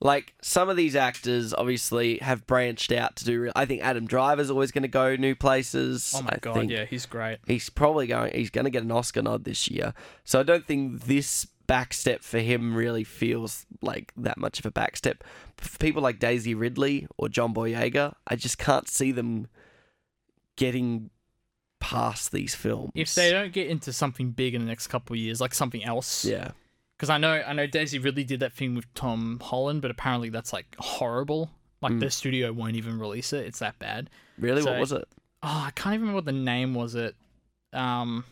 like 0.00 0.34
some 0.42 0.68
of 0.68 0.76
these 0.76 0.94
actors 0.94 1.54
obviously 1.54 2.18
have 2.18 2.46
branched 2.46 2.92
out 2.92 3.16
to 3.16 3.24
do 3.24 3.50
i 3.56 3.64
think 3.64 3.82
adam 3.82 4.06
driver's 4.06 4.50
always 4.50 4.70
going 4.70 4.82
to 4.82 4.88
go 4.88 5.16
new 5.16 5.34
places. 5.34 6.12
Oh 6.16 6.22
my 6.22 6.30
I 6.34 6.38
god, 6.38 6.70
yeah, 6.70 6.84
he's 6.84 7.06
great. 7.06 7.38
he's 7.46 7.70
probably 7.70 8.06
going 8.06 8.34
he's 8.34 8.50
going 8.50 8.64
to 8.66 8.70
get 8.70 8.82
an 8.82 8.92
oscar 8.92 9.22
nod 9.22 9.44
this 9.44 9.68
year. 9.68 9.94
So 10.24 10.40
i 10.40 10.42
don't 10.42 10.66
think 10.66 11.04
this 11.04 11.46
backstep 11.66 12.22
for 12.22 12.38
him 12.38 12.76
really 12.76 13.02
feels 13.02 13.66
like 13.82 14.12
that 14.16 14.38
much 14.38 14.60
of 14.60 14.66
a 14.66 14.70
backstep 14.70 15.16
for 15.56 15.78
people 15.78 16.00
like 16.00 16.20
daisy 16.20 16.54
ridley 16.54 17.08
or 17.16 17.28
john 17.28 17.52
boyega 17.52 18.14
i 18.28 18.36
just 18.36 18.56
can't 18.56 18.88
see 18.88 19.10
them 19.10 19.48
getting 20.54 21.10
past 21.80 22.32
these 22.32 22.54
films. 22.54 22.90
If 22.94 23.14
they 23.14 23.30
don't 23.30 23.52
get 23.52 23.68
into 23.68 23.92
something 23.92 24.30
big 24.30 24.54
in 24.54 24.62
the 24.62 24.66
next 24.66 24.86
couple 24.86 25.14
of 25.14 25.20
years, 25.20 25.40
like 25.40 25.54
something 25.54 25.84
else, 25.84 26.24
yeah 26.24 26.52
because 26.96 27.10
I 27.10 27.18
know 27.18 27.32
I 27.46 27.52
know 27.52 27.66
Daisy 27.66 27.98
Ridley 27.98 28.24
did 28.24 28.40
that 28.40 28.52
thing 28.52 28.74
with 28.74 28.92
Tom 28.94 29.40
Holland, 29.42 29.82
but 29.82 29.90
apparently 29.90 30.28
that's 30.30 30.52
like 30.52 30.74
horrible. 30.78 31.50
Like 31.82 31.92
Mm. 31.92 32.00
the 32.00 32.10
studio 32.10 32.52
won't 32.52 32.76
even 32.76 32.98
release 32.98 33.32
it. 33.32 33.46
It's 33.46 33.58
that 33.58 33.78
bad. 33.78 34.08
really 34.38 34.62
So- 34.62 34.70
what 34.72 34.80
was 34.80 34.92
it 34.92 35.06
oh, 35.42 35.64
I 35.66 35.70
can't 35.72 35.94
even 35.94 36.00
remember 36.08 36.16
what 36.16 36.24
the 36.24 36.32
name 36.32 36.74
was. 36.74 36.94
It, 36.96 37.14
um, 37.72 38.24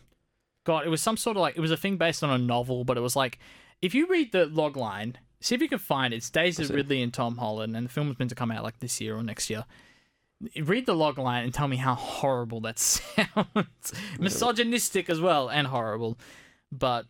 God, 0.65 0.85
it 0.85 0.89
was 0.89 1.01
some 1.01 1.15
sort 1.15 1.37
of 1.37 1.41
like 1.41 1.55
it 1.55 1.61
was 1.61 1.71
a 1.71 1.77
thing 1.77 1.95
based 1.97 2.23
on 2.23 2.29
a 2.29 2.37
novel, 2.37 2.83
but 2.83 2.97
it 2.97 3.01
was 3.01 3.15
like 3.15 3.39
if 3.81 3.93
you 3.95 4.07
read 4.07 4.31
the 4.31 4.47
log 4.47 4.75
line, 4.75 5.17
see 5.39 5.53
if 5.55 5.61
you 5.61 5.69
can 5.69 5.77
find 5.79 6.13
it. 6.13 6.17
It's 6.17 6.29
Daisy. 6.29 6.65
Ridley 6.73 7.01
and 7.03 7.13
Tom 7.13 7.37
Holland, 7.37 7.75
and 7.77 7.85
the 7.85 7.89
film 7.91 8.07
was 8.09 8.17
meant 8.19 8.29
to 8.29 8.35
come 8.35 8.51
out 8.51 8.63
like 8.63 8.79
this 8.79 8.99
year 8.99 9.15
or 9.15 9.23
next 9.23 9.49
year. 9.49 9.65
Read 10.61 10.85
the 10.87 10.95
log 10.95 11.17
line 11.17 11.43
and 11.45 11.53
tell 11.53 11.67
me 11.67 11.77
how 11.77 11.93
horrible 11.95 12.59
that 12.61 12.79
sounds. 12.79 13.93
Misogynistic 14.19 15.09
as 15.09 15.21
well 15.21 15.49
and 15.49 15.67
horrible, 15.67 16.17
but 16.71 17.05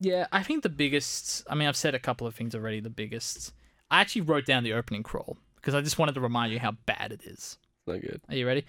yeah, 0.00 0.26
I 0.32 0.42
think 0.42 0.62
the 0.62 0.68
biggest. 0.68 1.44
I 1.48 1.54
mean, 1.54 1.68
I've 1.68 1.76
said 1.76 1.94
a 1.94 1.98
couple 1.98 2.26
of 2.26 2.34
things 2.34 2.54
already. 2.54 2.80
The 2.80 2.90
biggest. 2.90 3.52
I 3.90 4.00
actually 4.00 4.22
wrote 4.22 4.46
down 4.46 4.64
the 4.64 4.72
opening 4.72 5.02
crawl 5.02 5.36
because 5.56 5.74
I 5.74 5.80
just 5.80 5.98
wanted 5.98 6.14
to 6.16 6.20
remind 6.20 6.52
you 6.52 6.58
how 6.58 6.72
bad 6.86 7.12
it 7.12 7.22
is. 7.24 7.58
no 7.86 7.98
good 7.98 8.20
Are 8.28 8.34
you 8.34 8.46
ready? 8.46 8.66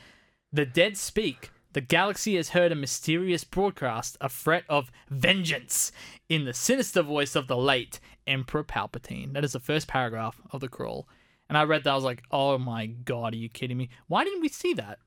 The 0.54 0.66
dead 0.66 0.98
speak. 0.98 1.52
The 1.74 1.82
galaxy 1.82 2.38
has 2.38 2.50
heard 2.50 2.72
a 2.72 2.76
mysterious 2.76 3.44
broadcast, 3.44 4.18
a 4.22 4.30
threat 4.30 4.64
of 4.70 4.92
vengeance, 5.10 5.92
in 6.30 6.46
the 6.46 6.54
sinister 6.54 7.02
voice 7.02 7.36
of 7.36 7.48
the 7.48 7.58
late 7.58 8.00
Emperor 8.26 8.64
Palpatine. 8.64 9.34
That 9.34 9.44
is 9.44 9.52
the 9.52 9.60
first 9.60 9.88
paragraph 9.88 10.42
of 10.52 10.62
the 10.62 10.70
crawl. 10.70 11.08
And 11.50 11.58
I 11.58 11.64
read 11.64 11.84
that, 11.84 11.92
I 11.92 11.96
was 11.96 12.04
like, 12.04 12.24
oh 12.32 12.58
my 12.58 12.88
god, 12.88 13.34
are 13.34 13.38
you 13.38 13.50
kidding 13.50 13.78
me? 13.78 13.90
Why 14.08 14.24
didn't 14.24 14.42
we 14.42 14.50
see 14.50 14.74
that? 14.74 15.00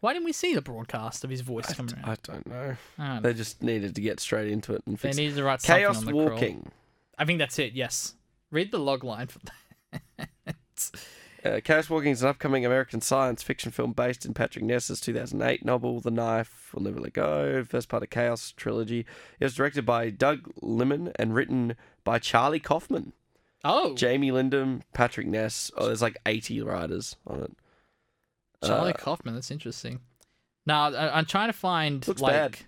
Why 0.00 0.12
didn't 0.12 0.26
we 0.26 0.32
see 0.32 0.54
the 0.54 0.62
broadcast 0.62 1.24
of 1.24 1.30
his 1.30 1.40
voice 1.40 1.70
I, 1.70 1.74
coming 1.74 1.94
around? 1.94 2.04
I 2.08 2.16
don't 2.22 2.46
know 2.46 2.76
I 2.98 3.06
don't 3.06 3.14
know. 3.16 3.20
they 3.28 3.34
just 3.34 3.62
needed 3.62 3.94
to 3.96 4.00
get 4.00 4.20
straight 4.20 4.50
into 4.50 4.74
it 4.74 4.82
and 4.86 4.96
They 4.96 5.08
fix 5.08 5.16
needed 5.16 5.36
to 5.36 5.44
write 5.44 5.60
something 5.60 5.82
chaos 5.82 5.98
on 5.98 6.04
the 6.04 6.12
crawl. 6.12 6.28
walking 6.30 6.70
I 7.18 7.24
think 7.24 7.38
that's 7.40 7.58
it, 7.58 7.72
yes. 7.72 8.14
Read 8.50 8.70
the 8.70 8.78
log 8.78 9.02
line 9.04 9.26
for 9.26 9.40
that. 9.40 10.30
Uh, 11.44 11.60
Chaos 11.62 11.88
Walking 11.88 12.10
is 12.10 12.22
an 12.22 12.28
upcoming 12.28 12.66
American 12.66 13.00
science 13.00 13.44
fiction 13.44 13.70
film 13.70 13.92
based 13.92 14.26
in 14.26 14.34
Patrick 14.34 14.64
Ness's 14.64 15.00
2008 15.00 15.64
novel 15.64 16.00
The 16.00 16.10
Knife 16.10 16.72
Will 16.74 16.82
Never 16.82 16.98
Let 17.00 17.12
Go, 17.12 17.64
first 17.64 17.88
part 17.88 18.02
of 18.02 18.10
Chaos 18.10 18.52
trilogy. 18.56 19.06
It 19.38 19.44
was 19.44 19.54
directed 19.54 19.86
by 19.86 20.10
Doug 20.10 20.50
Liman 20.60 21.12
and 21.16 21.34
written 21.36 21.76
by 22.02 22.18
Charlie 22.18 22.58
Kaufman, 22.58 23.12
Oh, 23.64 23.94
Jamie 23.94 24.32
Linden, 24.32 24.82
Patrick 24.92 25.28
Ness. 25.28 25.70
Oh, 25.76 25.86
there's 25.86 26.02
like 26.02 26.16
80 26.26 26.60
writers 26.62 27.14
on 27.24 27.40
it. 27.40 27.52
Charlie 28.64 28.92
Uh, 28.92 28.96
Kaufman. 28.96 29.34
That's 29.34 29.50
interesting. 29.50 30.00
Now 30.66 30.90
I, 30.92 31.16
I'm 31.18 31.24
trying 31.26 31.48
to 31.48 31.52
find 31.52 32.06
Looks 32.06 32.20
like 32.20 32.32
bad. 32.32 32.58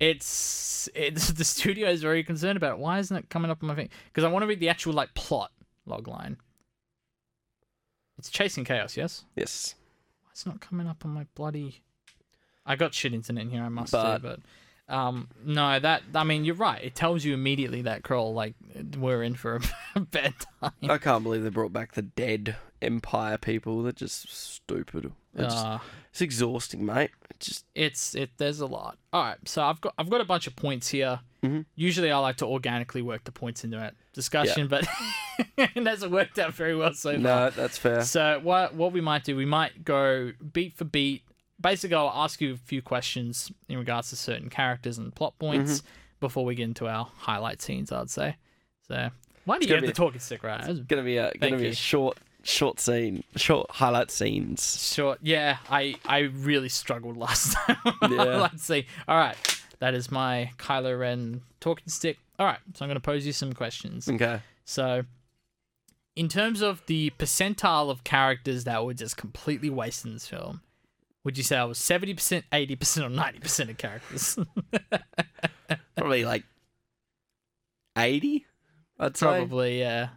it's 0.00 0.88
it's 0.94 1.30
the 1.32 1.44
studio 1.44 1.88
is 1.90 2.00
very 2.02 2.22
concerned 2.24 2.56
about. 2.56 2.72
it. 2.74 2.78
Why 2.78 2.98
isn't 2.98 3.16
it 3.16 3.28
coming 3.30 3.50
up 3.50 3.62
on 3.62 3.68
my 3.68 3.74
thing? 3.74 3.88
Because 4.06 4.24
I 4.24 4.28
want 4.28 4.42
to 4.42 4.46
read 4.46 4.60
the 4.60 4.68
actual 4.68 4.92
like 4.92 5.14
plot 5.14 5.50
log 5.86 6.06
line. 6.08 6.36
It's 8.18 8.30
chasing 8.30 8.64
chaos. 8.64 8.96
Yes. 8.96 9.24
Yes. 9.36 9.74
Why 10.22 10.30
it's 10.32 10.46
not 10.46 10.60
coming 10.60 10.86
up 10.86 11.04
on 11.04 11.12
my 11.12 11.26
bloody? 11.34 11.82
I 12.66 12.76
got 12.76 12.92
shit 12.94 13.14
internet 13.14 13.44
in 13.44 13.50
here. 13.50 13.62
I 13.62 13.68
must 13.68 13.92
But- 13.92 14.18
do, 14.18 14.28
but 14.28 14.40
Um, 14.88 15.28
no, 15.44 15.78
that 15.78 16.02
I 16.14 16.24
mean 16.24 16.44
you're 16.44 16.54
right. 16.54 16.82
It 16.82 16.94
tells 16.94 17.24
you 17.24 17.34
immediately 17.34 17.82
that 17.82 18.02
crawl 18.02 18.32
like 18.34 18.54
we're 18.96 19.22
in 19.22 19.34
for 19.34 19.60
a 19.94 20.00
bad 20.00 20.34
time. 20.62 20.72
I 20.88 20.98
can't 20.98 21.22
believe 21.22 21.42
they 21.42 21.50
brought 21.50 21.72
back 21.72 21.92
the 21.92 22.02
dead 22.02 22.56
Empire 22.80 23.36
people. 23.38 23.82
They're 23.82 23.92
just 23.92 24.30
stupid. 24.32 25.12
They're 25.34 25.46
just- 25.46 25.66
Uh, 25.66 25.78
it's 26.10 26.20
exhausting, 26.22 26.86
mate. 26.86 27.10
It's 27.30 27.46
just 27.46 27.64
it's 27.74 28.14
it. 28.14 28.30
There's 28.38 28.60
a 28.60 28.66
lot. 28.66 28.96
All 29.12 29.22
right, 29.22 29.36
so 29.44 29.62
I've 29.62 29.80
got 29.80 29.94
I've 29.98 30.08
got 30.10 30.20
a 30.20 30.24
bunch 30.24 30.46
of 30.46 30.56
points 30.56 30.88
here. 30.88 31.20
Mhm. 31.44 31.66
Usually, 31.76 32.10
I 32.10 32.18
like 32.18 32.36
to 32.38 32.46
organically 32.46 33.02
work 33.02 33.22
the 33.24 33.30
points 33.30 33.62
into 33.62 33.76
that 33.76 33.94
discussion, 34.12 34.66
but 34.68 34.84
it 35.58 35.86
hasn't 35.86 36.10
worked 36.10 36.38
out 36.38 36.54
very 36.54 36.74
well 36.74 36.94
so 36.94 37.12
far. 37.12 37.18
no, 37.20 37.50
that's 37.50 37.78
fair. 37.78 38.02
So 38.02 38.40
what 38.42 38.74
what 38.74 38.92
we 38.92 39.00
might 39.00 39.22
do, 39.22 39.36
we 39.36 39.44
might 39.44 39.84
go 39.84 40.32
beat 40.52 40.76
for 40.76 40.84
beat. 40.84 41.22
Basically, 41.60 41.96
I'll 41.96 42.08
ask 42.14 42.40
you 42.40 42.54
a 42.54 42.56
few 42.56 42.82
questions 42.82 43.50
in 43.68 43.78
regards 43.78 44.10
to 44.10 44.16
certain 44.16 44.48
characters 44.48 44.98
and 44.98 45.14
plot 45.14 45.38
points 45.38 45.78
Mm-hmm. 45.80 45.86
before 46.20 46.44
we 46.44 46.54
get 46.54 46.64
into 46.64 46.86
our 46.88 47.08
highlight 47.16 47.60
scenes. 47.62 47.90
I'd 47.92 48.10
say. 48.10 48.36
So 48.86 49.10
why 49.44 49.58
do 49.58 49.64
you 49.64 49.68
gonna 49.68 49.86
have 49.86 49.94
the 49.94 50.00
talking 50.00 50.20
stick 50.20 50.42
right? 50.42 50.66
It's 50.68 50.80
Gonna 50.80 51.02
be 51.02 51.16
a 51.16 51.32
gonna 51.40 51.56
be 51.56 51.64
you. 51.64 51.68
a 51.70 51.74
short 51.74 52.18
short 52.44 52.80
scene, 52.80 53.24
short 53.36 53.70
highlight 53.72 54.10
scenes. 54.10 54.82
Short. 54.94 55.18
Yeah, 55.22 55.58
I 55.68 55.96
I 56.06 56.18
really 56.20 56.68
struggled 56.68 57.16
last 57.26 57.54
time. 57.54 57.76
Yeah. 58.10 58.40
Let's 58.42 58.64
see. 58.64 58.86
All 59.08 59.16
right, 59.18 59.36
that 59.80 59.94
is 59.94 60.10
my 60.10 60.50
Kylo 60.58 60.98
Ren 60.98 61.40
talking 61.60 61.88
stick. 61.88 62.18
All 62.38 62.46
right, 62.46 62.58
so 62.74 62.84
I'm 62.84 62.88
going 62.88 62.94
to 62.94 63.00
pose 63.00 63.26
you 63.26 63.32
some 63.32 63.52
questions. 63.52 64.08
Okay. 64.08 64.40
So, 64.64 65.02
in 66.14 66.28
terms 66.28 66.60
of 66.62 66.82
the 66.86 67.10
percentile 67.18 67.90
of 67.90 68.04
characters 68.04 68.62
that 68.62 68.84
were 68.84 68.94
just 68.94 69.16
completely 69.16 69.70
wasted 69.70 70.06
in 70.06 70.12
this 70.14 70.28
film, 70.28 70.60
would 71.28 71.36
you 71.36 71.44
say 71.44 71.58
I 71.58 71.64
was 71.64 71.78
70%, 71.78 72.42
80%, 72.50 73.04
or 73.04 73.10
90% 73.10 73.68
of 73.68 73.76
characters? 73.76 74.38
Probably 75.94 76.24
like 76.24 76.44
eighty. 77.98 78.46
I'd 78.98 79.14
say. 79.14 79.26
Probably, 79.26 79.78
yeah. 79.78 80.08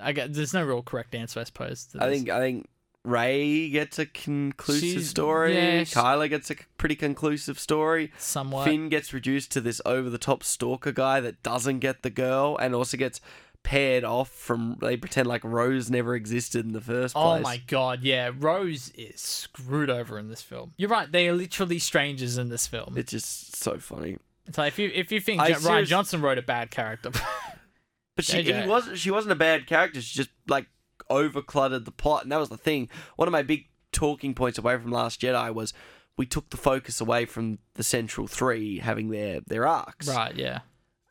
I 0.00 0.10
get, 0.10 0.32
there's 0.34 0.52
no 0.54 0.64
real 0.64 0.82
correct 0.82 1.14
answer, 1.14 1.38
I 1.38 1.44
suppose. 1.44 1.84
to 1.92 2.02
I 2.02 2.10
think 2.10 2.28
I 2.28 2.40
think 2.40 2.66
Rey 3.04 3.68
gets 3.70 4.00
a 4.00 4.06
conclusive 4.06 4.80
She's- 4.88 5.06
story. 5.10 5.54
yeah, 5.54 5.82
Kylo 5.82 6.28
gets 6.28 6.50
a 6.50 6.56
pretty 6.76 6.96
conclusive 6.96 7.60
story. 7.60 8.10
somewhat. 8.18 8.64
Finn 8.64 8.88
gets 8.88 9.12
reduced 9.12 9.52
to 9.52 9.60
this 9.60 9.80
over 9.86 10.10
the 10.10 10.18
top 10.18 10.42
stalker 10.42 10.90
guy 10.90 11.20
that 11.20 11.40
doesn't 11.44 11.78
get 11.78 12.02
the 12.02 12.10
girl 12.10 12.56
and 12.60 12.74
also 12.74 12.96
gets 12.96 13.20
paired 13.62 14.04
off 14.04 14.30
from 14.30 14.76
they 14.80 14.96
pretend 14.96 15.26
like 15.26 15.44
Rose 15.44 15.90
never 15.90 16.14
existed 16.14 16.64
in 16.64 16.72
the 16.72 16.80
first 16.80 17.16
oh 17.16 17.20
place. 17.22 17.40
Oh 17.40 17.42
my 17.42 17.56
god, 17.66 18.02
yeah. 18.02 18.30
Rose 18.36 18.90
is 18.96 19.20
screwed 19.20 19.90
over 19.90 20.18
in 20.18 20.28
this 20.28 20.42
film. 20.42 20.72
You're 20.76 20.88
right, 20.90 21.10
they 21.10 21.28
are 21.28 21.34
literally 21.34 21.78
strangers 21.78 22.38
in 22.38 22.48
this 22.48 22.66
film. 22.66 22.94
It's 22.96 23.10
just 23.12 23.56
so 23.56 23.78
funny. 23.78 24.16
It's 24.46 24.56
like 24.56 24.68
if 24.68 24.78
you 24.78 24.90
if 24.94 25.12
you 25.12 25.20
think 25.20 25.40
I 25.40 25.52
Rian 25.52 25.60
serious- 25.60 25.88
Johnson 25.88 26.22
wrote 26.22 26.38
a 26.38 26.42
bad 26.42 26.70
character, 26.70 27.10
But 28.16 28.24
she 28.24 28.42
he 28.42 28.66
wasn't 28.66 28.98
she 28.98 29.12
wasn't 29.12 29.32
a 29.32 29.36
bad 29.36 29.66
character. 29.66 30.00
She 30.00 30.16
just 30.16 30.30
like 30.48 30.66
over 31.08 31.40
cluttered 31.40 31.84
the 31.84 31.92
plot 31.92 32.24
and 32.24 32.32
that 32.32 32.40
was 32.40 32.48
the 32.48 32.56
thing. 32.56 32.88
One 33.14 33.28
of 33.28 33.32
my 33.32 33.42
big 33.42 33.68
talking 33.92 34.34
points 34.34 34.58
away 34.58 34.76
from 34.76 34.90
Last 34.90 35.20
Jedi 35.20 35.54
was 35.54 35.72
we 36.16 36.26
took 36.26 36.50
the 36.50 36.56
focus 36.56 37.00
away 37.00 37.26
from 37.26 37.58
the 37.74 37.84
central 37.84 38.26
three 38.26 38.78
having 38.78 39.10
their 39.10 39.40
their 39.46 39.66
arcs. 39.68 40.08
right? 40.08 40.34
Yeah, 40.34 40.60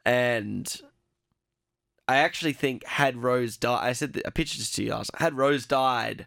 and 0.05 0.81
I 2.07 2.17
actually 2.17 2.53
think 2.53 2.85
had 2.85 3.17
Rose 3.17 3.57
died, 3.57 3.85
I 3.85 3.93
said 3.93 4.21
I 4.25 4.29
pitched 4.29 4.57
this 4.57 4.71
to 4.71 4.83
you 4.83 4.89
guys. 4.89 5.09
Had 5.15 5.33
Rose 5.35 5.65
died 5.65 6.25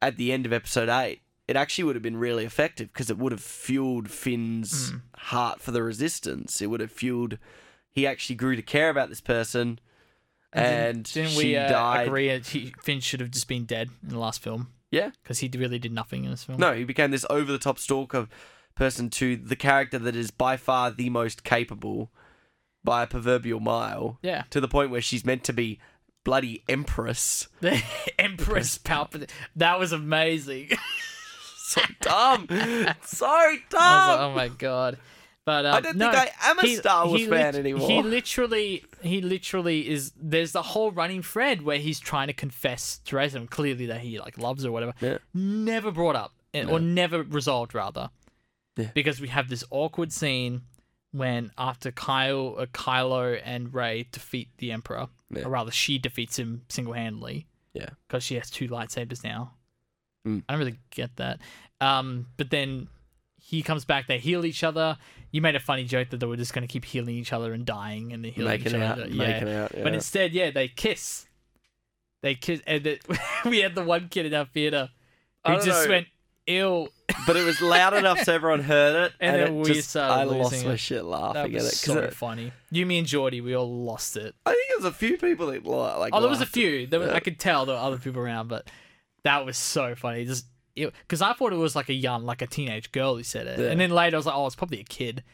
at 0.00 0.16
the 0.16 0.32
end 0.32 0.46
of 0.46 0.52
episode 0.52 0.88
eight, 0.88 1.20
it 1.46 1.56
actually 1.56 1.84
would 1.84 1.96
have 1.96 2.02
been 2.02 2.16
really 2.16 2.44
effective 2.44 2.92
because 2.92 3.10
it 3.10 3.18
would 3.18 3.32
have 3.32 3.42
fueled 3.42 4.08
Finn's 4.10 4.92
Mm. 4.92 5.00
heart 5.16 5.60
for 5.60 5.72
the 5.72 5.82
resistance. 5.82 6.62
It 6.62 6.66
would 6.68 6.80
have 6.80 6.92
fueled. 6.92 7.38
He 7.90 8.06
actually 8.06 8.36
grew 8.36 8.56
to 8.56 8.62
care 8.62 8.88
about 8.88 9.08
this 9.08 9.20
person, 9.20 9.78
and, 10.52 11.04
didn't, 11.04 11.12
didn't 11.12 11.30
she 11.30 11.48
we 11.48 11.56
uh, 11.56 11.68
died. 11.68 12.06
agree 12.06 12.28
that 12.28 12.46
he, 12.48 12.72
Finn 12.82 13.00
should 13.00 13.20
have 13.20 13.30
just 13.30 13.48
been 13.48 13.64
dead 13.64 13.90
in 14.02 14.08
the 14.10 14.18
last 14.18 14.42
film? 14.42 14.68
Yeah. 14.90 15.10
because 15.22 15.38
he 15.38 15.48
really 15.54 15.78
did 15.78 15.92
nothing 15.92 16.24
in 16.24 16.30
this 16.32 16.42
film. 16.44 16.58
No, 16.58 16.72
he 16.74 16.82
became 16.84 17.10
this 17.12 17.24
over 17.30 17.52
the 17.52 17.58
top 17.58 17.78
stalker 17.78 18.26
person 18.74 19.10
to 19.10 19.36
the 19.36 19.54
character 19.56 19.98
that 20.00 20.16
is 20.16 20.30
by 20.30 20.56
far 20.56 20.90
the 20.90 21.10
most 21.10 21.44
capable 21.44 22.10
by 22.84 23.02
a 23.02 23.06
proverbial 23.06 23.60
mile. 23.60 24.18
Yeah, 24.22 24.44
To 24.50 24.60
the 24.60 24.68
point 24.68 24.90
where 24.90 25.00
she's 25.02 25.24
meant 25.24 25.44
to 25.44 25.52
be 25.52 25.78
bloody 26.24 26.62
empress. 26.68 27.48
the 27.60 27.82
Empress 28.18 28.78
Palpatine. 28.78 29.30
That 29.56 29.78
was 29.78 29.92
amazing. 29.92 30.70
so 31.56 31.80
dumb. 32.00 32.46
so 33.04 33.54
dumb. 33.70 33.80
like, 33.80 34.20
oh 34.20 34.32
my 34.34 34.48
god. 34.48 34.98
But 35.46 35.64
um, 35.66 35.74
I 35.74 35.80
don't 35.80 35.96
no, 35.96 36.10
think 36.12 36.30
I 36.42 36.50
am 36.50 36.58
a 36.58 36.62
he- 36.62 36.76
Star 36.76 37.06
Wars 37.06 37.22
fan 37.26 37.54
lit- 37.54 37.54
anymore. 37.56 37.88
He 37.88 38.02
literally, 38.02 38.84
he 39.02 39.20
literally 39.22 39.88
is. 39.88 40.12
There's 40.20 40.52
the 40.52 40.62
whole 40.62 40.90
running 40.92 41.22
thread 41.22 41.62
where 41.62 41.78
he's 41.78 41.98
trying 41.98 42.26
to 42.28 42.34
confess 42.34 42.98
to 43.06 43.16
Razum 43.16 43.48
clearly 43.48 43.86
that 43.86 44.00
he 44.02 44.18
like 44.20 44.36
loves 44.36 44.64
or 44.66 44.70
whatever. 44.72 44.92
Yeah. 45.00 45.18
Never 45.32 45.90
brought 45.90 46.14
up, 46.16 46.32
and- 46.52 46.70
or 46.70 46.78
never 46.78 47.22
resolved 47.22 47.74
rather. 47.74 48.10
Yeah. 48.76 48.90
Because 48.94 49.20
we 49.20 49.28
have 49.28 49.48
this 49.48 49.64
awkward 49.70 50.12
scene 50.12 50.62
when 51.12 51.50
after 51.58 51.90
Kyle, 51.90 52.56
uh, 52.58 52.66
Kylo 52.66 53.40
and 53.44 53.72
Rey 53.74 54.06
defeat 54.12 54.48
the 54.58 54.72
Emperor, 54.72 55.08
Yeah. 55.34 55.44
or 55.44 55.50
rather 55.50 55.70
she 55.70 55.98
defeats 55.98 56.38
him 56.38 56.62
single 56.68 56.94
handedly. 56.94 57.46
Yeah. 57.74 57.90
Because 58.06 58.22
she 58.24 58.34
has 58.36 58.50
two 58.50 58.68
lightsabers 58.68 59.22
now. 59.24 59.54
Mm. 60.26 60.42
I 60.48 60.52
don't 60.52 60.58
really 60.60 60.78
get 60.90 61.16
that. 61.16 61.40
Um, 61.80 62.26
but 62.36 62.50
then 62.50 62.88
he 63.40 63.62
comes 63.62 63.84
back. 63.84 64.06
They 64.06 64.18
heal 64.18 64.44
each 64.44 64.62
other. 64.62 64.98
You 65.32 65.40
made 65.40 65.56
a 65.56 65.60
funny 65.60 65.84
joke 65.84 66.10
that 66.10 66.18
they 66.18 66.26
were 66.26 66.36
just 66.36 66.52
going 66.52 66.66
to 66.66 66.70
keep 66.72 66.84
healing 66.84 67.14
each 67.14 67.32
other 67.32 67.52
and 67.52 67.64
dying, 67.64 68.12
and 68.12 68.24
they 68.24 68.30
healing 68.30 68.50
making 68.50 68.66
each 68.68 68.74
out, 68.82 68.98
other. 68.98 69.08
yeah. 69.08 69.64
out. 69.64 69.72
Yeah. 69.74 69.82
But 69.82 69.94
instead, 69.94 70.32
yeah, 70.32 70.50
they 70.50 70.68
kiss. 70.68 71.26
They 72.22 72.34
kiss, 72.34 72.60
and 72.66 72.86
it, 72.86 73.02
we 73.46 73.60
had 73.60 73.74
the 73.74 73.82
one 73.84 74.08
kid 74.08 74.26
in 74.26 74.34
our 74.34 74.44
theater 74.44 74.90
who 75.46 75.54
just 75.62 75.84
know. 75.86 75.90
went 75.90 76.06
ill. 76.56 76.88
but 77.26 77.36
it 77.36 77.44
was 77.44 77.60
loud 77.60 77.94
enough 77.94 78.20
so 78.20 78.32
everyone 78.34 78.60
heard 78.62 79.06
it, 79.06 79.12
And 79.20 79.34
and, 79.36 79.42
then 79.46 79.56
it 79.56 79.58
we 79.68 79.74
just, 79.74 79.90
started 79.90 80.12
I 80.14 80.24
lost 80.24 80.52
losing 80.52 80.68
my 80.68 80.74
it. 80.74 80.80
shit 80.80 81.04
laughing 81.04 81.54
at 81.56 81.62
it 81.62 81.70
so 81.72 81.94
because 81.94 82.14
funny. 82.14 82.52
You, 82.70 82.86
me, 82.86 82.98
and 82.98 83.06
Geordie, 83.06 83.40
we 83.40 83.54
all 83.56 83.84
lost 83.84 84.16
it. 84.16 84.34
I 84.46 84.50
think 84.52 84.68
there 84.68 84.76
was 84.78 84.84
a 84.84 84.92
few 84.96 85.16
people 85.18 85.46
that 85.48 85.64
li- 85.64 85.70
like. 85.74 86.12
Oh, 86.14 86.20
there 86.20 86.30
was 86.30 86.40
a 86.40 86.46
few. 86.46 86.86
There 86.86 87.00
was, 87.00 87.08
Yeah. 87.08 87.14
I 87.16 87.20
could 87.20 87.38
tell 87.38 87.66
there 87.66 87.74
were 87.76 87.80
other 87.82 87.98
people 87.98 88.20
around, 88.22 88.48
but 88.48 88.68
that 89.24 89.44
was 89.44 89.56
so 89.56 89.94
funny. 89.94 90.24
Just 90.24 90.46
because 90.76 91.20
I 91.20 91.32
thought 91.32 91.52
it 91.52 91.56
was 91.56 91.74
like 91.74 91.88
a 91.88 91.94
young, 91.94 92.24
like 92.24 92.42
a 92.42 92.46
teenage 92.46 92.92
girl 92.92 93.16
who 93.16 93.22
said 93.22 93.46
it, 93.46 93.58
Yeah. 93.58 93.70
and 93.70 93.80
then 93.80 93.90
later 93.90 94.16
I 94.16 94.18
was 94.18 94.26
like, 94.26 94.36
oh, 94.36 94.46
it's 94.46 94.56
probably 94.56 94.80
a 94.80 94.84
kid. 94.84 95.24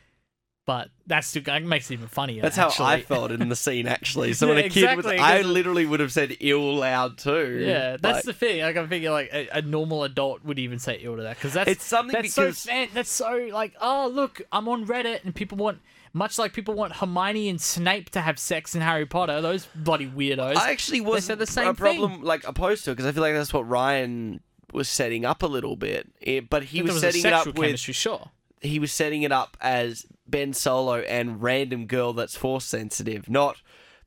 But 0.67 0.91
that's 1.07 1.29
still 1.29 1.43
that 1.43 1.63
makes 1.63 1.91
it 1.91 1.95
even 1.95 2.09
funnier. 2.09 2.43
That's 2.43 2.57
how 2.57 2.73
I 2.81 3.01
felt 3.01 3.31
in 3.31 3.49
the 3.49 3.55
scene, 3.67 3.87
actually. 3.87 4.33
So 4.33 4.49
Yeah, 4.49 4.55
when 4.55 4.65
a 4.65 4.69
kid 4.69 4.97
was, 4.97 5.07
I 5.07 5.43
literally 5.43 5.87
would 5.87 6.01
have 6.01 6.13
said 6.13 6.37
ill 6.41 6.75
loud 6.75 7.19
too. 7.19 7.61
Yeah, 7.65 7.97
that's 7.99 8.17
Like, 8.17 8.25
the 8.25 8.33
thing. 8.33 8.63
Like 8.63 8.77
I'm 8.77 8.89
thinking, 8.89 9.11
like 9.13 9.31
a, 9.33 9.49
a 9.59 9.63
normal 9.63 10.03
adult 10.03 10.45
would 10.45 10.59
even 10.59 10.81
say 10.81 10.99
ill 11.03 11.17
to 11.17 11.23
that 11.23 11.37
because 11.37 11.53
that's 11.53 11.71
It's 11.71 11.85
something 11.85 12.21
that's 12.21 12.35
so 12.35 12.51
fan, 12.51 12.89
that's 12.93 13.11
so 13.11 13.49
like 13.53 13.75
oh 13.81 14.11
look 14.13 14.43
I'm 14.51 14.69
on 14.69 14.87
Reddit 14.87 15.25
and 15.25 15.33
people 15.33 15.57
want 15.57 15.79
much 16.13 16.37
like 16.37 16.53
people 16.53 16.75
want 16.75 16.95
Hermione 16.95 17.49
and 17.49 17.61
Snape 17.61 18.11
to 18.11 18.21
have 18.21 18.37
sex 18.37 18.75
in 18.75 18.81
Harry 18.81 19.07
Potter. 19.07 19.41
Those 19.41 19.67
bloody 19.73 20.09
weirdos. 20.09 20.57
I 20.57 20.73
actually 20.73 21.01
was 21.01 21.27
said 21.27 21.39
the 21.39 21.47
same 21.47 21.69
a 21.69 21.75
problem 21.75 22.23
like 22.23 22.45
opposed 22.45 22.85
to 22.87 22.91
it 22.91 22.95
because 22.95 23.07
I 23.07 23.13
feel 23.13 23.23
like 23.23 23.35
that's 23.35 23.53
what 23.53 23.69
Rian 23.69 24.41
was 24.73 24.89
setting 24.89 25.25
up 25.25 25.45
a 25.45 25.47
little 25.47 25.77
bit. 25.77 26.09
It- 26.21 26.51
but 26.51 26.65
he 26.65 26.83
was, 26.83 26.97
a 26.97 27.01
setting 27.01 27.25
it 27.25 27.33
up 27.33 27.57
with 27.57 27.79
sure. 27.79 28.31
he 28.61 28.81
was 28.81 28.91
setting 28.91 29.23
it 29.23 29.31
up 29.31 29.57
as 29.61 30.07
Ben 30.29 30.53
Solo 30.53 30.97
and 31.01 31.43
random 31.43 31.87
girl 31.87 32.13
that's 32.13 32.37
force 32.37 32.65
sensitive, 32.65 33.29
not 33.29 33.61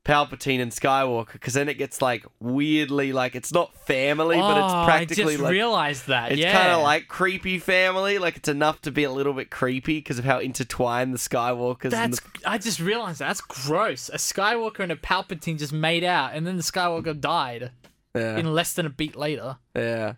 Palpatine 0.04 0.60
and 0.60 0.72
Skywalker. 0.72 1.34
Because 1.34 1.54
then 1.54 1.68
it 1.68 1.74
gets 1.74 2.00
like 2.00 2.24
weirdly 2.40 3.12
like 3.12 3.34
it's 3.34 3.52
not 3.52 3.74
family, 3.86 4.36
but 4.38 4.56
Oh, 4.58 4.64
it's 4.64 4.86
practically 4.86 5.34
I 5.34 5.36
just 5.36 5.42
like 5.42 5.52
realized 5.52 6.06
that. 6.08 6.32
it's 6.32 6.40
yeah. 6.40 6.52
kind 6.52 6.72
of 6.72 6.82
like 6.82 7.06
creepy 7.08 7.58
family. 7.58 8.18
Like 8.18 8.36
it's 8.36 8.48
enough 8.48 8.80
to 8.82 8.90
be 8.90 9.04
a 9.04 9.10
little 9.10 9.34
bit 9.34 9.50
creepy 9.50 9.98
because 9.98 10.18
of 10.18 10.24
how 10.24 10.38
intertwined 10.38 11.12
the 11.12 11.18
Skywalkers 11.18 11.84
and 11.84 11.92
That's. 12.14 12.20
the 12.20 12.28
I 12.46 12.56
just 12.58 12.80
realized 12.80 13.20
that. 13.20 13.26
that's 13.26 13.40
gross. 13.42 14.08
A 14.08 14.16
Skywalker 14.16 14.80
and 14.80 14.90
a 14.92 14.96
Palpatine 14.96 15.58
just 15.58 15.72
made 15.72 16.02
out, 16.04 16.32
and 16.34 16.46
then 16.46 16.56
the 16.56 16.62
Skywalker 16.62 17.18
died 17.20 17.72
yeah 18.14 18.36
in 18.38 18.52
less 18.54 18.72
than 18.72 18.86
a 18.86 18.90
beat 18.90 19.14
later, 19.16 19.58
yeah. 19.76 20.14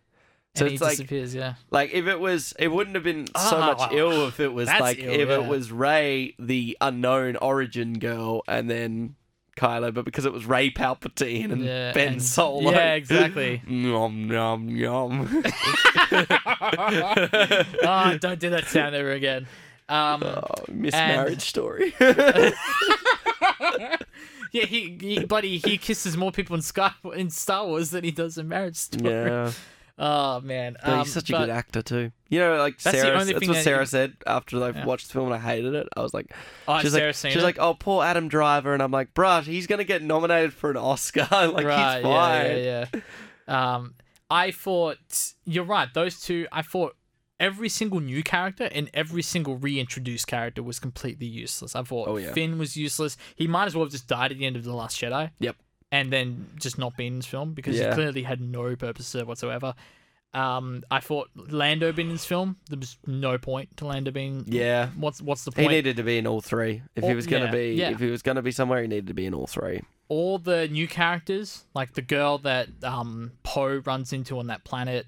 So 0.54 0.66
and 0.66 0.74
it's 0.74 0.82
like 0.82 0.90
disappears. 0.92 1.34
Yeah. 1.34 1.54
Like 1.70 1.92
if 1.94 2.06
it 2.06 2.20
was, 2.20 2.52
it 2.58 2.68
wouldn't 2.68 2.94
have 2.94 3.04
been 3.04 3.26
so 3.28 3.56
Ah, 3.56 3.66
much 3.74 3.78
wow. 3.78 3.88
ill 3.96 4.28
if 4.28 4.38
it 4.38 4.52
was 4.52 4.66
That's 4.68 4.80
like 4.82 4.98
ill, 4.98 5.10
if 5.20 5.28
yeah. 5.28 5.34
it 5.40 5.46
was 5.46 5.72
Rey, 5.72 6.34
the 6.38 6.76
unknown 6.80 7.36
origin 7.36 7.98
girl, 7.98 8.42
and 8.46 8.68
then 8.68 9.14
Kylo, 9.56 9.94
but 9.94 10.04
because 10.04 10.26
it 10.26 10.32
was 10.32 10.44
Rey 10.44 10.70
Palpatine 10.70 11.52
and 11.52 11.64
Yeah, 11.64 11.92
Ben 11.92 12.14
and- 12.14 12.22
Solo. 12.22 12.70
yeah, 12.70 12.92
exactly. 12.94 13.62
Nom 13.66 14.28
nom 14.28 14.78
nom. 14.78 15.42
oh, 17.82 18.16
don't 18.20 18.38
do 18.38 18.50
that 18.50 18.66
sound 18.66 18.94
ever 18.94 19.12
again. 19.12 19.46
Um, 19.88 20.22
oh, 20.22 20.42
mismarriage 20.70 21.40
story. 21.42 21.94
yeah, 21.98 22.52
he, 24.66 24.98
he, 25.00 25.24
buddy, 25.24 25.58
he 25.58 25.76
kisses 25.78 26.16
more 26.16 26.32
people 26.32 26.56
in 26.56 26.62
Sky 26.62 26.92
in 27.14 27.30
Star 27.30 27.66
Wars 27.66 27.90
than 27.90 28.04
he 28.04 28.10
does 28.10 28.38
in 28.38 28.48
Marriage 28.48 28.76
Story. 28.76 29.10
yeah. 29.10 29.52
Oh 30.04 30.40
man, 30.40 30.76
um, 30.82 30.98
he's 30.98 31.12
such 31.12 31.30
a 31.30 31.32
good 31.32 31.48
actor 31.48 31.80
too. 31.80 32.10
You 32.28 32.40
know, 32.40 32.56
like 32.56 32.80
Sarah. 32.80 33.24
That's 33.24 33.32
what 33.32 33.46
that- 33.54 33.62
Sarah 33.62 33.86
said 33.86 34.14
after 34.26 34.60
I 34.62 34.70
Yeah. 34.70 34.84
watched 34.84 35.06
the 35.06 35.12
film 35.12 35.26
and 35.26 35.34
I 35.36 35.38
hated 35.38 35.74
it. 35.74 35.86
I 35.96 36.00
was 36.02 36.12
like, 36.12 36.34
Oh, 36.66 36.80
she's 36.80 36.92
like, 36.92 37.14
she's 37.14 37.36
it? 37.36 37.42
like, 37.42 37.58
oh, 37.60 37.74
poor 37.74 38.02
Adam 38.04 38.26
Driver, 38.28 38.74
and 38.74 38.82
I'm 38.82 38.90
like, 38.90 39.14
bruh, 39.14 39.44
he's 39.44 39.68
gonna 39.68 39.84
get 39.84 40.02
nominated 40.02 40.52
for 40.52 40.70
an 40.72 40.76
Oscar. 40.76 41.20
like 41.30 41.64
right, 41.64 41.94
he's 41.98 42.02
fine. 42.02 42.46
yeah, 42.46 42.56
yeah, 42.56 42.86
yeah. 43.46 43.74
Um, 43.74 43.94
I 44.28 44.50
thought 44.50 44.98
you're 45.44 45.62
right. 45.64 45.88
Those 45.94 46.20
two, 46.20 46.48
I 46.50 46.62
thought 46.62 46.96
every 47.38 47.68
single 47.68 48.00
new 48.00 48.22
character 48.22 48.68
and 48.72 48.90
every 48.94 49.22
single 49.22 49.56
reintroduced 49.56 50.26
character 50.26 50.62
was 50.62 50.78
completely 50.80 51.26
useless. 51.26 51.76
I 51.76 51.82
thought 51.82 52.08
Oh, 52.08 52.16
yeah. 52.16 52.32
Finn 52.32 52.56
was 52.58 52.76
useless. 52.76 53.16
He 53.36 53.46
might 53.46 53.66
as 53.66 53.74
well 53.76 53.84
have 53.84 53.92
just 53.92 54.06
died 54.08 54.32
at 54.32 54.38
the 54.38 54.46
end 54.46 54.56
of 54.56 54.64
the 54.64 54.72
Last 54.72 55.00
Jedi. 55.00 55.30
Yep. 55.38 55.56
And 55.92 56.12
then 56.12 56.48
just 56.56 56.78
not 56.78 56.96
been 56.96 57.06
in 57.12 57.16
this 57.16 57.26
film 57.26 57.52
because 57.54 57.78
Yeah. 57.78 57.90
he 57.90 57.94
clearly 57.94 58.22
had 58.24 58.40
no 58.40 58.74
purpose 58.74 59.14
whatsoever. 59.14 59.74
Um, 60.34 60.82
I 60.90 61.00
thought 61.00 61.28
Lando 61.36 61.92
being 61.92 62.08
in 62.08 62.14
this 62.14 62.24
film, 62.24 62.56
there 62.70 62.78
was 62.78 62.96
no 63.06 63.36
point 63.36 63.76
to 63.76 63.84
Lando 63.86 64.10
being. 64.10 64.44
Yeah. 64.48 64.88
What's 64.96 65.20
what's 65.20 65.44
the 65.44 65.52
point? 65.52 65.70
He 65.70 65.76
needed 65.76 65.96
to 65.98 66.02
be 66.02 66.16
in 66.16 66.26
all 66.26 66.40
three. 66.40 66.82
If 66.96 67.04
he 67.04 67.14
was 67.14 67.26
gonna 67.26 67.44
yeah, 67.44 67.50
be, 67.50 67.74
yeah. 67.74 67.90
if 67.90 68.00
he 68.00 68.06
was 68.06 68.22
gonna 68.22 68.40
be 68.40 68.50
somewhere, 68.50 68.80
he 68.80 68.88
needed 68.88 69.08
to 69.08 69.14
be 69.14 69.26
in 69.26 69.34
all 69.34 69.46
three. 69.46 69.82
all 70.08 70.38
the 70.38 70.68
new 70.68 70.88
characters, 70.88 71.64
like 71.74 71.92
the 71.94 72.02
girl 72.02 72.38
that 72.38 72.68
um, 72.82 73.32
Poe 73.42 73.82
runs 73.84 74.12
into 74.12 74.38
on 74.38 74.46
that 74.48 74.62
planet, 74.64 75.06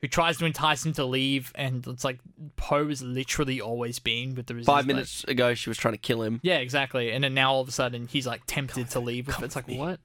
who 0.00 0.08
tries 0.08 0.36
to 0.38 0.44
entice 0.46 0.84
him 0.86 0.92
to 0.94 1.04
leave, 1.04 1.50
and 1.54 1.86
it's 1.86 2.04
like 2.04 2.18
Poe 2.56 2.88
is 2.88 3.02
literally 3.02 3.60
always 3.62 3.98
been 3.98 4.34
with 4.34 4.46
the 4.46 4.54
resistance. 4.54 4.74
Five 4.76 4.86
minutes 4.86 5.24
ago, 5.24 5.54
she 5.54 5.68
was 5.70 5.76
trying 5.78 5.94
to 5.94 5.98
kill 5.98 6.22
him. 6.22 6.40
Yeah, 6.42 6.58
exactly. 6.58 7.10
And 7.10 7.24
then 7.24 7.32
now 7.34 7.52
all 7.54 7.60
of 7.62 7.68
a 7.68 7.72
sudden 7.72 8.06
he's 8.06 8.26
like 8.26 8.42
tempted 8.46 8.90
to 8.90 9.00
leave. 9.00 9.26
With 9.28 9.38
it. 9.38 9.44
It's 9.46 9.56
like 9.56 9.66
what? 9.68 9.98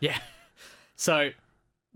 Yeah. 0.00 0.18
So 0.98 1.32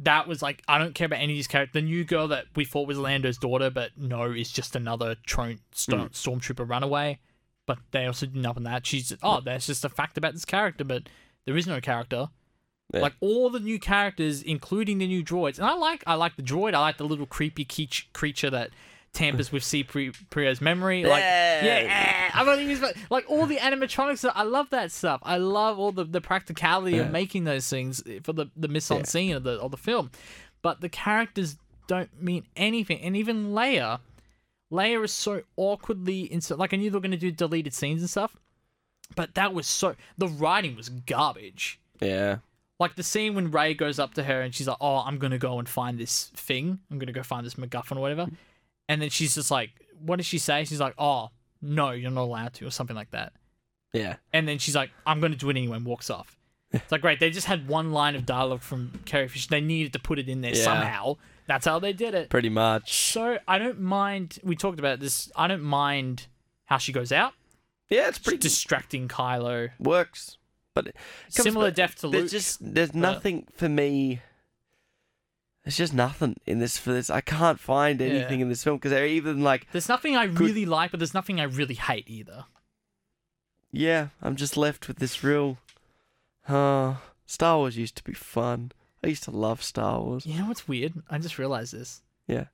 that 0.00 0.26
was 0.26 0.42
like 0.42 0.62
I 0.68 0.78
don't 0.78 0.94
care 0.94 1.06
about 1.06 1.20
any 1.20 1.32
of 1.32 1.36
these 1.36 1.46
characters. 1.46 1.72
The 1.72 1.86
new 1.86 2.04
girl 2.04 2.28
that 2.28 2.46
we 2.54 2.64
thought 2.64 2.86
was 2.86 2.98
Lando's 2.98 3.38
daughter, 3.38 3.70
but 3.70 3.92
no, 3.96 4.24
is 4.30 4.50
just 4.50 4.76
another 4.76 5.16
tron- 5.26 5.60
sto- 5.72 5.96
hmm. 5.96 6.04
stormtrooper 6.06 6.68
runaway. 6.68 7.18
But 7.66 7.78
they 7.92 8.06
also 8.06 8.26
did 8.26 8.36
nothing 8.36 8.64
that. 8.64 8.86
She's 8.86 9.14
oh, 9.22 9.40
that's 9.40 9.66
just 9.66 9.84
a 9.84 9.88
fact 9.88 10.18
about 10.18 10.32
this 10.32 10.44
character, 10.44 10.84
but 10.84 11.08
there 11.46 11.56
is 11.56 11.66
no 11.66 11.80
character. 11.80 12.28
Yeah. 12.92 13.00
Like 13.00 13.14
all 13.20 13.50
the 13.50 13.60
new 13.60 13.78
characters, 13.78 14.42
including 14.42 14.98
the 14.98 15.06
new 15.06 15.22
droids, 15.22 15.58
and 15.58 15.66
I 15.66 15.74
like 15.74 16.02
I 16.06 16.14
like 16.14 16.36
the 16.36 16.42
droid. 16.42 16.74
I 16.74 16.80
like 16.80 16.96
the 16.96 17.04
little 17.04 17.26
creepy 17.26 17.64
keech- 17.64 18.12
creature 18.12 18.50
that 18.50 18.70
tampers 19.12 19.50
with 19.50 19.62
C3PO's 19.62 20.60
memory. 20.60 21.04
Like 21.04 21.20
Yeah. 21.20 21.64
yeah, 21.64 22.30
I'm 22.34 22.46
not 22.46 22.58
even 22.60 22.92
like 23.10 23.24
all 23.28 23.46
the 23.46 23.56
animatronics. 23.56 24.30
I 24.34 24.42
love 24.44 24.70
that 24.70 24.92
stuff. 24.92 25.20
I 25.24 25.36
love 25.38 25.78
all 25.78 25.92
the, 25.92 26.04
the 26.04 26.20
practicality 26.20 26.96
Yeah. 26.96 27.02
of 27.02 27.10
making 27.10 27.44
those 27.44 27.68
things 27.68 28.02
for 28.22 28.32
the 28.32 28.46
the 28.56 28.68
mise 28.68 28.90
en 28.90 28.98
Yeah. 28.98 29.02
scene 29.04 29.34
of 29.36 29.42
the 29.42 29.52
of 29.60 29.70
the 29.72 29.76
film, 29.76 30.10
but 30.62 30.80
the 30.80 30.88
characters 30.88 31.56
don't 31.88 32.22
mean 32.22 32.46
anything. 32.54 33.00
And 33.00 33.16
even 33.16 33.50
Leia, 33.52 33.98
Leia 34.72 35.04
is 35.04 35.12
so 35.12 35.42
awkwardly 35.56 36.32
insert. 36.32 36.58
Like 36.58 36.72
I 36.72 36.76
knew 36.76 36.88
they 36.90 36.94
were 36.96 37.00
going 37.00 37.10
to 37.10 37.16
do 37.16 37.32
deleted 37.32 37.74
scenes 37.74 38.00
and 38.02 38.08
stuff, 38.10 38.36
but 39.16 39.34
that 39.34 39.52
was 39.52 39.66
so 39.66 39.96
the 40.16 40.28
writing 40.28 40.76
was 40.76 40.88
garbage. 40.88 41.80
Yeah. 42.00 42.38
Like 42.78 42.94
the 42.94 43.02
scene 43.02 43.34
when 43.34 43.50
Rey 43.50 43.74
goes 43.74 43.98
up 43.98 44.14
to 44.14 44.22
her 44.22 44.40
and 44.40 44.54
she's 44.54 44.66
like, 44.68 44.78
"Oh, 44.80 44.98
I'm 44.98 45.18
gonna 45.18 45.36
go 45.36 45.58
and 45.58 45.68
find 45.68 45.98
this 45.98 46.30
thing. 46.34 46.78
I'm 46.90 46.98
gonna 46.98 47.12
go 47.12 47.22
find 47.22 47.44
this 47.44 47.54
MacGuffin 47.56 47.96
or 47.96 48.00
whatever," 48.00 48.28
and 48.90 49.00
then 49.00 49.08
she's 49.10 49.34
just 49.36 49.50
like, 49.50 49.70
"What 50.00 50.16
does 50.16 50.26
she 50.26 50.38
say?" 50.38 50.64
She's 50.64 50.80
like, 50.80 50.94
"Oh, 50.98 51.30
no, 51.62 51.90
you're 51.92 52.10
not 52.10 52.22
allowed 52.24 52.54
to," 52.54 52.66
or 52.66 52.70
something 52.70 52.96
like 52.96 53.10
that. 53.12 53.32
Yeah. 53.92 54.16
And 54.32 54.46
then 54.48 54.58
she's 54.58 54.74
like, 54.76 54.90
"I'm 55.06 55.20
gonna 55.20 55.36
do 55.36 55.48
it 55.50 55.56
anyway," 55.56 55.76
and 55.76 55.86
walks 55.86 56.10
off. 56.10 56.36
It's 56.72 56.92
like 56.92 57.00
great. 57.00 57.18
They 57.20 57.30
just 57.30 57.46
had 57.48 57.66
one 57.68 57.92
line 57.92 58.14
of 58.14 58.24
dialogue 58.26 58.62
from 58.62 59.00
Carrie 59.04 59.26
Fisher. 59.28 59.48
They 59.50 59.60
needed 59.60 59.92
to 59.94 59.98
put 59.98 60.18
it 60.20 60.28
in 60.28 60.40
there 60.40 60.54
Yeah. 60.54 60.62
somehow. 60.64 61.16
That's 61.46 61.66
how 61.66 61.80
they 61.80 61.92
did 61.92 62.14
it. 62.14 62.30
Pretty 62.30 62.48
much. 62.48 62.92
So 63.12 63.38
I 63.48 63.58
don't 63.58 63.80
mind. 63.80 64.38
We 64.44 64.54
talked 64.54 64.78
about 64.78 65.00
this. 65.00 65.32
I 65.34 65.48
don't 65.48 65.64
mind 65.64 66.26
how 66.66 66.78
she 66.78 66.92
goes 66.92 67.10
out, 67.10 67.32
Yeah, 67.88 68.06
it's 68.06 68.18
pretty 68.20 68.38
distracting 68.38 69.08
Kylo. 69.08 69.70
works. 69.80 70.36
But 70.72 70.94
Similar 71.28 71.72
death 71.72 71.96
to 72.02 72.08
There's 72.08 72.22
Luke. 72.22 72.30
just 72.30 72.58
there's 72.74 72.94
nothing 72.94 73.48
for 73.56 73.68
me. 73.68 74.20
There's 75.64 75.76
just 75.76 75.92
nothing 75.94 76.36
in 76.46 76.58
this 76.58 76.78
for 76.78 76.92
this. 76.92 77.10
I 77.10 77.20
can't 77.20 77.60
find 77.60 78.00
anything 78.00 78.40
Yeah. 78.40 78.44
in 78.44 78.48
this 78.48 78.64
film 78.64 78.78
because 78.78 78.92
they're 78.92 79.06
even 79.06 79.42
like, 79.42 79.66
There's 79.72 79.88
nothing 79.88 80.16
I 80.16 80.24
really 80.24 80.64
like, 80.66 80.90
but 80.90 81.00
there's 81.00 81.12
nothing 81.14 81.38
I 81.40 81.44
really 81.44 81.74
hate 81.74 82.08
either. 82.08 82.46
yeah, 83.72 84.08
I'm 84.22 84.36
just 84.36 84.56
left 84.56 84.88
with 84.88 84.98
this 84.98 85.22
real. 85.22 85.58
Uh, 86.48 86.96
Star 87.26 87.58
Wars 87.58 87.76
used 87.76 87.96
to 87.96 88.04
be 88.04 88.14
fun. 88.14 88.72
I 89.04 89.08
used 89.08 89.22
to 89.24 89.30
love 89.30 89.62
Star 89.62 90.00
Wars. 90.00 90.26
You 90.26 90.40
know 90.40 90.46
what's 90.48 90.66
weird? 90.66 90.94
I 91.08 91.18
just 91.18 91.38
realized 91.38 91.72
this. 91.74 92.02
Yeah. 92.26 92.46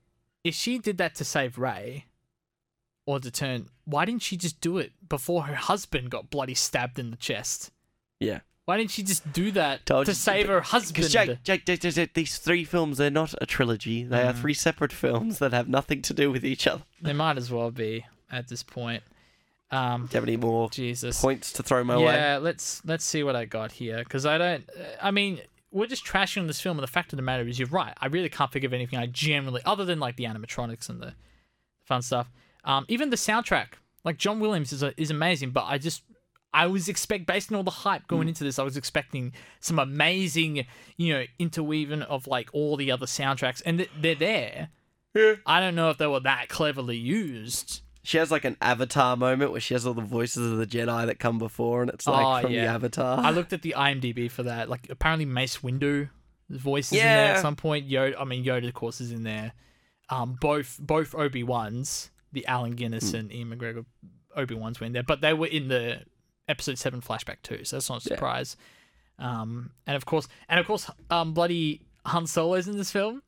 If 0.43 0.53
she 0.55 0.77
did 0.77 0.97
that 0.99 1.15
to 1.15 1.25
save 1.25 1.57
Rey, 1.57 2.05
or 3.05 3.19
to 3.19 3.31
turn, 3.31 3.69
why 3.85 4.05
didn't 4.05 4.21
she 4.21 4.37
just 4.37 4.59
do 4.61 4.77
it 4.77 4.91
before 5.07 5.43
her 5.43 5.55
husband 5.55 6.09
got 6.09 6.29
bloody 6.29 6.53
stabbed 6.53 6.99
in 6.99 7.09
the 7.09 7.17
chest? 7.17 7.71
Yeah. 8.19 8.41
Why 8.67 8.75
didn't 8.75 8.91
she 8.91 9.01
just 9.01 9.31
do 9.31 9.49
that 9.51 9.85
Told 9.85 10.07
to 10.07 10.11
you- 10.11 10.15
save 10.15 10.47
her 10.47 10.59
husband? 10.59 10.95
Because 10.95 11.13
Jake, 11.13 11.41
Jake, 11.45 11.63
Jake, 11.65 11.79
Jake, 11.79 11.93
Jake, 11.95 12.13
these 12.13 12.37
three 12.37 12.65
films, 12.65 12.97
they're 12.97 13.09
not 13.09 13.33
a 13.41 13.45
trilogy. 13.45 14.03
They 14.03 14.23
are 14.23 14.33
Mhm. 14.33 14.41
three 14.41 14.53
separate 14.53 14.91
films 14.91 15.39
that 15.39 15.53
have 15.53 15.69
nothing 15.69 16.01
to 16.01 16.13
do 16.13 16.29
with 16.31 16.43
each 16.45 16.67
other. 16.67 16.83
They 17.01 17.13
might 17.13 17.37
as 17.37 17.49
well 17.49 17.71
be 17.71 18.05
at 18.29 18.49
this 18.49 18.63
point. 18.63 19.03
Um, 19.71 20.01
Do 20.01 20.07
you 20.11 20.15
have 20.17 20.23
any 20.25 20.35
more 20.35 20.69
Jesus. 20.69 21.21
points 21.21 21.53
to 21.53 21.63
throw 21.63 21.81
my 21.85 21.95
way? 21.97 22.03
yeah, 22.13 22.39
let's 22.41 22.81
let's 22.83 23.05
see 23.05 23.23
what 23.23 23.37
I 23.37 23.45
got 23.45 23.71
here 23.71 23.99
because 23.99 24.25
I 24.25 24.37
don't. 24.37 24.69
I 25.01 25.11
mean, 25.11 25.39
we're 25.71 25.87
just 25.87 26.03
trashing 26.05 26.41
on 26.41 26.47
this 26.47 26.59
film, 26.59 26.77
and 26.77 26.83
the 26.83 26.91
fact 26.91 27.13
of 27.13 27.17
the 27.17 27.23
matter 27.23 27.47
is, 27.47 27.59
you're 27.59 27.69
right. 27.69 27.93
I 28.01 28.07
really 28.07 28.27
can't 28.29 28.51
think 28.51 28.65
of 28.65 28.73
anything 28.73 28.99
I 28.99 29.05
generally, 29.05 29.61
other 29.65 29.85
than 29.85 29.97
like 29.99 30.17
the 30.17 30.25
animatronics 30.25 30.89
and 30.89 31.01
the 31.01 31.13
fun 31.85 32.01
stuff. 32.01 32.29
Um, 32.65 32.83
even 32.89 33.11
the 33.11 33.15
soundtrack, 33.17 33.75
like 34.03 34.17
John 34.17 34.41
Williams 34.41 34.73
is 34.73 34.83
a, 34.83 34.93
is 34.99 35.09
amazing, 35.09 35.51
but 35.51 35.63
I 35.65 35.77
just 35.77 36.01
I 36.63 36.67
was 36.67 36.89
expect 36.89 37.25
based 37.27 37.51
on 37.51 37.55
all 37.57 37.63
the 37.63 37.71
hype 37.71 38.07
going 38.07 38.27
into 38.27 38.43
this, 38.43 38.57
I 38.59 38.63
was 38.63 38.77
expecting 38.77 39.33
some 39.59 39.79
amazing, 39.79 40.65
you 40.97 41.13
know, 41.13 41.23
interweaving 41.39 42.01
of 42.03 42.27
like 42.27 42.49
all 42.53 42.77
the 42.77 42.91
other 42.91 43.05
soundtracks, 43.05 43.61
and 43.65 43.77
th- 43.79 43.89
they're 43.99 44.15
there. 44.15 44.69
Yeah. 45.13 45.35
I 45.45 45.59
don't 45.59 45.75
know 45.75 45.89
if 45.89 45.97
they 45.97 46.07
were 46.07 46.19
that 46.21 46.49
cleverly 46.49 46.97
used. 46.97 47.81
She 48.03 48.17
has 48.17 48.31
like 48.31 48.45
an 48.45 48.55
avatar 48.61 49.17
moment 49.17 49.51
where 49.51 49.59
she 49.59 49.73
has 49.73 49.85
all 49.85 49.93
the 49.93 50.01
voices 50.01 50.51
of 50.51 50.57
the 50.57 50.65
Jedi 50.67 51.05
that 51.07 51.19
come 51.19 51.37
before, 51.39 51.81
and 51.81 51.91
it's 51.91 52.07
like 52.07 52.25
Oh, 52.25 52.41
from 52.47 52.53
the 52.53 52.59
avatar. 52.59 53.19
I 53.19 53.31
looked 53.31 53.51
at 53.53 53.61
the 53.63 53.75
IMDb 53.77 54.29
for 54.31 54.43
that. 54.43 54.69
Like 54.69 54.87
apparently 54.89 55.25
Mace 55.25 55.57
Windu 55.57 56.09
voice 56.49 56.91
is 56.93 56.99
in 56.99 57.03
there 57.05 57.35
at 57.35 57.41
some 57.41 57.55
point. 57.57 57.89
Yoda, 57.89 58.15
I 58.19 58.23
mean 58.23 58.45
Yoda, 58.45 58.67
of 58.67 58.73
course, 58.73 59.01
is 59.01 59.11
in 59.11 59.23
there. 59.23 59.51
Um, 60.09 60.37
both 60.39 60.77
both 60.79 61.13
Obi 61.15 61.43
Wans, 61.43 62.09
the 62.31 62.45
Alan 62.47 62.71
Guinness 62.75 63.11
Hmm. 63.11 63.17
and 63.17 63.31
Ewan 63.31 63.57
McGregor 63.59 63.85
Obi 64.37 64.55
Wans 64.55 64.79
were 64.79 64.85
in 64.85 64.93
there, 64.93 65.03
but 65.03 65.19
they 65.21 65.33
were 65.33 65.47
in 65.47 65.67
the 65.67 66.01
episode 66.47 66.77
seven 66.77 67.01
flashback 67.01 67.37
too, 67.43 67.63
so 67.63 67.75
that's 67.75 67.89
not 67.89 68.05
a 68.05 68.09
Yeah. 68.09 68.15
surprise. 68.15 68.57
Um, 69.19 69.71
and 69.85 69.95
of 69.97 70.05
course, 70.05 70.27
and 70.47 70.59
of 70.59 70.67
course, 70.67 70.89
um, 71.09 71.33
bloody 71.33 71.81
Han 72.05 72.27
Solo's 72.27 72.67
in 72.67 72.77
this 72.77 72.91
film. 72.91 73.23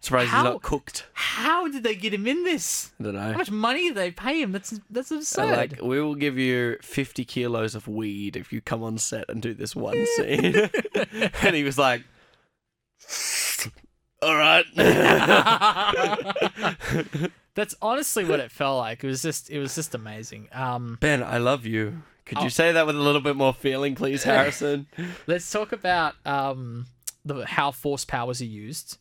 Surprised 0.00 0.30
How- 0.30 0.42
he's 0.44 0.52
not 0.52 0.62
cooked. 0.62 1.06
How 1.12 1.68
did 1.68 1.84
they 1.84 1.94
get 1.94 2.12
him 2.12 2.26
in 2.26 2.42
this? 2.42 2.90
I 2.98 3.04
don't 3.04 3.14
know. 3.14 3.20
How 3.32 3.38
much 3.38 3.52
money 3.52 3.86
did 3.88 3.96
they 3.96 4.10
pay 4.10 4.42
him? 4.42 4.50
That's 4.50 4.80
that's 4.90 5.12
absurd. 5.12 5.56
like, 5.56 5.80
we 5.80 6.00
will 6.02 6.16
give 6.16 6.36
you 6.36 6.76
50 6.82 7.24
kilos 7.24 7.76
of 7.76 7.86
weed 7.86 8.36
if 8.36 8.52
you 8.52 8.60
come 8.60 8.82
on 8.82 8.98
set 8.98 9.26
and 9.28 9.40
do 9.40 9.54
this 9.54 9.76
one 9.76 10.04
scene. 10.16 10.68
and 11.42 11.54
he 11.54 11.62
was 11.62 11.78
like, 11.78 12.02
all 14.20 14.36
right. 14.36 14.64
That's 17.54 17.74
honestly 17.82 18.24
what 18.24 18.40
it 18.40 18.50
felt 18.50 18.78
like. 18.78 19.04
It 19.04 19.06
was 19.06 19.22
just 19.22 19.50
it 19.50 19.58
was 19.58 19.74
just 19.74 19.94
amazing. 19.94 20.48
Um 20.52 20.96
ben, 21.00 21.22
I 21.22 21.38
love 21.38 21.66
you. 21.66 22.02
Could 22.24 22.38
Oh. 22.38 22.44
you 22.44 22.50
say 22.50 22.72
that 22.72 22.86
with 22.86 22.96
a 22.96 23.00
little 23.00 23.20
bit 23.20 23.36
more 23.36 23.52
feeling, 23.52 23.94
please, 23.94 24.22
Harrison? 24.24 24.86
let's 25.26 25.50
talk 25.50 25.72
about 25.72 26.14
um 26.24 26.86
the 27.24 27.44
how 27.46 27.70
force 27.70 28.04
powers 28.04 28.40
are 28.40 28.46
used. 28.46 28.98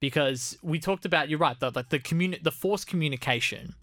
Because 0.00 0.58
we 0.62 0.78
talked 0.78 1.06
about 1.06 1.28
you're 1.30 1.38
right, 1.38 1.58
the 1.58 1.70
like 1.74 1.88
the 1.88 1.98
communi- 1.98 2.42
the 2.42 2.50
force 2.52 2.84
communication 2.84 3.74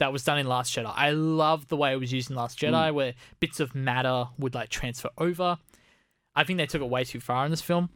that 0.00 0.12
was 0.12 0.24
done 0.24 0.38
in 0.38 0.46
Last 0.46 0.74
Jedi. 0.76 0.92
I 0.94 1.10
love 1.10 1.68
the 1.68 1.76
way 1.76 1.92
it 1.92 1.96
was 2.00 2.12
used 2.12 2.28
in 2.28 2.36
Last 2.36 2.58
Jedi 2.58 2.92
where 2.92 3.14
bits 3.40 3.60
of 3.60 3.74
matter 3.74 4.26
would 4.38 4.54
like 4.54 4.68
transfer 4.68 5.10
over. 5.16 5.58
I 6.34 6.44
think 6.44 6.56
they 6.58 6.66
took 6.66 6.82
it 6.82 6.88
way 6.88 7.04
too 7.04 7.20
far 7.20 7.44
in 7.44 7.50
this 7.50 7.60
film. 7.62 7.88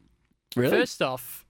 Really? 0.54 0.70
First 0.70 1.02
off, 1.02 1.44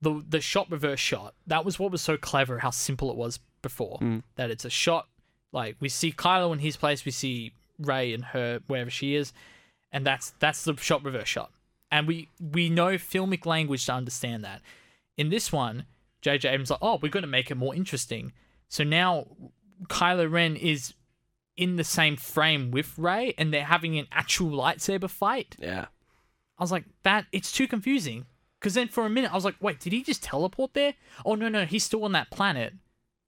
the 0.00 0.24
the 0.28 0.40
shot 0.40 0.70
reverse 0.70 1.00
shot. 1.00 1.34
That 1.46 1.64
was 1.64 1.78
what 1.78 1.90
was 1.90 2.02
so 2.02 2.16
clever. 2.16 2.58
How 2.58 2.70
simple 2.70 3.10
it 3.10 3.16
was 3.16 3.38
before. 3.62 3.98
Mm. 4.00 4.22
That 4.36 4.50
it's 4.50 4.64
a 4.64 4.70
shot. 4.70 5.08
Like 5.52 5.76
we 5.80 5.88
see 5.88 6.12
Kylo 6.12 6.52
in 6.52 6.58
his 6.58 6.76
place, 6.76 7.04
we 7.04 7.12
see 7.12 7.52
Rey 7.78 8.12
and 8.12 8.24
her 8.26 8.60
wherever 8.66 8.90
she 8.90 9.14
is, 9.14 9.32
and 9.92 10.06
that's 10.06 10.34
that's 10.38 10.64
the 10.64 10.76
shot 10.76 11.04
reverse 11.04 11.28
shot. 11.28 11.50
And 11.90 12.06
we 12.06 12.28
we 12.40 12.68
know 12.68 12.94
filmic 12.94 13.46
language 13.46 13.86
to 13.86 13.92
understand 13.92 14.44
that. 14.44 14.60
In 15.16 15.30
this 15.30 15.50
one, 15.50 15.86
JJ 16.22 16.50
Abrams 16.50 16.70
like, 16.70 16.80
oh, 16.82 16.98
we're 17.00 17.10
going 17.10 17.22
to 17.22 17.28
make 17.28 17.50
it 17.50 17.56
more 17.56 17.74
interesting. 17.74 18.32
So 18.68 18.84
now 18.84 19.26
Kylo 19.84 20.30
Ren 20.30 20.56
is 20.56 20.92
in 21.56 21.76
the 21.76 21.84
same 21.84 22.16
frame 22.16 22.70
with 22.70 22.98
Rey, 22.98 23.32
and 23.38 23.52
they're 23.52 23.64
having 23.64 23.98
an 23.98 24.06
actual 24.12 24.50
lightsaber 24.50 25.08
fight. 25.08 25.56
yeah. 25.58 25.86
I 26.58 26.62
was 26.62 26.72
like, 26.72 26.84
that 27.02 27.26
it's 27.32 27.52
too 27.52 27.68
confusing 27.68 28.24
Because 28.66 28.74
then 28.74 28.88
for 28.88 29.06
a 29.06 29.08
minute 29.08 29.30
I 29.30 29.36
was 29.36 29.44
like, 29.44 29.54
wait, 29.60 29.78
did 29.78 29.92
he 29.92 30.02
just 30.02 30.24
teleport 30.24 30.74
there? 30.74 30.94
Oh 31.24 31.36
no, 31.36 31.48
no, 31.48 31.64
he's 31.66 31.84
still 31.84 32.02
on 32.02 32.10
that 32.12 32.32
planet. 32.32 32.72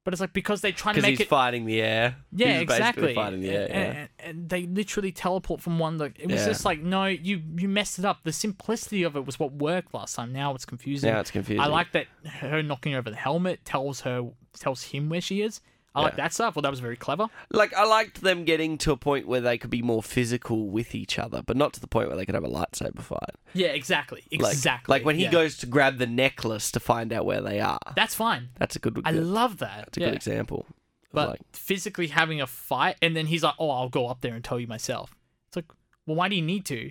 But 0.05 0.13
it's 0.13 0.21
like 0.21 0.33
because 0.33 0.63
they're 0.63 0.73
trying 0.73 0.97
to 0.97 1.01
make 1.03 1.11
he's 1.11 1.21
it. 1.21 1.29
fighting 1.29 1.65
the 1.65 1.81
air. 1.81 2.17
yeah, 2.33 2.59
he's 2.59 2.67
basically 2.67 2.77
exactly. 2.77 3.15
fighting 3.15 3.41
the 3.43 3.51
air. 3.51 3.69
and, 3.71 3.71
yeah. 3.95 4.01
and, 4.01 4.09
and 4.41 4.49
they 4.49 4.67
literally 4.67 5.13
teleport 5.13 5.61
from 5.61 5.79
one. 5.79 5.97
Like 5.97 6.19
it 6.19 6.27
was 6.29 6.41
Yeah. 6.41 6.47
just 6.49 6.65
like, 6.65 6.81
no, 6.83 7.05
you 7.05 7.41
you 7.57 7.69
messed 7.69 8.01
it 8.01 8.05
up. 8.05 8.25
The 8.25 8.33
simplicity 8.33 9.05
of 9.05 9.15
it 9.15 9.27
was 9.27 9.39
what 9.39 9.53
worked 9.53 9.95
last 9.95 10.17
time. 10.17 10.33
Now 10.33 10.57
it's 10.57 10.65
confusing. 10.65 11.09
Now 11.09 11.21
it's 11.21 11.31
confusing. 11.31 11.61
I 11.61 11.67
like 11.67 11.93
that 11.93 12.07
her 12.41 12.61
knocking 12.61 12.97
over 12.97 13.09
the 13.09 13.15
helmet 13.17 13.65
tells 13.65 14.01
her 14.01 14.29
tells 14.59 14.83
him 14.83 15.09
where 15.09 15.21
she 15.21 15.41
is. 15.43 15.61
I 15.99 16.03
like 16.03 16.17
that 16.17 16.33
stuff. 16.33 16.57
Well, 16.57 16.63
that 16.63 16.71
was 16.71 16.81
very 16.81 16.97
clever. 16.97 17.27
Like 17.51 17.75
I 17.75 17.85
liked 17.85 18.21
them 18.23 18.45
getting 18.45 18.79
to 18.79 18.93
a 18.93 18.97
point 18.97 19.27
where 19.27 19.41
they 19.41 19.59
could 19.59 19.71
be 19.71 19.83
more 19.83 20.03
physical 20.03 20.69
with 20.69 20.95
each 20.95 21.19
other, 21.19 21.43
but 21.45 21.57
not 21.57 21.73
to 21.75 21.81
the 21.81 21.87
point 21.87 22.09
where 22.09 22.17
they 22.17 22.25
could 22.27 22.35
have 22.35 22.45
a 22.45 22.49
lightsaber 22.49 23.01
fight. 23.03 23.35
Yeah, 23.55 23.69
exactly, 23.69 24.23
Like, 24.33 24.53
exactly. 24.53 24.93
Like 24.93 25.05
when 25.05 25.17
he 25.17 25.25
yeah. 25.25 25.31
goes 25.33 25.57
to 25.59 25.67
grab 25.67 25.99
the 25.99 26.07
necklace 26.07 26.71
to 26.73 26.81
find 26.81 27.13
out 27.13 27.25
where 27.27 27.41
they 27.41 27.61
are. 27.61 27.79
That's 27.97 28.15
fine. 28.15 28.49
That's 28.59 28.77
a 28.77 28.79
good. 28.79 29.01
I 29.05 29.13
good- 29.13 29.25
love 29.25 29.59
that. 29.59 29.85
that's 29.87 29.99
a 29.99 30.01
yeah. 30.01 30.07
good 30.09 30.17
example. 30.17 30.67
But 31.13 31.29
like, 31.31 31.41
physically 31.53 32.09
having 32.09 32.41
a 32.41 32.47
fight, 32.47 32.97
and 33.01 33.17
then 33.17 33.27
he's 33.27 33.43
like, 33.43 33.55
"Oh, 33.59 33.71
I'll 33.71 33.89
go 33.89 34.09
up 34.09 34.21
there 34.21 34.35
and 34.35 34.45
tell 34.45 34.61
you 34.61 34.67
myself." 34.67 35.15
It's 35.49 35.57
like, 35.57 35.65
well, 36.07 36.17
why 36.17 36.29
do 36.29 36.37
you 36.37 36.43
need 36.43 36.67
to? 36.67 36.91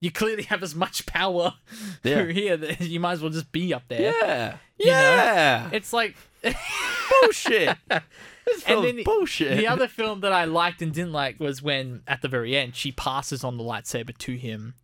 You 0.00 0.10
clearly 0.10 0.42
have 0.44 0.64
as 0.64 0.74
much 0.74 1.06
power 1.06 1.54
Yeah. 2.02 2.22
through 2.24 2.32
here 2.32 2.56
that 2.56 2.80
you 2.94 2.98
might 2.98 3.12
as 3.12 3.20
well 3.22 3.30
just 3.30 3.52
be 3.52 3.72
up 3.72 3.84
there. 3.86 4.00
yeah, 4.20 4.56
You 4.80 4.86
know? 4.86 4.92
yeah, 4.92 5.70
It's 5.72 5.92
like 5.92 6.16
bullshit. 6.42 7.76
this 7.88 8.62
film's 8.62 8.84
then 8.86 8.96
the- 8.96 9.04
bullshit. 9.04 9.56
the 9.58 9.66
other 9.66 9.88
film 9.88 10.20
that 10.20 10.32
I 10.32 10.44
liked 10.44 10.82
and 10.82 10.92
didn't 10.92 11.12
like 11.12 11.38
was 11.40 11.62
when 11.62 12.02
at 12.06 12.22
the 12.22 12.28
very 12.28 12.56
end 12.56 12.74
she 12.76 12.92
passes 12.92 13.44
on 13.44 13.56
the 13.56 13.64
lightsaber 13.64 14.16
to 14.18 14.36
him 14.36 14.74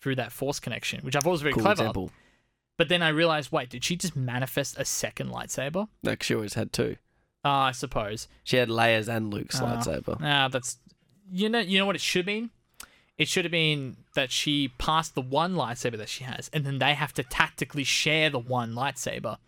through 0.00 0.16
that 0.16 0.32
force 0.32 0.60
connection, 0.60 1.00
which 1.04 1.16
I 1.16 1.20
thought 1.20 1.30
was 1.30 1.42
very 1.42 1.54
cool 1.54 1.62
clever. 1.62 1.82
example. 1.82 2.10
But 2.78 2.88
then 2.88 3.02
I 3.02 3.08
realized, 3.08 3.50
wait, 3.52 3.70
did 3.70 3.84
she 3.84 3.96
just 3.96 4.14
manifest 4.14 4.78
a 4.78 4.84
second 4.84 5.30
lightsaber? 5.30 5.88
Like 6.02 6.22
she 6.22 6.34
always 6.34 6.54
had 6.54 6.72
two. 6.72 6.96
Ah, 7.44 7.66
I 7.66 7.72
suppose. 7.72 8.28
She 8.44 8.56
had 8.56 8.68
Leia's 8.68 9.08
and 9.08 9.32
Luke's 9.32 9.60
Ah. 9.60 9.76
lightsaber. 9.76 10.18
Ah, 10.22 10.48
that's 10.48 10.78
you 11.30 11.48
know 11.48 11.60
you 11.60 11.78
know 11.78 11.86
what 11.86 11.96
it 11.96 12.02
should 12.02 12.26
been. 12.26 12.50
It 13.16 13.28
should 13.28 13.46
have 13.46 13.52
been 13.52 13.96
that 14.14 14.30
she 14.30 14.68
passed 14.76 15.14
the 15.14 15.22
one 15.22 15.54
lightsaber 15.54 15.96
that 15.96 16.10
she 16.10 16.24
has, 16.24 16.50
and 16.52 16.66
then 16.66 16.78
they 16.78 16.92
have 16.92 17.14
to 17.14 17.22
tactically 17.22 17.84
share 17.84 18.28
the 18.28 18.38
one 18.38 18.74
lightsaber. 18.74 19.38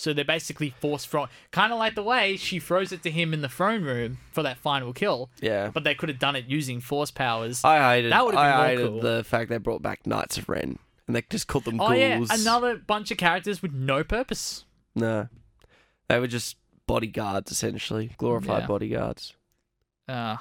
So 0.00 0.14
they're 0.14 0.24
basically 0.24 0.70
force 0.80 1.04
throw, 1.04 1.26
kind 1.50 1.74
of 1.74 1.78
like 1.78 1.94
the 1.94 2.02
way 2.02 2.38
she 2.38 2.58
throws 2.58 2.90
it 2.90 3.02
to 3.02 3.10
him 3.10 3.34
in 3.34 3.42
the 3.42 3.50
throne 3.50 3.82
room 3.84 4.16
for 4.32 4.42
that 4.42 4.56
final 4.56 4.94
kill. 4.94 5.28
Yeah. 5.42 5.68
But 5.74 5.84
they 5.84 5.94
could 5.94 6.08
have 6.08 6.18
done 6.18 6.36
it 6.36 6.46
using 6.46 6.80
force 6.80 7.10
powers. 7.10 7.62
I 7.64 7.96
hated. 7.96 8.10
That 8.10 8.24
would've 8.24 8.38
been 8.38 8.46
I 8.46 8.68
hated 8.68 8.86
cool. 8.88 9.00
the 9.02 9.22
fact 9.24 9.50
they 9.50 9.58
brought 9.58 9.82
back 9.82 10.06
Knights 10.06 10.38
of 10.38 10.48
Ren 10.48 10.78
and 11.06 11.14
they 11.14 11.22
just 11.28 11.48
called 11.48 11.64
them 11.66 11.78
oh 11.78 11.88
ghouls. 11.88 11.98
yeah, 11.98 12.26
another 12.30 12.76
bunch 12.76 13.10
of 13.10 13.18
characters 13.18 13.60
with 13.60 13.72
no 13.74 14.02
purpose. 14.02 14.64
No, 14.94 15.28
they 16.08 16.18
were 16.18 16.26
just 16.26 16.56
bodyguards 16.86 17.52
essentially, 17.52 18.12
glorified 18.16 18.62
Yeah. 18.62 18.66
bodyguards. 18.68 19.34
Uh, 20.08 20.36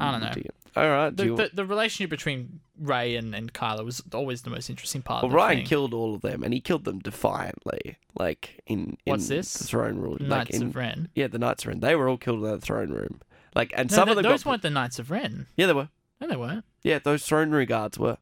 I 0.00 0.10
don't 0.10 0.20
know. 0.20 0.32
All 0.76 0.88
right. 0.88 1.16
The, 1.16 1.24
you- 1.24 1.36
the, 1.36 1.50
the 1.54 1.64
relationship 1.64 2.10
between 2.10 2.60
Rey 2.78 3.16
and, 3.16 3.34
and 3.34 3.52
Kylo 3.52 3.84
was 3.84 4.02
always 4.12 4.42
the 4.42 4.50
most 4.50 4.68
interesting 4.70 5.02
part. 5.02 5.22
well, 5.22 5.26
of 5.30 5.32
the 5.32 5.38
Rian 5.38 5.56
thing. 5.58 5.66
killed 5.66 5.94
all 5.94 6.14
of 6.14 6.20
them, 6.22 6.42
and 6.42 6.52
he 6.52 6.60
killed 6.60 6.84
them 6.84 6.98
defiantly. 6.98 7.96
Like 8.14 8.60
in, 8.66 8.96
in 9.06 9.10
What's 9.12 9.28
this? 9.28 9.52
the 9.54 9.64
throne 9.64 9.96
room. 9.98 10.18
like 10.20 10.28
Knights 10.50 10.56
in, 10.56 10.62
of 10.64 10.76
Ren. 10.76 11.08
Yeah, 11.14 11.28
the 11.28 11.38
Knights 11.38 11.64
of 11.64 11.68
Ren. 11.68 11.80
They 11.80 11.94
were 11.96 12.08
all 12.08 12.18
killed 12.18 12.44
in 12.44 12.50
the 12.50 12.60
throne 12.60 12.90
room. 12.90 13.20
Like, 13.54 13.72
and 13.76 13.90
No, 13.90 13.94
some 13.94 14.06
th- 14.08 14.16
of 14.18 14.22
them 14.22 14.30
those 14.30 14.42
got. 14.44 14.50
weren't 14.50 14.62
the 14.62 14.70
Knights 14.70 14.98
of 14.98 15.10
Ren. 15.10 15.46
Yeah, 15.56 15.66
they 15.66 15.72
were. 15.72 15.88
No, 16.20 16.28
they 16.28 16.36
weren't. 16.36 16.64
Yeah, 16.82 16.98
those 16.98 17.24
throne 17.24 17.50
room 17.50 17.66
guards 17.66 17.98
were 17.98 18.18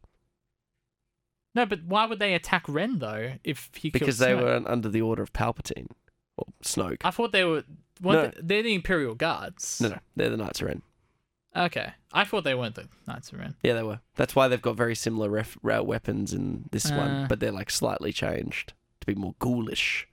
No, 1.55 1.67
but 1.67 1.85
why 1.85 2.07
would 2.07 2.19
they 2.19 2.35
attack 2.35 2.65
Ren 2.69 2.99
though? 2.99 3.35
If 3.45 3.71
he 3.75 3.91
because 3.91 4.19
they 4.19 4.33
Snoke? 4.33 4.43
were 4.65 4.71
under 4.71 4.89
the 4.89 5.01
order 5.03 5.23
of 5.23 5.33
Palpatine 5.33 5.89
or 6.37 6.47
Snoke. 6.63 6.99
I 7.05 7.11
thought 7.11 7.33
they 7.33 7.45
were. 7.45 7.65
weren't 8.01 8.35
they- 8.37 8.41
they're 8.43 8.63
the 8.65 8.75
Imperial 8.75 9.15
Guards. 9.15 9.81
No, 9.81 9.89
no, 9.91 9.99
they're 10.17 10.31
the 10.31 10.37
Knights 10.37 10.61
of 10.61 10.69
Ren. 10.69 10.83
Okay, 11.57 11.93
I 12.13 12.25
thought 12.25 12.43
they 12.45 12.55
weren't 12.55 12.75
the 12.75 12.89
Knights 13.07 13.33
of 13.33 13.39
Ren. 13.39 13.55
Yeah, 13.63 13.75
they 13.75 13.83
were. 13.85 14.01
That's 14.17 14.35
why 14.35 14.49
they've 14.49 14.61
got 14.61 14.77
very 14.77 14.95
similar 14.97 15.31
ref- 15.31 15.57
uh, 15.65 15.85
weapons 15.85 16.33
in 16.35 16.65
this 16.73 16.91
Uh. 16.91 16.97
one, 16.97 17.27
but 17.29 17.39
they're 17.41 17.53
like 17.53 17.71
slightly 17.71 18.13
changed 18.13 18.73
to 19.01 19.07
be 19.07 19.15
more 19.15 19.35
ghoulish. 19.39 20.09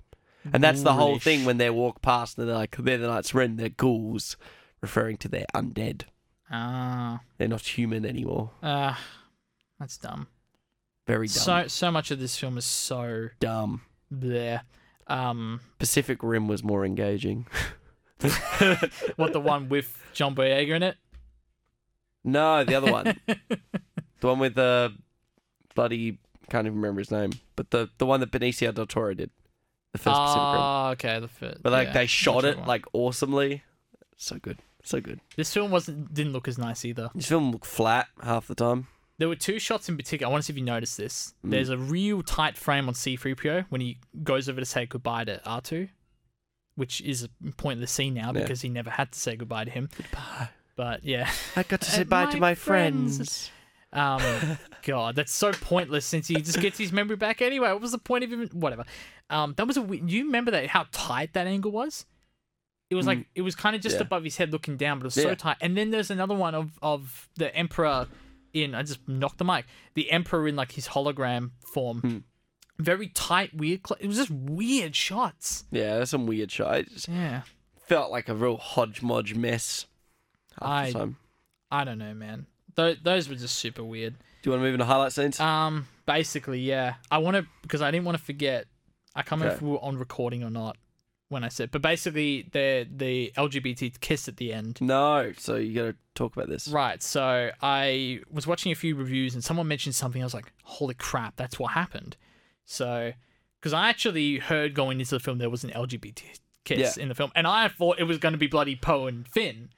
And 0.53 0.63
that's 0.63 0.81
the 0.84 0.93
whole 0.93 1.19
thing 1.19 1.45
when 1.45 1.57
they 1.57 1.69
walk 1.69 2.01
past 2.01 2.38
and 2.38 2.47
they're 2.47 2.55
like, 2.55 2.76
they're 2.77 2.97
the 2.97 3.07
Knights 3.07 3.30
of 3.30 3.35
Ren, 3.35 3.57
they're 3.57 3.69
ghouls, 3.69 4.38
referring 4.81 5.18
to 5.18 5.27
their 5.27 5.45
undead. 5.53 6.03
Ah, 6.51 7.22
They're 7.38 7.47
not 7.47 7.61
human 7.61 8.05
anymore. 8.05 8.51
ah, 8.61 8.99
that's 9.80 9.97
dumb. 9.97 10.27
Very 11.07 11.27
dumb. 11.27 11.34
So 11.43 11.68
so 11.68 11.91
much 11.91 12.11
of 12.11 12.19
this 12.19 12.38
film 12.38 12.57
is 12.57 12.65
so 12.65 13.30
dumb. 13.39 13.81
there. 14.11 14.63
Um, 15.07 15.61
Pacific 15.80 16.19
Rim 16.22 16.47
was 16.47 16.63
more 16.63 16.85
engaging. 16.85 17.47
what 19.15 19.34
the 19.34 19.39
one 19.39 19.69
with 19.69 19.97
John 20.13 20.35
Boyega 20.35 20.76
in 20.76 20.84
it? 20.84 20.97
No, 22.23 22.64
the 22.64 22.76
other 22.76 22.91
one. 22.91 23.19
the 23.27 24.27
one 24.27 24.39
with 24.39 24.56
the 24.56 24.93
bloody, 25.76 26.18
can't 26.49 26.65
even 26.68 26.77
remember 26.80 26.99
his 27.02 27.11
name, 27.11 27.31
but 27.56 27.72
the, 27.72 27.89
the 27.98 28.06
one 28.06 28.19
that 28.19 28.31
Benicio 28.31 28.73
del 28.73 28.85
Toro 28.85 29.14
did. 29.14 29.30
The 29.93 29.98
first 29.98 30.15
Pacific 30.18 30.41
Rim. 30.41 30.61
Oh, 30.61 30.89
okay. 30.93 31.19
The 31.19 31.27
first, 31.27 31.64
But 31.64 31.72
like 31.73 31.88
yeah, 31.89 31.93
they 31.93 32.06
shot 32.06 32.45
it 32.45 32.57
one. 32.60 32.68
like 32.68 32.85
awesomely. 32.93 33.64
So 34.15 34.38
good. 34.38 34.60
So 34.84 35.02
good. 35.02 35.19
This 35.35 35.53
film 35.53 35.69
wasn't 35.69 36.14
didn't 36.14 36.34
look 36.34 36.48
as 36.48 36.57
nice 36.57 36.85
either. 36.85 37.10
This 37.14 37.27
film 37.27 37.52
looked 37.52 37.65
flat 37.65 38.07
half 38.23 38.48
the 38.48 38.56
time. 38.56 38.88
There 39.18 39.27
were 39.27 39.35
two 39.35 39.60
shots 39.60 39.89
in 39.89 39.98
particular. 39.98 40.30
I 40.30 40.31
want 40.31 40.43
to 40.43 40.45
see 40.48 40.53
if 40.53 40.57
you 40.57 40.64
noticed 40.65 40.98
this. 40.98 41.34
Mm. 41.45 41.52
There's 41.52 41.69
a 41.69 41.77
real 41.77 42.23
tight 42.23 42.57
frame 42.57 42.88
on 42.88 42.93
C3PO 42.95 43.65
when 43.69 43.81
he 43.81 43.98
goes 44.23 44.48
over 44.49 44.60
to 44.60 44.65
say 44.65 44.85
goodbye 44.88 45.26
to 45.26 45.39
R2, 45.45 45.89
which 46.76 47.02
is 47.02 47.23
a 47.23 47.52
point 47.57 47.76
of 47.77 47.81
the 47.81 47.88
scene 47.88 48.14
now 48.15 48.31
Yeah. 48.34 48.41
because 48.41 48.61
he 48.61 48.69
never 48.69 48.89
had 48.89 49.11
to 49.11 49.19
say 49.19 49.35
goodbye 49.35 49.65
to 49.65 49.72
him. 49.72 49.89
Goodbye. 49.95 50.49
But 50.76 51.03
yeah, 51.03 51.30
I 51.56 51.64
got 51.64 51.81
to 51.81 51.91
say 51.91 52.03
bye 52.03 52.26
my 52.26 52.31
to 52.31 52.38
my 52.39 52.56
friends. 52.56 53.18
friends. 53.18 53.52
um, 53.93 54.57
God, 54.84 55.15
that's 55.15 55.31
so 55.34 55.52
pointless 55.52 56.06
since 56.06 56.27
he 56.27 56.35
just 56.35 56.60
gets 56.60 56.77
his 56.77 56.91
memory 56.91 57.15
back 57.18 57.41
anyway. 57.41 57.69
What 57.69 57.81
was 57.81 57.91
the 57.91 57.98
point 57.98 58.23
of 58.23 58.31
him? 58.31 58.48
Whatever. 58.53 58.85
Um, 59.30 59.53
that 59.57 59.68
was 59.68 59.77
a. 59.77 59.81
You 59.81 60.26
remember 60.26 60.52
that 60.52 60.68
how 60.68 60.85
tight 60.91 61.34
that 61.34 61.48
angle 61.48 61.72
was? 61.72 62.06
It 62.89 62.95
was 62.95 63.07
like 63.07 63.19
Mm. 63.19 63.26
it 63.35 63.41
was 63.41 63.56
kind 63.56 63.73
of 63.76 63.81
just 63.81 63.95
Yeah. 63.98 64.02
above 64.02 64.23
his 64.26 64.35
head 64.38 64.52
looking 64.52 64.76
down, 64.76 64.99
but 64.99 65.06
it 65.06 65.07
was 65.07 65.14
so 65.15 65.34
tight. 65.35 65.56
And 65.61 65.77
then 65.77 65.91
there's 65.91 66.11
another 66.11 66.35
one 66.35 66.56
of 66.56 66.77
of 66.81 67.30
the 67.38 67.56
Emperor 67.56 68.07
in. 68.53 68.76
I 68.76 68.84
just 68.84 69.07
knocked 69.07 69.38
the 69.38 69.45
mic. 69.45 69.65
The 69.93 70.11
Emperor 70.11 70.45
in 70.48 70.56
like 70.57 70.73
his 70.73 70.89
hologram 70.89 71.52
form. 71.73 71.99
Hmm. 72.02 72.18
Very 72.80 73.07
tight, 73.10 73.56
weird. 73.56 73.81
Cl- 73.88 73.98
it 74.02 74.07
was 74.07 74.18
just 74.18 74.31
weird 74.31 74.95
shots. 74.95 75.64
Yeah, 75.72 75.95
there's 75.98 76.10
some 76.10 76.26
weird 76.26 76.52
shots. 76.52 77.07
Yeah, 77.07 77.43
felt 77.88 78.11
like 78.11 78.27
a 78.27 78.34
real 78.35 78.57
hodgepodge 78.57 79.35
mess. 79.35 79.85
I- 80.60 80.91
time. 80.91 81.18
I 81.72 81.84
don't 81.84 81.98
know, 81.98 82.14
man. 82.14 82.48
Th- 82.76 82.99
those 83.02 83.30
were 83.30 83.36
just 83.36 83.56
super 83.57 83.84
weird. 83.84 84.15
Do 84.41 84.49
you 84.49 84.52
want 84.52 84.61
to 84.61 84.65
move 84.65 84.73
into 84.76 84.86
highlight 84.86 85.11
scenes? 85.14 85.40
Um, 85.40 85.88
basically, 86.06 86.60
yeah. 86.60 86.95
I 87.10 87.19
want 87.19 87.38
to 87.38 87.45
because 87.61 87.82
I 87.82 87.91
didn't 87.91 88.06
want 88.06 88.18
to 88.18 88.23
forget. 88.23 88.65
I 89.15 89.22
can't 89.22 89.41
remember 89.41 89.53
Okay. 89.53 89.56
if 89.57 89.61
we 89.61 89.69
were 89.72 89.84
on 89.84 89.98
recording 89.98 90.44
or 90.44 90.49
not 90.49 90.78
when 91.30 91.44
I 91.44 91.49
said, 91.49 91.72
but 91.72 91.82
basically, 91.82 92.49
the 92.52 92.88
the 92.94 93.32
LGBT 93.38 93.99
kiss 93.99 94.28
at 94.28 94.38
the 94.38 94.52
end. 94.53 94.80
no, 94.82 95.32
so 95.38 95.56
you 95.56 95.73
got 95.76 95.86
to 95.91 95.95
talk 96.15 96.36
about 96.36 96.49
this. 96.49 96.68
Right. 96.68 97.02
So 97.03 97.52
I 97.61 98.19
was 98.30 98.48
watching 98.48 98.72
a 98.72 98.76
few 98.76 98.95
reviews 98.95 99.34
and 99.34 99.44
someone 99.44 99.68
mentioned 99.68 99.95
something. 99.95 100.22
I 100.22 100.26
was 100.26 100.34
like, 100.34 100.52
"Holy 100.64 100.94
crap, 100.95 101.36
that's 101.38 101.57
what 101.60 101.72
happened." 101.73 102.18
So, 102.65 103.14
because 103.60 103.73
I 103.73 103.90
actually 103.90 104.40
heard 104.40 104.73
going 104.73 104.99
into 104.99 105.11
the 105.15 105.19
film 105.19 105.38
there 105.38 105.49
was 105.49 105.64
an 105.64 105.72
LGBT 105.72 106.40
kiss 106.64 106.98
in 106.98 107.10
the 107.10 107.15
film, 107.15 107.32
and 107.36 107.48
I 107.48 107.68
thought 107.68 107.99
it 107.99 108.03
was 108.06 108.18
going 108.18 108.34
to 108.34 108.38
be 108.40 108.48
bloody 108.48 108.76
Poe 108.76 109.07
and 109.07 109.28
Finn. 109.28 109.69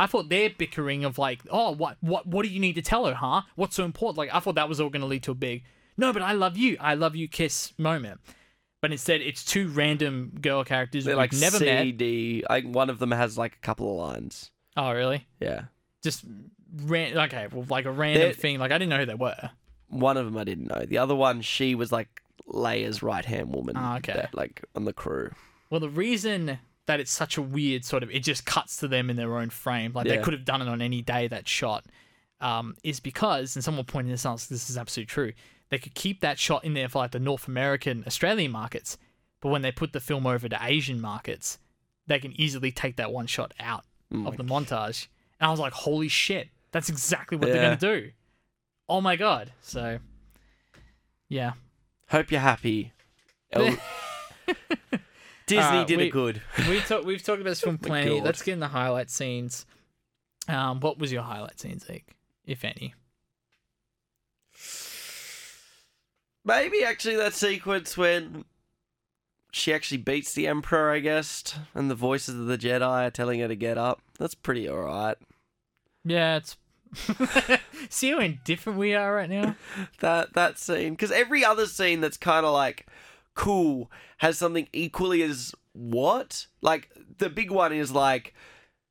I 0.00 0.06
thought 0.06 0.28
their 0.30 0.50
bickering 0.50 1.04
of 1.04 1.18
like, 1.18 1.40
"Oh, 1.50 1.72
what, 1.72 1.96
what, 2.00 2.26
what 2.26 2.44
do 2.44 2.48
you 2.50 2.58
need 2.58 2.74
to 2.74 2.82
tell 2.82 3.04
her, 3.06 3.14
huh? 3.14 3.42
What's 3.54 3.76
so 3.76 3.84
important?" 3.84 4.18
Like, 4.18 4.34
I 4.34 4.40
thought 4.40 4.54
that 4.56 4.68
was 4.68 4.80
all 4.80 4.90
going 4.90 5.02
to 5.02 5.06
lead 5.06 5.22
to 5.24 5.32
a 5.32 5.34
big, 5.34 5.62
"No, 5.96 6.12
but 6.12 6.22
I 6.22 6.32
love 6.32 6.56
you, 6.56 6.76
I 6.80 6.94
love 6.94 7.14
you" 7.14 7.28
kiss 7.28 7.72
moment. 7.78 8.20
But 8.80 8.92
instead, 8.92 9.20
it's 9.20 9.44
two 9.44 9.68
random 9.68 10.32
girl 10.40 10.64
characters 10.64 11.04
They're 11.04 11.14
like 11.14 11.32
never 11.34 11.58
C, 11.58 11.64
met. 11.66 11.98
Think 11.98 12.74
one 12.74 12.88
of 12.88 12.98
them 12.98 13.10
has 13.10 13.36
like 13.36 13.54
a 13.56 13.58
couple 13.58 13.90
of 13.90 14.08
lines. 14.08 14.50
Oh, 14.76 14.90
really? 14.92 15.26
Yeah. 15.38 15.64
Just 16.02 16.24
ran. 16.84 17.18
Okay, 17.18 17.48
well, 17.52 17.66
like 17.68 17.84
a 17.84 17.90
random 17.92 18.22
They're- 18.22 18.32
thing. 18.32 18.58
Like 18.58 18.72
I 18.72 18.78
didn't 18.78 18.90
know 18.90 18.98
who 18.98 19.06
they 19.06 19.14
were. 19.14 19.50
One 19.88 20.16
of 20.16 20.24
them 20.24 20.36
I 20.38 20.44
didn't 20.44 20.68
know. 20.68 20.84
The 20.86 20.98
other 20.98 21.14
one, 21.14 21.42
she 21.42 21.74
was 21.74 21.92
like 21.92 22.22
Leia's 22.48 23.02
right 23.02 23.24
hand 23.24 23.54
woman. 23.54 23.74
Ah, 23.76 23.96
okay. 23.98 24.14
that, 24.14 24.34
like 24.34 24.64
on 24.74 24.84
the 24.86 24.92
crew. 24.94 25.30
Well, 25.68 25.80
the 25.80 25.90
reason 25.90 26.58
that 26.90 26.98
it's 27.00 27.10
such 27.12 27.36
a 27.36 27.42
weird 27.42 27.84
sort 27.84 28.02
of 28.02 28.10
it 28.10 28.20
just 28.24 28.44
cuts 28.44 28.76
to 28.78 28.88
them 28.88 29.10
in 29.10 29.16
their 29.16 29.36
own 29.38 29.48
frame, 29.48 29.92
like 29.94 30.06
they 30.08 30.18
could 30.18 30.32
have 30.32 30.44
done 30.44 30.60
it 30.60 30.68
on 30.68 30.82
any 30.82 31.02
day 31.02 31.28
that 31.28 31.46
shot, 31.46 31.84
um, 32.40 32.74
is 32.82 32.98
because 33.00 33.54
and 33.54 33.64
someone 33.64 33.84
pointed 33.84 34.12
this 34.12 34.26
out. 34.26 34.40
This 34.40 34.68
is 34.68 34.76
absolutely 34.76 35.06
true. 35.08 35.32
They 35.68 35.78
could 35.78 35.94
keep 35.94 36.20
that 36.20 36.38
shot 36.38 36.64
in 36.64 36.74
there 36.74 36.88
for 36.88 36.98
like 36.98 37.12
the 37.12 37.20
North 37.20 37.46
American, 37.46 38.02
Australian 38.06 38.50
markets, 38.50 38.98
but 39.40 39.50
when 39.50 39.62
they 39.62 39.70
put 39.70 39.92
the 39.92 40.00
film 40.00 40.26
over 40.26 40.48
to 40.48 40.58
Asian 40.60 41.00
markets, 41.00 41.58
they 42.08 42.18
can 42.18 42.32
easily 42.40 42.72
take 42.72 42.96
that 42.96 43.12
one 43.12 43.26
shot 43.26 43.54
out 43.60 43.84
Mm. 44.12 44.26
of 44.26 44.36
the 44.36 44.42
montage. 44.42 45.06
And 45.38 45.46
I 45.46 45.50
was 45.52 45.60
like, 45.60 45.72
holy 45.72 46.08
shit, 46.08 46.48
that's 46.72 46.88
exactly 46.88 47.38
what 47.38 47.52
they're 47.52 47.62
gonna 47.62 47.76
do. 47.76 48.10
Oh 48.88 49.00
my 49.00 49.14
god! 49.14 49.52
So, 49.62 50.00
yeah, 51.28 51.52
Hope 52.08 52.32
you're 52.32 52.40
happy. 52.40 52.90
El- 53.52 53.76
Disney 55.50 55.64
Alright, 55.64 55.86
did 55.86 55.98
we- 55.98 56.06
it 56.06 56.10
good. 56.10 56.42
we 56.68 56.80
talk, 56.80 57.04
we've 57.04 57.22
talked 57.22 57.40
about 57.40 57.50
this 57.50 57.60
film 57.60 57.78
My 57.82 57.88
plenty. 57.88 58.16
God. 58.18 58.24
Let's 58.24 58.42
get 58.42 58.52
in 58.52 58.60
the 58.60 58.68
highlight 58.68 59.10
scenes. 59.10 59.66
Um, 60.48 60.80
what 60.80 60.98
was 60.98 61.12
your 61.12 61.22
highlight 61.22 61.60
scene, 61.60 61.78
Zeke, 61.78 62.06
if 62.46 62.64
any? 62.64 62.94
Maybe 66.44 66.82
actually 66.82 67.16
that 67.16 67.34
sequence 67.34 67.96
when 67.96 68.44
she 69.52 69.74
actually 69.74 69.98
beats 69.98 70.32
the 70.32 70.46
Emperor, 70.46 70.90
I 70.90 71.00
guess, 71.00 71.54
and 71.74 71.90
the 71.90 71.94
voices 71.94 72.36
of 72.36 72.46
the 72.46 72.56
Jedi 72.56 72.82
are 73.06 73.10
telling 73.10 73.40
her 73.40 73.48
to 73.48 73.56
get 73.56 73.76
up. 73.76 74.00
That's 74.18 74.34
pretty 74.34 74.68
alright. 74.68 75.16
Yeah, 76.04 76.36
it's. 76.38 76.56
See 77.90 78.10
how 78.10 78.18
indifferent 78.18 78.78
we 78.78 78.94
are 78.94 79.14
right 79.14 79.30
now. 79.30 79.54
That 80.00 80.32
that 80.34 80.58
scene, 80.58 80.94
because 80.94 81.12
every 81.12 81.44
other 81.44 81.66
scene 81.66 82.00
that's 82.00 82.16
kind 82.16 82.44
of 82.44 82.52
like 82.52 82.86
cool 83.40 83.90
has 84.18 84.36
something 84.38 84.68
equally 84.72 85.22
as 85.22 85.54
what? 85.72 86.46
Like 86.60 86.90
the 87.18 87.30
big 87.30 87.50
one 87.50 87.72
is 87.72 87.90
like 87.92 88.34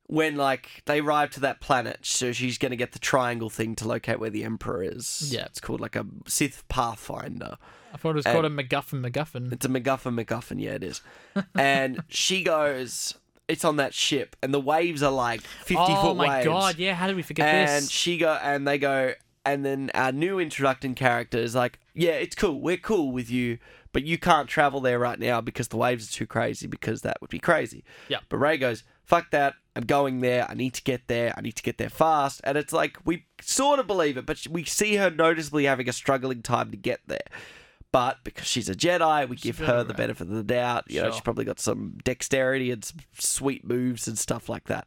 when 0.08 0.36
like 0.36 0.82
they 0.86 0.98
arrive 1.00 1.30
to 1.30 1.40
that 1.40 1.60
planet, 1.60 1.98
so 2.02 2.32
she's 2.32 2.58
gonna 2.58 2.74
get 2.76 2.90
the 2.92 2.98
triangle 2.98 3.48
thing 3.48 3.76
to 3.76 3.86
locate 3.86 4.18
where 4.18 4.30
the 4.30 4.42
Emperor 4.44 4.82
is. 4.82 5.32
Yeah. 5.32 5.44
it's 5.44 5.60
called 5.60 5.80
like 5.80 5.94
a 5.94 6.04
Sith 6.26 6.66
Pathfinder. 6.68 7.58
I 7.94 7.96
thought 7.96 8.10
it 8.10 8.14
was 8.16 8.26
And- 8.26 8.34
called 8.34 8.44
a 8.44 8.50
MacGuffin. 8.50 9.00
MacGuffin. 9.04 9.52
It's 9.52 9.66
a 9.66 9.68
MacGuffin, 9.68 10.14
MacGuffin, 10.24 10.60
yeah, 10.60 10.72
it 10.72 10.84
is. 10.84 11.00
And 11.56 12.02
she 12.08 12.42
goes, 12.42 13.14
it's 13.48 13.64
on 13.64 13.76
that 13.76 13.94
ship, 13.94 14.34
and 14.42 14.52
the 14.54 14.60
waves 14.60 15.02
are 15.02 15.12
like 15.12 15.42
fifty 15.42 15.76
oh 15.78 16.02
foot 16.02 16.16
waves. 16.16 16.46
Oh 16.46 16.52
my 16.52 16.60
god! 16.60 16.78
Yeah, 16.78 16.94
how 16.94 17.06
did 17.06 17.14
we 17.16 17.22
forget 17.22 17.46
and 17.48 17.84
this? 17.84 17.90
she 17.90 18.16
go, 18.18 18.32
and 18.42 18.66
they 18.66 18.78
go, 18.78 19.12
and 19.44 19.64
then 19.64 19.90
our 19.94 20.10
new 20.12 20.38
introducing 20.40 20.94
character 20.96 21.38
is 21.38 21.54
like, 21.54 21.78
yeah, 21.94 22.12
it's 22.12 22.34
cool, 22.36 22.60
we're 22.60 22.76
cool 22.76 23.10
with 23.12 23.30
you, 23.30 23.58
but 23.92 24.04
you 24.04 24.18
can't 24.18 24.48
travel 24.48 24.80
there 24.80 24.98
right 24.98 25.18
now 25.18 25.40
because 25.40 25.68
the 25.68 25.76
waves 25.76 26.08
are 26.08 26.12
too 26.12 26.26
crazy. 26.26 26.66
Because 26.66 27.02
that 27.02 27.20
would 27.20 27.30
be 27.30 27.38
crazy. 27.38 27.84
Yeah. 28.08 28.18
But 28.28 28.38
Rey 28.38 28.56
goes, 28.58 28.84
fuck 29.04 29.30
that. 29.30 29.54
I'm 29.76 29.84
going 29.84 30.20
there. 30.20 30.46
I 30.50 30.54
need 30.54 30.74
to 30.74 30.82
get 30.82 31.06
there. 31.06 31.32
I 31.36 31.40
need 31.40 31.56
to 31.56 31.62
get 31.62 31.78
there 31.78 31.88
fast. 31.90 32.40
And 32.44 32.58
it's 32.58 32.72
like 32.72 32.98
we 33.04 33.26
sort 33.40 33.78
of 33.78 33.86
believe 33.86 34.16
it, 34.16 34.26
but 34.26 34.46
we 34.50 34.64
see 34.64 34.96
her 34.96 35.10
noticeably 35.10 35.64
having 35.64 35.88
a 35.88 35.92
struggling 35.92 36.42
time 36.42 36.70
to 36.70 36.76
get 36.76 37.00
there. 37.06 37.18
But 37.92 38.18
because 38.22 38.46
she's 38.46 38.68
a 38.68 38.74
Jedi, 38.74 39.28
we 39.28 39.34
give 39.36 39.58
her 39.58 39.82
the 39.82 39.94
benefit 39.94 40.28
of 40.28 40.34
the 40.34 40.44
doubt. 40.44 40.84
You 40.88 41.00
know, 41.00 41.06
Sure. 41.06 41.12
she's 41.14 41.20
probably 41.22 41.44
got 41.44 41.58
some 41.58 41.98
dexterity 42.04 42.70
and 42.70 42.84
some 42.84 42.98
sweet 43.18 43.64
moves 43.66 44.06
and 44.06 44.16
stuff 44.16 44.48
like 44.48 44.64
that. 44.68 44.86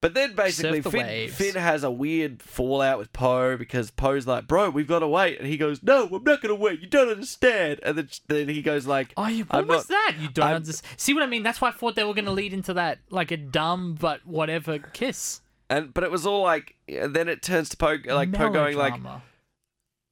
But 0.00 0.12
then 0.14 0.34
basically, 0.34 0.80
the 0.80 0.90
Finn. 0.90 1.28
Finn 1.30 1.54
has 1.54 1.82
a 1.82 1.90
weird 1.90 2.42
fallout 2.42 2.98
with 2.98 3.12
Poe 3.12 3.56
because 3.56 3.90
Poe's 3.90 4.26
like, 4.26 4.46
"Bro, 4.46 4.70
we've 4.70 4.86
got 4.86 4.98
to 5.00 5.08
wait," 5.08 5.38
and 5.38 5.46
he 5.48 5.56
goes, 5.56 5.82
"No, 5.82 6.04
I'm 6.04 6.22
not 6.22 6.42
going 6.42 6.48
to 6.48 6.54
wait. 6.54 6.80
You 6.80 6.86
don't 6.86 7.08
understand." 7.08 7.80
And 7.82 7.96
then, 7.98 8.08
then 8.28 8.48
he 8.48 8.60
goes 8.62 8.86
like, 8.86 9.12
Oh, 9.16 9.26
you, 9.26 9.44
what 9.44 9.58
I'm 9.60 9.66
was 9.66 9.88
not- 9.88 9.96
that? 9.96 10.16
You 10.20 10.28
don't 10.28 10.46
I'm- 10.46 10.56
understand. 10.56 11.00
See 11.00 11.14
what 11.14 11.22
I 11.22 11.26
mean? 11.26 11.42
That's 11.42 11.60
why 11.60 11.68
I 11.68 11.72
thought 11.72 11.96
they 11.96 12.04
were 12.04 12.14
going 12.14 12.26
to 12.26 12.30
lead 12.30 12.52
into 12.52 12.74
that, 12.74 12.98
like 13.10 13.30
a 13.30 13.36
dumb 13.36 13.96
but 13.98 14.24
whatever 14.26 14.78
kiss. 14.78 15.40
and 15.70 15.92
but 15.94 16.04
it 16.04 16.10
was 16.10 16.26
all 16.26 16.42
like, 16.42 16.74
then 16.86 17.28
it 17.28 17.42
turns 17.42 17.70
to 17.70 17.76
Poe, 17.76 17.96
like 18.06 18.32
Poe 18.32 18.50
going 18.50 18.76
like, 18.76 18.94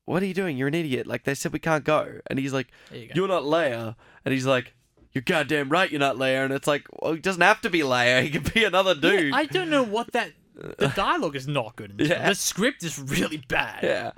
"What 0.06 0.22
are 0.22 0.26
you 0.26 0.34
doing? 0.34 0.56
You're 0.56 0.68
an 0.68 0.74
idiot. 0.74 1.06
Like 1.06 1.24
they 1.24 1.34
said 1.34 1.52
we 1.52 1.58
can't 1.58 1.84
go." 1.84 2.20
And 2.28 2.38
he's 2.38 2.52
like, 2.52 2.68
you 2.92 3.10
"You're 3.14 3.28
not 3.28 3.42
Leia," 3.44 3.96
and 4.24 4.32
he's 4.34 4.46
like. 4.46 4.74
You're 5.14 5.22
goddamn 5.22 5.68
right 5.68 5.90
you're 5.90 6.00
not 6.00 6.16
Leia. 6.16 6.44
And 6.44 6.52
it's 6.52 6.66
like, 6.66 6.86
well, 7.00 7.12
he 7.12 7.20
doesn't 7.20 7.40
have 7.42 7.60
to 7.62 7.70
be 7.70 7.80
Leia. 7.80 8.22
He 8.24 8.30
could 8.30 8.52
be 8.52 8.64
another 8.64 8.94
Yeah, 9.00 9.10
dude. 9.20 9.34
I 9.34 9.44
don't 9.46 9.70
know 9.70 9.82
what 9.84 10.12
that. 10.12 10.32
The 10.54 10.88
dialogue 10.96 11.36
is 11.36 11.46
not 11.48 11.76
good. 11.76 11.94
Yeah. 11.98 12.28
The 12.28 12.34
script 12.34 12.82
is 12.84 12.98
really 12.98 13.38
bad. 13.48 13.82
Yeah. 13.82 14.12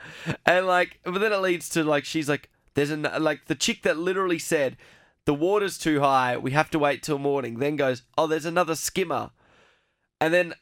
And 0.44 0.66
like, 0.66 0.98
but 1.05 1.18
then 1.18 1.32
it 1.32 1.36
leads 1.40 1.68
to 1.70 1.85
like, 1.85 2.05
she's 2.05 2.28
like, 2.28 2.51
there's 2.74 2.90
an, 2.90 3.09
like, 3.20 3.47
the 3.47 3.55
chick 3.55 3.82
that 3.82 3.97
literally 3.98 4.39
said, 4.39 4.77
the 5.24 5.32
water's 5.35 5.78
too 5.78 6.01
high, 6.01 6.36
we 6.36 6.51
have 6.52 6.70
to 6.70 6.78
wait 6.78 7.02
till 7.02 7.18
morning, 7.18 7.59
then 7.59 7.77
goes, 7.77 8.02
oh, 8.18 8.27
there's 8.27 8.44
another 8.44 8.74
skimmer. 8.74 9.31
And 10.20 10.32
then 10.32 10.55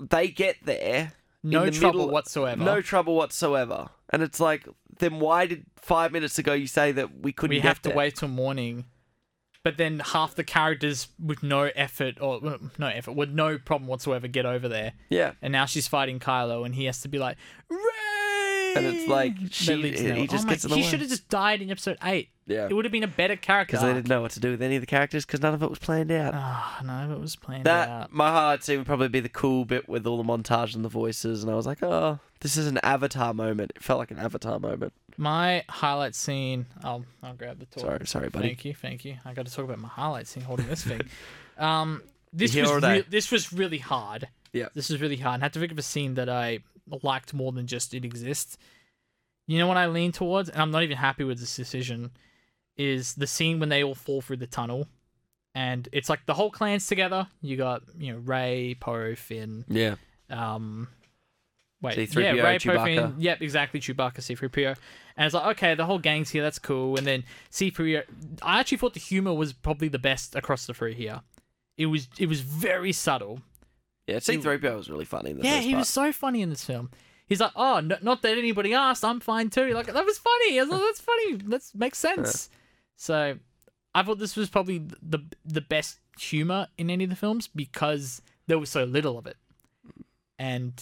they 0.00 0.28
get 0.28 0.56
there. 0.64 1.12
No 1.42 1.64
the 1.66 1.70
trouble 1.70 2.00
middle- 2.00 2.12
whatsoever. 2.12 2.62
No 2.62 2.80
trouble 2.82 3.16
whatsoever. 3.16 3.88
And 4.10 4.22
it's 4.22 4.38
like, 4.40 4.66
then 4.98 5.18
why 5.18 5.46
did 5.46 5.64
five 5.76 6.12
minutes 6.12 6.38
ago 6.38 6.52
you 6.52 6.66
say 6.66 6.92
that 6.92 7.20
we 7.20 7.32
couldn't 7.32 7.56
we 7.56 7.60
have 7.60 7.80
to 7.82 7.88
there? 7.88 7.96
wait 7.96 8.16
till 8.16 8.28
morning. 8.28 8.84
But 9.64 9.78
then 9.78 9.98
half 10.00 10.34
the 10.34 10.44
characters 10.44 11.08
with 11.18 11.42
no 11.42 11.62
effort 11.74 12.20
or 12.20 12.38
well, 12.40 12.58
no 12.78 12.86
effort 12.88 13.12
with 13.12 13.30
no 13.30 13.56
problem 13.58 13.88
whatsoever 13.88 14.28
get 14.28 14.44
over 14.46 14.68
there, 14.68 14.92
Yeah. 15.08 15.32
and 15.42 15.52
now 15.52 15.64
she's 15.64 15.88
fighting 15.88 16.20
Kylo, 16.20 16.64
and 16.66 16.74
he 16.74 16.84
has 16.84 17.00
to 17.00 17.08
be 17.08 17.18
like 17.18 17.38
Rey. 17.70 18.74
And 18.76 18.86
it's 18.86 19.08
like, 19.08 19.32
she- 19.50 19.74
leads 19.76 20.00
he 20.00 20.26
just 20.26 20.44
oh 20.44 20.46
my, 20.48 20.52
gets 20.52 20.62
the 20.64 20.74
He 20.74 20.82
should 20.82 21.00
have 21.00 21.08
just 21.08 21.28
died 21.28 21.62
in 21.62 21.70
episode 21.70 21.96
eight. 22.02 22.28
Yeah. 22.46 22.66
It 22.68 22.74
would 22.74 22.84
have 22.84 22.92
been 22.92 23.04
a 23.04 23.08
better 23.08 23.36
character. 23.36 23.72
Because 23.76 23.86
they 23.86 23.94
didn't 23.94 24.08
know 24.08 24.20
what 24.20 24.32
to 24.32 24.40
do 24.40 24.50
with 24.50 24.60
any 24.60 24.74
of 24.76 24.82
the 24.82 24.86
characters 24.86 25.24
because 25.24 25.40
none 25.40 25.54
of 25.54 25.62
it 25.62 25.70
was 25.70 25.78
planned 25.78 26.10
out. 26.12 26.34
Ah, 26.36 26.80
no, 26.84 27.14
it 27.14 27.18
was 27.20 27.36
planned 27.36 27.64
That 27.64 27.88
out. 27.88 28.12
my 28.12 28.30
highlight 28.30 28.64
scene 28.64 28.78
would 28.78 28.86
probably 28.86 29.08
be 29.08 29.20
the 29.20 29.28
cool 29.30 29.64
bit 29.64 29.88
with 29.88 30.06
all 30.06 30.22
the 30.22 30.24
montage 30.24 30.74
and 30.74 30.84
the 30.84 30.88
voices, 30.90 31.42
and 31.42 31.50
I 31.50 31.54
was 31.54 31.66
like, 31.66 31.82
oh, 31.82 32.18
this 32.40 32.56
is 32.58 32.66
an 32.66 32.78
Avatar 32.82 33.32
moment. 33.32 33.72
It 33.76 33.82
felt 33.82 33.98
like 33.98 34.10
an 34.10 34.18
Avatar 34.18 34.58
moment. 34.60 34.92
My 35.16 35.64
highlight 35.68 36.14
scene. 36.14 36.66
I'll 36.82 37.04
I'll 37.22 37.34
grab 37.34 37.58
the 37.60 37.66
toy. 37.66 37.82
Sorry, 37.82 38.06
sorry, 38.06 38.28
buddy. 38.30 38.48
Thank 38.48 38.64
you, 38.64 38.74
thank 38.74 39.04
you. 39.04 39.16
I 39.24 39.32
got 39.34 39.46
to 39.46 39.52
talk 39.52 39.64
about 39.64 39.78
my 39.78 39.88
highlight 39.88 40.26
scene 40.26 40.42
holding 40.42 40.66
this 40.68 40.84
thing. 40.84 41.00
Um, 41.56 42.02
this 42.32 42.50
was 42.50 42.54
here 42.54 42.66
all 42.66 42.80
day. 42.80 42.92
re- 42.98 43.04
this 43.08 43.30
was 43.30 43.52
really 43.52 43.78
hard. 43.78 44.26
Yeah. 44.52 44.70
this 44.74 44.90
was 44.90 45.00
really 45.00 45.14
hard. 45.18 45.34
And 45.34 45.44
I 45.44 45.46
had 45.46 45.52
to 45.52 45.60
think 45.60 45.70
of 45.70 45.78
a 45.78 45.82
scene 45.82 46.14
that 46.14 46.28
I 46.28 46.58
liked 47.04 47.32
more 47.32 47.52
than 47.52 47.68
just 47.68 47.94
it 47.94 48.04
exists. 48.04 48.58
You 49.46 49.58
know 49.58 49.68
what 49.68 49.76
I 49.76 49.86
lean 49.86 50.10
towards, 50.10 50.48
and 50.48 50.60
I'm 50.60 50.72
not 50.72 50.82
even 50.82 50.96
happy 50.96 51.22
with 51.22 51.38
this 51.38 51.54
decision, 51.54 52.10
is 52.76 53.14
the 53.14 53.28
scene 53.28 53.60
when 53.60 53.68
they 53.68 53.84
all 53.84 53.94
fall 53.94 54.20
through 54.20 54.38
the 54.38 54.48
tunnel, 54.48 54.88
and 55.54 55.88
it's 55.92 56.08
like 56.08 56.26
the 56.26 56.34
whole 56.34 56.50
clan's 56.50 56.88
together. 56.88 57.28
You 57.40 57.56
got 57.56 57.82
you 57.96 58.12
know 58.14 58.18
Rey, 58.18 58.76
Poe, 58.80 59.14
Finn, 59.14 59.64
Yeah. 59.68 59.94
um, 60.30 60.88
wait, 61.82 61.94
C-3PO, 61.94 62.34
yeah, 62.36 62.42
Rey, 62.42 62.58
Poe, 62.58 62.70
Chewbacca. 62.72 62.84
Finn, 62.84 63.14
yep, 63.18 63.40
exactly, 63.42 63.78
Chewbacca, 63.78 64.20
C-3PO, 64.22 64.76
and 65.16 65.26
it's 65.26 65.34
like, 65.34 65.56
okay, 65.56 65.74
the 65.74 65.86
whole 65.86 65.98
gang's 65.98 66.30
here, 66.30 66.42
that's 66.42 66.58
cool, 66.58 66.96
and 66.96 67.06
then 67.06 67.24
C-3PO, 67.50 68.04
I 68.42 68.60
actually 68.60 68.78
thought 68.78 68.94
the 68.94 69.00
humor 69.00 69.32
was 69.34 69.52
probably 69.52 69.88
the 69.88 69.98
best 69.98 70.34
across 70.34 70.66
the 70.66 70.74
three 70.74 70.94
here. 70.94 71.22
It 71.76 71.86
was, 71.86 72.08
it 72.18 72.28
was 72.28 72.40
very 72.40 72.92
subtle. 72.92 73.40
Yeah, 74.06 74.16
C3PO 74.16 74.76
was 74.76 74.90
really 74.90 75.04
funny 75.04 75.30
in 75.30 75.38
the 75.38 75.44
yeah, 75.44 75.60
he 75.60 75.70
part. 75.70 75.80
was 75.80 75.88
so 75.88 76.12
funny 76.12 76.42
in 76.42 76.50
this 76.50 76.64
film. 76.64 76.90
He's 77.26 77.40
like, 77.40 77.52
oh, 77.56 77.80
not 77.80 78.20
that 78.22 78.36
anybody 78.36 78.74
asked, 78.74 79.04
I'm 79.04 79.18
fine 79.20 79.48
too. 79.48 79.72
Like 79.72 79.86
that 79.86 80.04
was 80.04 80.18
funny. 80.18 80.60
I 80.60 80.64
was 80.64 80.70
like, 80.70 80.82
that's 80.82 81.00
funny. 81.00 81.32
That 81.46 81.62
makes 81.74 81.98
sense. 81.98 82.50
So, 82.96 83.38
I 83.94 84.02
thought 84.02 84.18
this 84.18 84.36
was 84.36 84.50
probably 84.50 84.78
the 85.02 85.20
the 85.44 85.62
best 85.62 86.00
humor 86.18 86.68
in 86.76 86.90
any 86.90 87.04
of 87.04 87.10
the 87.10 87.16
films 87.16 87.48
because 87.48 88.20
there 88.46 88.58
was 88.58 88.68
so 88.68 88.84
little 88.84 89.16
of 89.16 89.26
it, 89.26 89.38
and 90.38 90.74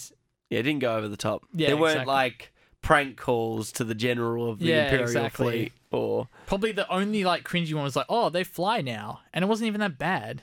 Yeah, 0.50 0.58
it 0.58 0.62
didn't 0.64 0.80
go 0.80 0.96
over 0.96 1.06
the 1.06 1.16
top. 1.16 1.44
Yeah, 1.54 1.68
there 1.68 1.76
weren't 1.76 1.92
exactly. 1.92 2.12
like 2.12 2.51
prank 2.82 3.16
calls 3.16 3.72
to 3.72 3.84
the 3.84 3.94
general 3.94 4.50
of 4.50 4.58
the 4.58 4.66
Yeah, 4.66 4.84
Imperial 4.84 5.04
exactly. 5.06 5.46
fleet 5.46 5.72
or 5.90 6.28
Probably 6.46 6.72
the 6.72 6.88
only 6.90 7.24
like 7.24 7.44
cringy 7.44 7.72
one 7.74 7.84
was 7.84 7.96
like, 7.96 8.06
oh, 8.08 8.28
they 8.28 8.44
fly 8.44 8.80
now, 8.80 9.20
and 9.32 9.44
it 9.44 9.48
wasn't 9.48 9.68
even 9.68 9.80
that 9.80 9.98
bad. 9.98 10.42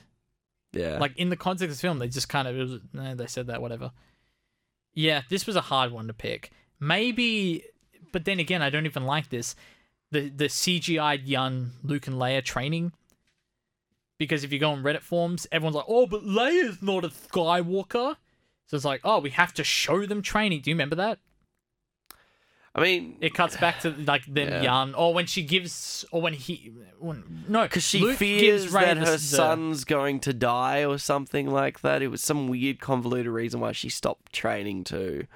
yeah. 0.72 0.98
Like 0.98 1.16
in 1.16 1.28
the 1.28 1.36
context 1.36 1.64
of 1.72 1.76
the 1.76 1.80
film, 1.80 1.98
they 1.98 2.08
just 2.08 2.28
kind 2.28 2.48
of 2.48 2.56
it 2.56 2.62
was, 2.62 2.80
eh, 2.98 3.14
they 3.14 3.26
said 3.26 3.46
that 3.48 3.60
whatever. 3.62 3.92
Yeah, 4.94 5.22
this 5.28 5.46
was 5.46 5.54
a 5.56 5.60
hard 5.60 5.92
one 5.92 6.06
to 6.08 6.12
pick. 6.14 6.50
Maybe, 6.80 7.62
but 8.10 8.24
then 8.24 8.40
again, 8.40 8.62
I 8.62 8.70
don't 8.70 8.86
even 8.86 9.04
like 9.04 9.28
this. 9.28 9.54
The 10.10 10.28
the 10.30 10.46
CGI 10.46 11.20
young 11.24 11.72
Luke 11.84 12.06
and 12.08 12.16
Leia 12.16 12.42
training. 12.44 12.92
Because 14.18 14.44
if 14.44 14.52
you 14.52 14.58
go 14.58 14.70
on 14.72 14.82
Reddit 14.82 15.00
forums, 15.02 15.46
everyone's 15.52 15.76
like, 15.76 15.84
"Oh, 15.88 16.06
but 16.06 16.24
Leia's 16.24 16.82
not 16.82 17.04
a 17.04 17.08
Skywalker." 17.08 18.16
So 18.66 18.76
it's 18.76 18.84
like, 18.84 19.00
"Oh, 19.04 19.18
we 19.20 19.30
have 19.30 19.54
to 19.54 19.64
show 19.64 20.04
them 20.06 20.20
training." 20.22 20.60
Do 20.62 20.70
you 20.70 20.74
remember 20.74 20.96
that? 20.96 21.18
I 22.74 22.80
mean, 22.82 23.16
It 23.20 23.34
cuts 23.34 23.56
back 23.56 23.80
to 23.80 23.90
like 23.90 24.24
them 24.26 24.48
Yeah. 24.48 24.62
young, 24.62 24.94
or 24.94 25.12
when 25.12 25.26
she 25.26 25.42
gives, 25.42 26.04
or 26.12 26.22
when 26.22 26.34
he, 26.34 26.70
when, 27.00 27.44
no, 27.48 27.62
because 27.64 27.82
she 27.82 27.98
Luke 28.00 28.18
fears 28.18 28.70
that 28.72 28.96
her 28.98 29.04
the- 29.12 29.18
son's 29.18 29.84
going 29.84 30.20
to 30.20 30.32
die 30.32 30.84
or 30.84 30.96
something 30.98 31.50
like 31.50 31.80
that. 31.80 32.00
It 32.00 32.08
was 32.08 32.22
some 32.22 32.46
weird 32.46 32.78
convoluted 32.80 33.32
reason 33.32 33.58
why 33.60 33.72
she 33.72 33.88
stopped 33.88 34.32
training 34.32 34.84
too. 34.84 35.26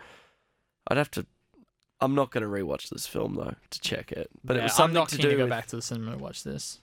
I'd 0.89 0.97
have 0.97 1.11
to. 1.13 1.27
I'm 2.01 2.15
not 2.15 2.31
going 2.31 2.43
to 2.43 2.49
rewatch 2.49 2.89
this 2.91 3.07
film 3.07 3.35
though 3.35 3.55
to 3.71 3.81
check 3.81 4.13
it, 4.13 4.29
but 4.45 4.57
it 4.57 4.59
Yeah, 4.61 4.65
was 4.65 4.73
I'm 4.73 4.77
something 4.77 4.95
not 4.95 5.09
to 5.11 5.17
do 5.19 5.31
to 5.31 5.37
go 5.37 5.43
with 5.45 5.51
back 5.51 5.67
to 5.69 5.77
the 5.77 5.83
cinema 5.83 6.13
and 6.13 6.21
watch 6.21 6.45
this. 6.45 6.81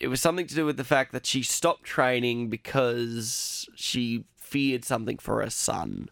it 0.00 0.08
was 0.08 0.20
something 0.20 0.46
to 0.48 0.54
do 0.54 0.66
with 0.66 0.76
the 0.76 0.84
fact 0.84 1.12
that 1.12 1.24
she 1.24 1.42
stopped 1.42 1.84
training 1.84 2.50
because 2.50 3.66
she 3.76 4.24
feared 4.36 4.84
something 4.84 5.18
for 5.18 5.40
her 5.42 5.50
son 5.50 6.08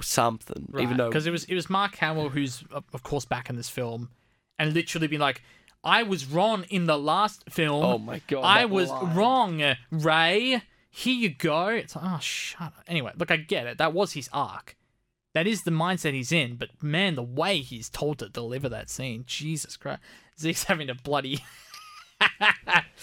something. 0.00 0.72
Even 0.78 0.96
though 0.96 1.08
because 1.08 1.26
it 1.26 1.30
was 1.30 1.44
it 1.44 1.54
was 1.54 1.70
Mark 1.70 1.96
Hamill 1.96 2.30
who's 2.30 2.64
of 2.70 2.84
of 2.92 3.02
course 3.02 3.24
back 3.24 3.48
in 3.50 3.56
this 3.56 3.68
film, 3.68 4.10
and 4.58 4.72
literally 4.72 5.06
been 5.06 5.20
like, 5.20 5.42
"I 5.82 6.02
was 6.02 6.26
wrong 6.26 6.64
in 6.70 6.86
the 6.86 6.98
last 6.98 7.44
film. 7.50 7.84
oh 7.84 7.98
my 7.98 8.20
god, 8.26 8.42
I 8.42 8.64
was 8.64 8.90
line. 8.90 9.14
wrong, 9.16 9.74
Rey. 9.90 10.62
Here 10.90 11.14
you 11.14 11.30
go." 11.30 11.68
It's 11.68 11.96
like, 11.96 12.04
oh 12.06 12.18
shut 12.20 12.62
up. 12.62 12.74
Anyway, 12.86 13.12
look, 13.16 13.30
I 13.30 13.36
get 13.36 13.66
it. 13.66 13.78
That 13.78 13.92
was 13.92 14.12
his 14.12 14.28
arc, 14.32 14.76
that 15.34 15.46
is 15.46 15.62
the 15.62 15.70
mindset 15.70 16.12
he's 16.14 16.32
in. 16.32 16.56
But 16.56 16.70
man, 16.82 17.16
the 17.16 17.22
way 17.22 17.58
he's 17.58 17.88
told 17.88 18.18
to 18.20 18.28
deliver 18.28 18.68
that 18.68 18.88
scene, 18.88 19.24
Jesus 19.26 19.76
Christ, 19.76 20.00
Zeke's 20.38 20.64
having 20.68 20.86
to 20.86 20.94
bloody. 20.94 21.44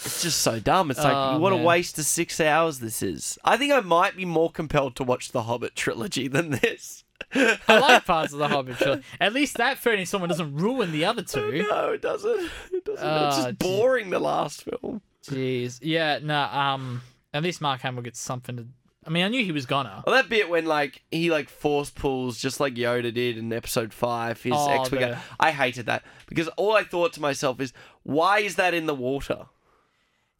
It's 0.04 0.22
just 0.22 0.40
so 0.42 0.58
dumb. 0.58 0.90
It's 0.90 1.02
like, 1.02 1.12
Oh, 1.14 1.38
what 1.38 1.52
man. 1.52 1.60
a 1.60 1.64
waste 1.64 1.98
of 1.98 2.04
six 2.04 2.40
hours 2.40 2.80
this 2.80 3.02
is. 3.02 3.38
I 3.44 3.56
think 3.56 3.72
I 3.72 3.80
might 3.80 4.16
be 4.16 4.24
more 4.24 4.50
compelled 4.50 4.96
to 4.96 5.04
watch 5.04 5.30
the 5.32 5.44
Hobbit 5.44 5.74
trilogy 5.76 6.26
than 6.28 6.50
this. 6.50 7.04
I 7.34 7.58
like 7.68 8.04
parts 8.04 8.32
of 8.32 8.40
the 8.40 8.48
Hobbit 8.48 8.78
trilogy. 8.78 9.04
At 9.20 9.32
least 9.32 9.56
that 9.58 9.78
Fernie 9.78 10.04
someone 10.04 10.28
doesn't 10.28 10.54
ruin 10.56 10.90
the 10.92 11.04
other 11.04 11.22
two. 11.22 11.64
No, 11.70 11.92
it 11.92 12.02
doesn't. 12.02 12.50
It 12.72 12.84
doesn't. 12.84 12.94
it's 12.94 13.02
Ah, 13.02 13.42
just 13.44 13.58
boring, 13.58 14.10
the 14.10 14.18
last 14.18 14.64
film. 14.64 15.00
Jeez, 15.24 15.78
yeah, 15.82 16.18
no. 16.20 16.40
Um, 16.42 17.02
at 17.32 17.42
least 17.44 17.60
Mark 17.60 17.80
Hamill 17.82 18.02
gets 18.02 18.20
something 18.20 18.56
to. 18.56 18.66
I 19.04 19.10
mean, 19.10 19.24
I 19.24 19.28
knew 19.28 19.44
he 19.44 19.50
was 19.52 19.66
gonna. 19.66 20.02
Well, 20.06 20.14
that 20.14 20.28
bit 20.28 20.48
when 20.48 20.64
like 20.66 21.02
he 21.10 21.30
like 21.30 21.48
force 21.48 21.90
pulls 21.90 22.38
just 22.38 22.60
like 22.60 22.74
Yoda 22.74 23.12
did 23.12 23.36
in 23.36 23.52
episode 23.52 23.92
five, 23.92 24.40
his 24.40 24.52
Oh, 24.56 24.70
X-wing. 24.82 25.00
the- 25.00 25.18
I 25.40 25.50
hated 25.50 25.86
that 25.86 26.04
because 26.26 26.46
all 26.56 26.76
I 26.76 26.84
thought 26.84 27.12
to 27.14 27.20
myself 27.20 27.60
is, 27.60 27.72
why 28.04 28.38
is 28.38 28.54
that 28.56 28.74
in 28.74 28.86
the 28.86 28.94
water? 28.94 29.46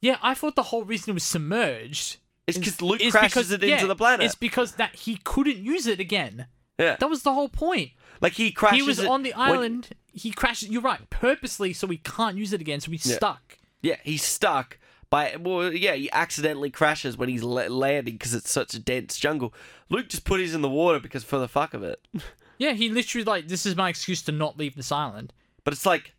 Yeah, 0.00 0.16
I 0.22 0.34
thought 0.34 0.54
the 0.56 0.64
whole 0.64 0.84
reason 0.84 1.10
it 1.10 1.14
was 1.14 1.22
submerged 1.24 2.18
It's 2.46 2.58
because 2.58 2.80
Luke 2.82 3.00
is 3.00 3.12
crashes 3.12 3.50
it 3.52 3.62
into 3.62 3.66
yeah, 3.68 3.86
the 3.86 3.96
planet. 3.96 4.26
It's 4.26 4.34
because 4.34 4.72
that 4.72 4.94
he 4.96 5.16
couldn't 5.16 5.58
use 5.58 5.86
it 5.86 6.00
again. 6.00 6.46
yeah, 6.78 6.96
That 6.96 7.08
was 7.10 7.22
the 7.22 7.32
whole 7.34 7.48
point. 7.48 7.90
like 8.20 8.34
he 8.34 8.50
crashes. 8.52 8.76
he 8.78 8.82
was 8.82 8.98
it 9.00 9.06
on 9.08 9.22
the 9.22 9.32
when- 9.36 9.40
island. 9.40 9.88
He 10.14 10.30
crashed. 10.30 10.64
You're 10.68 10.82
right, 10.82 11.08
purposely, 11.08 11.72
so 11.72 11.86
we 11.86 11.96
can't 11.96 12.36
use 12.36 12.52
it 12.52 12.60
again. 12.60 12.80
So 12.80 12.90
he's 12.90 13.06
Yeah. 13.06 13.16
stuck. 13.16 13.58
Yeah, 13.80 13.96
he's 14.04 14.22
stuck. 14.22 14.78
By 15.12 15.36
well, 15.38 15.70
yeah, 15.70 15.92
he 15.92 16.10
accidentally 16.10 16.70
crashes 16.70 17.18
when 17.18 17.28
he's 17.28 17.42
la- 17.42 17.66
landing 17.66 18.14
because 18.14 18.32
it's 18.32 18.50
such 18.50 18.72
a 18.72 18.78
dense 18.78 19.18
jungle. 19.18 19.52
Luke 19.90 20.08
just 20.08 20.24
put 20.24 20.40
his 20.40 20.54
in 20.54 20.62
the 20.62 20.70
water 20.70 20.98
because 21.00 21.22
for 21.22 21.38
the 21.38 21.46
fuck 21.46 21.74
of 21.74 21.84
it. 21.84 22.00
Yeah, 22.58 22.72
he 22.74 22.90
literally 22.90 23.24
like 23.24 23.48
this 23.48 23.66
is 23.66 23.74
my 23.74 23.88
excuse 23.88 24.22
to 24.22 24.30
not 24.30 24.56
leave 24.56 24.76
this 24.76 24.92
island. 24.92 25.32
But 25.64 25.74
it's 25.74 25.84
like 25.84 26.14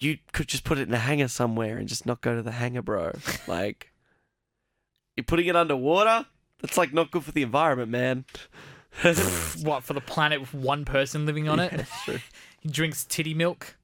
you 0.00 0.16
could 0.32 0.48
just 0.48 0.64
put 0.64 0.78
it 0.78 0.88
in 0.88 0.94
a 0.94 0.98
hangar 0.98 1.28
somewhere 1.28 1.76
and 1.76 1.86
just 1.86 2.06
not 2.06 2.22
go 2.22 2.34
to 2.34 2.40
the 2.40 2.52
hangar, 2.52 2.80
bro. 2.80 3.12
like 3.46 3.92
you're 5.16 5.24
putting 5.24 5.46
it 5.46 5.54
underwater. 5.54 6.24
That's 6.62 6.78
like 6.78 6.94
not 6.94 7.10
good 7.10 7.24
for 7.24 7.32
the 7.32 7.42
environment, 7.42 7.90
man. 7.90 8.24
What 9.62 9.82
for 9.82 9.92
the 9.92 10.00
planet 10.00 10.40
with 10.40 10.54
one 10.54 10.86
person 10.86 11.26
living 11.26 11.46
on 11.46 11.60
it? 11.60 11.86
true. 12.04 12.20
he 12.60 12.70
drinks 12.70 13.04
titty 13.04 13.34
milk. 13.34 13.76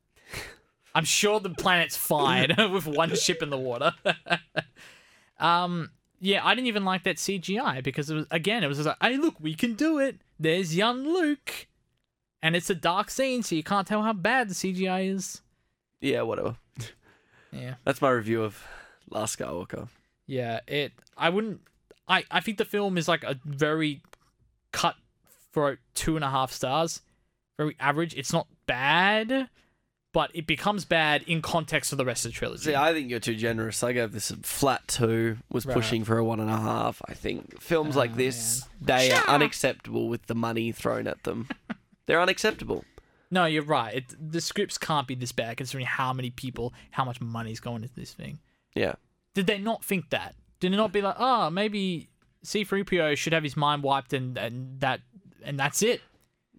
I'm 0.94 1.04
sure 1.04 1.40
the 1.40 1.50
planet's 1.50 1.96
fine 1.96 2.54
with 2.72 2.86
one 2.86 3.14
ship 3.14 3.42
in 3.42 3.50
the 3.50 3.58
water. 3.58 3.92
um, 5.38 5.90
yeah, 6.20 6.44
I 6.44 6.54
didn't 6.54 6.66
even 6.68 6.84
like 6.84 7.04
that 7.04 7.16
CGI 7.16 7.82
because 7.82 8.10
it 8.10 8.14
was 8.14 8.26
again, 8.30 8.62
it 8.64 8.66
was 8.66 8.78
just 8.78 8.86
like, 8.86 8.96
hey, 9.00 9.16
look, 9.16 9.34
we 9.40 9.54
can 9.54 9.74
do 9.74 9.98
it. 9.98 10.16
There's 10.38 10.74
young 10.76 11.04
Luke, 11.04 11.66
and 12.42 12.56
it's 12.56 12.70
a 12.70 12.74
dark 12.74 13.10
scene, 13.10 13.42
so 13.42 13.54
you 13.54 13.62
can't 13.62 13.86
tell 13.86 14.02
how 14.02 14.12
bad 14.12 14.48
the 14.48 14.54
CGI 14.54 15.14
is. 15.14 15.40
yeah, 16.00 16.22
whatever. 16.22 16.56
Yeah. 17.52 17.74
That's 17.84 18.00
my 18.00 18.10
review 18.10 18.44
of 18.44 18.64
Last 19.10 19.36
Skywalker. 19.36 19.88
Yeah, 20.28 20.60
it. 20.68 20.92
I 21.16 21.30
wouldn't. 21.30 21.62
I 22.06 22.22
I 22.30 22.38
think 22.38 22.58
the 22.58 22.64
film 22.64 22.96
is 22.96 23.08
like 23.08 23.24
a 23.24 23.40
very 23.44 24.02
cut 24.70 24.94
for 25.50 25.80
two 25.94 26.14
and 26.14 26.24
a 26.24 26.30
half 26.30 26.52
stars. 26.52 27.02
Very 27.58 27.74
average. 27.80 28.14
It's 28.14 28.32
not 28.32 28.46
bad, 28.66 29.48
but 30.12 30.30
it 30.34 30.46
becomes 30.46 30.84
bad 30.84 31.22
in 31.24 31.40
context 31.42 31.92
of 31.92 31.98
the 31.98 32.04
rest 32.04 32.24
of 32.26 32.32
the 32.32 32.36
trilogy. 32.36 32.64
See, 32.64 32.74
I 32.74 32.92
think 32.92 33.10
you're 33.10 33.20
too 33.20 33.34
generous. 33.36 33.82
I 33.84 33.92
gave 33.92 34.12
this 34.12 34.30
a 34.30 34.36
flat 34.38 34.86
two. 34.88 35.38
Was 35.50 35.66
Right. 35.66 35.74
pushing 35.74 36.04
for 36.04 36.18
a 36.18 36.24
one 36.24 36.40
and 36.40 36.50
a 36.50 36.56
half. 36.56 37.00
I 37.06 37.14
think 37.14 37.60
films 37.60 37.94
like 37.96 38.12
Oh, 38.12 38.16
this 38.16 38.64
they 38.80 39.12
are 39.12 39.24
unacceptable 39.28 40.08
with 40.08 40.26
the 40.26 40.34
money 40.34 40.72
thrown 40.72 41.06
at 41.06 41.22
them. 41.24 41.48
They're 42.06 42.20
unacceptable. 42.20 42.84
no, 43.30 43.44
you're 43.44 43.62
right. 43.62 43.94
It, 43.94 44.32
the 44.32 44.40
scripts 44.40 44.76
can't 44.78 45.06
be 45.06 45.14
this 45.14 45.30
bad 45.30 45.56
considering 45.58 45.86
how 45.86 46.12
many 46.12 46.30
people, 46.30 46.74
how 46.90 47.04
much 47.04 47.20
money's 47.20 47.60
going 47.60 47.82
into 47.84 47.94
this 47.94 48.12
thing. 48.12 48.40
Yeah. 48.74 48.94
Did 49.34 49.46
they 49.46 49.58
not 49.58 49.84
think 49.84 50.10
that? 50.10 50.34
Did 50.58 50.72
it 50.72 50.76
not 50.76 50.90
be 50.92 51.00
like, 51.02 51.14
oh, 51.20 51.48
maybe 51.50 52.08
C3PO 52.44 53.16
should 53.16 53.32
have 53.32 53.44
his 53.44 53.56
mind 53.56 53.84
wiped 53.84 54.12
and 54.12 54.36
and 54.36 54.80
that 54.80 55.00
and 55.44 55.58
that's 55.60 55.82
it? 55.82 56.00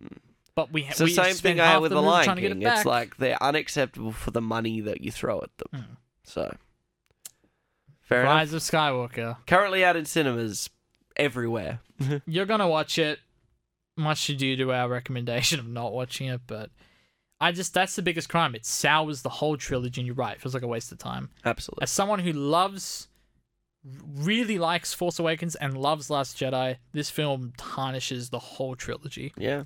Mm. 0.01 0.17
But 0.55 0.71
we 0.73 0.83
It's 0.83 0.97
the 0.97 1.05
we 1.05 1.13
same 1.13 1.35
thing 1.35 1.59
I 1.59 1.65
had 1.67 1.81
with 1.81 1.91
the 1.91 2.01
Lion 2.01 2.25
trying 2.25 2.35
to 2.37 2.41
get 2.41 2.51
King. 2.51 2.61
it. 2.61 2.67
It's 2.67 2.85
like 2.85 3.17
they're 3.17 3.41
unacceptable 3.41 4.11
for 4.11 4.31
the 4.31 4.41
money 4.41 4.81
that 4.81 5.01
you 5.01 5.11
throw 5.11 5.41
at 5.41 5.49
them. 5.57 5.81
Hmm. 5.83 5.93
So, 6.23 6.55
fair 8.01 8.21
enough. 8.21 8.33
Rise 8.33 8.53
of 8.53 8.61
Skywalker. 8.61 9.37
Currently 9.47 9.83
out 9.85 9.95
in 9.95 10.05
cinemas 10.05 10.69
everywhere. 11.15 11.79
You're 12.25 12.45
gonna 12.45 12.67
watch 12.67 12.97
it. 12.99 13.19
Much 13.97 14.29
ado 14.29 14.55
to 14.55 14.71
our 14.71 14.89
recommendation 14.89 15.59
of 15.59 15.67
not 15.67 15.93
watching 15.93 16.27
it, 16.27 16.41
but 16.47 16.69
I 17.39 17.51
just 17.51 17.73
that's 17.73 17.95
the 17.95 18.01
biggest 18.01 18.29
crime. 18.29 18.55
It 18.55 18.65
sours 18.65 19.21
the 19.21 19.29
whole 19.29 19.57
trilogy, 19.57 20.01
and 20.01 20.05
you're 20.07 20.15
right. 20.15 20.35
It 20.35 20.41
feels 20.41 20.53
like 20.53 20.63
a 20.63 20.67
waste 20.67 20.91
of 20.91 20.97
time. 20.97 21.29
Absolutely. 21.45 21.83
As 21.83 21.91
someone 21.91 22.19
who 22.19 22.31
loves, 22.31 23.07
really 24.15 24.57
likes 24.59 24.93
Force 24.93 25.19
Awakens 25.19 25.55
and 25.55 25.77
loves 25.77 26.09
Last 26.09 26.37
Jedi, 26.37 26.77
this 26.93 27.09
film 27.09 27.53
tarnishes 27.57 28.29
the 28.29 28.39
whole 28.39 28.75
trilogy. 28.75 29.33
Yeah. 29.37 29.63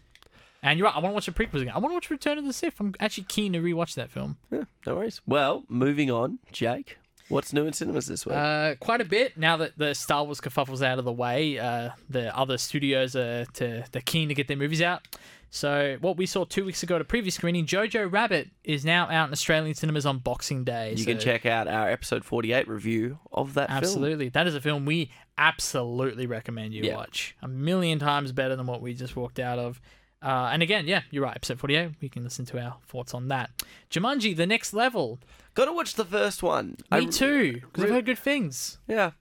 And 0.66 0.80
you're 0.80 0.88
right. 0.88 0.96
I 0.96 1.00
want 1.00 1.12
to 1.12 1.14
watch 1.14 1.26
the 1.28 1.32
prequels 1.32 1.62
again. 1.62 1.74
I 1.76 1.78
want 1.80 1.92
to 1.92 1.94
watch 1.94 2.10
Return 2.10 2.38
of 2.40 2.46
the 2.46 2.52
Sith. 2.52 2.80
I'm 2.80 2.96
actually 3.00 3.26
keen 3.26 3.54
to 3.54 3.60
rewatch 3.60 3.94
that 3.96 4.10
film. 4.10 4.38
Yeah. 4.52 4.64
No 4.88 4.96
worries. 4.96 5.22
Well, 5.28 5.64
moving 5.70 6.10
on, 6.10 6.40
Jake. 6.52 6.98
What's 7.30 7.54
new 7.54 7.66
in 7.66 7.74
cinemas 7.74 8.08
this 8.08 8.26
week? 8.26 8.36
Uh, 8.36 8.76
quite 8.80 9.00
a 9.02 9.06
bit 9.06 9.38
now 9.38 9.58
that 9.58 9.78
the 9.78 9.94
Star 9.94 10.24
Wars 10.24 10.42
kerfuffle's 10.42 10.82
out 10.82 10.98
of 11.00 11.06
the 11.06 11.12
way. 11.12 11.58
Uh, 11.60 11.92
the 12.10 12.36
other 12.36 12.58
studios 12.58 13.16
are 13.16 13.46
to 13.54 13.84
they're 13.92 14.02
keen 14.04 14.28
to 14.30 14.36
get 14.36 14.48
their 14.48 14.58
movies 14.58 14.82
out. 14.82 15.08
So 15.52 15.98
what 16.02 16.18
we 16.18 16.26
saw 16.26 16.44
two 16.46 16.66
weeks 16.66 16.84
ago 16.84 16.96
at 16.96 17.02
a 17.02 17.06
previous 17.06 17.36
screening, 17.36 17.66
Jojo 17.66 18.12
Rabbit 18.12 18.50
is 18.64 18.84
now 18.84 19.08
out 19.10 19.28
in 19.28 19.34
Australian 19.34 19.74
cinemas 19.76 20.06
on 20.06 20.18
Boxing 20.20 20.64
Day. 20.64 20.92
you 20.92 20.98
so 20.98 21.06
can 21.06 21.20
check 21.20 21.46
out 21.46 21.68
our 21.68 21.90
episode 21.90 22.26
48 22.26 22.68
review 22.68 23.20
of 23.32 23.54
that 23.54 23.70
film. 23.70 23.78
Absolutely, 23.78 24.30
that 24.30 24.48
is 24.48 24.56
a 24.56 24.62
film 24.62 24.86
we 24.86 25.12
absolutely 25.38 26.26
recommend 26.28 26.74
you 26.74 26.84
Yeah. 26.84 26.96
watch. 26.98 27.36
A 27.42 27.48
million 27.48 28.00
times 28.00 28.32
better 28.32 28.56
than 28.56 28.66
what 28.68 28.82
we 28.82 28.94
just 28.94 29.16
walked 29.16 29.40
out 29.40 29.58
of. 29.60 29.80
Uh, 30.22 30.50
and 30.52 30.64
again, 30.64 30.88
yeah, 30.88 31.02
you're 31.12 31.24
right. 31.24 31.36
Episode 31.36 31.60
48, 31.60 31.92
we 32.02 32.10
can 32.10 32.24
listen 32.24 32.46
to 32.46 32.60
our 32.60 32.78
thoughts 32.88 33.14
on 33.14 33.28
that. 33.28 33.52
Jumanji, 33.92 34.36
the 34.36 34.48
next 34.48 34.74
level. 34.74 35.20
Got 35.54 35.66
to 35.66 35.74
watch 35.74 35.94
the 35.96 36.06
first 36.06 36.42
one. 36.42 36.78
Me 36.92 36.98
I- 36.98 37.06
too, 37.06 37.54
because 37.62 37.84
I've 37.84 37.90
heard 37.92 38.06
good 38.06 38.18
things. 38.20 38.80
Yeah. 38.88 39.12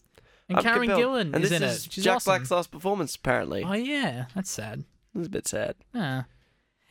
And 0.48 0.58
I'm 0.58 0.64
Karen 0.64 0.80
compelled. 0.88 1.00
Gillan 1.02 1.34
and 1.34 1.44
is 1.44 1.50
this 1.50 1.60
in 1.60 1.68
is 1.68 1.86
it. 1.86 1.92
She's 1.92 2.04
Jack 2.04 2.16
awesome. 2.16 2.30
Black's 2.30 2.50
last 2.50 2.70
performance, 2.70 3.16
apparently. 3.16 3.64
Oh 3.64 3.72
yeah, 3.72 4.26
that's 4.34 4.50
sad. 4.50 4.84
It's 5.14 5.26
a 5.26 5.30
bit 5.30 5.46
sad. 5.48 5.74
Yeah. 5.94 6.24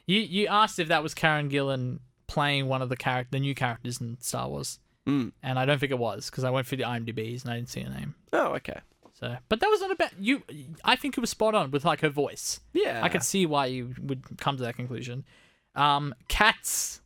You 0.08 0.20
you 0.20 0.48
asked 0.48 0.80
if 0.80 0.88
that 0.88 1.04
was 1.04 1.14
Karen 1.14 1.50
Gillan 1.50 2.00
playing 2.28 2.68
one 2.68 2.82
of 2.82 2.90
the 2.90 2.96
character 2.98 3.30
the 3.32 3.40
new 3.40 3.54
characters 3.54 4.02
in 4.02 4.18
Star 4.22 4.50
Wars, 4.50 4.80
Mm. 5.08 5.34
and 5.44 5.60
I 5.60 5.66
don't 5.66 5.78
think 5.80 5.92
it 5.92 6.00
was 6.00 6.30
because 6.30 6.44
I 6.44 6.50
went 6.50 6.66
through 6.66 6.80
the 6.80 6.84
IMDb's 6.86 7.44
and 7.44 7.54
I 7.54 7.58
didn't 7.58 7.70
see 7.70 7.82
her 7.82 7.90
name. 7.92 8.16
Oh, 8.34 8.54
okay. 8.56 8.80
So, 9.24 9.38
but 9.48 9.62
that 9.62 9.70
was 9.70 9.80
not 9.80 9.92
about 9.92 10.12
you. 10.20 10.44
I 10.84 10.98
think 10.98 11.18
it 11.18 11.22
was 11.22 11.30
spot 11.30 11.56
on 11.56 11.72
with 11.72 11.86
like 11.86 12.02
her 12.02 12.10
voice. 12.10 12.60
Yeah. 12.74 13.00
I 13.02 13.08
could 13.08 13.24
see 13.24 13.46
why 13.46 13.68
you 13.68 13.94
would 14.02 14.38
come 14.38 14.58
to 14.58 14.64
that 14.64 14.76
conclusion. 14.76 15.24
Um, 15.76 16.14
cats. 16.28 17.00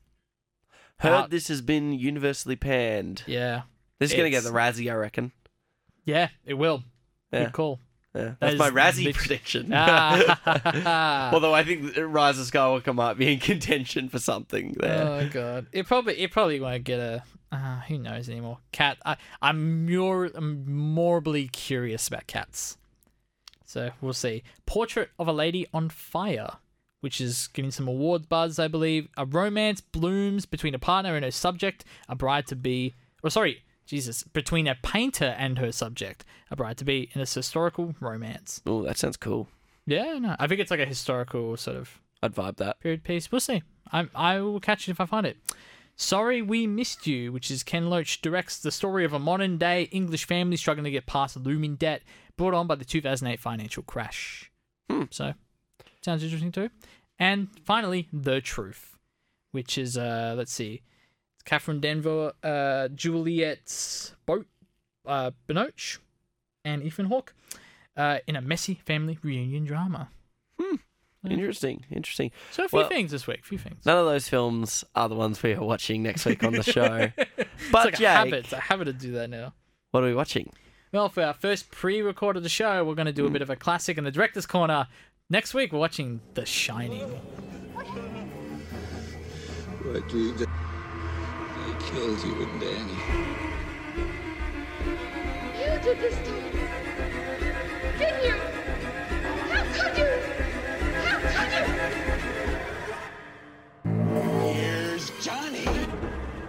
Heard 0.99 1.11
out. 1.13 1.29
this 1.29 1.47
has 1.49 1.61
been 1.61 1.93
universally 1.93 2.55
panned. 2.55 3.21
Yeah, 3.27 3.61
This 3.99 4.09
is 4.09 4.17
going 4.17 4.25
to 4.25 4.31
get 4.31 4.43
the 4.43 4.49
Razzie, 4.49 4.91
I 4.91 4.95
reckon. 4.95 5.31
yeah, 6.05 6.29
it 6.43 6.55
will. 6.55 6.83
Yeah. 7.31 7.43
Good 7.43 7.53
call. 7.53 7.79
Yeah. 8.15 8.33
That's 8.39 8.53
is 8.53 8.59
my 8.59 8.71
Razzie 8.71 9.05
lit- 9.05 9.15
prediction. 9.15 9.69
Ah. 9.75 11.29
Although 11.33 11.53
I 11.53 11.63
think 11.63 11.93
that 11.93 12.07
Rise 12.07 12.39
of 12.39 12.47
Skywalker 12.47 12.95
might 12.95 13.13
be 13.19 13.31
in 13.33 13.39
contention 13.39 14.09
for 14.09 14.17
something 14.17 14.73
there. 14.79 15.03
Oh 15.07 15.29
god, 15.31 15.67
it 15.71 15.85
probably 15.85 16.17
it 16.17 16.31
probably 16.31 16.59
won't 16.59 16.83
get 16.83 16.99
a. 16.99 17.23
Uh, 17.51 17.79
who 17.81 17.97
knows 17.97 18.29
anymore? 18.29 18.59
Cat. 18.71 18.97
I 19.05 19.17
I'm 19.41 19.85
more 19.85 20.29
I'm 20.35 20.69
morbidly 20.69 21.47
curious 21.47 22.07
about 22.07 22.27
cats. 22.27 22.77
So 23.65 23.91
we'll 24.01 24.13
see. 24.13 24.43
Portrait 24.65 25.09
of 25.19 25.27
a 25.27 25.33
Lady 25.33 25.67
on 25.73 25.89
Fire, 25.89 26.51
which 27.01 27.19
is 27.21 27.47
getting 27.47 27.71
some 27.71 27.87
award 27.87 28.29
buzz, 28.29 28.59
I 28.59 28.67
believe. 28.67 29.07
A 29.17 29.25
romance 29.25 29.81
blooms 29.81 30.45
between 30.45 30.73
a 30.75 30.79
partner 30.79 31.15
and 31.15 31.23
her 31.25 31.31
subject, 31.31 31.83
a 32.09 32.15
bride 32.15 32.47
to 32.47 32.55
be. 32.55 32.95
Oh, 33.23 33.29
sorry, 33.29 33.63
Jesus, 33.85 34.23
between 34.23 34.67
a 34.67 34.75
painter 34.83 35.35
and 35.37 35.57
her 35.59 35.71
subject, 35.71 36.25
a 36.51 36.55
bride 36.55 36.77
to 36.77 36.85
be 36.85 37.09
in 37.13 37.21
a 37.21 37.25
historical 37.25 37.95
romance. 37.99 38.61
Oh, 38.65 38.83
that 38.83 38.97
sounds 38.97 39.17
cool. 39.17 39.47
Yeah, 39.85 40.19
no, 40.19 40.35
I 40.37 40.47
think 40.47 40.59
it's 40.59 40.71
like 40.71 40.81
a 40.81 40.85
historical 40.85 41.55
sort 41.57 41.77
of 41.77 42.01
I'd 42.21 42.35
vibe 42.35 42.57
that. 42.57 42.79
period 42.81 43.03
piece. 43.03 43.31
We'll 43.31 43.39
see. 43.41 43.63
I 43.91 44.07
I 44.13 44.39
will 44.41 44.59
catch 44.59 44.87
it 44.87 44.91
if 44.91 44.99
I 44.99 45.05
find 45.05 45.25
it. 45.25 45.37
Sorry 45.99 46.43
We 46.43 46.67
Missed 46.67 47.07
You, 47.07 47.31
which 47.31 47.49
is 47.49 47.63
Ken 47.63 47.89
Loach 47.89 48.21
directs 48.21 48.59
the 48.59 48.71
story 48.71 49.03
of 49.03 49.13
a 49.13 49.19
modern 49.19 49.57
day 49.57 49.83
English 49.91 50.25
family 50.25 50.55
struggling 50.55 50.83
to 50.83 50.91
get 50.91 51.07
past 51.07 51.35
a 51.35 51.39
looming 51.39 51.75
debt 51.75 52.03
brought 52.37 52.53
on 52.53 52.67
by 52.67 52.75
the 52.75 52.85
2008 52.85 53.39
financial 53.39 53.81
crash. 53.81 54.51
Hmm. 54.91 55.05
So, 55.09 55.33
sounds 56.05 56.23
interesting 56.23 56.51
too. 56.51 56.69
And 57.17 57.47
finally, 57.65 58.07
The 58.13 58.41
Truth, 58.41 58.99
which 59.51 59.75
is 59.75 59.97
uh 59.97 60.35
let's 60.37 60.53
see, 60.53 60.83
It's 61.33 61.43
Catherine 61.43 61.81
Deneuve, 61.81 62.33
uh 62.43 62.89
Juliet's 62.89 64.13
Boat, 64.27 64.45
uh 65.07 65.31
Binoche, 65.47 65.97
and 66.63 66.83
Ethan 66.83 67.07
Hawke, 67.07 67.33
uh 67.97 68.19
in 68.27 68.35
a 68.35 68.41
messy 68.41 68.75
family 68.75 69.17
reunion 69.23 69.65
drama. 69.65 70.09
Hmm. 70.61 70.75
Interesting. 71.31 71.85
Interesting. 71.91 72.31
So 72.51 72.65
a 72.65 72.67
few 72.67 72.79
Well- 72.79 72.89
things 72.89 73.11
this 73.11 73.27
week. 73.27 73.39
A 73.39 73.43
few 73.43 73.57
things. 73.57 73.85
None 73.85 73.97
of 73.97 74.05
those 74.05 74.27
films 74.27 74.83
are 74.95 75.07
the 75.09 75.15
ones 75.15 75.41
we 75.43 75.53
are 75.53 75.63
watching 75.63 76.03
next 76.03 76.25
week 76.25 76.43
on 76.43 76.53
the 76.53 76.63
show. 76.63 77.09
it's 77.17 77.49
But 77.71 77.85
like 77.85 77.93
a 77.95 77.97
Jake, 77.97 78.07
habit. 78.07 78.33
It's 78.45 78.53
a 78.53 78.59
habit 78.59 78.85
to 78.85 78.93
do 78.93 79.11
that 79.13 79.29
now. 79.29 79.53
what 79.91 80.03
are 80.03 80.07
we 80.07 80.13
watching? 80.15 80.51
Well, 80.93 81.09
for 81.09 81.21
our 81.23 81.33
first 81.33 81.69
pre-record 81.71 82.37
of 82.37 82.43
the 82.43 82.49
show, 82.49 82.83
we're 82.85 82.95
going 82.95 83.07
to 83.07 83.11
do 83.13 83.23
Hmm. 83.23 83.27
a 83.29 83.31
bit 83.31 83.41
of 83.41 83.49
a 83.49 83.55
classic 83.55 83.97
in 83.97 84.03
the 84.05 84.11
director's 84.11 84.45
corner. 84.45 84.87
Next 85.29 85.53
week, 85.53 85.73
we're 85.73 85.79
watching 85.79 86.21
The 86.35 86.45
Shining. 86.45 87.09
What 89.83 90.13
you 90.13 90.31
did? 90.37 90.47
They 90.47 91.85
killed 91.91 92.23
you 92.23 92.43
and 92.43 92.61
Danny. 92.61 92.97
You 95.59 95.79
did 95.83 95.99
this 95.99 96.15
to 96.15 96.31
me. 96.31 96.41
Didn't 97.97 98.23
you? 98.23 98.36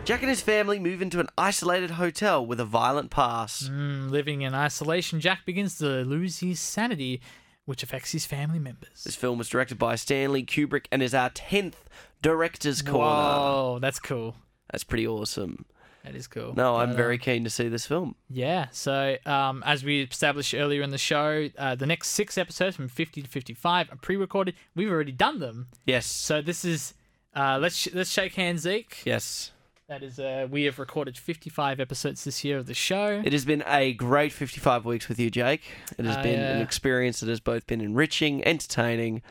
Jack 0.08 0.22
and 0.22 0.30
his 0.30 0.40
family 0.40 0.78
move 0.78 1.02
into 1.02 1.20
an 1.20 1.28
isolated 1.36 1.90
hotel 1.90 2.44
with 2.46 2.58
a 2.58 2.64
violent 2.64 3.10
past. 3.10 3.70
Mm, 3.70 4.08
living 4.10 4.40
in 4.40 4.54
isolation, 4.54 5.20
Jack 5.20 5.44
begins 5.44 5.76
to 5.80 5.84
lose 6.02 6.38
his 6.38 6.58
sanity, 6.60 7.20
which 7.66 7.82
affects 7.82 8.12
his 8.12 8.24
family 8.24 8.58
members. 8.58 9.04
This 9.04 9.14
film 9.16 9.36
was 9.36 9.50
directed 9.50 9.78
by 9.78 9.96
Stanley 9.96 10.42
Kubrick 10.44 10.86
and 10.90 11.02
is 11.02 11.12
our 11.12 11.28
10th 11.28 11.74
director's 12.22 12.80
corner. 12.80 13.04
Whoa, 13.04 13.78
that's 13.82 14.00
cool. 14.00 14.34
That's 14.70 14.82
pretty 14.82 15.06
awesome. 15.06 15.66
That 16.04 16.14
is 16.14 16.26
cool. 16.26 16.54
No, 16.56 16.76
I'm 16.76 16.88
But, 16.92 16.96
very 16.96 17.18
keen 17.18 17.44
to 17.44 17.50
see 17.50 17.68
this 17.68 17.84
film. 17.84 18.14
Yeah, 18.30 18.68
so 18.72 19.18
um, 19.26 19.62
as 19.66 19.84
we 19.84 20.00
established 20.04 20.54
earlier 20.54 20.80
in 20.80 20.88
the 20.88 20.96
show, 20.96 21.50
uh, 21.58 21.74
the 21.74 21.84
next 21.84 22.08
six 22.12 22.38
episodes 22.38 22.76
from 22.76 22.88
50 22.88 23.20
to 23.20 23.28
55 23.28 23.92
are 23.92 23.96
pre-recorded. 23.96 24.54
We've 24.74 24.90
already 24.90 25.12
done 25.12 25.38
them, 25.40 25.68
Yes. 25.84 26.06
so 26.06 26.40
this 26.40 26.64
is 26.64 26.94
uh, 27.36 27.58
let's 27.60 27.76
sh- 27.76 27.88
let's 27.92 28.10
shake 28.10 28.36
hands, 28.36 28.62
Zeke. 28.62 29.02
Yes. 29.04 29.52
That 29.88 30.02
is, 30.02 30.18
uh, 30.18 30.46
we 30.50 30.64
have 30.64 30.78
recorded 30.78 31.16
55 31.16 31.80
episodes 31.80 32.24
this 32.24 32.44
year 32.44 32.58
of 32.58 32.66
the 32.66 32.74
show. 32.74 33.22
It 33.24 33.32
has 33.32 33.46
been 33.46 33.64
a 33.66 33.94
great 33.94 34.32
55 34.32 34.84
weeks 34.84 35.08
with 35.08 35.18
you, 35.18 35.30
Jake. 35.30 35.62
It 35.96 36.04
has 36.04 36.18
I, 36.18 36.22
been 36.22 36.40
an 36.40 36.60
uh, 36.60 36.62
experience 36.62 37.20
that 37.20 37.28
has 37.30 37.40
both 37.40 37.66
been 37.66 37.80
enriching, 37.80 38.44
entertaining, 38.46 39.22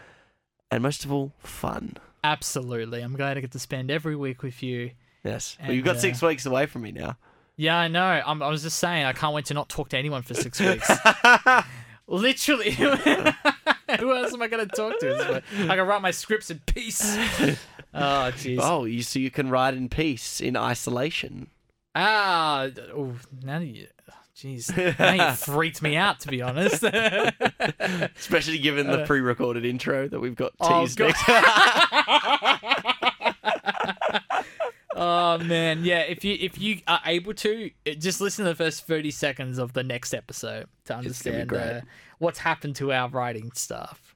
and 0.71 0.81
most 0.81 1.05
of 1.05 1.11
all, 1.11 1.33
fun. 1.37 1.97
Absolutely, 2.23 3.01
I'm 3.01 3.15
glad 3.15 3.37
I 3.37 3.41
get 3.41 3.51
to 3.51 3.59
spend 3.59 3.91
every 3.91 4.15
week 4.15 4.41
with 4.41 4.63
you. 4.63 4.91
Yes. 5.23 5.59
well, 5.61 5.73
you've 5.73 5.85
got 5.85 5.97
uh, 5.97 5.99
six 5.99 6.23
weeks 6.23 6.47
away 6.47 6.65
from 6.65 6.81
me 6.81 6.91
now. 6.91 7.17
Yeah, 7.55 7.77
I 7.77 7.87
know. 7.87 8.23
I'm, 8.25 8.41
I 8.41 8.49
was 8.49 8.63
just 8.63 8.79
saying, 8.79 9.05
I 9.05 9.13
can't 9.13 9.35
wait 9.35 9.45
to 9.45 9.53
not 9.53 9.69
talk 9.69 9.89
to 9.89 9.97
anyone 9.97 10.23
for 10.23 10.33
six 10.33 10.59
weeks. 10.59 10.89
Literally, 12.07 12.71
who 12.71 14.15
else 14.15 14.33
am 14.33 14.41
I 14.41 14.47
going 14.47 14.67
to 14.67 14.75
talk 14.75 14.99
to? 15.01 15.43
I 15.53 15.75
can 15.75 15.85
write 15.85 16.01
my 16.01 16.11
scripts 16.11 16.49
in 16.49 16.61
peace. 16.65 17.15
Oh, 17.93 18.31
jeez. 18.35 18.59
Oh, 18.61 18.85
you 18.85 19.01
so 19.01 19.17
you 19.19 19.31
can 19.31 19.49
ride 19.49 19.73
in 19.73 19.89
peace 19.89 20.39
in 20.41 20.55
isolation. 20.55 21.47
Ah, 21.95 22.67
oh, 22.95 23.13
now 23.43 23.57
you, 23.59 23.87
jeez, 24.35 24.69
now 24.99 25.29
you 25.29 25.35
freaked 25.35 25.81
me 25.81 25.95
out. 25.95 26.19
To 26.19 26.27
be 26.27 26.41
honest. 26.43 26.83
Especially 28.17 28.59
given 28.59 28.85
the 28.87 29.03
pre-recorded 29.07 29.65
intro 29.65 30.07
that 30.07 30.19
we've 30.19 30.35
got 30.35 30.51
Uh, 30.59 30.67
Oh, 30.69 30.81
teased 30.85 30.99
next. 30.99 31.23
oh 34.95 35.37
man, 35.39 35.83
yeah. 35.83 35.99
If 36.01 36.23
you 36.23 36.37
if 36.39 36.59
you 36.59 36.79
are 36.87 37.01
able 37.05 37.33
to, 37.35 37.71
uh, 37.87 37.91
just 37.93 38.21
listen 38.21 38.45
to 38.45 38.49
the 38.51 38.55
first 38.55 38.85
thirty 38.85 39.11
seconds 39.11 39.57
of 39.57 39.73
the 39.73 39.83
next 39.83 40.13
episode 40.13 40.67
to 40.85 40.95
understand 40.95 41.53
uh, 41.53 41.81
what's 42.19 42.39
happened 42.39 42.75
to 42.77 42.91
our 42.91 43.09
writing 43.09 43.51
stuff. 43.53 44.06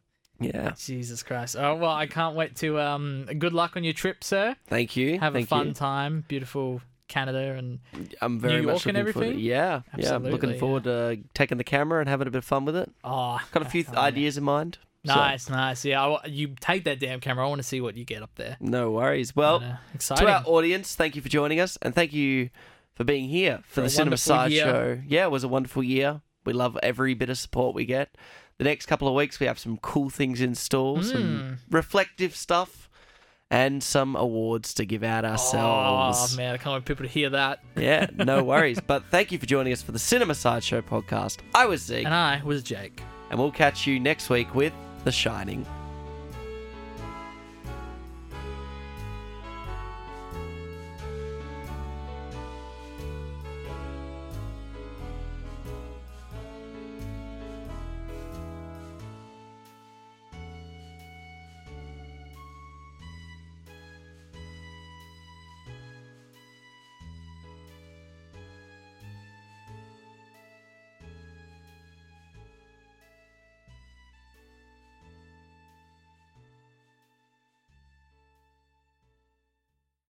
Yeah. 0.42 0.74
Jesus 0.78 1.24
Christ. 1.24 1.56
Oh 1.58 1.76
well, 1.76 1.92
I 1.92 2.08
can't 2.08 2.36
wait 2.36 2.56
to 2.58 2.80
um. 2.80 3.26
Good 3.38 3.54
luck 3.54 3.76
on 3.78 3.84
your 3.84 3.94
trip, 3.94 4.24
sir. 4.24 4.56
Thank 4.68 4.96
you. 4.96 5.20
Have 5.20 5.34
Thank 5.34 5.46
a 5.46 5.48
fun 5.50 5.68
you. 5.70 5.74
time. 5.74 6.26
Beautiful 6.28 6.82
Canada 7.08 7.56
and 7.58 7.80
I'm 8.22 8.40
very 8.40 8.62
New 8.62 8.68
much 8.68 8.86
York 8.86 8.96
and 8.96 8.98
looking 8.98 9.14
forward. 9.14 9.26
everything? 9.28 9.46
Yeah, 9.46 9.82
yeah. 9.98 10.16
I'm 10.16 10.24
looking 10.24 10.52
Absolutely, 10.52 10.60
forward 10.60 10.84
to 10.86 11.20
taking 11.34 11.58
the 11.58 11.66
camera 11.66 12.00
and 12.00 12.08
having 12.08 12.26
a 12.28 12.32
bit 12.32 12.38
of 12.38 12.46
fun 12.46 12.64
with 12.64 12.76
it. 12.78 12.90
oh, 13.04 13.38
Got 13.52 13.64
a 13.64 13.70
few 13.70 13.84
man. 13.84 13.98
ideas 13.98 14.38
in 14.38 14.46
mind. 14.46 14.78
so 15.06 15.14
Nice, 15.16 15.50
nice. 15.50 15.84
Yeah, 15.84 16.06
I 16.06 16.26
you 16.28 16.56
take 16.62 16.86
that 16.86 17.00
damn 17.02 17.20
camera. 17.20 17.46
I 17.46 17.50
want 17.50 17.60
to 17.60 17.68
see 17.68 17.82
what 17.82 17.98
you 17.98 18.06
get 18.06 18.24
up 18.24 18.32
there. 18.36 18.56
no 18.62 18.92
worries. 18.92 19.36
Well, 19.36 19.62
exciting. 19.94 20.26
to 20.26 20.32
our 20.34 20.44
audience, 20.46 20.96
thank 20.96 21.18
you 21.18 21.22
for 21.22 21.28
joining 21.30 21.60
us, 21.60 21.78
and 21.82 21.94
thank 21.94 22.14
you 22.14 22.50
for 22.96 23.04
being 23.04 23.28
here 23.28 23.60
for, 23.66 23.74
For 23.76 23.82
the 23.82 23.90
Cinema 23.90 24.16
Side 24.18 24.52
year. 24.52 24.64
Show. 24.64 25.02
Yeah, 25.06 25.26
it 25.26 25.32
was 25.32 25.44
a 25.44 25.50
wonderful 25.50 25.84
year. 25.84 26.22
We 26.46 26.54
love 26.54 26.78
every 26.82 27.14
bit 27.14 27.30
of 27.30 27.38
support 27.38 27.76
we 27.76 27.84
get. 27.86 28.16
The 28.62 28.66
next 28.66 28.86
couple 28.86 29.08
of 29.08 29.16
weeks, 29.16 29.40
we 29.40 29.48
have 29.48 29.58
some 29.58 29.78
cool 29.78 30.12
things 30.12 30.40
in 30.40 30.54
store, 30.54 30.98
Hmm. 30.98 31.04
some 31.04 31.58
reflective 31.72 32.36
stuff, 32.36 32.92
and 33.50 33.82
some 33.82 34.16
awards 34.16 34.76
to 34.76 34.86
give 34.86 35.02
out 35.04 35.26
ourselves. 35.26 36.34
Oh 36.36 36.38
man, 36.38 36.54
I 36.54 36.58
can't 36.58 36.76
wait 36.76 36.82
for 36.84 36.86
people 36.94 37.08
to 37.08 37.12
hear 37.12 37.32
that. 37.32 37.58
Yeah, 37.76 38.06
no 38.16 38.44
worries. 38.52 38.80
but 38.80 39.06
thank 39.10 39.32
you 39.32 39.40
for 39.40 39.48
joining 39.48 39.74
us 39.74 39.82
for 39.82 39.94
the 39.94 39.98
Cinema 39.98 40.36
Sideshow 40.36 40.82
podcast. 40.84 41.38
I 41.56 41.66
was 41.66 41.82
Zeke, 41.82 42.06
And 42.06 42.14
I 42.14 42.44
was 42.46 42.62
Jake. 42.62 43.02
and 43.32 43.40
we'll 43.40 43.52
catch 43.52 43.88
you 43.88 44.00
next 44.00 44.30
week 44.30 44.54
with 44.54 44.74
The 45.06 45.12
Shining. 45.12 45.66